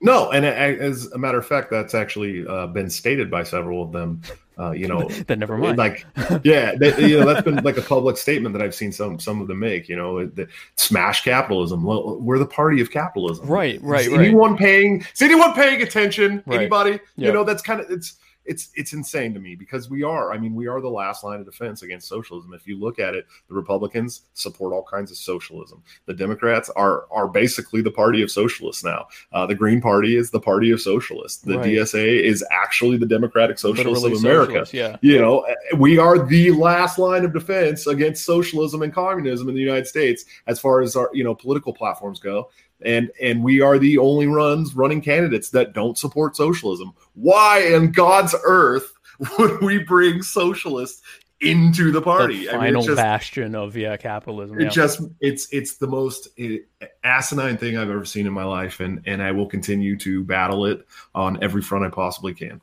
No, 0.00 0.30
and 0.30 0.44
as 0.44 1.10
a 1.12 1.18
matter 1.18 1.38
of 1.38 1.46
fact, 1.46 1.70
that's 1.70 1.94
actually 1.94 2.46
uh, 2.46 2.66
been 2.66 2.90
stated 2.90 3.30
by 3.30 3.42
several 3.42 3.82
of 3.82 3.92
them. 3.92 4.20
Uh, 4.58 4.70
you 4.72 4.86
know, 4.86 5.08
Then 5.26 5.38
never 5.38 5.56
mind. 5.56 5.78
like 5.78 6.04
yeah, 6.44 6.74
they, 6.76 7.08
you 7.08 7.18
know 7.18 7.26
that's 7.26 7.42
been 7.42 7.56
like 7.64 7.78
a 7.78 7.82
public 7.82 8.18
statement 8.18 8.52
that 8.52 8.62
I've 8.62 8.74
seen 8.74 8.92
some 8.92 9.18
some 9.18 9.40
of 9.40 9.48
them 9.48 9.60
make. 9.60 9.88
You 9.88 9.96
know, 9.96 10.26
the, 10.26 10.46
smash 10.76 11.24
capitalism. 11.24 11.82
We're 11.84 12.38
the 12.38 12.46
party 12.46 12.82
of 12.82 12.90
capitalism. 12.90 13.46
Right, 13.46 13.80
right, 13.82 14.06
Is 14.06 14.12
right. 14.12 14.26
anyone 14.26 14.58
paying? 14.58 15.06
Is 15.14 15.22
anyone 15.22 15.54
paying 15.54 15.80
attention? 15.80 16.42
Right. 16.44 16.60
Anybody? 16.60 17.00
Yeah. 17.16 17.28
You 17.28 17.32
know, 17.32 17.44
that's 17.44 17.62
kind 17.62 17.80
of 17.80 17.90
it's 17.90 18.16
it's 18.44 18.70
it's 18.74 18.92
insane 18.92 19.34
to 19.34 19.40
me 19.40 19.54
because 19.54 19.88
we 19.90 20.02
are. 20.02 20.32
I 20.32 20.38
mean, 20.38 20.54
we 20.54 20.66
are 20.66 20.80
the 20.80 20.88
last 20.88 21.24
line 21.24 21.40
of 21.40 21.46
defense 21.46 21.82
against 21.82 22.08
socialism. 22.08 22.52
If 22.54 22.66
you 22.66 22.78
look 22.78 22.98
at 22.98 23.14
it, 23.14 23.26
the 23.48 23.54
Republicans 23.54 24.22
support 24.34 24.72
all 24.72 24.84
kinds 24.84 25.10
of 25.10 25.16
socialism. 25.16 25.82
The 26.06 26.14
Democrats 26.14 26.70
are 26.70 27.06
are 27.10 27.28
basically 27.28 27.82
the 27.82 27.90
party 27.90 28.22
of 28.22 28.30
socialists 28.30 28.84
now. 28.84 29.06
Uh, 29.32 29.46
the 29.46 29.54
Green 29.54 29.80
Party 29.80 30.16
is 30.16 30.30
the 30.30 30.40
party 30.40 30.70
of 30.70 30.80
socialists. 30.80 31.42
The 31.42 31.58
Right. 31.58 31.66
DSA 31.66 32.22
is 32.22 32.44
actually 32.50 32.96
the 32.96 33.06
Democratic 33.06 33.58
Socialists 33.58 34.04
of 34.04 34.12
America. 34.12 34.66
socialists, 34.66 34.74
yeah. 34.74 34.96
You 35.00 35.18
know, 35.18 35.46
we 35.78 35.98
are 35.98 36.18
the 36.18 36.50
last 36.50 36.98
line 36.98 37.24
of 37.24 37.32
defense 37.32 37.86
against 37.86 38.24
socialism 38.24 38.82
and 38.82 38.92
communism 38.92 39.48
in 39.48 39.54
the 39.54 39.60
United 39.60 39.86
States 39.86 40.24
as 40.46 40.58
far 40.60 40.80
as 40.80 40.96
our 40.96 41.10
you 41.12 41.24
know 41.24 41.34
political 41.34 41.72
platforms 41.72 42.20
go. 42.20 42.50
And 42.84 43.10
and 43.20 43.42
we 43.42 43.60
are 43.60 43.78
the 43.78 43.98
only 43.98 44.26
ones 44.26 44.74
running 44.74 45.00
candidates 45.00 45.50
that 45.50 45.72
don't 45.72 45.98
support 45.98 46.36
socialism. 46.36 46.92
Why 47.14 47.60
in 47.60 47.92
God's 47.92 48.34
earth 48.44 48.92
would 49.38 49.60
we 49.62 49.78
bring 49.78 50.22
socialists 50.22 51.02
into 51.40 51.92
the 51.92 52.00
party? 52.00 52.46
The 52.46 52.50
I 52.50 52.52
mean, 52.52 52.60
final 52.60 52.82
just, 52.82 52.96
bastion 52.96 53.54
of 53.54 53.76
yeah 53.76 53.96
capitalism. 53.96 54.60
it 54.60 54.64
yeah. 54.64 54.70
just 54.70 55.00
it's 55.20 55.48
it's 55.52 55.76
the 55.76 55.86
most 55.86 56.28
eh, 56.38 56.58
asinine 57.02 57.56
thing 57.56 57.76
I've 57.76 57.90
ever 57.90 58.04
seen 58.04 58.26
in 58.26 58.32
my 58.32 58.44
life, 58.44 58.80
and 58.80 59.02
and 59.06 59.22
I 59.22 59.32
will 59.32 59.46
continue 59.46 59.96
to 59.98 60.24
battle 60.24 60.66
it 60.66 60.86
on 61.14 61.42
every 61.42 61.62
front 61.62 61.84
I 61.84 61.90
possibly 61.90 62.34
can. 62.34 62.60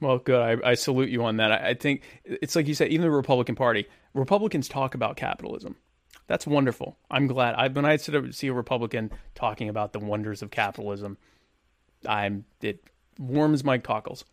Well, 0.00 0.18
good. 0.18 0.40
I, 0.64 0.70
I 0.70 0.74
salute 0.74 1.08
you 1.08 1.24
on 1.24 1.38
that. 1.38 1.52
I, 1.52 1.70
I 1.70 1.74
think 1.74 2.02
it's 2.24 2.56
like 2.56 2.66
you 2.66 2.74
said, 2.74 2.88
even 2.88 3.02
the 3.02 3.10
Republican 3.10 3.54
Party, 3.54 3.86
Republicans 4.12 4.68
talk 4.68 4.94
about 4.94 5.16
capitalism. 5.16 5.76
That's 6.26 6.46
wonderful. 6.46 6.96
I'm 7.10 7.26
glad. 7.26 7.54
I, 7.54 7.68
when 7.68 7.84
I 7.84 7.96
see 7.96 8.46
a 8.46 8.52
Republican 8.52 9.10
talking 9.34 9.68
about 9.68 9.92
the 9.92 9.98
wonders 9.98 10.42
of 10.42 10.50
capitalism, 10.50 11.18
I'm 12.06 12.44
it 12.62 12.82
warms 13.18 13.64
my 13.64 13.78
cockles. 13.78 14.24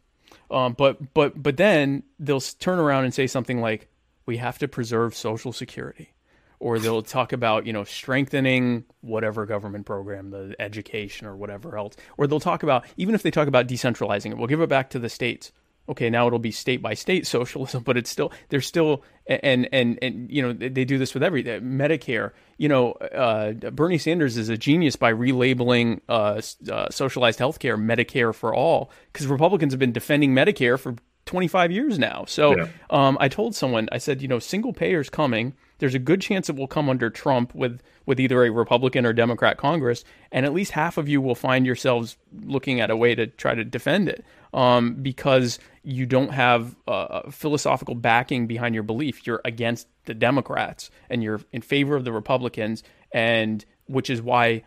Um, 0.49 0.73
but 0.73 1.13
but 1.13 1.41
but 1.41 1.57
then 1.57 2.03
they'll 2.19 2.41
turn 2.41 2.79
around 2.79 3.03
and 3.03 3.13
say 3.13 3.27
something 3.27 3.59
like, 3.59 3.89
"We 4.25 4.37
have 4.37 4.57
to 4.59 4.67
preserve 4.67 5.15
Social 5.15 5.51
Security," 5.51 6.13
or 6.59 6.79
they'll 6.79 7.01
talk 7.01 7.33
about 7.33 7.65
you 7.65 7.73
know 7.73 7.83
strengthening 7.83 8.85
whatever 9.01 9.45
government 9.45 9.85
program, 9.85 10.29
the 10.29 10.55
education 10.59 11.27
or 11.27 11.35
whatever 11.35 11.77
else, 11.77 11.95
or 12.17 12.27
they'll 12.27 12.39
talk 12.39 12.63
about 12.63 12.85
even 12.95 13.15
if 13.15 13.23
they 13.23 13.31
talk 13.31 13.49
about 13.49 13.67
decentralizing 13.67 14.31
it, 14.31 14.37
we'll 14.37 14.47
give 14.47 14.61
it 14.61 14.69
back 14.69 14.89
to 14.91 14.99
the 14.99 15.09
states. 15.09 15.51
Okay, 15.91 16.09
now 16.09 16.25
it'll 16.25 16.39
be 16.39 16.51
state 16.51 16.81
by 16.81 16.93
state 16.93 17.27
socialism, 17.37 17.83
but 17.83 17.97
it's 17.97 18.09
still 18.09 18.31
there's 18.49 18.65
still 18.65 19.03
and 19.27 19.67
and 19.71 19.99
and 20.01 20.31
you 20.31 20.41
know 20.41 20.53
they 20.53 20.85
do 20.85 20.97
this 20.97 21.13
with 21.13 21.21
every 21.21 21.43
Medicare. 21.43 22.31
You 22.57 22.69
know, 22.69 22.91
uh, 22.93 23.53
Bernie 23.71 23.97
Sanders 23.97 24.37
is 24.37 24.49
a 24.49 24.57
genius 24.57 24.95
by 24.95 25.11
relabeling 25.11 25.99
uh, 26.07 26.41
uh, 26.71 26.89
socialized 26.89 27.39
healthcare 27.39 27.77
Medicare 27.77 28.33
for 28.33 28.55
all 28.55 28.91
because 29.11 29.27
Republicans 29.27 29.73
have 29.73 29.79
been 29.79 29.91
defending 29.91 30.33
Medicare 30.33 30.79
for 30.79 30.95
25 31.25 31.71
years 31.71 31.99
now. 31.99 32.25
So 32.27 32.57
Yeah. 32.57 32.67
um, 32.89 33.17
I 33.19 33.27
told 33.27 33.55
someone, 33.55 33.87
I 33.91 33.97
said, 33.97 34.21
you 34.21 34.27
know, 34.27 34.39
single 34.39 34.73
payer's 34.73 35.09
coming. 35.09 35.53
There's 35.79 35.95
a 35.95 35.99
good 35.99 36.21
chance 36.21 36.49
it 36.49 36.55
will 36.55 36.67
come 36.67 36.89
under 36.89 37.09
Trump 37.09 37.53
with 37.55 37.81
with 38.07 38.19
either 38.19 38.43
a 38.43 38.49
Republican 38.49 39.05
or 39.05 39.13
Democrat 39.13 39.57
Congress, 39.57 40.03
and 40.31 40.43
at 40.45 40.53
least 40.53 40.71
half 40.71 40.97
of 40.97 41.07
you 41.07 41.21
will 41.21 41.35
find 41.35 41.65
yourselves 41.67 42.17
looking 42.43 42.81
at 42.81 42.89
a 42.89 42.97
way 42.97 43.13
to 43.13 43.27
try 43.27 43.53
to 43.53 43.63
defend 43.63 44.09
it, 44.09 44.25
um, 44.55 44.95
because 44.95 45.59
you 45.83 46.05
don't 46.07 46.33
have 46.33 46.75
uh, 46.87 47.29
philosophical 47.29 47.93
backing 47.93 48.47
behind 48.47 48.73
your 48.73 48.83
belief. 48.83 49.25
You're 49.27 49.41
against 49.45 49.87
the 50.05 50.15
Democrats 50.15 50.89
and 51.11 51.21
you're 51.23 51.41
in 51.51 51.61
favor 51.61 51.95
of 51.95 52.03
the 52.03 52.11
Republicans, 52.11 52.83
and 53.11 53.63
which 53.85 54.09
is 54.09 54.19
why 54.21 54.63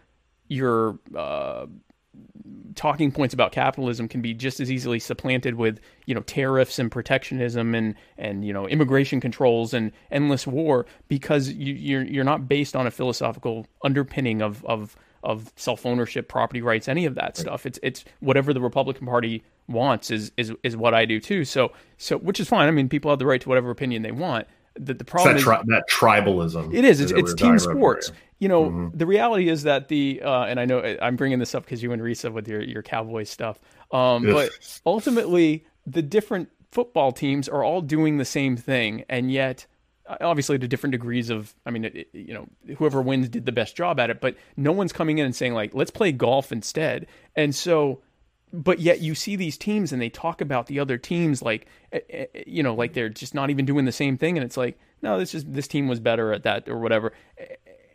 your 0.49 0.99
uh, 1.17 1.67
talking 2.75 3.13
points 3.13 3.33
about 3.33 3.53
capitalism 3.53 4.09
can 4.09 4.21
be 4.21 4.35
just 4.35 4.59
as 4.59 4.71
easily 4.71 4.99
supplanted 4.99 5.55
with 5.55 5.79
you 6.07 6.15
know 6.15 6.23
tariffs 6.23 6.79
and 6.79 6.91
protectionism 6.91 7.75
and 7.75 7.95
and 8.19 8.45
you 8.45 8.53
know 8.53 8.67
immigration 8.67 9.21
controls 9.21 9.73
and 9.73 9.93
endless 10.11 10.47
war 10.47 10.85
because 11.09 11.51
you, 11.51 11.75
you're 11.75 12.03
you're 12.03 12.25
not 12.25 12.49
based 12.49 12.75
on 12.75 12.87
a 12.87 12.91
philosophical 12.91 13.67
underpinning 13.85 14.43
of 14.43 14.65
of 14.65 14.97
of 15.25 15.53
self 15.57 15.87
ownership, 15.87 16.29
property 16.29 16.61
rights, 16.61 16.87
any 16.87 17.07
of 17.07 17.15
that 17.17 17.37
stuff. 17.37 17.67
It's 17.67 17.79
it's 17.83 18.05
whatever 18.21 18.53
the 18.53 18.61
Republican 18.61 19.07
Party 19.07 19.43
wants 19.67 20.11
is 20.11 20.31
is 20.37 20.53
is 20.63 20.77
what 20.77 20.95
I 20.95 21.05
do 21.07 21.19
too. 21.19 21.45
So 21.45 21.73
so 21.97 22.19
which 22.19 22.39
is 22.39 22.49
fine. 22.49 22.69
I 22.69 22.71
mean, 22.71 22.89
people 22.89 23.11
have 23.11 23.19
the 23.19 23.27
right 23.27 23.41
to 23.41 23.49
whatever 23.49 23.71
opinion 23.71 24.03
they 24.03 24.13
want. 24.13 24.47
The, 24.77 24.93
the 24.93 25.05
problem 25.05 25.35
that, 25.35 25.39
is 25.39 25.45
tri- 25.45 25.63
that 25.67 25.85
tribalism. 25.89 26.75
it 26.75 26.85
is. 26.85 27.01
It's, 27.01 27.13
it's 27.13 27.33
team 27.35 27.59
sports. 27.59 28.11
You 28.45 28.49
know, 28.49 28.65
Mm-hmm. 28.65 28.99
the 28.99 29.07
reality 29.07 29.49
is 29.49 29.63
that 29.63 29.89
the 29.89 30.21
uh, 30.23 30.45
and 30.45 30.61
I 30.61 30.67
know 30.67 30.79
I'm 31.01 31.17
bringing 31.17 31.39
this 31.39 31.55
up 31.55 31.65
because 31.65 31.83
you 31.83 31.93
and 31.93 32.03
Risa 32.03 32.31
with 32.31 32.47
your 32.47 32.61
your 32.63 32.83
Cowboys 32.83 33.31
stuff. 33.31 33.59
Um, 33.91 34.27
Ugh. 34.27 34.33
but 34.35 34.81
ultimately, 34.85 35.65
the 35.87 36.03
different 36.03 36.51
football 36.71 37.11
teams 37.13 37.49
are 37.49 37.63
all 37.65 37.81
doing 37.81 38.19
the 38.19 38.25
same 38.27 38.57
thing, 38.59 39.05
and 39.09 39.33
yet 39.33 39.67
uh, 40.07 40.17
obviously 40.21 40.59
to 40.59 40.69
different 40.69 40.91
degrees 40.93 41.31
of 41.31 41.55
i 41.65 41.71
mean 41.71 41.85
it, 41.87 42.09
you 42.13 42.35
know 42.35 42.47
whoever 42.77 43.01
wins 43.01 43.29
did 43.31 43.47
the 43.47 43.53
best 43.53 43.75
job 43.75 43.99
at 43.99 44.11
it 44.11 44.21
but 44.21 44.37
no 44.57 44.71
one's 44.73 44.93
coming 44.93 45.17
in 45.17 45.25
and 45.25 45.35
saying 45.35 45.55
like 45.55 45.73
let's 45.75 45.91
play 45.91 46.13
golf 46.13 46.53
instead 46.53 47.07
and 47.37 47.55
so 47.55 48.03
but 48.53 48.79
yet 48.81 49.01
you 49.01 49.15
see 49.15 49.35
these 49.35 49.57
teams 49.57 49.93
and 49.93 50.03
they 50.03 50.11
talk 50.11 50.43
about 50.43 50.67
the 50.67 50.79
other 50.79 50.99
teams 50.99 51.41
like 51.41 51.67
eh, 51.93 52.01
eh, 52.11 52.27
you 52.47 52.63
know 52.63 52.75
like 52.75 52.93
they're 52.93 53.09
just 53.09 53.35
not 53.35 53.49
even 53.49 53.65
doing 53.65 53.87
the 53.87 53.93
same 54.03 54.19
thing 54.19 54.37
and 54.37 54.45
it's 54.45 54.59
like 54.59 54.79
no 55.01 55.19
this 55.19 55.35
is 55.35 55.43
this 55.47 55.67
team 55.67 55.89
was 55.89 56.01
better 56.01 56.35
at 56.35 56.43
that 56.43 56.69
or 56.69 56.77
whatever 56.79 57.15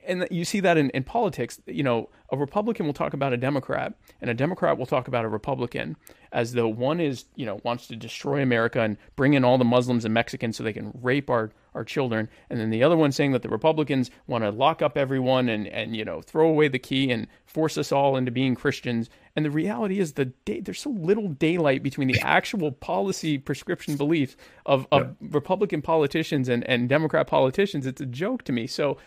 and 0.10 0.28
you 0.32 0.44
see 0.44 0.60
that 0.60 0.78
in, 0.78 0.90
in 0.92 1.04
politics 1.04 1.62
you 1.66 1.84
know 1.84 2.10
a 2.32 2.38
republican 2.38 2.86
will 2.86 2.94
talk 2.94 3.14
about 3.14 3.32
a 3.32 3.38
democrat 3.38 3.94
and 4.22 4.30
a 4.30 4.34
democrat 4.34 4.78
will 4.78 4.86
talk 4.86 5.08
about 5.08 5.24
a 5.24 5.30
republican 5.30 5.96
as 6.32 6.54
though 6.54 6.68
one 6.68 7.00
is 7.00 7.26
you 7.36 7.46
know 7.46 7.60
wants 7.64 7.88
to 7.88 7.96
destroy 7.96 8.42
america 8.42 8.82
and 8.82 8.98
bring 9.16 9.34
in 9.34 9.46
all 9.46 9.58
the 9.58 9.66
muslims 9.66 10.06
and 10.06 10.14
mexicans 10.14 10.58
so 10.58 10.64
they 10.64 10.74
can 10.74 10.92
rape 11.02 11.30
our 11.30 11.52
our 11.76 11.84
children 11.84 12.28
and 12.50 12.60
then 12.60 12.70
the 12.72 12.84
other 12.84 12.98
one 12.98 13.12
saying 13.12 13.32
that 13.32 13.44
the 13.44 13.50
republicans 13.50 14.10
want 14.28 14.44
to 14.44 14.50
lock 14.50 14.82
up 14.82 14.98
everyone 14.98 15.48
and 15.48 15.68
and 15.68 15.96
you 15.96 16.04
know 16.04 16.22
throw 16.22 16.50
away 16.50 16.68
the 16.68 16.80
key 16.80 17.12
and 17.12 17.28
force 17.50 17.78
us 17.78 17.92
all 17.92 18.16
into 18.16 18.32
being 18.32 18.56
christians. 18.56 19.10
And 19.36 19.46
the 19.46 19.52
reality 19.52 20.00
is 20.00 20.14
the 20.14 20.26
day, 20.26 20.60
there's 20.60 20.82
so 20.82 20.90
little 20.92 21.30
daylight 21.30 21.82
between 21.82 22.08
the 22.08 22.20
actual 22.22 22.72
policy 22.72 23.38
prescription 23.38 23.96
beliefs 23.96 24.36
of, 24.66 24.86
of 24.92 25.16
republican 25.22 25.82
politicians 25.82 26.50
and, 26.50 26.64
and 26.66 26.88
democrat 26.88 27.28
politicians. 27.28 27.86
It's 27.86 28.02
a 28.02 28.06
joke 28.06 28.44
to 28.44 28.52
me. 28.52 28.68
So 28.68 28.98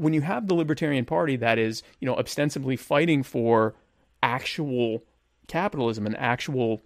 when 0.00 0.14
you 0.14 0.22
have 0.22 0.46
the 0.46 0.54
Libertarian 0.54 1.04
Party 1.04 1.36
that 1.36 1.58
is, 1.58 1.82
you 2.00 2.06
know, 2.06 2.16
ostensibly 2.16 2.76
fighting 2.76 3.22
for 3.22 3.74
actual 4.22 5.04
capitalism 5.46 6.06
and 6.06 6.16
actual 6.16 6.80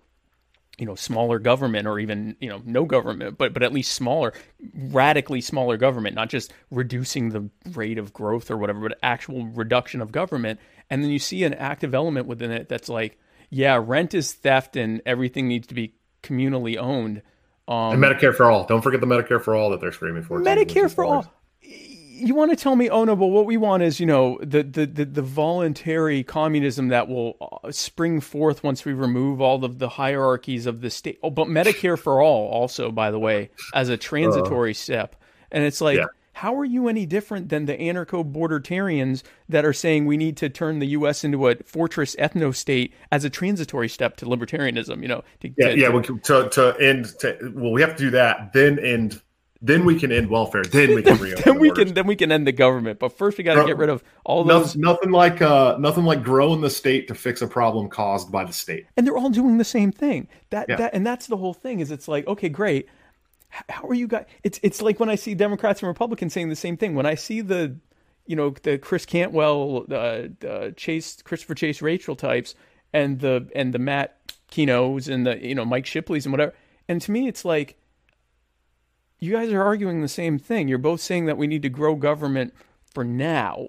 you 0.78 0.86
know 0.86 0.96
smaller 0.96 1.38
government 1.38 1.86
or 1.86 2.00
even 2.00 2.34
you 2.40 2.48
know 2.48 2.60
no 2.64 2.84
government 2.84 3.36
but 3.38 3.52
but 3.52 3.62
at 3.62 3.72
least 3.72 3.92
smaller 3.92 4.32
radically 4.74 5.40
smaller 5.40 5.76
government 5.76 6.16
not 6.16 6.30
just 6.30 6.52
reducing 6.70 7.28
the 7.28 7.48
rate 7.74 7.98
of 7.98 8.12
growth 8.12 8.50
or 8.50 8.56
whatever 8.56 8.80
but 8.80 8.98
actual 9.02 9.46
reduction 9.48 10.00
of 10.00 10.10
government 10.10 10.58
and 10.90 11.04
then 11.04 11.10
you 11.10 11.18
see 11.18 11.44
an 11.44 11.54
active 11.54 11.94
element 11.94 12.26
within 12.26 12.50
it 12.50 12.68
that's 12.68 12.88
like 12.88 13.18
yeah 13.50 13.80
rent 13.80 14.14
is 14.14 14.32
theft 14.32 14.74
and 14.76 15.02
everything 15.06 15.46
needs 15.46 15.66
to 15.66 15.74
be 15.74 15.94
communally 16.22 16.76
owned 16.76 17.22
um, 17.66 17.92
and 17.92 18.02
Medicare 18.02 18.34
for 18.34 18.50
all. 18.50 18.66
Don't 18.66 18.82
forget 18.82 19.00
the 19.00 19.06
Medicare 19.06 19.40
for 19.40 19.54
all 19.54 19.70
that 19.70 19.80
they're 19.80 19.92
screaming 19.92 20.22
for. 20.22 20.38
Medicare 20.40 20.94
for 20.94 21.04
all. 21.04 21.33
You 22.16 22.34
want 22.36 22.50
to 22.52 22.56
tell 22.56 22.76
me, 22.76 22.88
oh 22.88 23.04
no, 23.04 23.16
but 23.16 23.26
what 23.26 23.44
we 23.44 23.56
want 23.56 23.82
is, 23.82 23.98
you 23.98 24.06
know, 24.06 24.38
the 24.40 24.62
the 24.62 24.86
the, 24.86 25.04
the 25.04 25.22
voluntary 25.22 26.22
communism 26.22 26.88
that 26.88 27.08
will 27.08 27.36
uh, 27.64 27.72
spring 27.72 28.20
forth 28.20 28.62
once 28.62 28.84
we 28.84 28.92
remove 28.92 29.40
all 29.40 29.64
of 29.64 29.78
the 29.80 29.88
hierarchies 29.88 30.66
of 30.66 30.80
the 30.80 30.90
state. 30.90 31.18
Oh, 31.22 31.30
but 31.30 31.48
Medicare 31.48 31.98
for 31.98 32.22
all, 32.22 32.48
also, 32.48 32.92
by 32.92 33.10
the 33.10 33.18
way, 33.18 33.50
as 33.74 33.88
a 33.88 33.96
transitory 33.96 34.74
step. 34.74 35.16
And 35.50 35.64
it's 35.64 35.80
like, 35.80 35.98
Yeah. 35.98 36.06
how 36.34 36.54
are 36.56 36.64
you 36.64 36.88
any 36.88 37.04
different 37.06 37.48
than 37.48 37.66
the 37.66 37.76
anarcho-bordertarians 37.76 39.22
that 39.48 39.64
are 39.64 39.72
saying 39.72 40.06
we 40.06 40.16
need 40.16 40.36
to 40.38 40.48
turn 40.48 40.78
the 40.78 40.86
U.S. 40.88 41.24
into 41.24 41.48
a 41.48 41.56
fortress 41.64 42.14
ethno-state 42.16 42.92
as 43.12 43.24
a 43.24 43.30
transitory 43.30 43.88
step 43.88 44.16
to 44.18 44.26
libertarianism? 44.26 45.02
You 45.02 45.08
know, 45.08 45.22
to, 45.40 45.48
Yeah, 45.56 45.68
to- 45.70 45.78
yeah. 45.78 45.88
to- 45.90 46.12
We, 46.12 46.18
to 46.20 46.48
to 46.50 46.76
end. 46.80 47.06
To, 47.20 47.52
well, 47.54 47.72
we 47.72 47.80
have 47.80 47.96
to 47.96 48.02
do 48.04 48.10
that. 48.10 48.52
Then 48.52 48.78
end. 48.78 49.20
Then 49.66 49.86
we 49.86 49.98
can 49.98 50.12
end 50.12 50.28
welfare. 50.28 50.62
Then 50.62 50.94
we 50.94 51.02
can 51.02 51.16
reopen. 51.20 51.42
then 51.44 51.58
we 51.58 51.68
borders. 51.68 51.84
can 51.86 51.94
then 51.94 52.06
we 52.06 52.16
can 52.16 52.30
end 52.30 52.46
the 52.46 52.52
government. 52.52 52.98
But 52.98 53.16
first, 53.16 53.38
we 53.38 53.44
got 53.44 53.54
to 53.54 53.64
get 53.64 53.78
rid 53.78 53.88
of 53.88 54.04
all 54.24 54.44
No- 54.44 54.60
those. 54.60 54.76
nothing 54.76 55.10
like 55.10 55.40
uh, 55.40 55.76
nothing 55.78 56.04
like 56.04 56.22
growing 56.22 56.60
the 56.60 56.68
state 56.70 57.08
to 57.08 57.14
fix 57.14 57.40
a 57.40 57.46
problem 57.46 57.88
caused 57.88 58.30
by 58.30 58.44
the 58.44 58.52
state. 58.52 58.86
and 58.96 59.06
they're 59.06 59.16
all 59.16 59.30
doing 59.30 59.56
the 59.58 59.64
same 59.64 59.90
thing. 59.90 60.28
That 60.50 60.66
Yeah. 60.68 60.76
that 60.76 60.94
and 60.94 61.06
that's 61.06 61.26
the 61.28 61.36
whole 61.38 61.54
thing. 61.54 61.80
Is 61.80 61.90
it's 61.90 62.08
like 62.08 62.26
okay, 62.26 62.48
great. 62.50 62.88
How 63.68 63.86
are 63.88 63.94
you 63.94 64.08
guys? 64.08 64.26
It's 64.42 64.60
it's 64.62 64.82
like 64.82 64.98
when 65.00 65.08
I 65.08 65.14
see 65.14 65.34
Democrats 65.34 65.80
and 65.80 65.88
Republicans 65.88 66.32
saying 66.32 66.48
the 66.50 66.56
same 66.56 66.76
thing. 66.76 66.94
When 66.94 67.06
I 67.06 67.14
see 67.14 67.40
the, 67.40 67.76
you 68.26 68.34
know, 68.36 68.50
the 68.64 68.78
Chris 68.78 69.06
Cantwell, 69.06 69.86
uh, 69.90 70.22
uh, 70.46 70.70
Chase, 70.76 71.22
Christopher 71.22 71.54
Chase, 71.54 71.80
Rachels 71.80 72.18
types, 72.18 72.54
and 72.92 73.20
the 73.20 73.48
and 73.54 73.72
the 73.72 73.78
Matt 73.78 74.18
Kinos 74.50 75.08
and 75.08 75.24
the 75.26 75.38
you 75.42 75.54
know 75.54 75.64
Mike 75.64 75.86
Shipley's 75.86 76.26
and 76.26 76.32
whatever. 76.32 76.52
And 76.88 77.00
to 77.02 77.10
me, 77.12 77.28
it's 77.28 77.44
like 77.44 77.76
you 79.20 79.32
guys 79.32 79.52
are 79.52 79.62
arguing 79.62 80.02
the 80.02 80.08
same 80.08 80.38
thing. 80.38 80.68
You're 80.68 80.78
both 80.78 81.00
saying 81.00 81.26
that 81.26 81.36
we 81.38 81.46
need 81.46 81.62
to 81.62 81.68
grow 81.68 81.94
government 81.94 82.54
for 82.92 83.04
now 83.04 83.68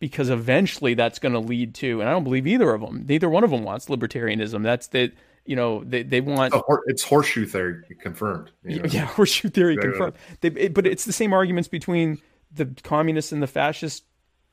because 0.00 0.30
eventually 0.30 0.94
that's 0.94 1.18
going 1.18 1.32
to 1.32 1.40
lead 1.40 1.74
to, 1.76 2.00
and 2.00 2.08
I 2.08 2.12
don't 2.12 2.24
believe 2.24 2.46
either 2.46 2.72
of 2.72 2.80
them. 2.80 3.04
Neither 3.08 3.28
one 3.28 3.42
of 3.44 3.50
them 3.50 3.64
wants 3.64 3.86
libertarianism. 3.86 4.62
That's 4.62 4.86
the, 4.88 5.12
you 5.44 5.56
know, 5.56 5.82
they, 5.82 6.02
they 6.04 6.20
want, 6.20 6.54
Oh, 6.54 6.62
hor- 6.66 6.84
It's 6.86 7.02
horseshoe 7.02 7.46
theory 7.46 7.82
confirmed. 8.00 8.50
you 8.64 8.80
know? 8.80 8.88
yeah, 8.90 9.04
horseshoe 9.06 9.48
theory 9.48 9.74
Yeah, 9.74 9.82
confirmed. 9.82 10.14
They, 10.40 10.48
it- 10.48 10.74
but 10.74 10.86
it's 10.86 11.04
the 11.04 11.12
same 11.12 11.32
arguments 11.32 11.68
between 11.68 12.18
the 12.52 12.66
communists 12.84 13.32
and 13.32 13.42
the 13.42 13.46
fascists 13.48 14.02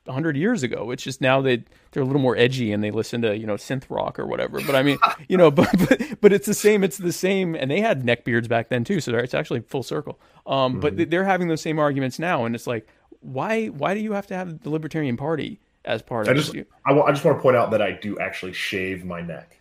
hundred 0.08 0.36
years 0.36 0.62
ago. 0.62 0.90
It's 0.90 1.02
just 1.02 1.20
now 1.20 1.40
they 1.40 1.64
they're 1.92 2.02
a 2.02 2.06
little 2.06 2.20
more 2.20 2.36
edgy 2.36 2.72
and 2.72 2.82
they 2.82 2.90
listen 2.90 3.22
to 3.22 3.36
you 3.36 3.46
know 3.46 3.54
synth 3.54 3.84
rock 3.88 4.18
or 4.18 4.26
whatever. 4.26 4.60
But 4.60 4.74
I 4.74 4.82
mean, 4.82 4.98
you 5.28 5.36
know, 5.36 5.50
but, 5.50 5.68
but 5.78 6.20
but 6.20 6.32
it's 6.32 6.46
the 6.46 6.54
same. 6.54 6.84
It's 6.84 6.98
the 6.98 7.12
same, 7.12 7.54
and 7.54 7.70
they 7.70 7.80
had 7.80 8.04
neck 8.04 8.24
beards 8.24 8.48
back 8.48 8.68
then 8.68 8.84
too. 8.84 9.00
So 9.00 9.14
it's 9.16 9.34
actually 9.34 9.60
full 9.60 9.82
circle. 9.82 10.18
Um, 10.46 10.80
but 10.80 11.10
they're 11.10 11.24
having 11.24 11.48
those 11.48 11.60
same 11.60 11.78
arguments 11.78 12.18
now, 12.18 12.44
and 12.44 12.54
it's 12.54 12.66
like, 12.66 12.86
why 13.20 13.66
why 13.66 13.94
do 13.94 14.00
you 14.00 14.12
have 14.12 14.26
to 14.28 14.34
have 14.34 14.62
the 14.62 14.70
Libertarian 14.70 15.16
Party 15.16 15.60
as 15.84 16.02
part 16.02 16.28
I 16.28 16.32
of 16.32 16.36
just 16.36 16.54
it? 16.54 16.68
I 16.86 17.10
just 17.10 17.24
want 17.24 17.38
to 17.38 17.42
point 17.42 17.56
out 17.56 17.70
that 17.72 17.82
I 17.82 17.92
do 17.92 18.18
actually 18.18 18.52
shave 18.52 19.04
my 19.04 19.20
neck. 19.20 19.55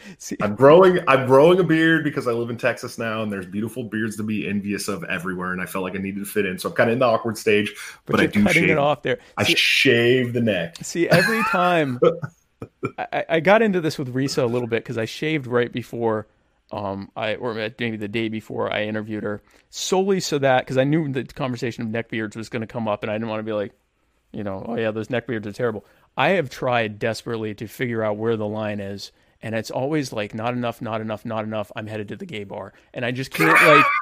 See, 0.18 0.36
I'm 0.40 0.54
growing 0.54 1.00
I'm 1.08 1.26
growing 1.26 1.58
a 1.60 1.64
beard 1.64 2.04
because 2.04 2.26
I 2.26 2.32
live 2.32 2.50
in 2.50 2.56
Texas 2.56 2.98
now 2.98 3.22
and 3.22 3.32
there's 3.32 3.46
beautiful 3.46 3.84
beards 3.84 4.16
to 4.16 4.22
be 4.22 4.48
envious 4.48 4.88
of 4.88 5.04
everywhere 5.04 5.52
and 5.52 5.60
I 5.60 5.66
felt 5.66 5.84
like 5.84 5.94
I 5.94 5.98
needed 5.98 6.20
to 6.20 6.30
fit 6.30 6.46
in. 6.46 6.58
So 6.58 6.68
I'm 6.68 6.74
kind 6.74 6.90
of 6.90 6.94
in 6.94 6.98
the 7.00 7.06
awkward 7.06 7.38
stage, 7.38 7.74
but, 8.06 8.20
I 8.20 8.22
you're 8.24 8.32
do 8.32 8.44
cutting 8.44 8.62
shave 8.62 8.70
it 8.70 8.78
off 8.78 9.02
there. 9.02 9.18
I 9.36 9.44
See, 9.44 9.54
shave 9.54 10.32
the 10.32 10.40
neck. 10.40 10.76
See, 10.82 11.08
every 11.08 11.42
time 11.44 11.98
I, 12.98 13.24
I 13.28 13.40
got 13.40 13.62
into 13.62 13.80
this 13.80 13.98
with 13.98 14.14
Risa 14.14 14.42
a 14.42 14.46
little 14.46 14.68
bit 14.68 14.82
because 14.82 14.98
I 14.98 15.04
shaved 15.04 15.46
right 15.46 15.72
before, 15.72 16.26
um, 16.72 17.10
I 17.16 17.36
or 17.36 17.54
maybe 17.54 17.96
the 17.96 18.08
day 18.08 18.28
before 18.28 18.72
I 18.72 18.84
interviewed 18.84 19.24
her, 19.24 19.42
solely 19.70 20.20
so 20.20 20.38
that 20.38 20.64
because 20.64 20.78
I 20.78 20.84
knew 20.84 21.10
the 21.10 21.24
conversation 21.24 21.84
of 21.84 21.90
neck 21.90 22.08
beards 22.08 22.36
was 22.36 22.48
going 22.48 22.60
to 22.60 22.66
come 22.66 22.88
up, 22.88 23.02
and 23.02 23.10
I 23.10 23.14
didn't 23.14 23.28
want 23.28 23.40
to 23.40 23.44
be 23.44 23.52
like, 23.52 23.72
you 24.32 24.44
know, 24.44 24.64
oh 24.66 24.76
yeah, 24.76 24.90
those 24.90 25.10
neck 25.10 25.26
beards 25.26 25.46
are 25.46 25.52
terrible. 25.52 25.84
I 26.16 26.30
have 26.30 26.50
tried 26.50 26.98
desperately 26.98 27.54
to 27.54 27.66
figure 27.66 28.02
out 28.02 28.16
where 28.16 28.36
the 28.36 28.46
line 28.46 28.80
is, 28.80 29.12
and 29.42 29.54
it's 29.54 29.70
always 29.70 30.12
like 30.12 30.34
not 30.34 30.52
enough, 30.54 30.82
not 30.82 31.00
enough, 31.00 31.24
not 31.24 31.44
enough. 31.44 31.70
I'm 31.76 31.86
headed 31.86 32.08
to 32.08 32.16
the 32.16 32.26
gay 32.26 32.44
bar, 32.44 32.72
and 32.94 33.04
I 33.04 33.10
just 33.12 33.30
can't 33.30 33.60
like. 33.62 33.84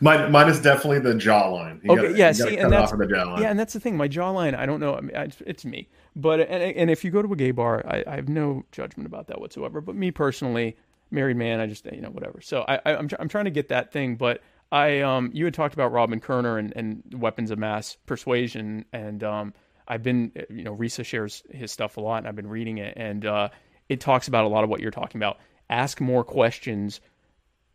Mine, 0.00 0.32
mine 0.32 0.48
is 0.48 0.60
definitely 0.60 0.98
the 0.98 1.14
jawline. 1.14 1.78
You 1.84 1.92
Okay, 1.92 2.02
gotta- 2.08 2.18
yeah, 2.18 2.32
see, 2.32 2.56
and 2.56 2.72
that's 2.72 2.90
the 2.90 2.96
jawline. 3.06 3.40
yeah, 3.40 3.50
and 3.50 3.56
that's 3.56 3.72
the 3.72 3.78
thing. 3.78 3.96
My 3.96 4.08
jawline, 4.08 4.56
I 4.58 4.66
don't 4.66 4.80
know. 4.80 4.96
I 4.96 5.00
mean, 5.00 5.14
I, 5.16 5.28
it's 5.46 5.64
me, 5.64 5.88
but 6.16 6.40
and, 6.40 6.50
and 6.76 6.90
if 6.90 7.04
you 7.04 7.12
go 7.12 7.22
to 7.22 7.32
a 7.32 7.36
gay 7.36 7.52
bar, 7.52 7.84
I, 7.86 8.02
I 8.04 8.16
have 8.16 8.28
no 8.28 8.64
judgment 8.72 9.06
about 9.06 9.28
that 9.28 9.40
whatsoever. 9.40 9.80
But 9.80 9.94
me 9.94 10.10
personally, 10.10 10.76
married 11.12 11.36
man, 11.36 11.60
I 11.60 11.68
just 11.68 11.86
you 11.86 12.00
know 12.00 12.10
whatever. 12.10 12.40
So 12.40 12.64
I, 12.66 12.80
I 12.84 12.96
I'm 12.96 13.06
tr- 13.06 13.14
I'm 13.20 13.28
trying 13.28 13.44
to 13.44 13.52
get 13.52 13.68
that 13.68 13.92
thing, 13.92 14.16
but 14.16 14.42
I 14.72 15.02
um 15.02 15.30
you 15.32 15.44
had 15.44 15.54
talked 15.54 15.74
about 15.74 15.92
Robin 15.92 16.20
Koerner 16.20 16.58
and, 16.58 16.72
and 16.74 17.04
weapons 17.22 17.52
of 17.52 17.58
mass 17.60 17.96
persuasion, 18.06 18.84
and 18.92 19.22
um 19.22 19.54
I've 19.86 20.02
been 20.02 20.32
you 20.50 20.64
know 20.64 20.76
Risa 20.76 21.04
shares 21.04 21.44
his 21.48 21.70
stuff 21.70 21.96
a 21.96 22.00
lot, 22.00 22.16
and 22.18 22.26
I've 22.26 22.34
been 22.34 22.48
reading 22.48 22.78
it, 22.78 22.94
and 22.96 23.24
uh, 23.24 23.50
it 23.90 24.00
talks 24.00 24.28
about 24.28 24.44
a 24.44 24.48
lot 24.48 24.62
of 24.62 24.70
what 24.70 24.80
you're 24.80 24.92
talking 24.92 25.18
about. 25.18 25.38
Ask 25.68 26.00
more 26.00 26.22
questions 26.22 27.00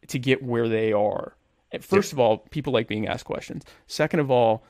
to 0.08 0.18
get 0.18 0.42
where 0.42 0.70
they 0.70 0.94
are. 0.94 1.36
First 1.82 2.14
of 2.14 2.20
all, 2.20 2.38
people 2.38 2.72
like 2.72 2.88
being 2.88 3.08
asked 3.08 3.26
questions. 3.26 3.66
Second 3.88 4.22
of 4.22 4.32
all, 4.32 4.64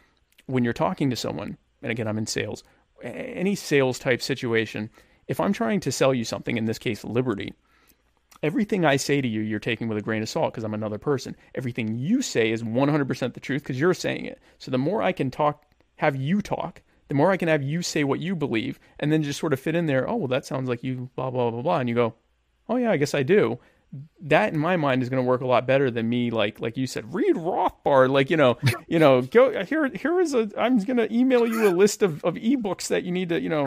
when 0.47 0.63
you're 0.63 0.73
talking 0.73 1.11
to 1.11 1.15
someone, 1.15 1.55
and 1.83 1.91
again, 1.91 2.07
I'm 2.07 2.17
in 2.17 2.25
sales, 2.25 2.63
any 3.03 3.53
sales 3.53 3.99
type 3.99 4.23
situation, 4.23 4.89
if 5.27 5.39
I'm 5.39 5.53
trying 5.53 5.81
to 5.81 5.91
sell 5.91 6.15
you 6.15 6.23
something, 6.23 6.57
in 6.57 6.65
this 6.65 6.79
case, 6.79 7.03
liberty, 7.03 7.53
everything 8.41 8.83
I 8.83 8.95
say 8.95 9.21
to 9.21 9.27
you, 9.27 9.41
you're 9.41 9.59
taking 9.59 9.87
with 9.87 9.99
a 9.99 10.01
grain 10.01 10.23
of 10.23 10.29
salt 10.29 10.51
because 10.51 10.63
I'm 10.63 10.73
another 10.73 10.97
person. 10.97 11.35
Everything 11.53 11.95
you 11.95 12.23
say 12.23 12.51
is 12.51 12.63
100% 12.63 13.33
the 13.33 13.39
truth 13.39 13.61
because 13.61 13.79
you're 13.79 13.93
saying 13.93 14.25
it. 14.25 14.39
So 14.57 14.71
the 14.71 14.79
more 14.79 15.03
I 15.03 15.11
can 15.11 15.29
talk, 15.29 15.63
have 15.97 16.15
you 16.15 16.41
talk, 16.41 16.81
the 17.07 17.15
more 17.15 17.31
I 17.31 17.37
can 17.37 17.47
have 17.47 17.61
you 17.63 17.81
say 17.81 18.03
what 18.03 18.19
you 18.19 18.35
believe, 18.35 18.79
and 18.99 19.11
then 19.11 19.21
just 19.23 19.39
sort 19.39 19.53
of 19.53 19.59
fit 19.59 19.75
in 19.75 19.85
there. 19.85 20.09
Oh, 20.09 20.15
well, 20.15 20.27
that 20.27 20.45
sounds 20.45 20.67
like 20.69 20.83
you, 20.83 21.09
blah 21.15 21.29
blah 21.31 21.51
blah 21.51 21.61
blah, 21.61 21.79
and 21.79 21.87
you 21.89 21.95
go, 21.95 22.15
oh 22.69 22.77
yeah, 22.77 22.91
I 22.91 22.97
guess 22.97 23.13
I 23.13 23.23
do. 23.23 23.59
That 24.21 24.51
in 24.53 24.59
my 24.59 24.75
mind 24.75 25.03
is 25.03 25.09
going 25.09 25.23
to 25.23 25.27
work 25.29 25.39
a 25.41 25.47
lot 25.47 25.65
better 25.67 25.89
than 25.89 26.09
me, 26.09 26.29
like 26.31 26.59
like 26.59 26.75
you 26.75 26.85
said, 26.87 27.13
read 27.13 27.35
Rothbard, 27.35 28.09
like 28.09 28.29
you 28.29 28.35
know, 28.37 28.57
you 28.87 28.99
know, 28.99 29.21
go 29.21 29.63
here. 29.63 29.87
Here 29.89 30.19
is 30.19 30.33
a. 30.33 30.49
I'm 30.57 30.79
going 30.79 30.97
to 30.97 31.13
email 31.13 31.45
you 31.47 31.67
a 31.67 31.71
list 31.71 32.01
of 32.01 32.23
of 32.25 32.33
ebooks 32.35 32.87
that 32.89 33.03
you 33.03 33.11
need 33.11 33.29
to, 33.29 33.39
you 33.39 33.47
know, 33.49 33.65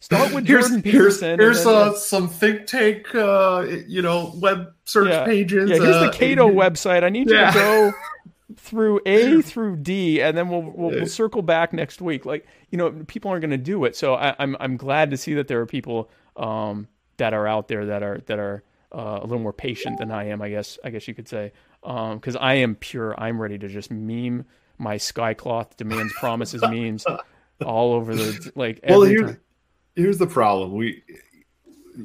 start 0.00 0.32
with 0.34 0.46
Here's 0.48 0.64
Jordan 0.68 0.82
here's 0.82 1.18
Peterson. 1.18 1.30
and 1.32 1.40
here's 1.40 1.62
then- 1.64 1.74
uh, 1.74 1.92
some 1.94 2.28
think 2.28 2.66
tank 2.66 3.14
uh, 3.14 3.66
you 3.86 4.02
know 4.02 4.32
web 4.36 4.72
search 4.84 5.10
yeah. 5.10 5.24
pages. 5.24 5.70
Yeah, 5.70 5.76
here's 5.76 5.94
uh, 5.96 6.06
the 6.06 6.12
Cato 6.16 6.48
website. 6.48 7.04
I 7.04 7.10
need 7.10 7.28
you 7.30 7.36
Yeah. 7.36 7.50
to 7.52 7.58
go 7.58 7.92
through 8.56 9.00
A 9.06 9.42
through 9.42 9.76
D, 9.76 10.20
and 10.20 10.36
then 10.36 10.48
we'll 10.48 10.62
we'll, 10.62 10.90
we'll 10.90 11.06
circle 11.06 11.42
back 11.42 11.72
next 11.72 12.00
week. 12.00 12.24
Like 12.24 12.46
you 12.70 12.78
know, 12.78 12.90
people 13.06 13.30
aren't 13.30 13.42
going 13.42 13.50
to 13.50 13.56
do 13.56 13.84
it. 13.84 13.96
So 13.96 14.14
I, 14.14 14.34
I'm 14.38 14.56
I'm 14.60 14.76
glad 14.76 15.10
to 15.10 15.16
see 15.16 15.34
that 15.34 15.48
there 15.48 15.60
are 15.60 15.66
people 15.66 16.10
um, 16.36 16.88
that 17.18 17.34
are 17.34 17.46
out 17.46 17.68
there 17.68 17.86
that 17.86 18.02
are 18.02 18.20
that 18.26 18.38
are 18.38 18.62
uh, 18.92 19.18
a 19.20 19.22
little 19.22 19.38
more 19.38 19.52
patient 19.52 19.98
than 19.98 20.10
I 20.10 20.28
am. 20.28 20.40
I 20.42 20.48
guess 20.50 20.78
I 20.84 20.90
guess 20.90 21.06
you 21.08 21.14
could 21.14 21.28
say 21.28 21.52
because 21.82 22.36
I 22.36 22.54
am 22.54 22.74
pure. 22.74 23.18
I'm 23.18 23.40
ready 23.40 23.58
to 23.58 23.68
just 23.68 23.90
meme 23.90 24.44
my 24.78 24.96
skycloth 24.96 25.76
demands 25.76 26.12
promises 26.14 26.62
memes 26.62 27.04
all 27.64 27.92
over 27.92 28.14
the 28.14 28.52
like. 28.54 28.80
Well, 28.88 29.02
here's 29.02 29.32
time. 29.32 29.40
here's 29.96 30.18
the 30.18 30.26
problem. 30.26 30.72
We 30.74 31.02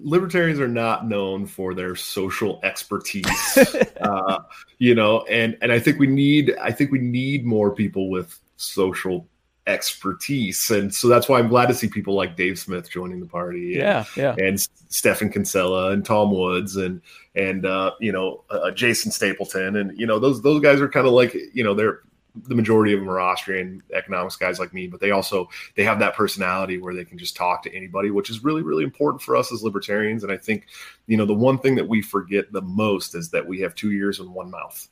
libertarians 0.02 0.60
are 0.60 0.68
not 0.68 1.08
known 1.08 1.46
for 1.46 1.74
their 1.74 1.96
social 1.96 2.60
expertise, 2.64 3.58
uh, 4.02 4.40
you 4.80 4.96
know, 4.96 5.22
and 5.24 5.58
and 5.62 5.72
I 5.72 5.80
think 5.80 6.00
we 6.00 6.08
need 6.08 6.56
I 6.62 6.72
think 6.72 6.92
we 6.92 7.00
need 7.00 7.46
more 7.46 7.72
people 7.72 8.10
with 8.10 8.40
social 8.58 9.28
expertise, 9.68 10.70
and 10.72 10.94
so 10.94 11.08
that's 11.08 11.30
why 11.30 11.40
I'm 11.40 11.48
glad 11.48 11.68
to 11.68 11.74
see 11.74 11.88
people 11.88 12.16
like 12.16 12.36
Dave 12.36 12.58
Smith 12.60 12.90
joining 12.90 13.20
the 13.20 13.26
party. 13.26 13.74
and- 13.74 13.82
Yeah, 13.82 14.06
yeah. 14.16 14.36
and 14.46 14.60
Stephen 14.90 15.30
Kinsella 15.30 15.92
and 15.92 16.06
Tom 16.06 16.32
Woods 16.32 16.76
and 16.76 17.02
and 17.36 17.66
uh, 17.66 17.92
you 18.00 18.12
know 18.12 18.44
uh, 18.50 18.72
Jason 18.72 19.12
Stapleton 19.12 19.76
and 19.78 19.98
you 19.98 20.06
know 20.06 20.20
those 20.20 20.42
those 20.42 20.62
guys 20.62 20.82
are 20.82 20.90
kind 20.90 21.08
of 21.08 21.14
like 21.14 21.34
you 21.54 21.64
know 21.64 21.74
they're 21.74 22.02
the 22.36 22.56
majority 22.56 22.94
of 22.94 23.00
them 23.00 23.10
are 23.10 23.20
Austrian 23.20 23.84
economics 23.94 24.36
guys 24.36 24.60
like 24.60 24.74
me, 24.74 24.88
but 24.88 25.00
they 25.00 25.12
also 25.12 25.50
they 25.76 25.84
have 25.84 26.00
that 26.00 26.16
personality 26.16 26.80
where 26.80 26.94
they 26.94 27.06
can 27.06 27.18
just 27.18 27.36
talk 27.36 27.62
to 27.64 27.76
anybody, 27.76 28.10
which 28.10 28.30
is 28.30 28.44
really 28.44 28.64
really 28.64 28.84
important 28.84 29.22
for 29.22 29.36
us 29.36 29.52
as 29.52 29.64
libertarians. 29.64 30.24
And 30.24 30.32
I 30.32 30.38
think 30.38 30.66
you 31.06 31.16
know 31.16 31.26
the 31.26 31.34
one 31.34 31.60
thing 31.60 31.76
that 31.76 31.88
we 31.88 32.02
forget 32.02 32.52
the 32.52 32.62
most 32.62 33.16
is 33.16 33.30
that 33.30 33.46
we 33.46 33.60
have 33.62 33.76
two 33.76 33.92
ears 33.92 34.20
and 34.20 34.34
one 34.34 34.50
mouth, 34.50 34.88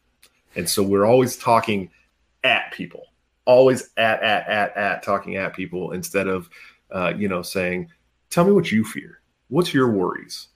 and 0.55 0.69
so 0.69 0.83
we're 0.83 1.05
always 1.05 1.35
talking 1.35 1.89
at 2.43 2.71
people, 2.73 3.07
always 3.45 3.89
at 3.97 4.21
at 4.21 4.47
at 4.47 4.77
at 4.77 5.03
talking 5.03 5.35
at 5.35 5.55
people 5.55 5.91
instead 5.93 6.27
of 6.27 6.49
uh, 6.91 7.13
you 7.17 7.27
know 7.27 7.41
saying, 7.41 7.89
"Tell 8.29 8.45
me 8.45 8.51
what 8.51 8.71
you 8.71 8.83
fear." 8.83 9.21
What's 9.47 9.73
your 9.73 9.91
worries? 9.91 10.47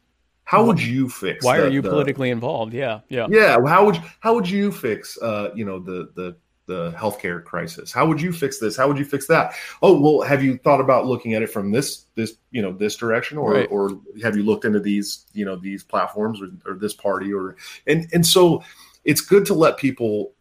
How 0.46 0.64
would 0.64 0.82
you 0.82 1.10
fix? 1.10 1.44
Why 1.44 1.58
are 1.58 1.68
you 1.68 1.82
the- 1.82 1.90
politically 1.90 2.30
involved? 2.30 2.74
Yeah, 2.74 3.02
yeah. 3.10 3.28
Yeah, 3.30 3.58
how 3.66 3.86
would 3.86 4.00
how 4.20 4.36
would 4.36 4.48
you 4.48 4.72
fix? 4.72 5.18
Uh, 5.18 5.50
you 5.56 5.66
know 5.66 5.80
the 5.80 6.12
the 6.16 6.38
the 6.68 6.92
healthcare 6.94 7.44
crisis. 7.44 7.92
How 7.92 8.06
would 8.06 8.22
you 8.22 8.32
fix 8.32 8.60
this? 8.60 8.76
How 8.78 8.88
would 8.88 8.98
you 8.98 9.06
fix 9.06 9.28
that? 9.28 9.54
Oh 9.82 10.00
well, 10.00 10.28
have 10.28 10.44
you 10.44 10.58
thought 10.58 10.82
about 10.82 11.06
looking 11.08 11.34
at 11.34 11.42
it 11.42 11.50
from 11.50 11.72
this 11.72 12.06
this 12.16 12.36
you 12.52 12.62
know 12.62 12.72
this 12.72 12.96
direction, 12.96 13.38
or 13.38 13.54
Right. 13.54 13.68
or 13.72 13.92
have 14.22 14.36
you 14.38 14.44
looked 14.44 14.66
into 14.66 14.80
these 14.80 15.26
you 15.34 15.46
know 15.46 15.56
these 15.56 15.84
platforms 15.84 16.42
or, 16.42 16.50
or 16.70 16.76
this 16.76 16.94
party 16.94 17.34
or 17.34 17.56
and 17.88 18.08
and 18.14 18.26
so 18.26 18.64
it's 19.04 19.22
good 19.22 19.46
to 19.46 19.54
let 19.54 19.78
people 19.78 20.34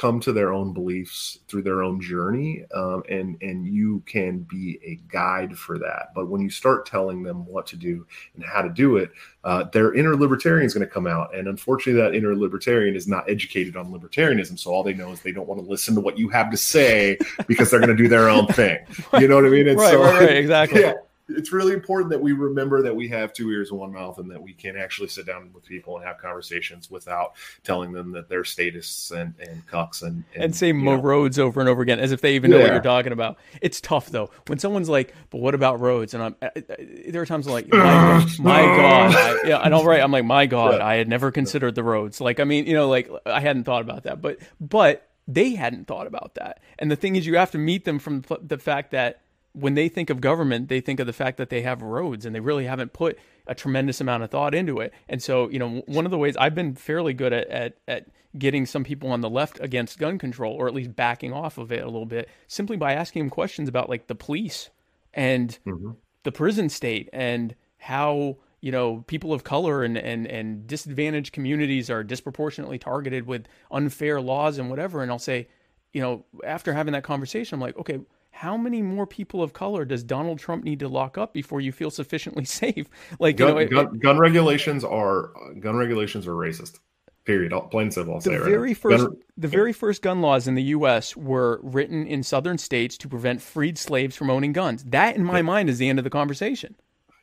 come 0.00 0.18
to 0.18 0.32
their 0.32 0.50
own 0.50 0.72
beliefs 0.72 1.40
through 1.46 1.60
their 1.60 1.82
own 1.82 2.00
journey 2.00 2.64
um, 2.74 3.02
and 3.10 3.36
and 3.42 3.66
you 3.66 4.02
can 4.06 4.38
be 4.38 4.80
a 4.82 4.94
guide 5.12 5.54
for 5.54 5.78
that. 5.78 6.12
But 6.14 6.28
when 6.28 6.40
you 6.40 6.48
start 6.48 6.86
telling 6.86 7.22
them 7.22 7.44
what 7.44 7.66
to 7.66 7.76
do 7.76 8.06
and 8.34 8.42
how 8.42 8.62
to 8.62 8.70
do 8.70 8.96
it 8.96 9.10
uh, 9.44 9.64
their 9.64 9.92
inner 9.92 10.16
libertarian 10.16 10.64
is 10.64 10.72
going 10.72 10.86
to 10.86 10.92
come 10.92 11.06
out. 11.06 11.34
And 11.34 11.48
unfortunately 11.48 12.00
that 12.00 12.14
inner 12.14 12.34
libertarian 12.34 12.96
is 12.96 13.06
not 13.06 13.28
educated 13.28 13.76
on 13.76 13.92
libertarianism. 13.92 14.58
So 14.58 14.70
all 14.70 14.82
they 14.82 14.94
know 14.94 15.12
is 15.12 15.20
they 15.20 15.32
don't 15.32 15.46
want 15.46 15.62
to 15.62 15.68
listen 15.68 15.94
to 15.96 16.00
what 16.00 16.18
you 16.18 16.30
have 16.30 16.50
to 16.50 16.56
say 16.56 17.18
because 17.46 17.70
they're 17.70 17.80
going 17.80 17.94
to 17.94 18.02
do 18.02 18.08
their 18.08 18.30
own 18.30 18.46
thing. 18.46 18.78
You 19.20 19.28
know 19.28 19.34
what 19.34 19.44
i 19.44 19.48
mean? 19.48 19.68
And 19.68 19.78
Right, 19.78 19.90
so 19.90 20.02
right, 20.02 20.20
right, 20.20 20.36
exactly. 20.36 20.80
yeah 20.82 20.94
it's 21.36 21.52
really 21.52 21.72
important 21.72 22.10
that 22.10 22.20
we 22.20 22.32
remember 22.32 22.82
that 22.82 22.94
we 22.94 23.08
have 23.08 23.32
two 23.32 23.50
ears 23.50 23.70
and 23.70 23.78
one 23.78 23.92
mouth 23.92 24.18
and 24.18 24.30
that 24.30 24.42
we 24.42 24.52
can 24.52 24.76
actually 24.76 25.08
sit 25.08 25.26
down 25.26 25.50
with 25.52 25.64
people 25.64 25.96
and 25.96 26.06
have 26.06 26.18
conversations 26.18 26.90
without 26.90 27.34
telling 27.64 27.92
them 27.92 28.12
that 28.12 28.28
they're 28.28 28.44
statists 28.44 29.10
and, 29.10 29.34
and 29.40 29.66
cucks 29.66 30.02
and, 30.02 30.24
and 30.34 30.54
say 30.54 30.72
mo 30.72 30.96
know, 30.96 31.02
roads 31.02 31.38
over 31.38 31.60
and 31.60 31.68
over 31.68 31.82
again 31.82 31.98
as 31.98 32.12
if 32.12 32.20
they 32.20 32.34
even 32.34 32.50
know 32.50 32.58
what 32.58 32.72
you're 32.72 32.80
talking 32.80 33.12
about. 33.12 33.38
It's 33.60 33.80
tough 33.80 34.08
though 34.08 34.30
when 34.46 34.58
someone's 34.58 34.88
like, 34.88 35.14
"But 35.30 35.40
what 35.40 35.54
about 35.54 35.80
roads?" 35.80 36.14
And 36.14 36.22
I'm 36.22 36.36
I, 36.42 36.50
I, 36.56 37.10
there 37.10 37.22
are 37.22 37.26
times 37.26 37.46
I'm 37.46 37.52
like, 37.52 37.68
"My, 37.72 38.26
my 38.38 38.62
God, 38.62 39.14
I, 39.14 39.48
yeah, 39.48 39.58
I 39.58 39.68
know, 39.68 39.84
right?" 39.84 40.00
I'm 40.00 40.12
like, 40.12 40.24
"My 40.24 40.46
God, 40.46 40.76
Yeah. 40.78 40.86
I 40.86 40.96
had 40.96 41.08
never 41.08 41.30
considered 41.30 41.74
the 41.74 41.84
roads." 41.84 42.20
Like, 42.20 42.40
I 42.40 42.44
mean, 42.44 42.66
you 42.66 42.74
know, 42.74 42.88
like 42.88 43.10
I 43.26 43.40
hadn't 43.40 43.64
thought 43.64 43.82
about 43.82 44.04
that, 44.04 44.20
but 44.20 44.38
but 44.60 45.08
they 45.26 45.54
hadn't 45.54 45.86
thought 45.86 46.06
about 46.06 46.34
that. 46.34 46.60
And 46.78 46.90
the 46.90 46.96
thing 46.96 47.16
is, 47.16 47.26
you 47.26 47.36
have 47.36 47.50
to 47.52 47.58
meet 47.58 47.84
them 47.84 47.98
from 47.98 48.24
the 48.42 48.58
fact 48.58 48.90
that 48.92 49.20
when 49.52 49.74
they 49.74 49.88
think 49.88 50.10
of 50.10 50.20
government, 50.20 50.68
they 50.68 50.80
think 50.80 51.00
of 51.00 51.06
the 51.06 51.12
fact 51.12 51.36
that 51.38 51.50
they 51.50 51.62
have 51.62 51.82
roads 51.82 52.24
and 52.24 52.34
they 52.34 52.40
really 52.40 52.66
haven't 52.66 52.92
put 52.92 53.18
a 53.46 53.54
tremendous 53.54 54.00
amount 54.00 54.22
of 54.22 54.30
thought 54.30 54.54
into 54.54 54.78
it. 54.80 54.92
And 55.08 55.22
so, 55.22 55.48
you 55.50 55.58
know, 55.58 55.82
one 55.86 56.04
of 56.04 56.10
the 56.10 56.18
ways 56.18 56.36
I've 56.36 56.54
been 56.54 56.74
fairly 56.74 57.14
good 57.14 57.32
at, 57.32 57.48
at, 57.48 57.76
at 57.88 58.06
getting 58.38 58.64
some 58.64 58.84
people 58.84 59.10
on 59.10 59.20
the 59.20 59.30
left 59.30 59.58
against 59.60 59.98
gun 59.98 60.18
control, 60.18 60.54
or 60.54 60.68
at 60.68 60.74
least 60.74 60.94
backing 60.94 61.32
off 61.32 61.58
of 61.58 61.72
it 61.72 61.82
a 61.82 61.86
little 61.86 62.06
bit, 62.06 62.28
simply 62.46 62.76
by 62.76 62.92
asking 62.92 63.22
them 63.22 63.30
questions 63.30 63.68
about 63.68 63.88
like 63.88 64.06
the 64.06 64.14
police 64.14 64.70
and 65.12 65.58
mm-hmm. 65.66 65.90
the 66.22 66.32
prison 66.32 66.68
state 66.68 67.08
and 67.12 67.54
how 67.78 68.36
you 68.60 68.70
know 68.70 69.02
people 69.06 69.32
of 69.32 69.42
color 69.42 69.82
and, 69.82 69.96
and 69.96 70.26
and 70.26 70.66
disadvantaged 70.66 71.32
communities 71.32 71.90
are 71.90 72.04
disproportionately 72.04 72.78
targeted 72.78 73.26
with 73.26 73.46
unfair 73.70 74.20
laws 74.20 74.58
and 74.58 74.68
whatever 74.68 75.02
and 75.02 75.10
i'll 75.10 75.18
say 75.18 75.48
you 75.92 76.00
know 76.00 76.24
after 76.44 76.74
having 76.74 76.92
that 76.92 77.02
conversation 77.02 77.56
i'm 77.56 77.60
like 77.60 77.76
okay 77.78 77.98
how 78.30 78.56
many 78.56 78.80
more 78.82 79.06
people 79.06 79.42
of 79.42 79.52
color 79.52 79.84
does 79.84 80.02
donald 80.02 80.38
trump 80.38 80.64
need 80.64 80.78
to 80.80 80.88
lock 80.88 81.18
up 81.18 81.34
before 81.34 81.60
you 81.60 81.72
feel 81.72 81.90
sufficiently 81.90 82.44
safe? 82.62 82.86
Like 83.18 83.38
you 83.38 83.46
gun, 83.46 83.54
know 83.54 83.58
it- 83.60 83.70
gun, 83.70 83.98
gun 83.98 84.18
regulations 84.18 84.84
are 84.84 85.30
gun 85.60 85.76
regulations 85.76 86.26
are 86.26 86.32
racist 86.34 86.78
period. 87.26 87.52
Plain 87.70 87.84
and 87.86 87.94
simple 87.94 88.14
i'll 88.14 88.20
say 88.20 88.32
the 88.32 88.40
right 88.40 88.48
very 88.48 88.68
now. 88.70 88.74
first 88.74 89.04
Gun- 89.04 89.16
the 89.36 89.48
very 89.48 89.72
first 89.72 90.02
gun 90.02 90.20
laws 90.20 90.48
in 90.48 90.54
the 90.54 90.62
US 90.64 91.16
were 91.16 91.60
written 91.62 92.06
in 92.06 92.22
southern 92.22 92.58
states 92.58 92.96
to 92.98 93.08
prevent 93.08 93.40
freed 93.40 93.78
slaves 93.78 94.16
from 94.16 94.30
owning 94.30 94.52
guns. 94.52 94.84
That 94.84 95.16
in 95.16 95.24
my 95.24 95.40
mind 95.42 95.68
is 95.70 95.78
the 95.78 95.88
end 95.88 95.98
of 95.98 96.04
the 96.04 96.10
conversation 96.10 96.76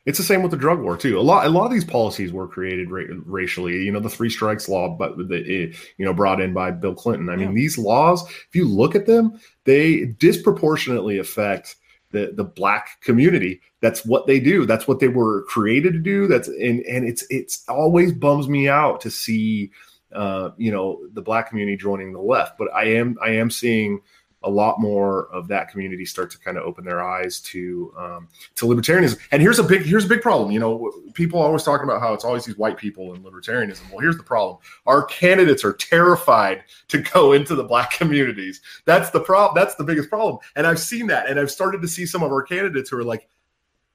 It's 0.08 0.16
the 0.16 0.24
same 0.24 0.40
with 0.40 0.50
the 0.52 0.56
drug 0.56 0.80
war 0.80 0.96
too. 0.96 1.18
A 1.18 1.20
lot, 1.20 1.44
a 1.46 1.50
lot 1.50 1.66
of 1.66 1.70
these 1.72 1.84
policies 1.84 2.32
were 2.32 2.48
created 2.48 2.90
ra- 2.90 3.04
racially. 3.26 3.84
You 3.84 3.92
know, 3.92 4.00
the 4.00 4.08
three 4.08 4.30
strikes 4.30 4.66
law, 4.66 4.88
but 4.88 5.18
the 5.18 5.34
it, 5.34 5.76
you 5.98 6.06
know 6.06 6.14
brought 6.14 6.40
in 6.40 6.54
by 6.54 6.70
Bill 6.70 6.94
Clinton. 6.94 7.28
I 7.28 7.36
mean, 7.36 7.48
Yeah. 7.50 7.54
these 7.54 7.76
laws, 7.76 8.26
if 8.30 8.48
you 8.54 8.64
look 8.66 8.94
at 8.94 9.04
them, 9.04 9.38
they 9.64 10.06
disproportionately 10.18 11.18
affect 11.18 11.76
the 12.10 12.32
the 12.34 12.44
black 12.44 13.02
community. 13.02 13.60
That's 13.82 14.02
what 14.06 14.26
they 14.26 14.40
do. 14.40 14.64
That's 14.64 14.88
what 14.88 14.98
they 14.98 15.08
were 15.08 15.42
created 15.42 15.92
to 15.92 15.98
do. 15.98 16.26
That's 16.26 16.48
and 16.48 16.80
and 16.86 17.06
it's 17.06 17.26
it's 17.28 17.64
always 17.68 18.14
bums 18.14 18.48
me 18.48 18.66
out 18.66 19.02
to 19.02 19.10
see, 19.10 19.70
uh, 20.14 20.52
you 20.56 20.72
know, 20.72 21.00
the 21.12 21.20
black 21.20 21.50
community 21.50 21.76
joining 21.76 22.14
the 22.14 22.22
left. 22.22 22.56
But 22.56 22.68
I 22.74 22.84
am 22.84 23.18
I 23.22 23.32
am 23.32 23.50
seeing 23.50 24.00
a 24.42 24.50
lot 24.50 24.80
more 24.80 25.26
of 25.32 25.48
that 25.48 25.68
community 25.70 26.04
start 26.04 26.30
to 26.30 26.38
kind 26.38 26.56
of 26.56 26.64
open 26.64 26.84
their 26.84 27.02
eyes 27.02 27.40
to 27.40 27.92
um, 27.98 28.28
to 28.54 28.66
libertarianism. 28.66 29.18
And 29.32 29.42
here's 29.42 29.58
a 29.58 29.64
big 29.64 29.82
here's 29.82 30.04
a 30.04 30.08
big 30.08 30.22
problem. 30.22 30.50
You 30.50 30.60
know, 30.60 30.92
people 31.14 31.40
always 31.40 31.64
talking 31.64 31.84
about 31.84 32.00
how 32.00 32.14
it's 32.14 32.24
always 32.24 32.44
these 32.44 32.56
white 32.56 32.76
people 32.76 33.14
and 33.14 33.24
libertarianism. 33.24 33.90
Well, 33.90 34.00
here's 34.00 34.16
the 34.16 34.22
problem: 34.22 34.58
our 34.86 35.04
candidates 35.04 35.64
are 35.64 35.72
terrified 35.72 36.64
to 36.88 36.98
go 36.98 37.32
into 37.32 37.54
the 37.54 37.64
black 37.64 37.90
communities. 37.90 38.60
That's 38.84 39.10
the 39.10 39.20
problem. 39.20 39.60
That's 39.60 39.74
the 39.74 39.84
biggest 39.84 40.08
problem. 40.08 40.38
And 40.56 40.66
I've 40.66 40.80
seen 40.80 41.06
that, 41.08 41.28
and 41.28 41.38
I've 41.38 41.50
started 41.50 41.82
to 41.82 41.88
see 41.88 42.06
some 42.06 42.22
of 42.22 42.30
our 42.30 42.42
candidates 42.42 42.90
who 42.90 42.98
are 42.98 43.04
like. 43.04 43.28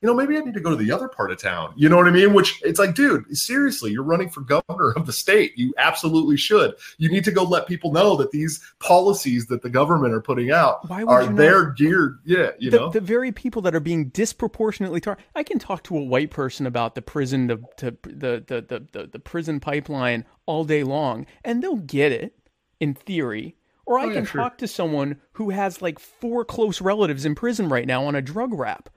You 0.04 0.10
know, 0.10 0.16
maybe 0.16 0.36
I 0.36 0.42
need 0.42 0.54
to 0.56 0.60
go 0.60 0.70
to 0.70 0.76
the 0.76 0.92
other 0.92 1.08
part 1.08 1.32
of 1.32 1.38
town. 1.38 1.74
You 1.78 1.88
know 1.88 1.96
what 1.96 2.08
I 2.08 2.12
mean? 2.12 2.34
Which 2.34 2.62
it's 2.62 2.78
like, 2.78 2.94
dude, 2.94 3.38
seriously, 3.38 3.92
you're 3.92 4.04
running 4.04 4.30
for 4.30 4.42
governor 4.42 4.92
of 4.98 5.06
the 5.06 5.14
state. 5.14 5.54
You 5.58 5.74
absolutely 5.78 6.36
should. 6.36 6.76
You 6.98 7.10
need 7.10 7.24
to 7.24 7.32
go 7.32 7.44
let 7.44 7.68
people 7.68 7.94
know 7.94 8.18
that 8.18 8.32
these 8.32 8.60
policies 8.80 9.46
that 9.46 9.62
the 9.62 9.70
government 9.70 10.14
are 10.14 10.20
putting 10.20 10.52
out 10.52 10.86
are 11.08 11.26
they're 11.28 11.70
geared. 11.72 12.20
Yeah, 12.26 12.52
you 12.60 12.70
the, 12.70 12.80
know. 12.80 12.90
the 12.90 13.00
very 13.00 13.32
people 13.32 13.62
that 13.62 13.74
are 13.74 13.80
being 13.80 14.10
disproportionately 14.10 15.00
targeted. 15.00 15.26
I 15.36 15.44
can 15.44 15.58
talk 15.58 15.84
to 15.84 15.98
a 15.98 16.04
white 16.04 16.32
person 16.32 16.68
about 16.68 16.96
the 16.96 17.02
prison 17.02 17.48
to, 17.48 17.62
to 17.78 17.92
the, 18.04 18.44
the, 18.46 18.62
the, 18.68 18.88
the, 18.92 19.08
the 19.08 19.20
prison 19.20 19.62
pipeline 19.62 20.26
all 20.46 20.66
day 20.66 20.84
long, 20.84 21.26
and 21.46 21.64
they'll 21.64 21.78
get 21.78 22.12
it 22.12 22.38
in 22.82 22.94
theory. 22.94 23.56
Or 23.86 24.00
I 24.00 24.04
Oh, 24.04 24.08
yeah, 24.08 24.14
can 24.16 24.26
sure. 24.26 24.42
talk 24.42 24.58
to 24.58 24.68
someone 24.68 25.22
who 25.32 25.52
has 25.52 25.82
like 25.82 25.98
four 25.98 26.44
close 26.44 26.82
relatives 26.82 27.24
in 27.24 27.36
prison 27.36 27.70
right 27.70 27.88
now 27.88 28.04
on 28.04 28.16
a 28.16 28.22
drug 28.22 28.54
rap. 28.54 28.90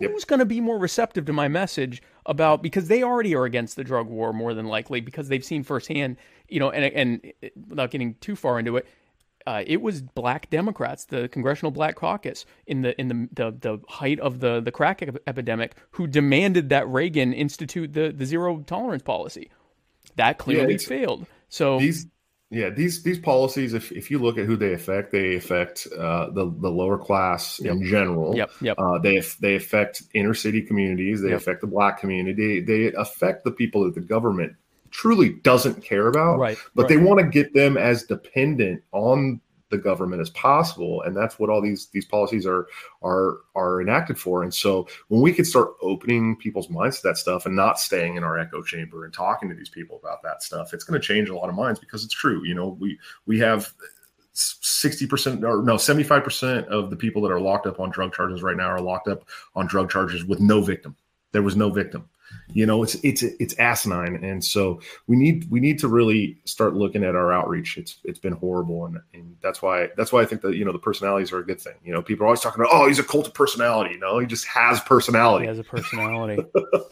Yep. 0.00 0.10
Who's 0.10 0.24
going 0.24 0.38
to 0.38 0.46
be 0.46 0.60
more 0.60 0.78
receptive 0.78 1.24
to 1.26 1.32
my 1.32 1.48
message 1.48 2.02
about 2.26 2.62
because 2.62 2.88
they 2.88 3.02
already 3.02 3.34
are 3.34 3.44
against 3.44 3.76
the 3.76 3.84
drug 3.84 4.06
war 4.06 4.32
more 4.32 4.54
than 4.54 4.66
likely 4.66 5.00
because 5.00 5.28
they've 5.28 5.44
seen 5.44 5.64
firsthand, 5.64 6.16
you 6.48 6.60
know, 6.60 6.70
and 6.70 6.84
and 6.84 7.52
without 7.68 7.90
getting 7.90 8.14
too 8.20 8.36
far 8.36 8.58
into 8.58 8.76
it, 8.76 8.86
uh, 9.46 9.64
it 9.66 9.80
was 9.80 10.02
black 10.02 10.50
Democrats, 10.50 11.06
the 11.06 11.28
Congressional 11.28 11.70
Black 11.70 11.96
Caucus, 11.96 12.44
in 12.66 12.82
the 12.82 12.98
in 13.00 13.08
the 13.08 13.28
the, 13.32 13.50
the 13.58 13.78
height 13.88 14.20
of 14.20 14.40
the 14.40 14.60
the 14.60 14.70
crack 14.70 15.02
ep- 15.02 15.16
epidemic, 15.26 15.74
who 15.92 16.06
demanded 16.06 16.68
that 16.68 16.86
Reagan 16.88 17.32
institute 17.32 17.94
the 17.94 18.12
the 18.12 18.26
zero 18.26 18.58
tolerance 18.66 19.02
policy. 19.02 19.50
That 20.16 20.38
clearly 20.38 20.74
it's- 20.74 20.84
failed. 20.84 21.26
So 21.48 21.78
these 21.78 22.06
yeah 22.50 22.70
these 22.70 23.02
these 23.02 23.18
policies 23.18 23.74
if, 23.74 23.92
if 23.92 24.10
you 24.10 24.18
look 24.18 24.38
at 24.38 24.46
who 24.46 24.56
they 24.56 24.72
affect 24.72 25.12
they 25.12 25.36
affect 25.36 25.86
uh, 25.98 26.30
the 26.30 26.44
the 26.60 26.70
lower 26.70 26.96
class 26.98 27.58
in 27.58 27.82
general 27.84 28.34
Yep, 28.36 28.50
yep. 28.62 28.78
Uh, 28.78 28.98
they 28.98 29.20
they 29.40 29.54
affect 29.56 30.02
inner 30.14 30.34
city 30.34 30.62
communities 30.62 31.20
they 31.20 31.30
Yep. 31.30 31.38
affect 31.38 31.60
the 31.60 31.66
black 31.66 32.00
community 32.00 32.60
they 32.60 32.92
affect 32.94 33.44
the 33.44 33.50
people 33.50 33.84
that 33.84 33.94
the 33.94 34.00
government 34.00 34.54
truly 34.90 35.34
doesn't 35.42 35.82
care 35.84 36.08
about 36.08 36.38
Right, 36.38 36.56
but 36.74 36.82
right. 36.82 36.88
they 36.88 36.96
want 36.96 37.20
to 37.20 37.26
get 37.26 37.52
them 37.52 37.76
as 37.76 38.04
dependent 38.04 38.82
on 38.92 39.40
the 39.70 39.78
government 39.78 40.20
as 40.22 40.30
possible 40.30 41.02
and 41.02 41.16
that's 41.16 41.38
what 41.38 41.50
all 41.50 41.60
these 41.60 41.88
these 41.88 42.04
policies 42.04 42.46
are 42.46 42.66
are 43.02 43.38
are 43.54 43.80
enacted 43.80 44.18
for. 44.18 44.42
And 44.42 44.52
so 44.52 44.88
when 45.08 45.20
we 45.20 45.32
can 45.32 45.44
start 45.44 45.70
opening 45.82 46.36
people's 46.36 46.70
minds 46.70 47.00
to 47.00 47.08
that 47.08 47.18
stuff 47.18 47.46
and 47.46 47.54
not 47.54 47.78
staying 47.78 48.16
in 48.16 48.24
our 48.24 48.38
echo 48.38 48.62
chamber 48.62 49.04
and 49.04 49.12
talking 49.12 49.48
to 49.48 49.54
these 49.54 49.68
people 49.68 49.98
about 50.02 50.22
that 50.22 50.42
stuff 50.42 50.72
it's 50.72 50.84
going 50.84 51.00
to 51.00 51.06
change 51.06 51.28
a 51.28 51.34
lot 51.34 51.48
of 51.48 51.54
minds 51.54 51.78
because 51.78 52.04
it's 52.04 52.14
true. 52.14 52.44
You 52.44 52.54
know 52.54 52.76
we 52.80 52.98
we 53.26 53.38
have 53.38 53.72
60% 54.34 55.42
or 55.42 55.62
no 55.62 55.74
75% 55.74 56.66
of 56.66 56.90
the 56.90 56.96
people 56.96 57.20
that 57.22 57.32
are 57.32 57.40
locked 57.40 57.66
up 57.66 57.80
on 57.80 57.90
drug 57.90 58.12
charges 58.12 58.42
right 58.42 58.56
now 58.56 58.68
are 58.68 58.80
locked 58.80 59.08
up 59.08 59.28
on 59.56 59.66
drug 59.66 59.90
charges 59.90 60.24
with 60.24 60.40
no 60.40 60.60
victim. 60.60 60.96
There 61.32 61.42
was 61.42 61.56
no 61.56 61.70
victim 61.70 62.08
you 62.52 62.66
know 62.66 62.82
it's 62.82 62.94
it's 62.96 63.22
it's 63.22 63.58
asinine. 63.58 64.22
And 64.24 64.44
so 64.44 64.80
we 65.06 65.16
need 65.16 65.50
we 65.50 65.60
need 65.60 65.78
to 65.80 65.88
really 65.88 66.38
start 66.44 66.74
looking 66.74 67.04
at 67.04 67.14
our 67.14 67.32
outreach. 67.32 67.76
It's 67.76 67.98
it's 68.04 68.18
been 68.18 68.32
horrible. 68.32 68.86
And, 68.86 68.98
and 69.12 69.36
that's 69.42 69.60
why 69.62 69.88
that's 69.96 70.12
why 70.12 70.22
i 70.22 70.24
think 70.24 70.42
that 70.42 70.56
you 70.56 70.64
know 70.64 70.72
the 70.72 70.78
personalities 70.78 71.32
are 71.32 71.38
a 71.38 71.44
good 71.44 71.60
thing. 71.60 71.74
You 71.84 71.92
know 71.92 72.02
people 72.02 72.24
are 72.24 72.28
always 72.28 72.40
talking 72.40 72.60
about 72.60 72.72
oh 72.72 72.88
he's 72.88 72.98
a 72.98 73.04
cult 73.04 73.26
of 73.26 73.34
personality. 73.34 73.96
No, 73.98 74.18
he 74.18 74.26
just 74.26 74.46
has 74.46 74.80
personality. 74.80 75.44
He 75.44 75.48
has 75.48 75.58
a 75.58 75.64
personality. 75.64 76.42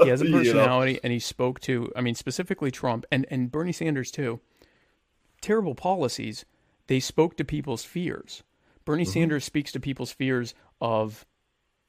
He 0.00 0.08
has 0.08 0.20
a 0.20 0.24
personality 0.24 0.92
you 0.92 0.96
know? 0.96 1.00
and 1.04 1.12
he 1.12 1.18
spoke 1.18 1.60
to 1.60 1.90
i 1.96 2.00
mean 2.00 2.14
specifically 2.14 2.70
trump 2.70 3.06
and 3.10 3.26
and 3.30 3.50
bernie 3.50 3.72
sanders 3.72 4.10
too. 4.10 4.40
Terrible 5.40 5.74
policies. 5.74 6.44
They 6.86 7.00
spoke 7.00 7.36
to 7.36 7.44
people's 7.44 7.84
fears. 7.84 8.42
Bernie 8.84 9.02
mm-hmm. 9.02 9.12
sanders 9.12 9.44
speaks 9.44 9.72
to 9.72 9.80
people's 9.80 10.12
fears 10.12 10.54
of 10.80 11.26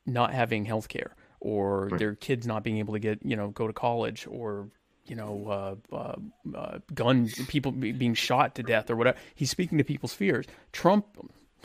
not 0.06 0.34
having 0.34 0.66
health 0.66 0.88
care 0.88 1.16
or 1.40 1.88
right. 1.88 2.00
their 2.00 2.16
kids 2.16 2.48
not 2.48 2.64
being 2.64 2.78
able 2.78 2.94
to 2.94 3.00
get 3.00 3.20
you 3.24 3.36
know 3.36 3.50
go 3.50 3.68
to 3.68 3.74
college 3.74 4.28
or 4.30 4.70
you 5.06 5.16
know 5.16 5.78
uh, 5.92 5.96
uh, 5.96 6.16
uh, 6.56 6.80
gun 6.94 7.30
people 7.48 7.72
being 7.72 8.14
shot 8.14 8.56
to 8.56 8.64
death 8.64 8.90
or 8.90 8.96
whatever. 8.96 9.18
He's 9.36 9.50
speaking 9.50 9.78
to 9.78 9.84
people's 9.84 10.14
fears. 10.14 10.46
Trump 10.72 11.06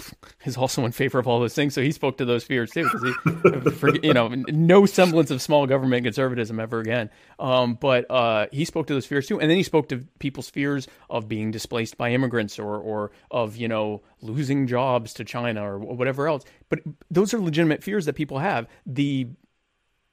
is 0.45 0.57
also 0.57 0.85
in 0.85 0.93
favor 0.93 1.19
of 1.19 1.27
all 1.27 1.41
those 1.41 1.55
things, 1.55 1.75
so 1.75 1.83
he 1.83 1.93
spoke 1.93 2.19
to 2.19 2.25
those 2.25 2.45
fears 2.45 2.71
too. 2.71 2.85
Because 2.85 3.03
he, 3.03 3.71
for, 3.79 3.95
you 3.97 4.15
know, 4.15 4.29
no 4.29 4.87
semblance 4.87 5.31
of 5.31 5.43
small 5.43 5.67
government 5.67 6.05
conservatism 6.05 6.59
ever 6.61 6.81
again. 6.81 7.11
Um, 7.39 7.75
but 7.75 8.11
uh, 8.11 8.47
he 8.53 8.65
spoke 8.65 8.87
to 8.87 8.95
those 8.95 9.07
fears 9.07 9.27
too, 9.27 9.41
and 9.41 9.51
then 9.51 9.57
he 9.57 9.63
spoke 9.63 9.89
to 9.91 10.07
people's 10.19 10.51
fears 10.51 10.89
of 11.11 11.29
being 11.29 11.51
displaced 11.51 11.99
by 11.99 12.11
immigrants 12.13 12.59
or 12.59 12.79
or 12.79 13.11
of 13.31 13.57
you 13.57 13.69
know 13.69 14.03
losing 14.21 14.67
jobs 14.67 15.15
to 15.15 15.25
China 15.25 15.69
or 15.69 15.79
whatever 15.79 16.29
else. 16.29 16.45
But 16.69 16.81
those 17.11 17.35
are 17.35 17.41
legitimate 17.41 17.83
fears 17.83 18.07
that 18.07 18.15
people 18.15 18.39
have. 18.39 18.69
The 18.87 19.29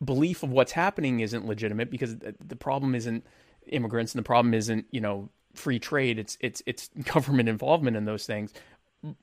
belief 0.03 0.43
of 0.43 0.51
what's 0.51 0.71
happening 0.71 1.19
isn't 1.19 1.45
legitimate 1.45 1.91
because 1.91 2.17
the 2.17 2.55
problem 2.55 2.95
isn't 2.95 3.25
immigrants 3.67 4.13
and 4.13 4.19
the 4.19 4.25
problem 4.25 4.53
isn't 4.53 4.85
you 4.91 5.01
know 5.01 5.29
free 5.53 5.79
trade. 5.79 6.19
It's 6.19 6.37
it's 6.39 6.61
it's 6.65 6.87
government 7.03 7.49
involvement 7.49 7.97
in 7.97 8.05
those 8.05 8.25
things. 8.25 8.53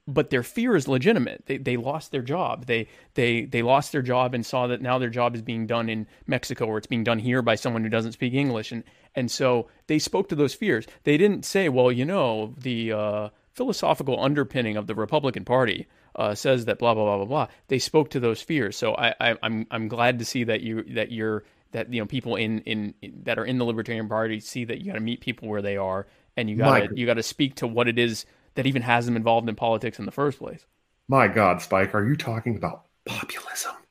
But 0.09 0.31
their 0.31 0.43
fear 0.43 0.75
is 0.75 0.89
legitimate. 0.89 1.45
They 1.47 1.59
they 1.59 1.77
lost 1.77 2.11
their 2.11 2.23
job. 2.23 2.67
They 2.67 2.89
they 3.15 3.45
they 3.45 3.63
lost 3.63 3.93
their 3.93 4.03
job 4.03 4.35
and 4.35 4.45
saw 4.45 4.67
that 4.69 4.81
now 4.81 4.99
their 4.99 5.11
job 5.11 5.35
is 5.35 5.43
being 5.43 5.67
done 5.67 5.91
in 5.91 6.07
Mexico 6.27 6.67
or 6.67 6.79
it's 6.79 6.87
being 6.87 7.05
done 7.05 7.19
here 7.19 7.43
by 7.43 7.57
someone 7.57 7.83
who 7.83 7.91
doesn't 7.91 8.13
speak 8.13 8.33
English. 8.33 8.73
And 8.73 8.85
and 9.15 9.31
so 9.31 9.69
they 9.87 9.99
spoke 9.99 10.29
to 10.31 10.35
those 10.35 10.55
fears. 10.55 10.87
They 11.05 11.19
didn't 11.19 11.45
say 11.45 11.69
well 11.69 11.93
you 11.93 12.07
know 12.07 12.55
the 12.57 12.93
uh, 12.93 13.29
philosophical 13.53 14.23
underpinning 14.23 14.77
of 14.77 14.87
the 14.87 14.95
Republican 14.95 15.45
Party 15.45 15.87
uh, 16.17 16.35
says 16.35 16.65
that 16.65 16.79
blah 16.79 16.95
blah 16.95 17.05
blah 17.05 17.17
blah 17.19 17.27
blah. 17.27 17.47
They 17.69 17.79
spoke 17.79 18.11
to 18.11 18.21
those 18.21 18.41
fears. 18.41 18.77
So 18.77 18.95
I, 18.95 19.15
I, 19.21 19.37
I'm, 19.43 19.67
I'm 19.71 19.89
glad 19.89 20.19
to 20.19 20.25
see 20.25 20.45
that 20.45 20.63
you 20.63 20.83
that 20.95 21.13
you're 21.13 21.45
that 21.73 21.93
you 21.93 22.01
know 22.01 22.07
people 22.07 22.37
in, 22.37 22.61
in, 22.61 22.95
in 23.03 23.23
that 23.25 23.39
are 23.39 23.45
in 23.45 23.59
the 23.59 23.65
Libertarian 23.65 24.09
Party 24.09 24.41
see 24.41 24.65
that 24.65 24.81
you 24.81 24.87
got 24.87 24.95
to 24.95 25.01
meet 25.01 25.21
people 25.21 25.49
where 25.49 25.63
they 25.63 25.77
are 25.77 26.07
and 26.37 26.49
you 26.49 26.57
got 26.57 26.81
to 26.81 26.99
you 26.99 27.07
got 27.07 27.15
to 27.15 27.23
speak 27.23 27.57
to 27.57 27.67
what 27.67 27.87
it 27.87 27.99
is 27.99 28.25
that 28.55 28.67
even 28.67 28.83
has 28.83 29.05
them 29.07 29.17
involved 29.17 29.49
in 29.49 29.55
politics 29.55 29.99
in 29.99 30.07
the 30.07 30.13
first 30.13 30.39
place. 30.39 30.65
My 31.09 31.29
God, 31.29 31.61
Spike, 31.63 31.95
are 31.95 32.07
you 32.07 32.17
talking 32.17 32.57
about 32.57 32.87
populism? 33.05 33.73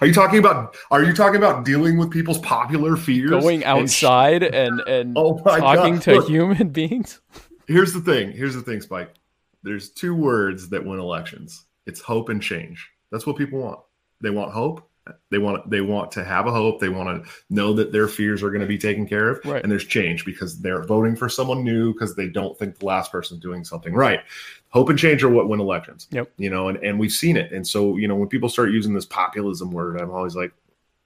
Are 0.00 0.06
you 0.06 0.14
talking 0.14 0.38
about 0.38 0.76
are 0.90 1.02
you 1.02 1.12
talking 1.12 1.36
about 1.36 1.64
dealing 1.64 1.98
with 1.98 2.10
people's 2.10 2.38
popular 2.38 2.96
fears? 2.96 3.30
Going 3.30 3.64
outside 3.64 4.42
and 4.42 4.80
and, 4.80 4.88
and 4.88 5.12
oh 5.16 5.38
talking 5.38 5.94
God. 5.94 6.02
to 6.02 6.14
Look, 6.16 6.28
human 6.28 6.68
beings? 6.72 7.20
Here's 7.66 7.92
the 7.92 8.00
thing. 8.00 8.32
Here's 8.32 8.54
the 8.54 8.62
thing, 8.62 8.80
Spike 8.80 9.14
there's 9.62 9.90
two 9.90 10.14
words 10.14 10.68
that 10.70 10.84
win 10.84 10.98
elections. 10.98 11.64
It's 11.86 12.00
hope 12.00 12.28
and 12.28 12.42
change. 12.42 12.88
That's 13.10 13.26
what 13.26 13.36
people 13.36 13.60
want. 13.60 13.80
They 14.20 14.30
want 14.30 14.52
hope. 14.52 14.86
They 15.30 15.38
want 15.38 15.68
they 15.68 15.80
want 15.80 16.12
to 16.12 16.24
have 16.24 16.46
a 16.46 16.52
hope. 16.52 16.78
They 16.78 16.88
want 16.88 17.24
to 17.24 17.30
know 17.48 17.72
that 17.72 17.90
their 17.90 18.06
fears 18.06 18.42
are 18.42 18.50
going 18.50 18.60
to 18.60 18.66
be 18.66 18.78
taken 18.78 19.06
care 19.08 19.28
of. 19.30 19.40
Right. 19.44 19.62
And 19.62 19.72
there's 19.72 19.86
change 19.86 20.24
because 20.24 20.60
they're 20.60 20.84
voting 20.84 21.16
for 21.16 21.28
someone 21.28 21.64
new 21.64 21.92
because 21.92 22.14
they 22.14 22.28
don't 22.28 22.56
think 22.58 22.78
the 22.78 22.86
last 22.86 23.10
person's 23.10 23.40
doing 23.40 23.64
something 23.64 23.94
right. 23.94 24.20
Hope 24.68 24.88
and 24.88 24.98
change 24.98 25.24
are 25.24 25.28
what 25.28 25.48
win 25.48 25.58
elections. 25.58 26.06
Yep. 26.10 26.30
You 26.36 26.50
know, 26.50 26.68
and, 26.68 26.78
and 26.78 26.98
we've 26.98 27.10
seen 27.10 27.36
it. 27.36 27.50
And 27.50 27.66
so, 27.66 27.96
you 27.96 28.06
know, 28.06 28.14
when 28.14 28.28
people 28.28 28.48
start 28.48 28.70
using 28.70 28.94
this 28.94 29.06
populism 29.06 29.72
word, 29.72 30.00
I'm 30.00 30.10
always 30.10 30.36
like, 30.36 30.52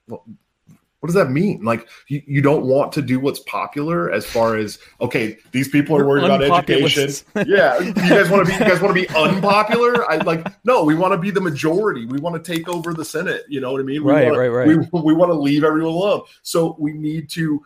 well, 0.09 0.25
what 1.05 1.09
does 1.09 1.17
that 1.17 1.31
mean? 1.31 1.63
Like 1.63 1.87
you, 2.09 2.23
you 2.27 2.41
don't 2.41 2.65
want 2.65 2.91
to 2.93 3.03
do 3.03 3.21
what's 3.21 3.41
popular 3.41 4.11
as 4.11 4.25
far 4.25 4.57
as 4.57 4.79
okay, 5.03 5.37
these 5.53 5.69
people 5.69 5.95
are 5.99 6.07
worried 6.07 6.25
about 6.25 6.43
education. 6.43 7.11
yeah, 7.47 7.79
you 7.79 7.93
guys 7.93 8.31
want 8.31 8.47
to 8.47 8.51
be 8.51 8.53
you 8.55 8.71
guys 8.71 8.81
want 8.81 8.97
to 8.97 9.03
be 9.03 9.09
unpopular? 9.15 10.11
I 10.11 10.17
like 10.17 10.47
no, 10.65 10.83
we 10.83 10.95
want 10.95 11.13
to 11.13 11.19
be 11.19 11.31
the 11.31 11.43
majority. 11.43 12.07
We 12.07 12.21
want 12.21 12.43
to 12.43 12.53
take 12.57 12.71
over 12.71 12.95
the 12.95 13.05
Senate. 13.05 13.43
You 13.51 13.61
know 13.61 13.71
what 13.71 13.83
I 13.83 13.85
mean? 13.85 14.03
We 14.03 14.13
right, 14.13 14.25
wanna, 14.25 14.39
right, 14.39 14.49
right. 14.49 14.67
We, 14.67 14.77
we 15.03 15.13
want 15.13 15.31
to 15.31 15.35
leave 15.35 15.63
everyone 15.63 15.93
alone. 15.93 16.23
So 16.41 16.75
we 16.79 16.95
need 16.95 17.29
to 17.33 17.63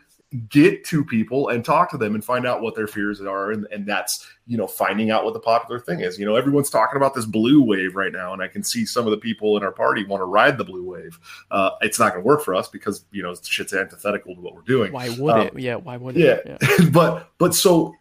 get 0.50 0.84
to 0.84 1.02
people 1.02 1.48
and 1.48 1.64
talk 1.64 1.90
to 1.90 1.96
them 1.96 2.14
and 2.14 2.22
find 2.22 2.46
out 2.46 2.60
what 2.60 2.74
their 2.74 2.86
fears 2.86 3.20
are 3.22 3.52
and, 3.52 3.66
and 3.72 3.86
that's 3.86 4.28
you 4.46 4.58
know 4.58 4.66
finding 4.66 5.10
out 5.10 5.24
what 5.24 5.32
the 5.32 5.40
popular 5.40 5.80
thing 5.80 6.00
is. 6.00 6.18
You 6.18 6.26
know 6.26 6.36
everyone's 6.36 6.68
talking 6.68 6.98
about 6.98 7.14
this 7.14 7.24
blue 7.24 7.62
wave 7.62 7.96
right 7.96 8.12
now 8.12 8.34
and 8.34 8.42
i 8.42 8.48
can 8.48 8.62
see 8.62 8.84
some 8.84 9.06
of 9.06 9.10
the 9.10 9.16
people 9.16 9.56
in 9.56 9.62
our 9.62 9.72
party 9.72 10.04
want 10.04 10.20
to 10.20 10.26
ride 10.26 10.58
the 10.58 10.64
blue 10.64 10.84
wave. 10.84 11.18
Uh, 11.50 11.70
it's 11.80 11.98
not 11.98 12.12
going 12.12 12.22
to 12.22 12.26
work 12.26 12.42
for 12.42 12.54
us 12.54 12.68
because 12.68 13.06
you 13.10 13.22
know 13.22 13.34
shit's 13.42 13.72
antithetical 13.72 14.34
to 14.34 14.40
what 14.40 14.54
we're 14.54 14.60
doing. 14.62 14.92
Why 14.92 15.08
would 15.08 15.34
um, 15.34 15.46
it 15.46 15.58
yeah 15.58 15.76
why 15.76 15.96
would 15.96 16.16
it? 16.16 16.44
yeah, 16.46 16.58
yeah. 16.60 16.88
but 16.92 17.30
but 17.38 17.54
so 17.54 17.94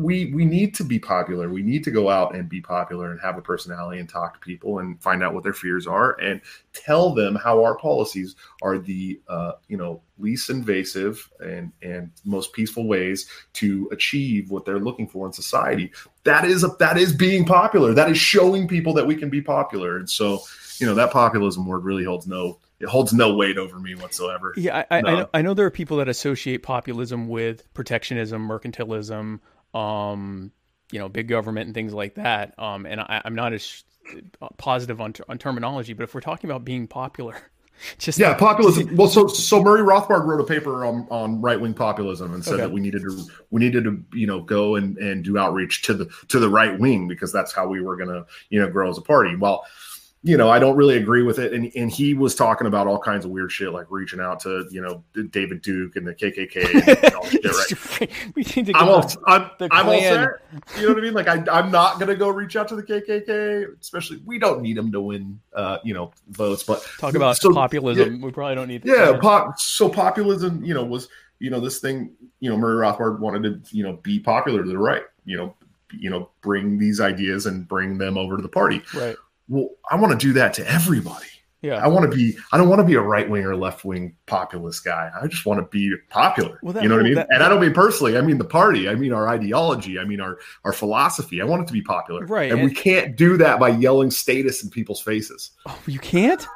we 0.00 0.32
we 0.32 0.44
need 0.44 0.74
to 0.76 0.84
be 0.84 0.98
popular. 0.98 1.48
We 1.48 1.62
need 1.62 1.84
to 1.84 1.90
go 1.90 2.08
out 2.08 2.34
and 2.34 2.48
be 2.48 2.60
popular 2.60 3.10
and 3.10 3.20
have 3.20 3.36
a 3.36 3.42
personality 3.42 4.00
and 4.00 4.08
talk 4.08 4.34
to 4.34 4.40
people 4.40 4.78
and 4.78 5.00
find 5.02 5.22
out 5.22 5.34
what 5.34 5.42
their 5.42 5.52
fears 5.52 5.86
are 5.86 6.18
and 6.20 6.40
tell 6.72 7.14
them 7.14 7.34
how 7.34 7.62
our 7.62 7.76
policies 7.76 8.34
are 8.62 8.78
the 8.78 9.20
uh, 9.28 9.52
you 9.68 9.76
know 9.76 10.02
least 10.18 10.50
invasive 10.50 11.30
and 11.40 11.72
and 11.82 12.10
most 12.24 12.52
peaceful 12.52 12.86
ways 12.86 13.28
to 13.54 13.88
achieve 13.92 14.50
what 14.50 14.64
they're 14.64 14.78
looking 14.78 15.06
for 15.06 15.26
in 15.26 15.32
society. 15.32 15.92
That 16.24 16.44
is 16.44 16.64
a, 16.64 16.68
that 16.78 16.96
is 16.96 17.12
being 17.12 17.44
popular. 17.44 17.92
That 17.92 18.10
is 18.10 18.18
showing 18.18 18.68
people 18.68 18.94
that 18.94 19.06
we 19.06 19.16
can 19.16 19.28
be 19.28 19.42
popular. 19.42 19.98
And 19.98 20.08
so 20.08 20.40
you 20.78 20.86
know 20.86 20.94
that 20.94 21.10
populism 21.10 21.66
word 21.66 21.84
really 21.84 22.04
holds 22.04 22.26
no 22.26 22.58
it 22.80 22.88
holds 22.88 23.12
no 23.12 23.34
weight 23.34 23.58
over 23.58 23.78
me 23.78 23.94
whatsoever. 23.94 24.54
Yeah, 24.56 24.84
I, 24.90 25.00
no. 25.02 25.08
I, 25.08 25.14
know, 25.14 25.28
I 25.34 25.42
know 25.42 25.54
there 25.54 25.66
are 25.66 25.70
people 25.70 25.98
that 25.98 26.08
associate 26.08 26.62
populism 26.62 27.28
with 27.28 27.72
protectionism, 27.74 28.48
mercantilism, 28.48 29.40
um, 29.74 30.52
you 30.90 30.98
know, 30.98 31.08
big 31.08 31.28
government 31.28 31.66
and 31.66 31.74
things 31.74 31.92
like 31.92 32.14
that. 32.16 32.58
Um, 32.58 32.86
and 32.86 33.00
I, 33.00 33.22
am 33.24 33.34
not 33.34 33.52
as 33.52 33.84
positive 34.58 35.00
on, 35.00 35.14
on 35.28 35.38
terminology, 35.38 35.92
but 35.92 36.04
if 36.04 36.14
we're 36.14 36.20
talking 36.20 36.50
about 36.50 36.64
being 36.64 36.86
popular, 36.86 37.36
just 37.98 38.18
yeah, 38.18 38.34
populism. 38.34 38.96
Well, 38.96 39.08
so 39.08 39.26
so 39.26 39.62
Murray 39.62 39.82
Rothbard 39.82 40.24
wrote 40.24 40.40
a 40.40 40.44
paper 40.44 40.84
on, 40.84 41.06
on 41.10 41.40
right 41.40 41.60
wing 41.60 41.74
populism 41.74 42.34
and 42.34 42.44
said 42.44 42.54
okay. 42.54 42.62
that 42.62 42.72
we 42.72 42.80
needed 42.80 43.02
to 43.02 43.24
we 43.50 43.60
needed 43.60 43.84
to 43.84 44.02
you 44.12 44.26
know 44.26 44.40
go 44.42 44.76
and, 44.76 44.98
and 44.98 45.24
do 45.24 45.38
outreach 45.38 45.82
to 45.82 45.94
the 45.94 46.10
to 46.28 46.38
the 46.38 46.48
right 46.48 46.78
wing 46.78 47.08
because 47.08 47.32
that's 47.32 47.52
how 47.52 47.66
we 47.66 47.80
were 47.80 47.96
going 47.96 48.08
to 48.08 48.26
you 48.50 48.60
know 48.60 48.68
grow 48.68 48.90
as 48.90 48.98
a 48.98 49.02
party. 49.02 49.36
Well, 49.36 49.64
you 50.22 50.36
know, 50.36 50.50
I 50.50 50.58
don't 50.58 50.76
really 50.76 50.98
agree 50.98 51.22
with 51.22 51.38
it. 51.38 51.54
And 51.54 51.72
and 51.74 51.90
he 51.90 52.12
was 52.12 52.34
talking 52.34 52.66
about 52.66 52.86
all 52.86 52.98
kinds 52.98 53.24
of 53.24 53.30
weird 53.30 53.50
shit, 53.50 53.72
like 53.72 53.86
reaching 53.88 54.20
out 54.20 54.40
to 54.40 54.66
you 54.70 54.82
know 54.82 55.02
David 55.30 55.62
Duke 55.62 55.96
and 55.96 56.06
the 56.06 56.14
KKK. 56.14 56.74
And 56.74 58.00
right? 58.00 58.10
we 58.34 58.42
need 58.42 58.66
to. 58.66 58.76
I'm 58.76 58.88
all, 58.88 59.10
I'm, 59.26 59.50
I'm 59.70 59.88
all 59.88 60.00
set. 60.00 60.28
You 60.76 60.82
know 60.82 60.88
what 60.88 60.98
I 60.98 61.00
mean? 61.00 61.14
Like 61.14 61.28
I, 61.28 61.42
I'm 61.50 61.70
not 61.70 61.98
gonna 61.98 62.16
go 62.16 62.28
reach 62.28 62.54
out 62.56 62.68
to 62.68 62.76
the 62.76 62.82
KKK. 62.82 63.80
Especially, 63.80 64.20
we 64.26 64.38
don't 64.38 64.60
need 64.60 64.76
them 64.76 64.92
to 64.92 65.00
win, 65.00 65.40
uh, 65.54 65.78
you 65.84 65.94
know, 65.94 66.12
votes. 66.28 66.64
But 66.64 66.86
talk 66.98 67.14
about 67.14 67.38
so, 67.38 67.54
populism. 67.54 68.16
Yeah, 68.16 68.26
we 68.26 68.30
probably 68.30 68.56
don't 68.56 68.68
need. 68.68 68.84
Yeah, 68.84 69.16
pop. 69.18 69.58
So 69.58 69.88
populism, 69.88 70.62
you 70.62 70.74
know, 70.74 70.84
was 70.84 71.08
you 71.38 71.48
know 71.48 71.60
this 71.60 71.78
thing. 71.78 72.10
You 72.40 72.50
know, 72.50 72.58
Murray 72.58 72.86
Rothbard 72.86 73.20
wanted 73.20 73.64
to 73.64 73.74
you 73.74 73.84
know 73.84 73.94
be 74.02 74.20
popular 74.20 74.64
to 74.64 74.68
the 74.68 74.76
right. 74.76 75.04
You 75.24 75.38
know, 75.38 75.56
you 75.98 76.10
know, 76.10 76.28
bring 76.42 76.76
these 76.76 77.00
ideas 77.00 77.46
and 77.46 77.66
bring 77.66 77.96
them 77.96 78.18
over 78.18 78.36
to 78.36 78.42
the 78.42 78.48
party. 78.50 78.82
Right 78.94 79.16
well, 79.50 79.68
I 79.90 79.96
want 79.96 80.18
to 80.18 80.26
do 80.26 80.32
that 80.34 80.54
to 80.54 80.66
everybody. 80.66 81.26
Yeah. 81.62 81.84
I 81.84 81.88
want 81.88 82.10
to 82.10 82.16
be, 82.16 82.38
I 82.52 82.56
don't 82.56 82.70
want 82.70 82.78
to 82.78 82.86
be 82.86 82.94
a 82.94 83.02
right 83.02 83.28
wing 83.28 83.44
or 83.44 83.54
left 83.54 83.84
wing 83.84 84.16
populist 84.24 84.82
guy. 84.82 85.10
I 85.20 85.26
just 85.26 85.44
want 85.44 85.60
to 85.60 85.66
be 85.66 85.94
popular. 86.08 86.58
Well, 86.62 86.72
that, 86.72 86.82
you 86.82 86.88
know 86.88 86.94
what 86.94 87.02
I 87.02 87.08
mean? 87.08 87.16
That, 87.16 87.26
and 87.30 87.42
I 87.42 87.50
don't 87.50 87.60
mean 87.60 87.74
personally, 87.74 88.16
I 88.16 88.22
mean 88.22 88.38
the 88.38 88.46
party, 88.46 88.88
I 88.88 88.94
mean 88.94 89.12
our 89.12 89.28
ideology, 89.28 89.98
I 89.98 90.04
mean 90.04 90.22
our, 90.22 90.38
our 90.64 90.72
philosophy. 90.72 91.42
I 91.42 91.44
want 91.44 91.62
it 91.62 91.66
to 91.66 91.74
be 91.74 91.82
popular. 91.82 92.24
Right. 92.24 92.50
And, 92.50 92.60
and 92.60 92.68
we 92.68 92.74
can't 92.74 93.14
do 93.14 93.36
that 93.36 93.60
by 93.60 93.68
yelling 93.68 94.10
status 94.10 94.64
in 94.64 94.70
people's 94.70 95.02
faces. 95.02 95.50
Oh, 95.66 95.78
you 95.86 95.98
can't? 95.98 96.46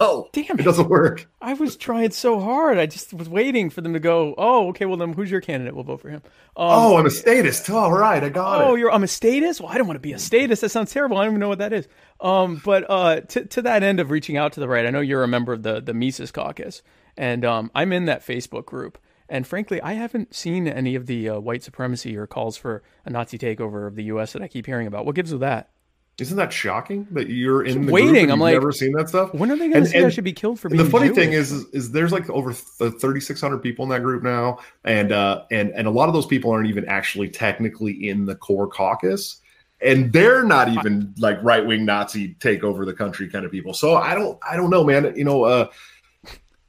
No, 0.00 0.28
Damn 0.32 0.44
it 0.58 0.60
it. 0.60 0.62
doesn't 0.64 0.88
work. 0.88 1.28
I 1.40 1.54
was 1.54 1.76
trying 1.76 2.10
so 2.10 2.40
hard. 2.40 2.76
I 2.78 2.86
just 2.86 3.14
was 3.14 3.28
waiting 3.28 3.70
for 3.70 3.80
them 3.82 3.92
to 3.92 4.00
go. 4.00 4.34
Oh, 4.36 4.68
okay. 4.68 4.84
Well, 4.84 4.96
then 4.96 5.12
who's 5.12 5.30
your 5.30 5.40
candidate? 5.40 5.74
We'll 5.74 5.84
vote 5.84 6.00
for 6.00 6.08
him. 6.10 6.22
Um, 6.56 6.68
Oh, 6.68 6.96
I'm 6.96 7.06
a 7.06 7.10
statist. 7.10 7.70
All 7.70 7.92
right, 7.92 8.22
I 8.24 8.28
got 8.28 8.60
Oh, 8.60 8.60
it. 8.60 8.70
Oh, 8.70 8.74
you're 8.74 8.90
I'm 8.90 9.04
a 9.04 9.08
status. 9.08 9.60
Well, 9.60 9.70
I 9.70 9.78
don't 9.78 9.86
want 9.86 9.96
to 9.96 10.00
be 10.00 10.12
a 10.12 10.18
status. 10.18 10.60
That 10.60 10.70
sounds 10.70 10.92
terrible. 10.92 11.18
I 11.18 11.24
don't 11.24 11.34
even 11.34 11.40
know 11.40 11.48
what 11.48 11.58
that 11.58 11.72
is. 11.72 11.86
Um, 12.20 12.60
but 12.64 12.84
uh, 12.90 13.20
to 13.20 13.44
to 13.46 13.62
that 13.62 13.82
end 13.82 14.00
of 14.00 14.10
reaching 14.10 14.36
out 14.36 14.52
to 14.54 14.60
the 14.60 14.68
right, 14.68 14.86
I 14.86 14.90
know 14.90 15.00
you're 15.00 15.22
a 15.22 15.28
member 15.28 15.52
of 15.52 15.62
the 15.62 15.80
the 15.80 15.94
Mises 15.94 16.32
Caucus, 16.32 16.82
and 17.16 17.44
um, 17.44 17.70
I'm 17.74 17.92
in 17.92 18.06
that 18.06 18.26
Facebook 18.26 18.66
group. 18.66 18.98
And 19.28 19.46
frankly, 19.46 19.80
I 19.82 19.94
haven't 19.94 20.34
seen 20.34 20.68
any 20.68 20.94
of 20.94 21.06
the 21.06 21.28
uh, 21.30 21.38
white 21.40 21.62
supremacy 21.62 22.16
or 22.16 22.26
calls 22.28 22.56
for 22.56 22.82
a 23.04 23.10
Nazi 23.10 23.38
takeover 23.38 23.86
of 23.86 23.96
the 23.96 24.04
U.S. 24.04 24.32
that 24.32 24.42
I 24.42 24.48
keep 24.48 24.66
hearing 24.66 24.86
about. 24.86 25.04
What 25.04 25.14
gives 25.16 25.32
with 25.32 25.40
that? 25.40 25.70
Isn't 26.18 26.38
that 26.38 26.50
shocking 26.50 27.06
that 27.10 27.28
you're 27.28 27.62
in 27.62 27.84
the 27.84 27.92
waiting. 27.92 28.30
I'm 28.30 28.40
like, 28.40 28.54
never 28.54 28.72
seen 28.72 28.92
that 28.92 29.10
stuff. 29.10 29.34
When 29.34 29.50
are 29.50 29.56
they 29.56 29.68
going 29.68 29.84
to 29.84 29.96
And- 29.96 30.06
I 30.06 30.08
should 30.08 30.24
be 30.24 30.32
killed 30.32 30.58
for 30.58 30.70
the 30.70 30.82
funny 30.86 31.08
Jewish? 31.08 31.16
thing 31.16 31.32
is, 31.34 31.52
is, 31.52 31.66
is 31.74 31.92
there's 31.92 32.10
like 32.10 32.30
over 32.30 32.54
3,600 32.54 33.58
people 33.58 33.82
in 33.82 33.90
that 33.90 34.02
group 34.02 34.22
now, 34.22 34.58
and 34.84 35.12
uh, 35.12 35.42
and 35.50 35.70
and 35.72 35.86
a 35.86 35.90
lot 35.90 36.08
of 36.08 36.14
those 36.14 36.24
people 36.24 36.50
aren't 36.50 36.68
even 36.68 36.86
actually 36.86 37.28
technically 37.28 38.08
in 38.08 38.24
the 38.24 38.34
core 38.34 38.66
caucus, 38.66 39.42
and 39.82 40.10
they're 40.10 40.42
not 40.42 40.68
even 40.70 41.12
like 41.18 41.38
right 41.42 41.66
wing 41.66 41.84
Nazi 41.84 42.32
take 42.40 42.64
over 42.64 42.86
the 42.86 42.94
country 42.94 43.28
kind 43.28 43.44
of 43.44 43.52
people. 43.52 43.74
So 43.74 43.96
I 43.96 44.14
don't 44.14 44.38
I 44.48 44.56
don't 44.56 44.70
know, 44.70 44.84
man. 44.84 45.12
You 45.16 45.24
know, 45.24 45.44
uh, 45.44 45.68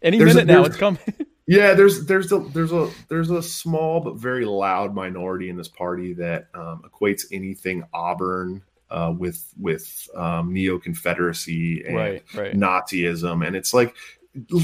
any 0.02 0.18
there's 0.18 0.34
a- 0.34 0.40
minute 0.44 0.48
now, 0.54 0.66
it's 0.66 0.76
coming. 0.76 1.00
yeah, 1.48 1.74
there's 1.74 2.06
there's 2.06 2.34
a 2.34 2.40
there's 2.40 2.74
a 2.74 2.90
there's 3.08 3.30
a 3.30 3.42
small 3.42 4.02
but 4.02 4.18
very 4.18 4.44
loud 4.44 4.94
minority 4.94 5.50
in 5.50 5.56
this 5.56 5.70
party 5.70 6.12
that 6.16 6.48
um, 6.54 6.84
equates 6.86 7.24
anything 7.32 7.86
Auburn 7.94 8.62
uh, 8.90 9.14
with 9.18 9.54
with 9.60 10.08
um, 10.16 10.54
neo 10.54 10.80
Confederacy 10.80 11.84
and 11.86 11.96
right, 11.96 12.24
right. 12.34 12.54
Nazism, 12.54 13.46
and 13.46 13.56
it's 13.56 13.74
like, 13.74 13.96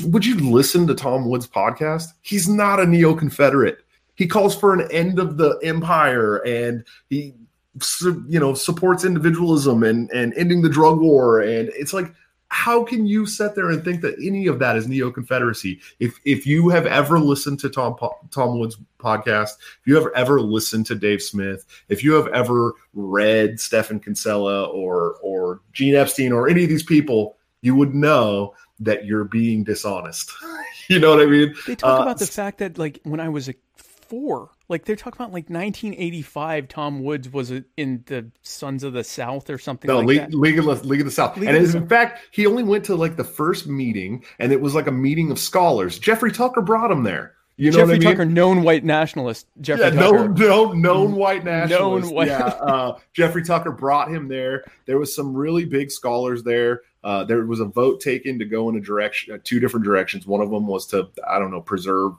would 0.06 0.26
you 0.26 0.36
listen 0.38 0.88
to 0.88 0.96
Tom 0.96 1.30
Woods' 1.30 1.48
podcast? 1.48 2.10
He's 2.22 2.48
not 2.48 2.80
a 2.80 2.86
neo 2.86 3.16
Confederate. 3.16 3.80
He 4.16 4.28
calls 4.28 4.56
for 4.56 4.74
an 4.74 4.90
end 4.92 5.20
of 5.20 5.38
the 5.38 5.60
empire, 5.64 6.38
and 6.46 6.84
he 7.10 7.34
you 8.30 8.40
know 8.40 8.54
supports 8.54 9.04
individualism 9.04 9.84
and 9.84 10.10
and 10.12 10.34
ending 10.36 10.62
the 10.62 10.70
drug 10.70 11.00
war, 11.00 11.42
and 11.42 11.70
it's 11.70 11.94
like 11.94 12.14
how 12.54 12.84
can 12.84 13.08
you 13.08 13.26
sit 13.26 13.56
there 13.56 13.72
and 13.72 13.84
think 13.84 14.02
that 14.02 14.14
any 14.22 14.46
of 14.46 14.60
that 14.60 14.76
is 14.76 14.88
neo 14.88 15.10
Confederacy? 15.10 15.82
If 16.00 16.20
if 16.24 16.46
you 16.46 16.70
have 16.70 16.86
ever 16.86 17.20
listened 17.20 17.60
to 17.62 17.70
Tom 17.70 17.96
Tom 18.30 18.60
Woods' 18.60 18.78
podcast, 19.00 19.50
if 19.82 19.88
you 19.88 19.96
have 19.96 20.08
ever 20.16 20.40
listened 20.40 20.86
to 20.86 20.96
Dave 20.96 21.24
Smith, 21.24 21.66
if 21.90 22.04
you 22.04 22.14
have 22.14 22.28
ever 22.28 22.74
read 22.94 23.60
Stephen 23.60 24.00
Kinsella 24.00 24.66
or 24.66 25.16
or 25.24 25.62
Gene 25.74 25.96
Epstein 25.96 26.32
or 26.32 26.48
any 26.48 26.64
of 26.64 26.70
these 26.70 26.84
people, 26.84 27.38
you 27.62 27.74
would 27.74 27.96
know 27.96 28.54
that 28.80 29.06
you're 29.06 29.24
being 29.24 29.64
dishonest. 29.64 30.32
you 30.90 31.00
know 31.00 31.10
what 31.16 31.24
I 31.24 31.26
mean? 31.26 31.56
They 31.66 31.76
talk 31.76 32.00
Uh, 32.00 32.04
about 32.04 32.20
the 32.20 32.28
fact 32.28 32.60
that 32.60 32.78
like 32.78 33.00
when 33.04 33.20
I 33.20 33.30
was 33.30 33.50
a 33.50 33.56
four, 33.76 34.52
like 34.70 34.86
they're 34.86 34.96
talking 34.96 35.18
about 35.18 35.34
like 35.34 35.50
1985. 35.50 36.68
Tom 36.68 37.04
Woods 37.04 37.30
was 37.32 37.52
in 37.78 38.04
the 38.06 38.30
Sons 38.42 38.84
of 38.84 38.94
the 38.94 39.04
South 39.04 39.50
or 39.50 39.58
something 39.58 39.88
No, 39.88 39.98
like 40.00 40.08
League, 40.08 40.20
that. 40.20 40.34
League, 40.34 40.60
of 40.60 40.66
the, 40.66 40.88
League 40.88 41.02
of 41.02 41.06
the 41.06 41.12
South. 41.12 41.38
League 41.38 41.50
and 41.50 41.58
in 41.58 41.88
fact, 41.88 42.22
he 42.32 42.46
only 42.48 42.64
went 42.64 42.84
to 42.86 42.96
like 42.96 43.16
the 43.16 43.24
first 43.24 43.68
meeting, 43.68 44.24
and 44.40 44.52
it 44.52 44.60
was 44.62 44.74
like 44.74 44.88
a 44.88 44.92
meeting 44.92 45.32
of 45.32 45.40
scholars. 45.40 46.00
Jeffrey 46.00 46.32
Tucker 46.32 46.62
brought 46.62 46.92
him 46.92 47.04
there. 47.04 47.36
You 47.56 47.70
know 47.70 47.78
Jeffrey 47.80 47.86
what 47.86 47.96
I 47.96 48.00
mean? 48.00 48.18
Tucker, 48.18 48.26
known 48.26 48.64
white 48.64 48.84
nationalist. 48.84 49.46
Jeffrey 49.62 49.84
yeah, 49.86 49.90
Tucker. 49.92 50.28
known, 50.30 50.34
known, 50.34 50.82
known 50.82 51.16
white 51.16 51.44
nationalist. 51.44 52.08
Known 52.08 52.16
white- 52.16 52.28
Yeah, 52.30 52.40
uh, 52.48 52.98
Jeffrey 53.14 53.44
Tucker 53.44 53.72
brought 53.72 54.10
him 54.10 54.28
there. 54.28 54.64
There 54.86 54.98
was 54.98 55.14
some 55.16 55.36
really 55.36 55.66
big 55.66 55.92
scholars 55.92 56.42
there. 56.42 56.82
Uh, 57.04 57.24
there 57.26 57.46
was 57.46 57.60
a 57.60 57.66
vote 57.66 58.00
taken 58.02 58.40
to 58.40 58.46
go 58.46 58.70
in 58.70 58.76
a 58.78 58.82
direction, 58.82 59.36
uh, 59.36 59.38
two 59.44 59.60
different 59.60 59.84
directions. 59.84 60.26
One 60.26 60.42
of 60.42 60.50
them 60.50 60.66
was 60.66 60.88
to, 60.88 61.10
I 61.28 61.38
don't 61.38 61.52
know, 61.52 61.62
preserve 61.62 62.14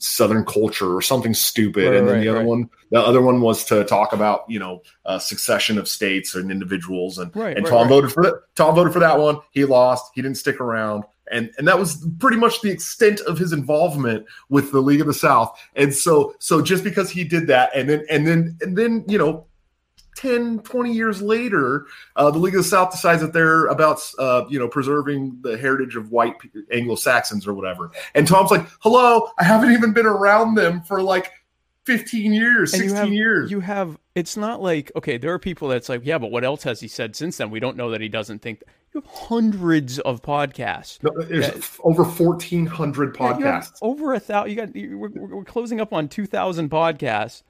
Southern 0.00 0.44
culture 0.44 0.96
or 0.96 1.02
something 1.02 1.34
stupid, 1.34 1.84
Right, 1.84 1.94
and 1.94 2.08
then 2.08 2.14
right, 2.16 2.20
the 2.22 2.28
other 2.28 2.38
right. 2.38 2.46
one, 2.46 2.70
the 2.90 3.00
other 3.00 3.22
one 3.22 3.40
was 3.40 3.64
to 3.66 3.84
talk 3.84 4.12
about, 4.12 4.44
you 4.48 4.58
know, 4.58 4.82
uh, 5.04 5.18
succession 5.18 5.78
of 5.78 5.86
states 5.86 6.34
and 6.34 6.50
individuals. 6.50 7.18
And 7.18 7.34
Right, 7.36 7.56
and 7.56 7.66
Tom 7.66 7.88
voted 7.88 8.10
for 8.10 8.22
that. 8.24 8.42
Tom 8.56 8.74
voted 8.74 8.92
for 8.92 8.98
that 8.98 9.18
one. 9.18 9.38
He 9.52 9.64
lost. 9.64 10.10
He 10.14 10.22
didn't 10.22 10.38
stick 10.38 10.60
around. 10.60 11.04
And, 11.30 11.50
and 11.58 11.68
that 11.68 11.78
was 11.78 12.04
pretty 12.18 12.38
much 12.38 12.60
the 12.60 12.70
extent 12.70 13.20
of 13.20 13.38
his 13.38 13.52
involvement 13.52 14.26
with 14.48 14.72
the 14.72 14.80
League 14.80 15.00
of 15.00 15.06
the 15.06 15.14
South. 15.14 15.56
And 15.76 15.94
so 15.94 16.34
so 16.40 16.60
just 16.60 16.82
because 16.82 17.08
he 17.08 17.22
did 17.22 17.46
that 17.46 17.70
and 17.72 17.88
then 17.88 18.04
and 18.10 18.26
then 18.26 18.58
and 18.60 18.76
then 18.76 19.04
you 19.06 19.16
know 19.16 19.46
10 20.20 20.60
20 20.60 20.92
years 20.92 21.22
later 21.22 21.86
uh, 22.16 22.30
the 22.30 22.38
League 22.38 22.54
of 22.54 22.58
the 22.62 22.68
South 22.68 22.90
decides 22.90 23.20
that 23.22 23.32
they're 23.32 23.66
about 23.66 23.98
uh, 24.18 24.44
you 24.50 24.58
know 24.58 24.68
preserving 24.68 25.38
the 25.42 25.56
heritage 25.56 25.96
of 25.96 26.10
white 26.10 26.34
Anglo-Saxons 26.72 27.46
or 27.46 27.54
whatever. 27.54 27.90
And 28.14 28.26
Tom's 28.26 28.50
like, 28.50 28.66
"Hello, 28.80 29.28
I 29.38 29.44
haven't 29.44 29.72
even 29.72 29.92
been 29.92 30.06
around 30.06 30.54
them 30.56 30.82
for 30.82 31.02
like 31.02 31.32
15 31.84 32.32
years, 32.32 32.72
And 32.74 32.82
16 32.82 32.90
you 32.90 32.96
have, 32.96 33.12
years." 33.12 33.50
You 33.50 33.60
have. 33.60 33.98
It's 34.14 34.36
not 34.36 34.60
like 34.60 34.92
okay. 34.96 35.16
There 35.16 35.32
are 35.32 35.38
people 35.38 35.68
that's 35.68 35.88
like, 35.88 36.02
yeah, 36.04 36.18
but 36.18 36.30
what 36.30 36.44
else 36.44 36.62
has 36.64 36.80
he 36.80 36.88
said 36.88 37.16
since 37.16 37.38
then? 37.38 37.50
We 37.50 37.60
don't 37.60 37.76
know 37.76 37.90
that 37.90 38.00
he 38.00 38.08
doesn't 38.08 38.40
think. 38.42 38.62
You 38.92 39.00
have 39.00 39.10
hundreds 39.10 39.98
of 40.00 40.20
podcasts. 40.20 41.02
No, 41.02 41.10
there's 41.24 41.46
Yeah. 41.46 41.54
f- 41.56 41.80
over 41.84 42.02
1400 42.02 43.16
Yeah, 43.18 43.38
you 43.38 43.44
have 43.46 43.62
podcasts. 43.64 43.78
over 43.82 44.12
a 44.14 44.20
thousand. 44.20 44.50
You 44.50 44.56
got. 44.56 44.74
We're, 44.74 45.36
we're 45.36 45.44
closing 45.44 45.80
up 45.80 45.92
on 45.92 46.08
two 46.08 46.26
thousand 46.26 46.70
podcasts. 46.70 47.42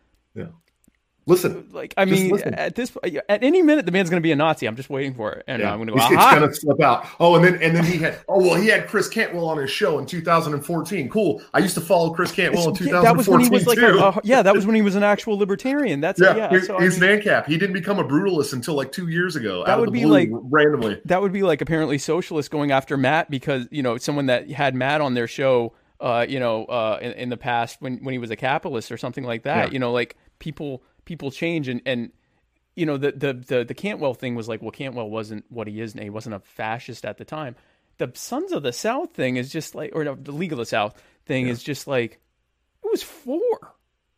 Listen, 1.27 1.69
Like 1.71 1.95
I 1.97 2.07
mean, 2.07 2.31
listen. 2.31 2.55
at 2.55 2.75
this 2.75 2.91
at 3.05 3.45
any 3.45 3.63
minute, 3.63 3.87
the 3.87 3.93
man's 3.93 4.11
going 4.11 4.21
to 4.21 4.27
be 4.27 4.33
a 4.33 4.37
Nazi. 4.37 4.67
I'm 4.67 4.75
just 4.75 4.91
waiting 4.91 5.15
for 5.15 5.33
it, 5.33 5.45
and 5.47 5.61
Yeah, 5.63 5.71
I'm 5.73 5.77
going 5.79 5.87
to 5.89 5.93
go. 5.95 5.99
it's, 6.01 6.07
it's 6.11 6.17
Aha! 6.17 6.35
gonna 6.41 6.55
slip 6.55 6.81
out. 6.81 7.07
Oh, 7.21 7.37
and 7.37 7.45
then 7.45 7.63
and 7.63 7.77
then 7.77 7.85
he 7.85 7.99
had 7.99 8.19
oh 8.29 8.39
well 8.41 8.55
he 8.57 8.69
had 8.69 8.89
Chris 8.89 9.09
Cantwell 9.09 9.47
on 9.49 9.59
his 9.59 9.71
show 9.71 9.99
in 9.99 10.07
2014. 10.07 11.09
Cool. 11.09 11.43
I 11.55 11.59
used 11.59 11.75
to 11.75 11.81
follow 11.81 12.11
Chris 12.13 12.33
Cantwell 12.33 12.71
in 12.71 12.87
Yeah, 12.87 13.01
that 13.03 13.17
was 13.17 13.29
when 13.29 13.41
2014 13.41 13.51
he 13.51 13.55
was 13.55 13.67
like, 13.67 14.15
a, 14.15 14.19
a- 14.19 14.23
yeah, 14.25 14.43
that 14.43 14.55
was 14.55 14.67
when 14.67 14.75
he 14.75 14.83
was 14.83 14.97
an 14.97 15.03
actual 15.03 15.37
libertarian. 15.39 16.01
That's 16.01 16.21
yeah, 16.21 16.35
yeah. 16.37 16.51
he- 16.51 16.61
so 16.61 16.79
I 16.79 16.83
he's 16.85 17.01
mean, 17.01 17.11
an 17.11 17.21
ANCAP. 17.21 17.47
He 17.47 17.59
didn't 17.59 17.75
become 17.75 17.99
a 17.99 18.05
brutalist 18.05 18.53
until 18.53 18.75
like 18.75 18.91
two 18.91 19.09
years 19.09 19.37
ago. 19.37 19.65
That 19.65 19.73
out 19.73 19.75
of 19.75 19.81
would 19.81 19.89
the 19.91 19.93
be 20.01 20.05
blue, 20.05 20.13
like- 20.13 20.31
randomly. 20.33 21.01
that 21.05 21.21
would 21.23 21.33
be 21.33 21.43
like 21.43 21.61
apparently 21.61 21.99
socialist 21.99 22.51
going 22.51 22.73
after 22.73 22.97
Matt 22.97 23.31
because 23.31 23.69
you 23.71 23.83
know 23.83 23.99
someone 23.99 24.27
that 24.27 24.51
had 24.51 24.75
Matt 24.75 25.01
on 25.01 25.15
their 25.15 25.29
show, 25.29 25.75
uh, 26.01 26.25
you 26.29 26.41
know, 26.41 26.65
uh, 26.65 26.99
in, 27.01 27.13
in 27.13 27.29
the 27.29 27.37
past 27.37 27.77
when 27.81 27.99
when 27.99 28.13
he 28.13 28.19
was 28.19 28.31
a 28.31 28.37
capitalist 28.37 28.91
or 28.91 28.97
something 28.97 29.25
like 29.25 29.43
that. 29.45 29.67
Yeah. 29.69 29.73
You 29.73 29.79
know, 29.79 29.93
like 29.93 30.17
people 30.39 30.83
people 31.11 31.33
change 31.33 31.67
and 31.67 31.83
and 31.85 32.13
you 32.77 32.87
know 32.87 32.97
the 32.97 33.11
the 33.11 33.33
the 33.33 33.65
the 33.65 33.75
Cantwell 33.75 34.15
thing 34.15 34.37
was 34.37 34.49
like, 34.49 34.63
well, 34.63 34.71
Cantwell 34.71 35.11
wasn't 35.11 35.45
what 35.49 35.67
he 35.67 35.81
is 35.81 35.97
now. 35.97 36.05
He 36.05 36.09
wasn't 36.11 36.37
a 36.37 36.39
fascist 36.39 37.05
at 37.05 37.19
the 37.19 37.25
time. 37.25 37.57
The 37.99 38.13
Sons 38.15 38.53
of 38.53 38.63
the 38.63 38.73
South 38.73 39.11
thing 39.13 39.37
is 39.37 39.51
just 39.51 39.75
like, 39.75 39.91
or 39.93 40.05
no, 40.05 40.15
the 40.15 40.31
League 40.31 40.53
of 40.53 40.59
the 40.59 40.65
South 40.65 40.95
thing 41.27 41.49
is 41.49 41.65
just 41.65 41.89
like, 41.89 42.21
it 42.85 42.91
was 42.91 43.03
four. 43.03 43.75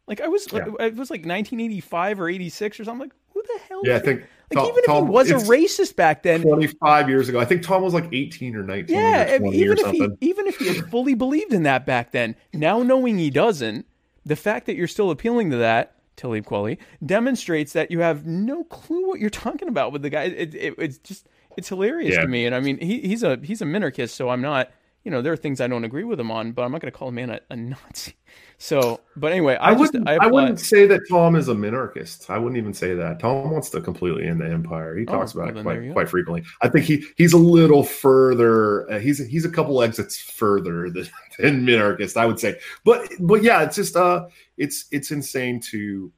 Like 0.06 0.20
I 0.20 0.28
was, 0.28 0.46
Yeah. 0.52 0.66
it 0.80 0.94
was 0.96 1.10
like 1.10 1.24
1985 1.24 2.20
or 2.20 2.28
86 2.28 2.78
or 2.80 2.84
something. 2.84 3.08
Like 3.08 3.12
who 3.32 3.42
the 3.42 3.60
hell? 3.68 3.80
Yeah, 3.84 3.96
I 3.96 3.98
think 4.00 4.20
like 4.20 4.28
Tom- 4.52 4.66
even 4.66 4.78
if 4.78 4.86
Tom- 4.86 5.06
he 5.06 5.10
was 5.12 5.30
a 5.30 5.34
racist 5.36 5.96
back 5.96 6.22
then, 6.22 6.42
25 6.42 7.08
years 7.08 7.30
ago. 7.30 7.40
I 7.40 7.46
think 7.46 7.62
Tom 7.62 7.82
was 7.82 7.94
like 7.94 8.08
18 8.12 8.54
or 8.54 8.62
19 8.64 8.94
yeah, 8.94 9.32
or 9.34 9.38
20 9.38 9.56
even 9.56 9.70
or 9.70 9.72
if 9.72 9.80
something. 9.80 10.16
he 10.20 10.28
even 10.28 10.46
if 10.46 10.58
he 10.58 10.68
had 10.68 10.90
fully 10.90 11.14
believed 11.14 11.54
in 11.54 11.62
that 11.62 11.86
back 11.86 12.12
then, 12.12 12.36
now 12.52 12.82
knowing 12.82 13.16
he 13.16 13.30
doesn't, 13.30 13.86
the 14.26 14.36
fact 14.36 14.66
that 14.66 14.76
you're 14.76 14.86
still 14.86 15.10
appealing 15.10 15.50
to 15.50 15.56
that, 15.56 15.96
Talib 16.16 16.44
Kweli, 16.46 16.78
demonstrates 17.04 17.72
that 17.72 17.90
you 17.90 18.00
have 18.00 18.26
no 18.26 18.64
clue 18.64 19.08
what 19.08 19.20
you're 19.20 19.30
talking 19.30 19.68
about 19.68 19.92
with 19.92 20.02
the 20.02 20.10
guy. 20.10 20.24
It, 20.24 20.54
it, 20.54 20.74
it's 20.78 20.98
just 20.98 21.28
it's 21.56 21.68
hilarious 21.68 22.14
Yeah. 22.14 22.22
to 22.22 22.28
me, 22.28 22.46
and 22.46 22.54
I 22.54 22.60
mean 22.60 22.78
he, 22.78 23.00
he's 23.00 23.22
a 23.22 23.38
he's 23.42 23.62
a 23.62 23.64
minarchist, 23.66 24.10
so 24.10 24.28
I'm 24.28 24.40
not. 24.42 24.70
You 25.04 25.10
know, 25.10 25.20
there 25.20 25.32
are 25.32 25.36
things 25.36 25.60
I 25.60 25.66
don't 25.66 25.84
agree 25.84 26.04
with 26.04 26.20
him 26.20 26.30
on, 26.30 26.52
but 26.52 26.62
I'm 26.62 26.70
not 26.70 26.80
going 26.80 26.92
to 26.92 26.96
call 26.96 27.08
a 27.08 27.12
man 27.12 27.30
a, 27.30 27.40
a 27.50 27.56
Nazi. 27.56 28.14
So, 28.58 29.00
but 29.16 29.32
anyway, 29.32 29.56
I, 29.56 29.70
I, 29.70 29.74
just 29.74 29.92
wouldn't. 29.92 30.08
I, 30.08 30.18
I, 30.20 30.26
wouldn't 30.28 30.60
say 30.60 30.86
that 30.86 31.00
Tom 31.10 31.34
is 31.34 31.48
a 31.48 31.54
minarchist. 31.54 32.30
I 32.30 32.38
wouldn't 32.38 32.56
even 32.56 32.72
say 32.72 32.94
that. 32.94 33.18
Tom 33.18 33.50
wants 33.50 33.70
to 33.70 33.80
completely 33.80 34.28
end 34.28 34.40
the 34.40 34.48
empire. 34.48 34.96
He 34.96 35.04
Oh, 35.08 35.12
talks 35.12 35.34
well, 35.34 35.48
about 35.48 35.54
then 35.54 35.60
it 35.62 35.64
quite, 35.64 35.92
quite 35.92 36.08
frequently. 36.08 36.44
I 36.62 36.68
think 36.68 36.86
he 36.86 37.04
he's 37.16 37.32
a 37.32 37.38
little 37.38 37.82
further. 37.82 38.88
Uh, 38.88 39.00
he's 39.00 39.18
he's 39.26 39.44
a 39.44 39.50
couple 39.50 39.82
exits 39.82 40.16
further 40.20 40.90
than, 40.94 41.08
than 41.40 41.66
minarchist. 41.66 42.16
I 42.16 42.26
would 42.26 42.38
say. 42.38 42.60
But 42.84 43.08
but 43.18 43.42
yeah, 43.42 43.62
it's 43.62 43.74
just 43.74 43.96
uh, 43.96 44.26
it's 44.56 44.86
it's 44.92 45.10
insane 45.10 45.58
to 45.70 46.12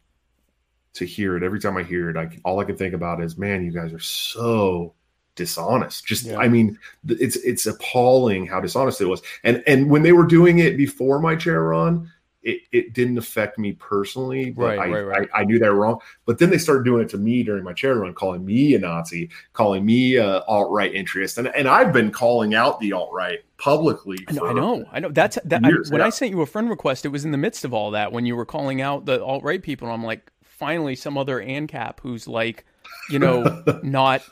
to 0.94 1.06
hear 1.06 1.38
it. 1.38 1.42
Every 1.42 1.60
time 1.60 1.78
I 1.78 1.82
hear 1.82 2.10
it, 2.10 2.16
I 2.18 2.28
all 2.44 2.60
I 2.60 2.64
can 2.64 2.76
think 2.76 2.92
about 2.92 3.22
is, 3.22 3.38
man, 3.38 3.64
you 3.64 3.72
guys 3.72 3.94
are 3.94 3.98
so 3.98 4.94
dishonest. 5.36 6.06
Just 6.06 6.26
Yeah. 6.26 6.38
I 6.38 6.48
mean, 6.48 6.78
it's 7.08 7.36
it's 7.36 7.66
appalling 7.66 8.46
how 8.46 8.60
dishonest 8.60 9.00
it 9.00 9.06
was. 9.06 9.22
And 9.42 9.62
and 9.66 9.90
when 9.90 10.02
they 10.02 10.12
were 10.12 10.26
doing 10.26 10.58
it 10.58 10.76
before 10.76 11.20
my 11.20 11.36
chair 11.36 11.62
run, 11.62 12.10
it, 12.44 12.60
it 12.72 12.92
didn't 12.92 13.16
affect 13.16 13.58
me 13.58 13.72
personally, 13.72 14.50
but 14.50 14.76
Right, 14.76 14.78
I, 14.78 14.92
right, 14.92 15.00
right. 15.00 15.28
I, 15.34 15.40
I 15.40 15.44
knew 15.44 15.58
they 15.58 15.68
were 15.68 15.76
wrong. 15.76 15.98
But 16.26 16.38
then 16.38 16.50
they 16.50 16.58
started 16.58 16.84
doing 16.84 17.02
it 17.02 17.08
to 17.10 17.18
me 17.18 17.42
during 17.42 17.64
my 17.64 17.72
chair 17.72 17.96
run, 17.96 18.12
calling 18.12 18.44
me 18.44 18.74
a 18.74 18.78
Nazi, 18.78 19.30
calling 19.54 19.84
me 19.84 20.16
a 20.16 20.40
alt 20.42 20.70
right 20.70 20.94
interest, 20.94 21.38
and 21.38 21.48
and 21.48 21.66
I've 21.66 21.92
been 21.92 22.10
calling 22.10 22.54
out 22.54 22.80
the 22.80 22.92
alt 22.92 23.10
right 23.12 23.40
publicly. 23.56 24.18
I 24.28 24.32
know, 24.32 24.46
I 24.46 24.52
know, 24.52 24.84
I 24.92 25.00
know. 25.00 25.08
That's 25.08 25.38
that. 25.44 25.64
I, 25.64 25.70
when 25.88 26.00
yeah. 26.00 26.06
I 26.06 26.10
sent 26.10 26.30
you 26.30 26.42
a 26.42 26.46
friend 26.46 26.68
request, 26.68 27.04
it 27.04 27.08
was 27.08 27.24
in 27.24 27.32
the 27.32 27.38
midst 27.38 27.64
of 27.64 27.72
all 27.72 27.92
that 27.92 28.12
when 28.12 28.26
you 28.26 28.36
were 28.36 28.46
calling 28.46 28.80
out 28.80 29.06
the 29.06 29.24
alt 29.24 29.42
right 29.42 29.62
people. 29.62 29.88
And 29.88 29.94
I'm 29.94 30.04
like, 30.04 30.30
finally, 30.42 30.94
some 30.94 31.16
other 31.18 31.40
ANCAP 31.40 32.00
who's 32.00 32.28
like, 32.28 32.64
you 33.10 33.18
know, 33.18 33.62
not 33.82 34.22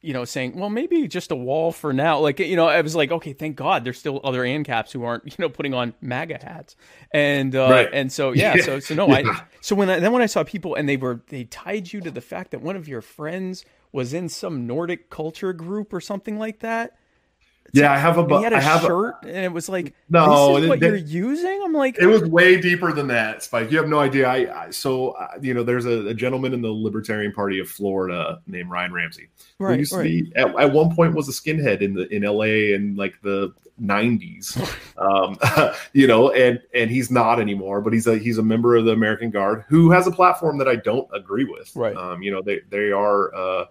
you 0.00 0.12
know, 0.12 0.24
saying, 0.24 0.56
well, 0.56 0.70
maybe 0.70 1.08
just 1.08 1.30
a 1.30 1.36
wall 1.36 1.72
for 1.72 1.92
now. 1.92 2.18
Like, 2.20 2.38
you 2.38 2.54
know, 2.56 2.68
I 2.68 2.80
was 2.80 2.94
like, 2.94 3.10
okay, 3.10 3.32
thank 3.32 3.56
God 3.56 3.84
there's 3.84 3.98
still 3.98 4.20
other 4.22 4.42
ANCAPs 4.42 4.92
who 4.92 5.02
aren't, 5.04 5.24
you 5.26 5.34
know, 5.38 5.48
putting 5.48 5.74
on 5.74 5.94
MAGA 6.00 6.38
hats. 6.42 6.76
And, 7.12 7.54
uh, 7.56 7.68
Right. 7.70 7.88
and 7.92 8.12
so, 8.12 8.32
yeah, 8.32 8.54
Yeah. 8.56 8.62
so, 8.62 8.78
so 8.80 8.94
no, 8.94 9.08
Yeah. 9.08 9.14
I, 9.14 9.40
so 9.60 9.74
when 9.74 9.90
I, 9.90 9.98
then 9.98 10.12
when 10.12 10.22
I 10.22 10.26
saw 10.26 10.44
people 10.44 10.74
and 10.74 10.88
they 10.88 10.96
were, 10.96 11.22
they 11.28 11.44
tied 11.44 11.92
you 11.92 12.00
to 12.02 12.10
the 12.10 12.20
fact 12.20 12.50
that 12.52 12.60
one 12.60 12.76
of 12.76 12.86
your 12.86 13.00
friends 13.00 13.64
was 13.90 14.12
in 14.12 14.28
some 14.28 14.66
Nordic 14.66 15.10
culture 15.10 15.52
group 15.52 15.92
or 15.92 16.00
something 16.00 16.38
like 16.38 16.60
that. 16.60 16.97
Yeah, 17.72 17.92
I 17.92 17.98
have 17.98 18.16
a. 18.16 18.24
Bu- 18.24 18.38
he 18.38 18.44
had 18.44 18.52
a 18.52 18.56
I 18.56 18.60
have 18.60 18.84
a- 18.84 18.86
shirt 18.86 19.14
and 19.24 19.44
it 19.44 19.52
was 19.52 19.68
like, 19.68 19.94
No, 20.08 20.54
this 20.54 20.64
is 20.64 20.68
what 20.68 20.80
they- 20.80 20.86
you're 20.88 20.96
using. 20.96 21.60
I'm 21.62 21.72
like, 21.72 21.98
It 21.98 22.06
was 22.06 22.22
way 22.22 22.60
deeper 22.60 22.92
than 22.92 23.08
that, 23.08 23.42
Spike. 23.42 23.70
You 23.70 23.78
have 23.78 23.88
no 23.88 23.98
idea. 23.98 24.26
I, 24.28 24.66
I 24.66 24.70
so 24.70 25.10
uh, 25.10 25.32
you 25.40 25.54
know, 25.54 25.62
there's 25.62 25.84
a, 25.84 26.08
a 26.08 26.14
gentleman 26.14 26.54
in 26.54 26.62
the 26.62 26.70
Libertarian 26.70 27.32
Party 27.32 27.58
of 27.58 27.68
Florida 27.68 28.40
named 28.46 28.70
Ryan 28.70 28.92
Ramsey, 28.92 29.28
right, 29.58 29.66
who 29.66 29.70
right, 29.72 29.78
used 29.78 29.92
to 29.92 30.02
be 30.02 30.32
at, 30.36 30.58
at 30.58 30.72
one 30.72 30.94
point 30.94 31.14
was 31.14 31.28
a 31.28 31.32
skinhead 31.32 31.82
in 31.82 31.94
the 31.94 32.08
in 32.14 32.22
LA 32.22 32.74
in 32.74 32.96
like 32.96 33.20
the 33.22 33.52
90s. 33.80 34.56
um, 34.98 35.74
you 35.92 36.06
know, 36.06 36.30
and 36.30 36.60
and 36.74 36.90
he's 36.90 37.10
not 37.10 37.40
anymore, 37.40 37.80
but 37.80 37.92
he's 37.92 38.06
a 38.06 38.16
he's 38.18 38.38
a 38.38 38.42
member 38.42 38.76
of 38.76 38.84
the 38.84 38.92
American 38.92 39.30
Guard 39.30 39.64
who 39.68 39.90
has 39.90 40.06
a 40.06 40.10
platform 40.10 40.58
that 40.58 40.68
I 40.68 40.76
don't 40.76 41.08
agree 41.12 41.44
with. 41.44 41.74
Right. 41.76 41.96
Um, 41.96 42.22
you 42.22 42.30
know, 42.30 42.42
they 42.42 42.60
they 42.70 42.92
are. 42.92 43.34
Uh, 43.34 43.64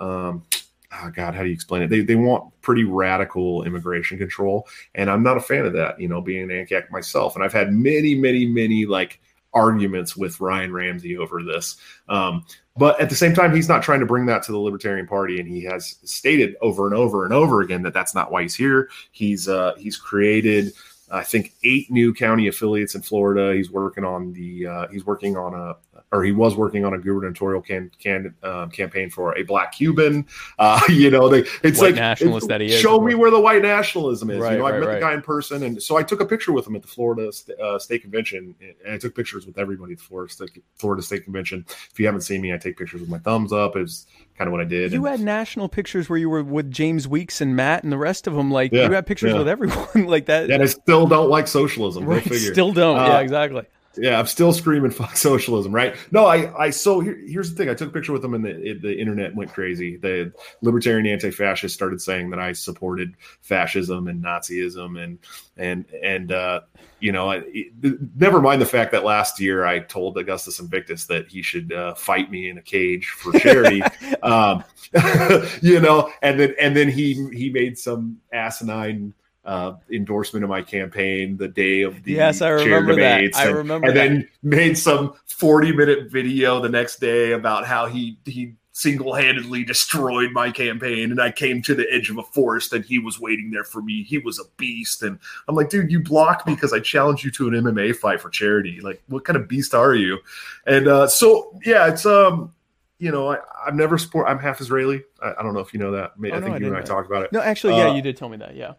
um, 0.00 0.44
oh 0.92 1.10
God, 1.14 1.34
how 1.34 1.42
do 1.42 1.48
you 1.48 1.54
explain 1.54 1.82
it? 1.82 1.88
They 1.88 2.00
they 2.00 2.16
want 2.16 2.52
pretty 2.62 2.84
radical 2.84 3.64
immigration 3.64 4.18
control, 4.18 4.66
and 4.94 5.10
I'm 5.10 5.22
not 5.22 5.36
a 5.36 5.40
fan 5.40 5.66
of 5.66 5.72
that. 5.74 6.00
You 6.00 6.08
know, 6.08 6.20
being 6.20 6.42
an 6.42 6.48
ANCAP 6.50 6.90
myself, 6.90 7.34
and 7.34 7.44
I've 7.44 7.52
had 7.52 7.72
many, 7.72 8.14
many, 8.14 8.46
many 8.46 8.86
like 8.86 9.20
arguments 9.54 10.16
with 10.16 10.40
Ryan 10.40 10.72
Ramsey 10.72 11.16
over 11.16 11.42
this. 11.42 11.76
Um, 12.08 12.44
but 12.76 13.00
at 13.00 13.10
the 13.10 13.16
same 13.16 13.34
time, 13.34 13.54
he's 13.54 13.68
not 13.68 13.82
trying 13.82 14.00
to 14.00 14.06
bring 14.06 14.26
that 14.26 14.42
to 14.44 14.52
the 14.52 14.58
Libertarian 14.58 15.06
Party, 15.06 15.40
and 15.40 15.48
he 15.48 15.64
has 15.64 15.96
stated 16.04 16.54
over 16.60 16.86
and 16.86 16.94
over 16.94 17.24
and 17.24 17.34
over 17.34 17.60
again 17.60 17.82
that 17.82 17.94
that's 17.94 18.14
not 18.14 18.30
why 18.30 18.42
he's 18.42 18.54
here. 18.54 18.88
He's 19.10 19.48
uh, 19.48 19.74
he's 19.76 19.96
created. 19.96 20.72
I 21.10 21.24
think 21.24 21.54
eight 21.64 21.90
new 21.90 22.12
county 22.12 22.48
affiliates 22.48 22.94
in 22.94 23.02
Florida. 23.02 23.54
He's 23.56 23.70
working 23.70 24.04
on 24.04 24.32
the. 24.32 24.66
Uh, 24.66 24.88
he's 24.88 25.06
working 25.06 25.36
on 25.36 25.54
a, 25.54 25.76
or 26.10 26.24
he 26.24 26.32
was 26.32 26.56
working 26.56 26.84
on 26.84 26.94
a 26.94 26.98
gubernatorial 26.98 27.60
can, 27.60 27.90
can 27.98 28.34
uh, 28.42 28.66
campaign 28.68 29.10
for 29.10 29.36
a 29.36 29.42
black 29.42 29.72
Cuban. 29.72 30.26
Uh, 30.58 30.80
you 30.88 31.10
know, 31.10 31.28
they, 31.28 31.40
it's 31.62 31.80
White 31.80 31.88
like 31.88 31.94
nationalist 31.96 32.46
it's- 32.46 32.48
that 32.48 32.60
he 32.60 32.72
is, 32.72 32.80
Show 32.80 33.00
me 33.00 33.14
where 33.14 33.30
the 33.30 33.40
white 33.40 33.62
nationalism 33.62 34.30
is. 34.30 34.38
Right, 34.38 34.52
you 34.52 34.58
know, 34.58 34.66
I 34.66 34.70
right, 34.70 34.80
met 34.80 34.86
right. 34.86 34.94
the 34.94 35.00
guy 35.00 35.14
in 35.14 35.22
person, 35.22 35.62
and 35.64 35.82
so 35.82 35.96
I 35.96 36.02
took 36.02 36.20
a 36.20 36.26
picture 36.26 36.52
with 36.52 36.66
him 36.66 36.76
at 36.76 36.82
the 36.82 36.88
Florida 36.88 37.30
uh, 37.62 37.78
State 37.78 38.02
Convention, 38.02 38.54
and 38.84 38.94
I 38.94 38.98
took 38.98 39.14
pictures 39.14 39.46
with 39.46 39.58
everybody 39.58 39.92
at 39.92 39.98
the 39.98 40.04
Florida 40.04 40.32
State, 40.32 40.62
Florida 40.76 41.02
State 41.02 41.24
Convention. 41.24 41.64
If 41.68 41.98
you 41.98 42.06
haven't 42.06 42.22
seen 42.22 42.40
me, 42.40 42.54
I 42.54 42.56
take 42.56 42.76
pictures 42.78 43.00
with 43.00 43.10
my 43.10 43.18
thumbs 43.18 43.52
up. 43.52 43.76
Is 43.76 44.06
kind 44.36 44.48
of 44.48 44.52
what 44.52 44.60
I 44.60 44.64
did. 44.64 44.92
You 44.92 45.04
And- 45.06 45.18
had 45.18 45.20
national 45.20 45.68
pictures 45.68 46.08
where 46.08 46.18
you 46.18 46.30
were 46.30 46.42
with 46.42 46.70
James 46.70 47.06
Weeks 47.08 47.40
and 47.40 47.56
Matt 47.56 47.82
and 47.82 47.92
the 47.92 47.98
rest 47.98 48.26
of 48.26 48.34
them. 48.34 48.50
Like 48.50 48.72
Yeah, 48.72 48.86
you 48.86 48.92
had 48.92 49.06
pictures 49.06 49.32
yeah. 49.32 49.38
with 49.38 49.48
everyone 49.48 49.88
like 50.06 50.26
that. 50.26 50.48
and 50.50 50.62
I 50.62 50.66
still 50.66 51.06
don't 51.06 51.28
like 51.28 51.48
socialism. 51.48 52.04
Right? 52.04 52.24
Still 52.32 52.72
don't. 52.72 52.98
Uh, 52.98 53.06
yeah, 53.06 53.20
exactly. 53.20 53.64
Yeah, 54.00 54.18
I'm 54.18 54.26
still 54.26 54.52
screaming 54.52 54.90
fuck 54.90 55.16
socialism, 55.16 55.74
right? 55.74 55.96
No, 56.10 56.26
I, 56.26 56.66
I 56.66 56.70
so 56.70 57.00
here, 57.00 57.18
here's 57.26 57.50
the 57.50 57.56
thing. 57.56 57.68
I 57.68 57.74
took 57.74 57.88
a 57.90 57.92
picture 57.92 58.12
with 58.12 58.22
them, 58.22 58.34
and 58.34 58.44
the 58.44 58.70
it, 58.70 58.82
the 58.82 58.98
internet 58.98 59.34
went 59.34 59.52
crazy. 59.52 59.96
The 59.96 60.32
libertarian 60.62 61.06
anti-fascists 61.06 61.74
started 61.74 62.00
saying 62.00 62.30
that 62.30 62.38
I 62.38 62.52
supported 62.52 63.14
fascism 63.42 64.06
and 64.08 64.22
Nazism, 64.22 65.02
and 65.02 65.18
and 65.56 65.84
and 66.02 66.32
uh, 66.32 66.60
you 67.00 67.12
know, 67.12 67.30
it- 67.30 67.72
never 68.16 68.40
mind 68.40 68.60
the 68.60 68.66
fact 68.66 68.92
that 68.92 69.04
last 69.04 69.40
year 69.40 69.64
I 69.64 69.80
told 69.80 70.16
Augustus 70.18 70.60
Invictus 70.60 71.06
that 71.06 71.28
he 71.28 71.42
should 71.42 71.72
uh, 71.72 71.94
fight 71.94 72.30
me 72.30 72.50
in 72.50 72.58
a 72.58 72.62
cage 72.62 73.06
for 73.08 73.32
charity. 73.38 73.82
um, 74.22 74.64
you 75.62 75.80
know, 75.80 76.10
and 76.22 76.38
then 76.38 76.54
and 76.60 76.76
then 76.76 76.88
he 76.88 77.28
he 77.32 77.50
made 77.50 77.78
some 77.78 78.18
asinine. 78.32 79.14
Uh, 79.48 79.76
endorsement 79.90 80.44
of 80.44 80.50
my 80.50 80.60
campaign 80.60 81.34
the 81.38 81.48
day 81.48 81.80
of 81.80 82.02
the 82.04 82.12
Yes, 82.12 82.42
I 82.42 82.50
remember 82.50 82.94
that. 82.96 83.34
I 83.34 83.46
and- 83.46 83.56
remember 83.56 83.86
and 83.88 83.96
that. 83.96 84.08
then 84.08 84.28
made 84.42 84.76
some 84.76 85.14
40 85.26 85.72
minute 85.72 86.10
video 86.12 86.60
the 86.60 86.68
next 86.68 87.00
day 87.00 87.32
about 87.32 87.66
how 87.66 87.86
he 87.86 88.18
he 88.26 88.56
single-handedly 88.72 89.64
destroyed 89.64 90.32
my 90.32 90.50
campaign 90.50 91.10
and 91.10 91.20
I 91.20 91.30
came 91.32 91.62
to 91.62 91.74
the 91.74 91.86
edge 91.90 92.10
of 92.10 92.18
a 92.18 92.22
forest 92.22 92.72
and 92.74 92.84
he 92.84 92.98
was 92.98 93.18
waiting 93.18 93.50
there 93.50 93.64
for 93.64 93.80
me. 93.82 94.02
He 94.02 94.18
was 94.18 94.38
a 94.38 94.44
beast 94.56 95.02
and 95.02 95.18
I'm 95.48 95.54
like, 95.54 95.70
dude, 95.70 95.90
you 95.90 96.00
blocked 96.00 96.46
me 96.46 96.54
because 96.54 96.72
I 96.72 96.80
challenged 96.80 97.24
you 97.24 97.30
to 97.32 97.48
an 97.48 97.54
MMA 97.54 97.96
fight 97.96 98.20
for 98.20 98.28
charity. 98.30 98.80
Like, 98.82 99.02
what 99.08 99.24
kind 99.24 99.36
of 99.36 99.48
beast 99.48 99.74
are 99.74 99.94
you? 99.94 100.18
And 100.66 100.88
uh 100.88 101.06
so 101.08 101.58
yeah, 101.64 101.88
it's 101.88 102.04
um 102.06 102.52
you 102.98 103.10
know, 103.12 103.30
I, 103.32 103.38
I've 103.66 103.74
never 103.76 103.96
support. 103.96 104.26
I'm 104.28 104.40
half 104.40 104.60
Israeli. 104.60 105.04
I, 105.22 105.34
I 105.38 105.42
don't 105.42 105.54
know 105.54 105.60
if 105.60 105.72
you 105.72 105.78
know 105.78 105.92
that. 105.92 106.12
I, 106.22 106.26
Oh, 106.32 106.38
no, 106.38 106.40
think 106.40 106.56
I 106.56 106.58
you 106.58 106.66
and 106.66 106.76
I 106.76 106.80
know. 106.80 106.84
talked 106.86 107.08
about 107.08 107.22
it. 107.24 107.32
No, 107.32 107.40
actually, 107.40 107.76
yeah, 107.76 107.88
uh, 107.90 107.94
you 107.94 108.02
did 108.02 108.16
tell 108.16 108.28
me 108.28 108.36
that. 108.38 108.54
Yeah. 108.56 108.74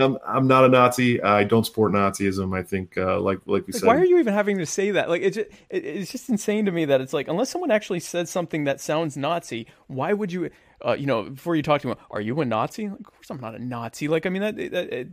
I'm, 0.00 0.18
I'm 0.26 0.46
not 0.46 0.64
a 0.64 0.68
Nazi. 0.68 1.20
I 1.22 1.44
don't 1.44 1.64
support 1.64 1.92
Nazism. 1.92 2.56
I 2.56 2.62
think, 2.62 2.96
uh, 2.96 3.18
like 3.20 3.38
like 3.46 3.66
we 3.66 3.72
Like, 3.72 3.80
said, 3.80 3.86
why 3.86 3.96
are 3.96 4.04
you 4.04 4.18
even 4.18 4.32
having 4.34 4.58
to 4.58 4.66
say 4.66 4.92
that? 4.92 5.08
Like, 5.08 5.22
it's 5.22 5.36
just, 5.36 5.48
it, 5.70 5.84
it's 5.84 6.12
just 6.12 6.28
insane 6.28 6.66
to 6.66 6.72
me 6.72 6.84
that 6.84 7.00
it's 7.00 7.12
like, 7.12 7.26
unless 7.26 7.50
someone 7.50 7.70
actually 7.70 8.00
said 8.00 8.28
something 8.28 8.64
that 8.64 8.80
sounds 8.80 9.16
Nazi, 9.16 9.66
why 9.88 10.12
would 10.12 10.30
you, 10.30 10.50
uh, 10.86 10.92
you 10.92 11.06
know, 11.06 11.24
before 11.24 11.56
you 11.56 11.62
talk 11.62 11.80
to 11.82 11.90
him, 11.90 11.96
are 12.10 12.20
you 12.20 12.40
a 12.40 12.44
Nazi? 12.44 12.88
Like, 12.88 13.00
of 13.00 13.04
course, 13.06 13.30
I'm 13.30 13.40
not 13.40 13.54
a 13.54 13.58
Nazi. 13.58 14.06
Like, 14.08 14.26
I 14.26 14.28
mean, 14.28 14.42
that, 14.42 14.56
that, 14.56 14.92
it, 14.92 15.08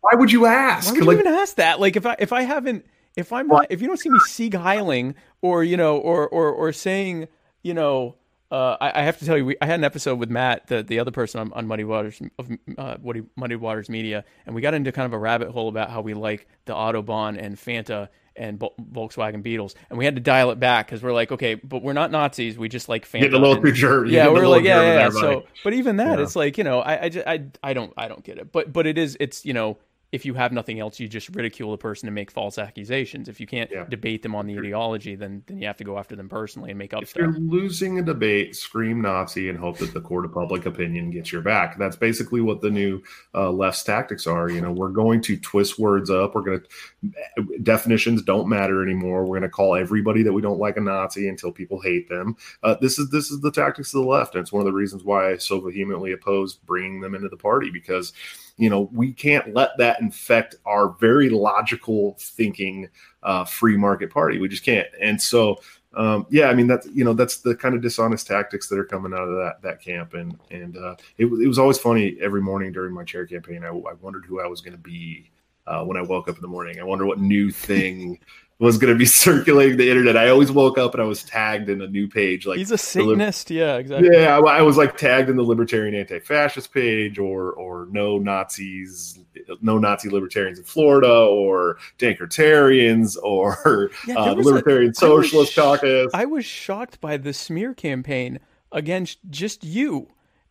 why 0.00 0.14
would 0.14 0.32
you 0.32 0.46
ask? 0.46 0.88
Why 0.88 0.98
would 0.98 1.06
Like, 1.06 1.14
you 1.16 1.20
even 1.20 1.34
ask 1.34 1.56
that? 1.56 1.80
Like 1.80 1.96
if 1.96 2.04
I 2.04 2.16
if 2.18 2.32
I 2.32 2.42
haven't 2.42 2.84
if 3.16 3.32
I'm 3.32 3.46
not 3.46 3.68
if 3.70 3.80
you 3.80 3.86
don't 3.86 3.98
see 3.98 4.10
me 4.10 4.18
Sieg 4.26 4.52
heiling 4.52 5.14
or 5.40 5.64
you 5.64 5.78
know 5.78 5.96
or 5.96 6.28
or 6.28 6.50
or 6.50 6.72
saying 6.72 7.28
you 7.62 7.72
know 7.72 8.16
uh, 8.54 8.76
I, 8.80 9.00
I 9.00 9.02
have 9.04 9.18
to 9.18 9.24
tell 9.26 9.36
you 9.36 9.44
we, 9.46 9.56
I 9.60 9.66
had 9.66 9.80
an 9.80 9.84
episode 9.84 10.18
with 10.18 10.30
Matt 10.30 10.66
the 10.68 10.82
the 10.82 10.98
other 11.00 11.10
person 11.10 11.40
on, 11.40 11.52
on 11.54 11.66
Muddy 11.66 11.84
Waters 11.84 12.20
of 12.38 12.48
uh, 12.78 12.96
Muddy, 13.02 13.22
Muddy 13.36 13.56
Waters 13.56 13.88
Media 13.88 14.24
and 14.46 14.54
we 14.54 14.60
got 14.62 14.74
into 14.74 14.92
kind 14.92 15.06
of 15.06 15.12
a 15.12 15.18
rabbit 15.18 15.50
hole 15.50 15.68
about 15.68 15.90
how 15.90 16.00
we 16.00 16.14
like 16.14 16.46
the 16.66 16.72
Autobahn 16.72 17.36
and 17.42 17.56
Fanta 17.56 18.08
and 18.36 18.58
Vol- 18.58 18.74
Volkswagen 18.92 19.42
Beetles 19.42 19.74
and 19.90 19.98
we 19.98 20.04
had 20.04 20.14
to 20.16 20.20
dial 20.20 20.50
it 20.50 20.58
back 20.60 20.86
because 20.86 21.02
we're 21.02 21.12
like 21.12 21.32
okay 21.32 21.54
but 21.56 21.82
we're 21.82 21.92
not 21.92 22.10
Nazis 22.10 22.56
we 22.58 22.68
just 22.68 22.88
like 22.88 23.06
Fanta 23.06 23.20
getting 23.22 23.34
a 23.34 23.38
little 23.46 23.64
and- 23.64 23.74
German. 23.74 24.12
yeah, 24.12 24.28
we're 24.28 24.46
like, 24.48 24.64
yeah, 24.64 24.82
yeah. 24.82 24.92
yeah. 24.94 25.08
There, 25.08 25.10
So, 25.20 25.44
but 25.64 25.72
even 25.72 25.96
that, 25.96 26.18
Yeah. 26.18 26.24
it's 26.24 26.36
like 26.36 26.56
you 26.58 26.64
know, 26.64 26.80
I, 26.80 27.02
I, 27.04 27.08
just, 27.08 27.26
I, 27.26 27.44
I 27.62 27.74
don't, 27.74 27.92
I 27.96 28.08
don't 28.08 28.22
get 28.24 28.38
it. 28.38 28.52
But, 28.52 28.72
but 28.72 28.86
it 28.86 28.98
is, 28.98 29.16
it's 29.20 29.44
you 29.44 29.52
know, 29.52 29.78
if 30.14 30.24
you 30.24 30.32
have 30.34 30.52
nothing 30.52 30.78
else, 30.78 31.00
you 31.00 31.08
just 31.08 31.28
ridicule 31.34 31.72
the 31.72 31.76
person 31.76 32.06
and 32.06 32.14
make 32.14 32.30
false 32.30 32.56
accusations. 32.56 33.28
If 33.28 33.40
you 33.40 33.46
can't 33.48 33.68
Yeah. 33.70 33.84
debate 33.88 34.22
them 34.22 34.34
on 34.36 34.46
the 34.46 34.56
ideology, 34.56 35.16
then 35.16 35.42
then 35.46 35.58
you 35.58 35.66
have 35.66 35.76
to 35.78 35.84
go 35.84 35.98
after 35.98 36.14
them 36.14 36.28
personally 36.28 36.70
and 36.70 36.78
make 36.78 36.94
up 36.94 37.02
If 37.02 37.08
stuff. 37.10 37.20
you're 37.22 37.32
losing 37.32 37.98
a 37.98 38.02
debate, 38.02 38.54
scream 38.54 39.00
Nazi 39.00 39.48
and 39.48 39.58
hope 39.58 39.78
that 39.78 39.92
the 39.92 40.00
court 40.00 40.24
of 40.24 40.32
public 40.32 40.66
opinion 40.66 41.10
gets 41.10 41.32
your 41.32 41.42
back. 41.42 41.76
That's 41.78 41.96
basically 41.96 42.40
what 42.40 42.60
the 42.60 42.70
new 42.70 43.02
uh, 43.34 43.50
left's 43.50 43.82
tactics 43.82 44.26
are. 44.28 44.48
You 44.48 44.60
know, 44.60 44.70
we're 44.70 44.90
going 44.90 45.20
to 45.22 45.36
twist 45.36 45.78
words 45.80 46.10
up. 46.10 46.36
We're 46.36 46.42
going 46.42 46.60
to 46.60 47.58
definitions 47.62 48.22
don't 48.22 48.48
matter 48.48 48.82
anymore. 48.82 49.22
We're 49.22 49.38
going 49.40 49.42
to 49.42 49.48
call 49.48 49.74
everybody 49.74 50.22
that 50.22 50.32
we 50.32 50.42
don't 50.42 50.58
like 50.60 50.76
a 50.76 50.80
Nazi 50.80 51.28
until 51.28 51.50
people 51.50 51.80
hate 51.80 52.08
them. 52.08 52.36
Uh, 52.62 52.76
this 52.80 52.98
is 52.98 53.10
this 53.10 53.30
is 53.30 53.40
the 53.40 53.50
tactics 53.50 53.92
of 53.94 54.02
the 54.02 54.08
left, 54.08 54.34
and 54.34 54.42
it's 54.42 54.52
one 54.52 54.60
of 54.60 54.66
the 54.66 54.72
reasons 54.72 55.02
why 55.02 55.32
I 55.32 55.36
so 55.38 55.60
vehemently 55.60 56.12
oppose 56.12 56.54
bringing 56.54 57.00
them 57.00 57.14
into 57.14 57.28
the 57.28 57.36
party 57.36 57.70
because 57.70 58.12
you 58.56 58.70
know 58.70 58.88
we 58.92 59.12
can't 59.12 59.54
let 59.54 59.76
that 59.78 60.00
infect 60.00 60.56
our 60.64 60.90
very 61.00 61.28
logical 61.28 62.16
thinking 62.18 62.88
uh, 63.22 63.44
free 63.44 63.76
market 63.76 64.10
party. 64.10 64.38
We 64.38 64.48
just 64.48 64.64
can't, 64.64 64.88
and 65.00 65.20
so 65.20 65.58
um, 65.94 66.26
yeah, 66.30 66.46
I 66.46 66.54
mean 66.54 66.66
that's 66.66 66.86
you 66.88 67.04
know 67.04 67.12
that's 67.12 67.38
the 67.38 67.54
kind 67.54 67.74
of 67.74 67.82
dishonest 67.82 68.26
tactics 68.26 68.68
that 68.68 68.78
are 68.78 68.84
coming 68.84 69.12
out 69.12 69.28
of 69.28 69.36
that 69.36 69.62
that 69.62 69.82
camp, 69.82 70.14
and 70.14 70.38
and 70.50 70.76
uh, 70.76 70.96
it, 71.18 71.26
it 71.26 71.48
was 71.48 71.58
always 71.58 71.78
funny 71.78 72.16
every 72.20 72.40
morning 72.42 72.72
during 72.72 72.94
my 72.94 73.04
chair 73.04 73.26
campaign. 73.26 73.64
I, 73.64 73.68
I 73.68 73.92
wondered 74.00 74.24
who 74.24 74.40
I 74.40 74.46
was 74.46 74.60
going 74.60 74.74
to 74.74 74.82
be 74.82 75.30
uh, 75.66 75.84
when 75.84 75.96
I 75.96 76.02
woke 76.02 76.28
up 76.28 76.36
in 76.36 76.42
the 76.42 76.48
morning. 76.48 76.80
I 76.80 76.84
wonder 76.84 77.06
what 77.06 77.20
new 77.20 77.50
thing 77.50 78.18
was 78.60 78.78
going 78.78 78.92
to 78.92 78.98
be 78.98 79.04
circulating 79.24 79.76
the 79.76 79.88
internet. 79.90 80.16
I 80.16 80.28
always 80.30 80.52
woke 80.52 80.78
up 80.78 80.94
and 80.94 81.02
I 81.02 81.06
was 81.06 81.22
tagged 81.24 81.68
in 81.68 81.80
a 81.82 81.88
new 81.88 82.06
page, 82.08 82.46
like 82.46 82.58
He's 82.58 82.70
a 82.70 82.78
Satanist, 82.78 83.50
yeah, 83.50 83.76
exactly. 83.76 84.10
yeah, 84.12 84.38
I, 84.38 84.58
I 84.58 84.62
was 84.62 84.76
like 84.76 84.96
tagged 84.96 85.28
in 85.28 85.36
the 85.36 85.42
libertarian 85.42 85.94
anti-fascist 85.94 86.72
page, 86.72 87.18
or 87.18 87.52
or 87.52 87.88
no 87.90 88.18
Nazis, 88.18 89.18
no 89.60 89.78
Nazi 89.78 90.08
libertarians 90.08 90.58
in 90.60 90.64
Florida, 90.64 91.08
or 91.12 91.78
Dankertarians, 91.98 93.16
or 93.22 93.90
Yeah, 94.06 94.14
uh, 94.18 94.24
there 94.26 94.34
the 94.34 94.36
was 94.38 94.46
a- 94.46 94.50
Libertarian 94.50 94.86
I 94.86 94.88
was 94.90 94.98
Socialist 94.98 95.52
sh- 95.52 95.56
Caucus. 95.56 96.10
I 96.14 96.24
was 96.24 96.44
shocked 96.44 97.00
by 97.00 97.16
the 97.16 97.32
smear 97.32 97.74
campaign 97.74 98.38
against 98.72 99.18
just 99.30 99.64
you, 99.64 100.08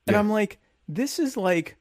and 0.07 0.13
Yeah. 0.15 0.19
I'm 0.19 0.29
like, 0.29 0.59
this 0.89 1.19
is 1.19 1.37
like. 1.37 1.77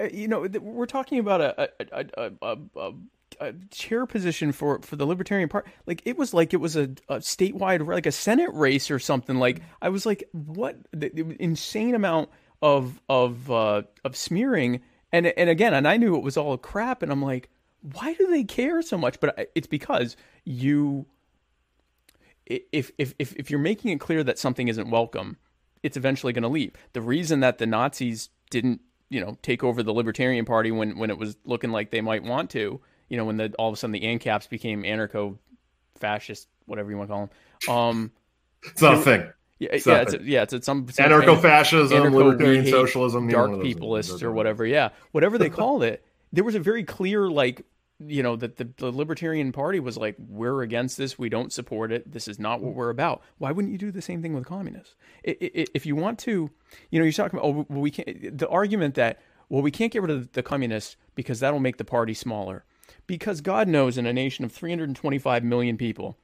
uh, 0.00 0.04
You 0.12 0.28
know, 0.28 0.46
we're 0.60 0.86
talking 0.86 1.18
about 1.18 1.40
a 1.40 1.70
a, 1.92 2.04
a, 2.42 2.56
a, 2.76 2.92
a, 3.40 3.52
chair 3.70 4.06
position 4.06 4.52
for 4.52 4.80
for 4.82 4.96
the 4.96 5.06
Libertarian 5.06 5.48
Party. 5.48 5.70
Like 5.86 6.02
it 6.04 6.16
was 6.16 6.34
like 6.34 6.54
it 6.54 6.58
was 6.58 6.76
a, 6.76 6.84
a 7.08 7.16
statewide, 7.16 7.86
like 7.86 8.06
a 8.06 8.12
Senate 8.12 8.50
race 8.52 8.90
or 8.90 8.98
something. 8.98 9.38
Like 9.38 9.62
I 9.80 9.88
was 9.88 10.06
like, 10.06 10.28
what 10.32 10.76
the, 10.92 11.10
the 11.10 11.36
insane 11.40 11.94
amount 11.94 12.30
of 12.62 13.00
of 13.08 13.50
uh, 13.50 13.82
of 14.04 14.16
smearing. 14.16 14.82
And 15.12 15.26
and 15.26 15.48
again, 15.48 15.74
and 15.74 15.86
I 15.86 15.96
knew 15.96 16.16
it 16.16 16.22
was 16.22 16.36
all 16.36 16.56
crap. 16.58 17.02
And 17.02 17.12
I'm 17.12 17.22
like, 17.22 17.48
why 17.80 18.14
do 18.14 18.26
they 18.26 18.44
care 18.44 18.82
so 18.82 18.98
much? 18.98 19.20
But 19.20 19.50
it's 19.54 19.66
because 19.66 20.16
you 20.44 21.06
if 22.46 22.90
if 22.98 23.14
if 23.18 23.34
if 23.34 23.50
you're 23.50 23.60
making 23.60 23.90
it 23.92 24.00
clear 24.00 24.22
that 24.24 24.38
something 24.38 24.68
isn't 24.68 24.90
welcome, 24.90 25.36
it's 25.82 25.96
eventually 25.96 26.32
going 26.32 26.42
to 26.42 26.48
leave. 26.48 26.72
The 26.92 27.00
reason 27.00 27.40
that 27.40 27.58
the 27.58 27.66
Nazis 27.66 28.30
didn't, 28.50 28.80
you 29.08 29.20
know, 29.20 29.36
take 29.42 29.64
over 29.64 29.82
the 29.82 29.92
Libertarian 29.92 30.44
Party 30.44 30.70
when 30.70 30.98
when 30.98 31.10
it 31.10 31.18
was 31.18 31.36
looking 31.44 31.70
like 31.70 31.90
they 31.90 32.00
might 32.00 32.22
want 32.22 32.50
to, 32.50 32.80
you 33.08 33.16
know, 33.16 33.24
when 33.24 33.36
the 33.36 33.52
all 33.58 33.68
of 33.68 33.74
a 33.74 33.76
sudden 33.76 33.92
the 33.92 34.00
ANCAPs 34.02 34.48
became 34.48 34.82
anarcho 34.82 35.38
fascist, 35.96 36.48
whatever 36.66 36.90
you 36.90 36.96
want 36.96 37.08
to 37.08 37.14
call 37.14 37.26
them. 37.66 37.74
Um, 37.74 38.12
It's 38.64 38.82
not 38.82 38.94
a 38.94 38.98
thing. 38.98 39.30
yeah, 39.58 39.68
It's 39.72 39.86
yeah, 39.86 40.00
it's, 40.02 40.12
that. 40.12 40.24
yeah, 40.24 40.42
it's, 40.42 40.52
it's 40.52 40.66
some, 40.66 40.88
some 40.90 41.06
Anarcho 41.10 41.40
fascism, 41.40 42.02
anarcho, 42.02 42.12
libertarian 42.14 42.66
socialism, 42.66 43.28
dark 43.28 43.50
one 43.50 43.60
of 43.60 43.64
those- 43.64 43.74
peopleists 43.74 44.22
or 44.22 44.32
whatever. 44.32 44.66
Yeah, 44.66 44.90
whatever 45.12 45.38
they 45.38 45.50
called 45.60 45.82
it, 45.82 46.04
there 46.32 46.44
was 46.44 46.54
a 46.54 46.60
very 46.60 46.84
clear 46.84 47.28
like 47.28 47.64
you 47.98 48.22
know 48.22 48.36
that 48.36 48.56
the, 48.56 48.68
the 48.76 48.90
Libertarian 48.92 49.52
Party 49.52 49.80
was 49.80 49.96
like, 49.96 50.16
we're 50.18 50.60
against 50.60 50.98
this, 50.98 51.18
we 51.18 51.30
don't 51.30 51.50
support 51.50 51.90
it, 51.90 52.12
this 52.12 52.28
is 52.28 52.38
not 52.38 52.60
what 52.60 52.74
we're 52.74 52.90
about. 52.90 53.22
Why 53.38 53.52
wouldn't 53.52 53.72
you 53.72 53.78
do 53.78 53.90
the 53.90 54.02
same 54.02 54.20
thing 54.20 54.34
with 54.34 54.44
communists? 54.44 54.96
If 55.24 55.86
you 55.86 55.96
want 55.96 56.18
to, 56.20 56.50
you 56.90 56.98
know, 56.98 57.04
you're 57.06 57.12
talking 57.12 57.38
about 57.38 57.48
oh, 57.48 57.66
well, 57.70 57.80
we 57.80 57.90
can't. 57.90 58.36
The 58.36 58.48
argument 58.50 58.96
that 58.96 59.22
well, 59.48 59.62
we 59.62 59.70
can't 59.70 59.90
get 59.90 60.02
rid 60.02 60.10
of 60.10 60.32
the 60.32 60.42
communists 60.42 60.96
because 61.14 61.40
that'll 61.40 61.60
make 61.60 61.78
the 61.78 61.84
party 61.86 62.12
smaller. 62.12 62.65
Because 63.06 63.40
God 63.40 63.68
knows, 63.68 63.98
in 63.98 64.06
a 64.06 64.12
nation 64.12 64.44
of 64.44 64.52
325 64.52 65.44
million 65.44 65.76
people, 65.76 66.16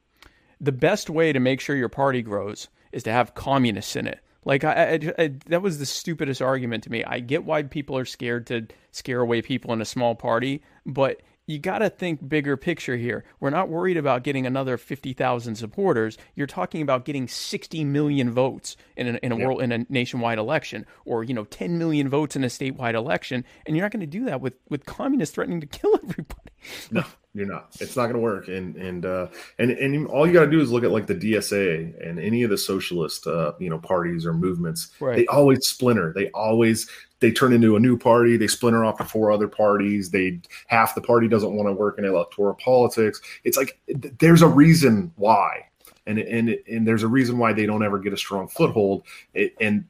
the 0.59 0.71
best 0.71 1.09
way 1.09 1.33
to 1.33 1.39
make 1.39 1.59
sure 1.59 1.75
your 1.75 1.89
party 1.89 2.21
grows 2.21 2.67
is 2.91 3.03
to 3.03 3.11
have 3.11 3.35
communists 3.35 3.95
in 3.95 4.07
it. 4.07 4.19
Like 4.45 4.63
I, 4.63 4.71
I, 4.93 5.23
I, 5.23 5.27
that 5.47 5.61
was 5.61 5.79
the 5.79 5.85
stupidest 5.85 6.41
argument 6.41 6.83
to 6.83 6.91
me. 6.91 7.03
I 7.03 7.19
get 7.19 7.45
why 7.45 7.63
people 7.63 7.97
are 7.97 8.05
scared 8.05 8.47
to 8.47 8.67
scare 8.91 9.21
away 9.21 9.41
people 9.41 9.71
in 9.73 9.81
a 9.81 9.85
small 9.85 10.15
party, 10.15 10.61
but 10.85 11.21
you 11.45 11.59
got 11.59 11.79
to 11.79 11.89
think 11.89 12.27
bigger 12.27 12.55
picture 12.55 12.95
here. 12.95 13.25
We're 13.39 13.49
not 13.49 13.67
worried 13.67 13.97
about 13.97 14.23
getting 14.23 14.45
another 14.45 14.77
50,000 14.77 15.55
supporters. 15.55 16.17
You're 16.35 16.47
talking 16.47 16.81
about 16.81 17.03
getting 17.03 17.27
60 17.27 17.83
million 17.83 18.31
votes 18.31 18.77
in 18.95 19.15
a, 19.15 19.19
in 19.21 19.31
a 19.33 19.35
world 19.35 19.61
in 19.61 19.71
a 19.71 19.85
nationwide 19.89 20.37
election 20.37 20.85
or, 21.05 21.23
you 21.23 21.33
know, 21.33 21.43
10 21.45 21.77
million 21.77 22.07
votes 22.07 22.35
in 22.35 22.43
a 22.45 22.47
statewide 22.47 22.93
election, 22.93 23.43
and 23.65 23.75
you're 23.75 23.83
not 23.83 23.91
going 23.91 23.99
to 23.99 24.07
do 24.07 24.25
that 24.25 24.39
with 24.39 24.55
with 24.69 24.85
communists 24.85 25.35
threatening 25.35 25.59
to 25.59 25.67
kill 25.67 25.93
everybody. 26.03 26.52
No, 26.91 27.03
you're 27.33 27.47
not. 27.47 27.75
It's 27.79 27.95
not 27.95 28.03
going 28.03 28.15
to 28.15 28.19
work. 28.19 28.47
And 28.47 28.75
and 28.75 29.05
uh, 29.05 29.27
and 29.57 29.71
and 29.71 30.07
all 30.07 30.27
you 30.27 30.33
got 30.33 30.45
to 30.45 30.51
do 30.51 30.61
is 30.61 30.71
look 30.71 30.83
at 30.83 30.91
like 30.91 31.07
the 31.07 31.15
DSA 31.15 32.07
and 32.07 32.19
any 32.19 32.43
of 32.43 32.49
the 32.49 32.57
socialist 32.57 33.25
uh, 33.25 33.53
you 33.59 33.69
know 33.69 33.79
parties 33.79 34.25
or 34.25 34.33
movements. 34.33 34.91
Right. 34.99 35.15
They 35.15 35.27
always 35.27 35.65
splinter. 35.67 36.13
They 36.13 36.29
always 36.31 36.89
they 37.19 37.31
turn 37.31 37.53
into 37.53 37.75
a 37.75 37.79
new 37.79 37.97
party. 37.97 38.37
They 38.37 38.47
splinter 38.47 38.85
off 38.85 38.97
to 38.97 39.05
four 39.05 39.31
other 39.31 39.47
parties. 39.47 40.11
They 40.11 40.41
half 40.67 40.93
the 40.93 41.01
party 41.01 41.27
doesn't 41.27 41.53
want 41.53 41.67
to 41.69 41.73
work 41.73 41.97
in 41.97 42.05
electoral 42.05 42.55
politics. 42.55 43.21
It's 43.43 43.57
like 43.57 43.79
th- 43.87 44.13
there's 44.19 44.41
a 44.41 44.47
reason 44.47 45.11
why, 45.15 45.67
and 46.05 46.19
and 46.19 46.49
and 46.69 46.87
there's 46.87 47.03
a 47.03 47.07
reason 47.07 47.37
why 47.37 47.53
they 47.53 47.65
don't 47.65 47.83
ever 47.83 47.97
get 47.97 48.13
a 48.13 48.17
strong 48.17 48.47
foothold. 48.47 49.03
It, 49.33 49.55
and 49.59 49.85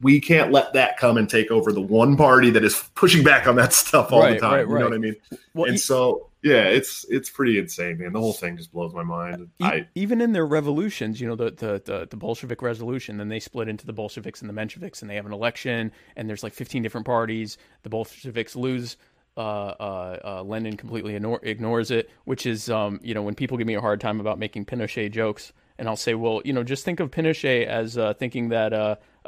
we 0.00 0.20
can't 0.20 0.52
let 0.52 0.72
that 0.74 0.96
come 0.96 1.16
and 1.16 1.28
take 1.28 1.50
over 1.50 1.72
the 1.72 1.80
one 1.80 2.16
party 2.16 2.50
that 2.50 2.64
is 2.64 2.84
pushing 2.94 3.24
back 3.24 3.46
on 3.46 3.56
that 3.56 3.72
stuff 3.72 4.12
all 4.12 4.20
Right, 4.20 4.34
the 4.34 4.40
time. 4.40 4.52
right, 4.52 4.68
You 4.68 4.78
know 4.78 4.84
what 4.84 4.94
I 4.94 4.98
mean? 4.98 5.16
Well, 5.54 5.68
and 5.68 5.78
so 5.80 6.30
yeah, 6.42 6.64
it's 6.64 7.04
it's 7.08 7.28
pretty 7.30 7.58
insane, 7.58 7.98
man. 7.98 8.12
The 8.12 8.20
whole 8.20 8.32
thing 8.32 8.56
just 8.56 8.72
blows 8.72 8.94
my 8.94 9.02
mind. 9.02 9.48
E- 9.60 9.64
I 9.64 9.88
even 9.96 10.20
in 10.20 10.32
their 10.32 10.46
revolutions, 10.46 11.20
you 11.20 11.26
know, 11.26 11.34
the, 11.34 11.50
the 11.50 11.82
the 11.84 12.06
the 12.10 12.16
Bolshevik 12.16 12.62
resolution, 12.62 13.16
then 13.16 13.28
they 13.28 13.40
split 13.40 13.68
into 13.68 13.86
the 13.86 13.92
Bolsheviks 13.92 14.40
and 14.40 14.48
the 14.48 14.54
Mensheviks, 14.54 15.00
and 15.02 15.10
they 15.10 15.16
have 15.16 15.26
an 15.26 15.32
election, 15.32 15.90
and 16.14 16.28
there's 16.28 16.44
like 16.44 16.52
15 16.54 16.82
different 16.82 17.06
parties. 17.06 17.58
The 17.82 17.88
Bolsheviks 17.90 18.54
lose. 18.56 18.96
Uh, 19.36 19.40
uh, 19.78 20.18
uh, 20.24 20.42
Lenin 20.42 20.76
completely 20.76 21.14
ignore, 21.14 21.38
ignores 21.44 21.92
it, 21.92 22.10
which 22.24 22.44
is, 22.44 22.68
um, 22.68 22.98
you 23.04 23.14
know, 23.14 23.22
when 23.22 23.36
people 23.36 23.56
give 23.56 23.68
me 23.68 23.74
a 23.74 23.80
hard 23.80 24.00
time 24.00 24.18
about 24.18 24.36
making 24.36 24.64
Pinochet 24.64 25.12
jokes, 25.12 25.52
and 25.78 25.86
I'll 25.88 25.94
say, 25.94 26.14
well, 26.14 26.42
you 26.44 26.52
know, 26.52 26.64
just 26.64 26.84
think 26.84 26.98
of 26.98 27.12
Pinochet 27.12 27.64
as 27.64 27.96
uh, 27.96 28.14
thinking 28.14 28.48
that 28.48 28.72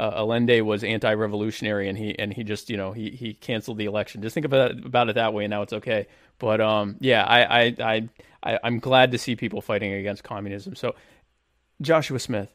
uh, 0.00 0.12
Allende 0.16 0.62
was 0.62 0.82
anti-revolutionary, 0.82 1.86
and 1.86 1.98
he 1.98 2.18
and 2.18 2.32
he 2.32 2.42
just, 2.42 2.70
you 2.70 2.78
know, 2.78 2.92
he 2.92 3.10
he 3.10 3.34
canceled 3.34 3.76
the 3.76 3.84
election. 3.84 4.22
Just 4.22 4.32
think 4.32 4.46
about 4.46 4.70
it, 4.70 4.86
about 4.86 5.10
it 5.10 5.16
that 5.16 5.34
way, 5.34 5.44
and 5.44 5.50
now 5.50 5.60
it's 5.60 5.74
okay. 5.74 6.06
But 6.38 6.62
um, 6.62 6.96
yeah, 7.00 7.22
I 7.22 7.42
I, 7.42 7.76
I 7.78 8.08
I 8.42 8.58
I'm 8.64 8.78
glad 8.78 9.12
to 9.12 9.18
see 9.18 9.36
people 9.36 9.60
fighting 9.60 9.92
against 9.92 10.24
communism. 10.24 10.74
So 10.74 10.94
Joshua 11.82 12.18
Smith, 12.18 12.48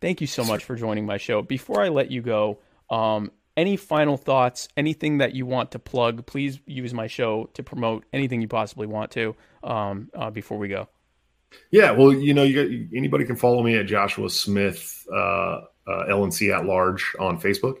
thank 0.00 0.20
you 0.20 0.28
so 0.28 0.44
much 0.44 0.62
for 0.62 0.76
joining 0.76 1.04
my 1.04 1.16
show. 1.16 1.42
Before 1.42 1.82
I 1.82 1.88
let 1.88 2.12
you 2.12 2.22
go, 2.22 2.60
um, 2.88 3.32
any 3.56 3.76
final 3.76 4.16
thoughts, 4.16 4.68
anything 4.76 5.18
that 5.18 5.34
you 5.34 5.44
want 5.44 5.72
to 5.72 5.80
plug, 5.80 6.24
please 6.24 6.60
use 6.66 6.94
my 6.94 7.08
show 7.08 7.50
to 7.54 7.64
promote 7.64 8.04
anything 8.12 8.40
you 8.40 8.48
possibly 8.48 8.86
want 8.86 9.10
to 9.12 9.34
um, 9.64 10.08
uh, 10.14 10.30
before 10.30 10.56
we 10.56 10.68
go. 10.68 10.86
yeah, 11.72 11.90
well, 11.90 12.12
you 12.12 12.32
know, 12.32 12.44
you 12.44 12.54
got 12.54 12.96
anybody 12.96 13.24
can 13.24 13.34
follow 13.34 13.60
me 13.62 13.74
at 13.76 13.86
Joshua 13.86 14.30
Smith 14.30 15.04
uh, 15.12 15.62
uh, 15.86 16.04
LNC 16.08 16.56
at 16.56 16.66
large 16.66 17.14
on 17.18 17.40
Facebook. 17.40 17.78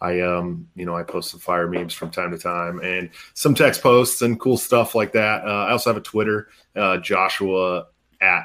I 0.00 0.20
um, 0.20 0.66
you 0.74 0.86
know, 0.86 0.96
I 0.96 1.02
post 1.02 1.30
some 1.30 1.40
fire 1.40 1.68
memes 1.68 1.92
from 1.92 2.10
time 2.10 2.30
to 2.30 2.38
time 2.38 2.80
and 2.80 3.10
some 3.34 3.54
text 3.54 3.82
posts 3.82 4.22
and 4.22 4.40
cool 4.40 4.56
stuff 4.56 4.94
like 4.94 5.12
that. 5.12 5.44
Uh, 5.44 5.66
I 5.66 5.72
also 5.72 5.90
have 5.90 5.98
a 5.98 6.02
Twitter, 6.02 6.48
uh, 6.74 6.96
Joshua 6.98 7.86
at 8.20 8.44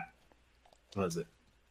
what 0.96 1.08
is 1.08 1.18
it? 1.18 1.28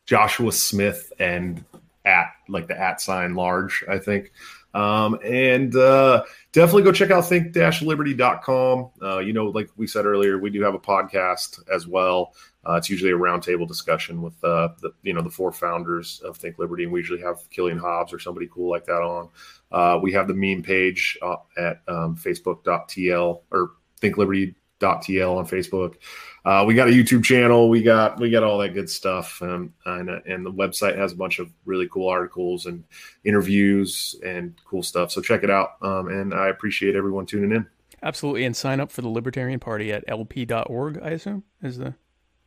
Joshua 0.07 0.53
Smith 0.53 1.13
and 1.19 1.65
at 2.05 2.29
like 2.49 2.67
the 2.67 2.79
at 2.79 3.01
sign 3.01 3.35
large, 3.35 3.85
I 3.89 3.99
think. 3.99 4.33
Um, 4.75 5.19
and 5.25 5.75
uh, 5.77 6.25
definitely 6.53 6.83
go 6.83 6.93
check 6.93 7.11
out 7.11 7.29
think-liberty.com. 7.29 8.91
Uh, 9.01 9.19
you 9.19 9.33
know, 9.33 9.47
like 9.47 9.71
we 9.77 9.87
said 9.87 10.05
earlier, 10.05 10.39
we 10.39 10.51
do 10.51 10.63
have 10.63 10.75
a 10.75 10.81
podcast 10.81 11.61
as 11.73 11.87
well. 11.87 12.35
Uh, 12.67 12.75
it's 12.75 12.89
usually 12.89 13.11
a 13.11 13.17
roundtable 13.17 13.69
discussion 13.69 14.23
with 14.23 14.43
uh, 14.45 14.69
the 14.81 14.91
you 15.03 15.13
know 15.13 15.23
the 15.23 15.31
four 15.31 15.53
founders 15.53 16.21
of 16.25 16.37
Think 16.37 16.59
Liberty, 16.59 16.85
and 16.85 16.93
we 16.93 17.01
usually 17.01 17.21
have 17.21 17.49
Killian 17.51 17.79
Hobbs 17.79 18.13
or 18.13 18.19
somebody 18.19 18.49
cool 18.53 18.71
like 18.71 18.87
that 18.87 19.03
on. 19.03 19.29
Uh, 19.71 19.99
we 20.03 20.13
have 20.13 20.29
the 20.29 20.35
meme 20.35 20.63
page 20.63 21.19
uh, 21.23 21.37
at 21.57 21.83
um, 21.89 22.17
facebook.tl 22.17 23.43
or 23.51 23.71
thinkliberty.tl 24.01 25.37
on 25.37 25.47
Facebook. 25.47 25.97
Uh, 26.45 26.65
we 26.67 26.75
got 26.75 26.89
a 26.89 26.93
YouTube 26.93 27.25
channel. 27.25 27.69
We 27.69 27.83
got 27.83 28.21
we 28.21 28.31
got 28.31 28.43
all 28.43 28.59
that 28.59 28.75
good 28.75 28.91
stuff, 28.91 29.41
um, 29.43 29.73
and 29.85 30.11
and 30.11 30.45
the 30.45 30.53
website 30.53 30.97
has 30.97 31.13
a 31.13 31.17
bunch 31.17 31.39
of 31.39 31.51
really 31.65 31.89
cool 31.89 32.09
articles 32.09 32.67
and 32.67 32.85
interviews 33.25 34.15
and 34.25 34.55
cool 34.65 34.83
stuff. 34.83 35.11
So 35.11 35.21
check 35.21 35.43
it 35.43 35.51
out. 35.51 35.77
Um, 35.83 36.09
and 36.09 36.35
I 36.35 36.49
appreciate 36.49 36.97
everyone 36.97 37.27
tuning 37.27 37.53
in. 37.53 37.67
Absolutely, 38.03 38.45
and 38.45 38.55
sign 38.55 38.81
up 38.81 38.91
for 38.91 39.01
the 39.01 39.09
Libertarian 39.09 39.59
Party 39.59 39.91
at 39.93 40.05
lp.org. 40.07 41.01
I 41.03 41.11
assume 41.11 41.45
is 41.63 41.79
the 41.79 41.95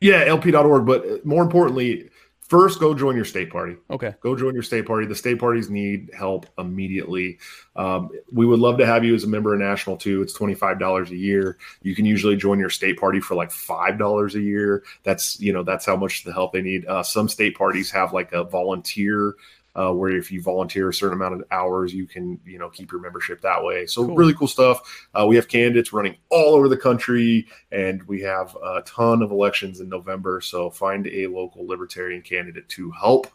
Yeah, 0.00 0.24
lp.org. 0.24 0.86
But 0.86 1.24
more 1.26 1.42
importantly, 1.42 2.10
first 2.48 2.80
go 2.80 2.94
join 2.94 3.14
your 3.14 3.24
state 3.24 3.50
party. 3.50 3.76
okay. 3.90 4.14
Go 4.20 4.34
join 4.34 4.54
your 4.54 4.62
state 4.62 4.86
party. 4.86 5.06
The 5.06 5.14
state 5.14 5.38
parties 5.38 5.68
need 5.68 6.10
help 6.16 6.46
immediately. 6.56 7.38
Um, 7.76 8.10
we 8.32 8.46
would 8.46 8.58
love 8.58 8.78
to 8.78 8.86
have 8.86 9.04
you 9.04 9.14
as 9.14 9.24
a 9.24 9.28
member 9.28 9.52
of 9.52 9.60
National 9.60 9.96
too. 9.96 10.22
It's 10.22 10.32
twenty 10.32 10.54
five 10.54 10.78
dollars 10.78 11.10
a 11.10 11.16
year. 11.16 11.58
You 11.82 11.94
can 11.94 12.04
usually 12.04 12.36
join 12.36 12.58
your 12.58 12.70
state 12.70 12.98
party 12.98 13.20
for 13.20 13.34
like 13.34 13.50
five 13.50 13.98
dollars 13.98 14.34
a 14.34 14.40
year. 14.40 14.84
That's 15.04 15.38
you 15.40 15.52
know 15.52 15.62
that's 15.62 15.84
how 15.86 15.96
much 15.96 16.24
the 16.24 16.32
help 16.32 16.52
they 16.52 16.62
need. 16.62 16.86
Uh, 16.86 17.02
some 17.02 17.28
state 17.28 17.56
parties 17.56 17.90
have 17.90 18.12
like 18.12 18.32
a 18.32 18.44
volunteer. 18.44 19.34
Uh, 19.78 19.92
where 19.92 20.10
if 20.10 20.32
you 20.32 20.42
volunteer 20.42 20.88
a 20.88 20.94
certain 20.94 21.16
amount 21.16 21.34
of 21.34 21.44
hours, 21.52 21.94
you 21.94 22.06
can 22.06 22.40
you 22.44 22.58
know 22.58 22.68
keep 22.68 22.90
your 22.90 23.00
membership 23.00 23.40
that 23.40 23.62
way. 23.62 23.86
So 23.86 24.04
Cool. 24.04 24.16
really 24.16 24.34
cool 24.34 24.48
stuff. 24.48 25.06
Uh, 25.14 25.24
we 25.28 25.36
have 25.36 25.46
candidates 25.46 25.92
running 25.92 26.16
all 26.30 26.54
over 26.54 26.68
the 26.68 26.76
country, 26.76 27.46
and 27.70 28.02
we 28.04 28.20
have 28.22 28.56
a 28.56 28.82
ton 28.82 29.22
of 29.22 29.30
elections 29.30 29.78
in 29.80 29.88
November. 29.88 30.40
So 30.40 30.68
find 30.70 31.06
a 31.06 31.28
local 31.28 31.66
libertarian 31.66 32.22
candidate 32.22 32.68
to 32.70 32.90
help 32.90 33.28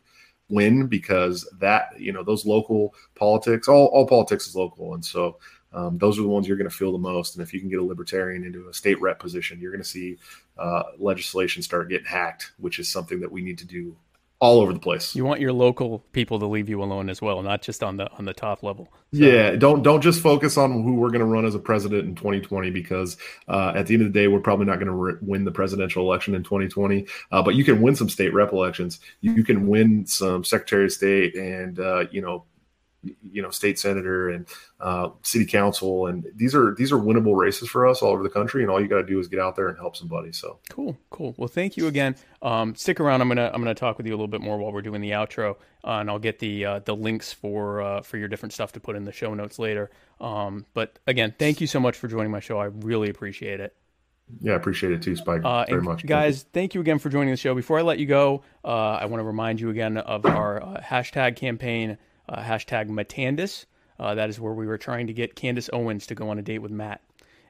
win 0.49 0.87
because 0.87 1.49
that 1.59 1.89
you 1.97 2.11
know 2.11 2.23
those 2.23 2.45
local 2.45 2.93
politics 3.15 3.67
all, 3.67 3.85
all 3.87 4.05
politics 4.05 4.47
is 4.47 4.55
local 4.55 4.93
and 4.93 5.03
so 5.03 5.37
um, 5.71 5.97
those 5.97 6.19
are 6.19 6.21
the 6.21 6.27
ones 6.27 6.47
you're 6.47 6.57
going 6.57 6.69
to 6.69 6.75
feel 6.75 6.91
the 6.91 6.97
most 6.97 7.35
and 7.35 7.43
if 7.43 7.53
you 7.53 7.59
can 7.59 7.69
get 7.69 7.79
a 7.79 7.83
libertarian 7.83 8.43
into 8.43 8.67
a 8.67 8.73
state 8.73 8.99
rep 9.01 9.19
position 9.19 9.59
you're 9.59 9.71
going 9.71 9.81
to 9.81 9.87
see 9.87 10.17
uh, 10.57 10.83
legislation 10.99 11.63
start 11.63 11.89
getting 11.89 12.05
hacked 12.05 12.51
which 12.57 12.77
is 12.77 12.89
something 12.89 13.19
that 13.19 13.31
we 13.31 13.41
need 13.41 13.57
to 13.57 13.65
do 13.65 13.95
all 14.43 14.59
over 14.59 14.73
the 14.73 14.79
place. 14.79 15.15
You 15.15 15.23
want 15.23 15.39
your 15.39 15.53
local 15.53 15.99
people 16.11 16.37
to 16.39 16.45
leave 16.45 16.67
you 16.67 16.83
alone 16.83 17.09
as 17.09 17.21
well, 17.21 17.41
not 17.41 17.61
just 17.61 17.81
on 17.81 17.95
the 17.95 18.11
on 18.17 18.25
the 18.25 18.33
top 18.33 18.61
level. 18.61 18.89
yeah 19.11 19.51
don't 19.55 19.83
don't 19.83 20.01
just 20.01 20.21
focus 20.21 20.57
on 20.57 20.83
who 20.83 20.95
we're 20.95 21.09
going 21.09 21.19
to 21.19 21.25
run 21.25 21.45
as 21.45 21.55
a 21.55 21.59
president 21.59 22.03
in 22.09 22.15
2020 22.15 22.69
because 22.71 23.15
uh, 23.47 23.71
at 23.75 23.87
the 23.87 23.93
end 23.93 24.03
of 24.03 24.11
the 24.11 24.19
day 24.19 24.27
we're 24.27 24.39
probably 24.39 24.65
not 24.65 24.75
going 24.75 24.87
to 24.87 24.93
re- 24.93 25.13
win 25.21 25.45
the 25.45 25.51
presidential 25.51 26.03
election 26.03 26.35
in 26.35 26.43
2020 26.43 27.05
uh, 27.31 27.41
but 27.41 27.55
you 27.55 27.63
can 27.63 27.81
win 27.81 27.95
some 27.95 28.09
state 28.09 28.33
rep 28.33 28.51
elections. 28.51 28.99
You 29.21 29.43
can 29.43 29.67
win 29.67 30.05
some 30.07 30.43
secretary 30.43 30.85
of 30.85 30.91
state 30.91 31.35
and 31.35 31.79
uh, 31.79 32.05
you 32.11 32.21
know 32.21 32.43
you 33.31 33.41
know 33.41 33.49
state 33.49 33.77
senator 33.77 34.29
and 34.29 34.47
uh, 34.79 35.09
city 35.21 35.45
council 35.45 36.07
and 36.07 36.25
these 36.35 36.55
are 36.55 36.73
these 36.75 36.91
are 36.91 36.97
winnable 36.97 37.35
races 37.35 37.67
for 37.67 37.85
us 37.85 38.01
all 38.01 38.11
over 38.11 38.23
the 38.23 38.29
country 38.29 38.61
and 38.61 38.71
all 38.71 38.81
you 38.81 38.87
got 38.87 38.97
to 38.97 39.05
do 39.05 39.19
is 39.19 39.27
get 39.27 39.39
out 39.39 39.55
there 39.55 39.67
and 39.67 39.77
help 39.77 39.95
somebody 39.95 40.31
so 40.31 40.59
Cool, 40.69 40.97
cool. 41.09 41.35
Well, 41.37 41.47
thank 41.47 41.75
you 41.77 41.87
again. 41.87 42.15
Um, 42.41 42.75
stick 42.75 42.99
around. 42.99 43.21
I'm 43.21 43.27
gonna 43.27 43.51
I'm 43.53 43.61
gonna 43.61 43.75
talk 43.75 43.97
with 43.97 44.07
you 44.07 44.13
a 44.13 44.15
little 44.17 44.27
bit 44.27 44.41
more 44.41 44.57
while 44.57 44.71
we're 44.71 44.81
doing 44.81 45.01
the 45.01 45.11
outro, 45.11 45.55
uh, 45.83 45.99
and 45.99 46.09
I'll 46.09 46.19
get 46.19 46.39
the 46.39 46.65
uh, 46.65 46.79
the 46.79 46.95
links 46.95 47.31
for 47.33 47.81
uh, 47.81 48.01
for 48.01 48.17
your 48.17 48.27
different 48.27 48.53
stuff 48.53 48.71
to 48.73 48.79
put 48.79 48.95
in 48.95 49.03
the 49.03 49.11
show 49.11 49.33
notes 49.33 49.59
later. 49.59 49.91
Um, 50.19 50.65
but 50.73 50.99
again, 51.07 51.33
thank 51.37 51.61
you 51.61 51.67
so 51.67 51.79
much 51.79 51.97
for 51.97 52.07
joining 52.07 52.31
my 52.31 52.39
show. 52.39 52.57
I 52.59 52.65
really 52.65 53.09
appreciate 53.09 53.59
it. 53.59 53.75
yeah 54.41 54.53
i 54.53 54.55
appreciate 54.55 54.93
it 54.93 55.01
too 55.01 55.15
spike 55.15 55.41
Uh, 55.43 55.65
very 55.67 55.81
much 55.81 56.05
guys, 56.05 56.43
thank 56.53 56.73
you 56.73 56.81
again 56.81 56.97
for 56.99 57.09
joining 57.09 57.31
the 57.31 57.37
show. 57.37 57.53
Before 57.53 57.77
I 57.77 57.81
let 57.81 57.99
you 57.99 58.05
go, 58.05 58.43
uh, 58.63 58.97
I 59.01 59.05
want 59.05 59.19
to 59.19 59.25
remind 59.25 59.59
you 59.59 59.69
again 59.69 59.97
of 59.97 60.25
our 60.25 60.63
uh, 60.63 60.81
hashtag 60.81 61.35
campaign 61.35 61.97
uh, 62.29 62.41
hashtag 62.41 62.89
Matandis. 62.89 63.65
Uh, 63.99 64.15
that 64.15 64.29
is 64.29 64.39
where 64.39 64.53
we 64.53 64.65
were 64.65 64.77
trying 64.77 65.07
to 65.07 65.13
get 65.13 65.35
Candace 65.35 65.69
Owens 65.71 66.07
to 66.07 66.15
go 66.15 66.29
on 66.29 66.39
a 66.39 66.41
date 66.41 66.59
with 66.59 66.71
Matt. 66.71 67.01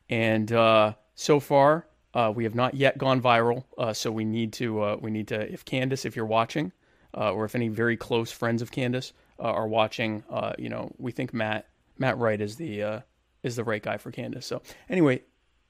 And 0.10 0.52
uh, 0.52 0.94
so 1.16 1.40
far, 1.40 1.88
uh, 2.14 2.32
we 2.36 2.44
have 2.44 2.54
not 2.54 2.74
yet 2.74 2.98
gone 2.98 3.22
viral. 3.22 3.64
Uh, 3.78 3.94
so 3.94 4.12
we 4.12 4.26
need 4.26 4.54
to, 4.54 4.82
uh, 4.84 4.98
we 5.00 5.10
need 5.10 5.30
to, 5.30 5.52
if 5.52 5.66
Candace, 5.66 6.06
if 6.06 6.16
you're 6.16 6.26
watching, 6.26 6.72
or 7.14 7.46
if 7.46 7.56
any 7.56 7.70
very 7.70 7.96
close 7.96 8.32
friends 8.32 8.62
of 8.62 8.72
Candace 8.72 9.14
are 9.40 9.68
watching, 9.68 10.24
you 10.58 10.70
know, 10.70 10.92
we 10.98 11.12
think 11.12 11.34
Matt, 11.34 11.68
Matt 11.98 12.18
Wright 12.18 12.42
is 12.42 12.56
the, 12.56 13.04
is 13.44 13.56
the 13.56 13.64
right 13.64 13.82
guy 13.82 13.98
for 13.98 14.12
Candace. 14.12 14.46
So 14.46 14.62
anyway, 14.90 15.22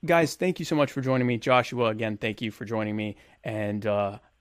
guys, 0.05 0.35
thank 0.35 0.59
you 0.59 0.65
so 0.65 0.75
much 0.75 0.91
for 0.91 1.01
joining 1.01 1.27
me. 1.27 1.37
Joshua, 1.37 1.89
again, 1.89 2.17
thank 2.17 2.41
you 2.41 2.49
for 2.49 2.65
joining 2.65 2.95
me. 2.95 3.17
And 3.43 3.85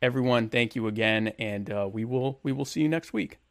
everyone, 0.00 0.48
thank 0.48 0.74
you 0.74 0.86
again. 0.86 1.28
And 1.38 1.92
we 1.92 2.04
will, 2.04 2.40
we 2.42 2.52
will 2.52 2.64
see 2.64 2.80
you 2.80 2.88
next 2.88 3.12
week. 3.12 3.41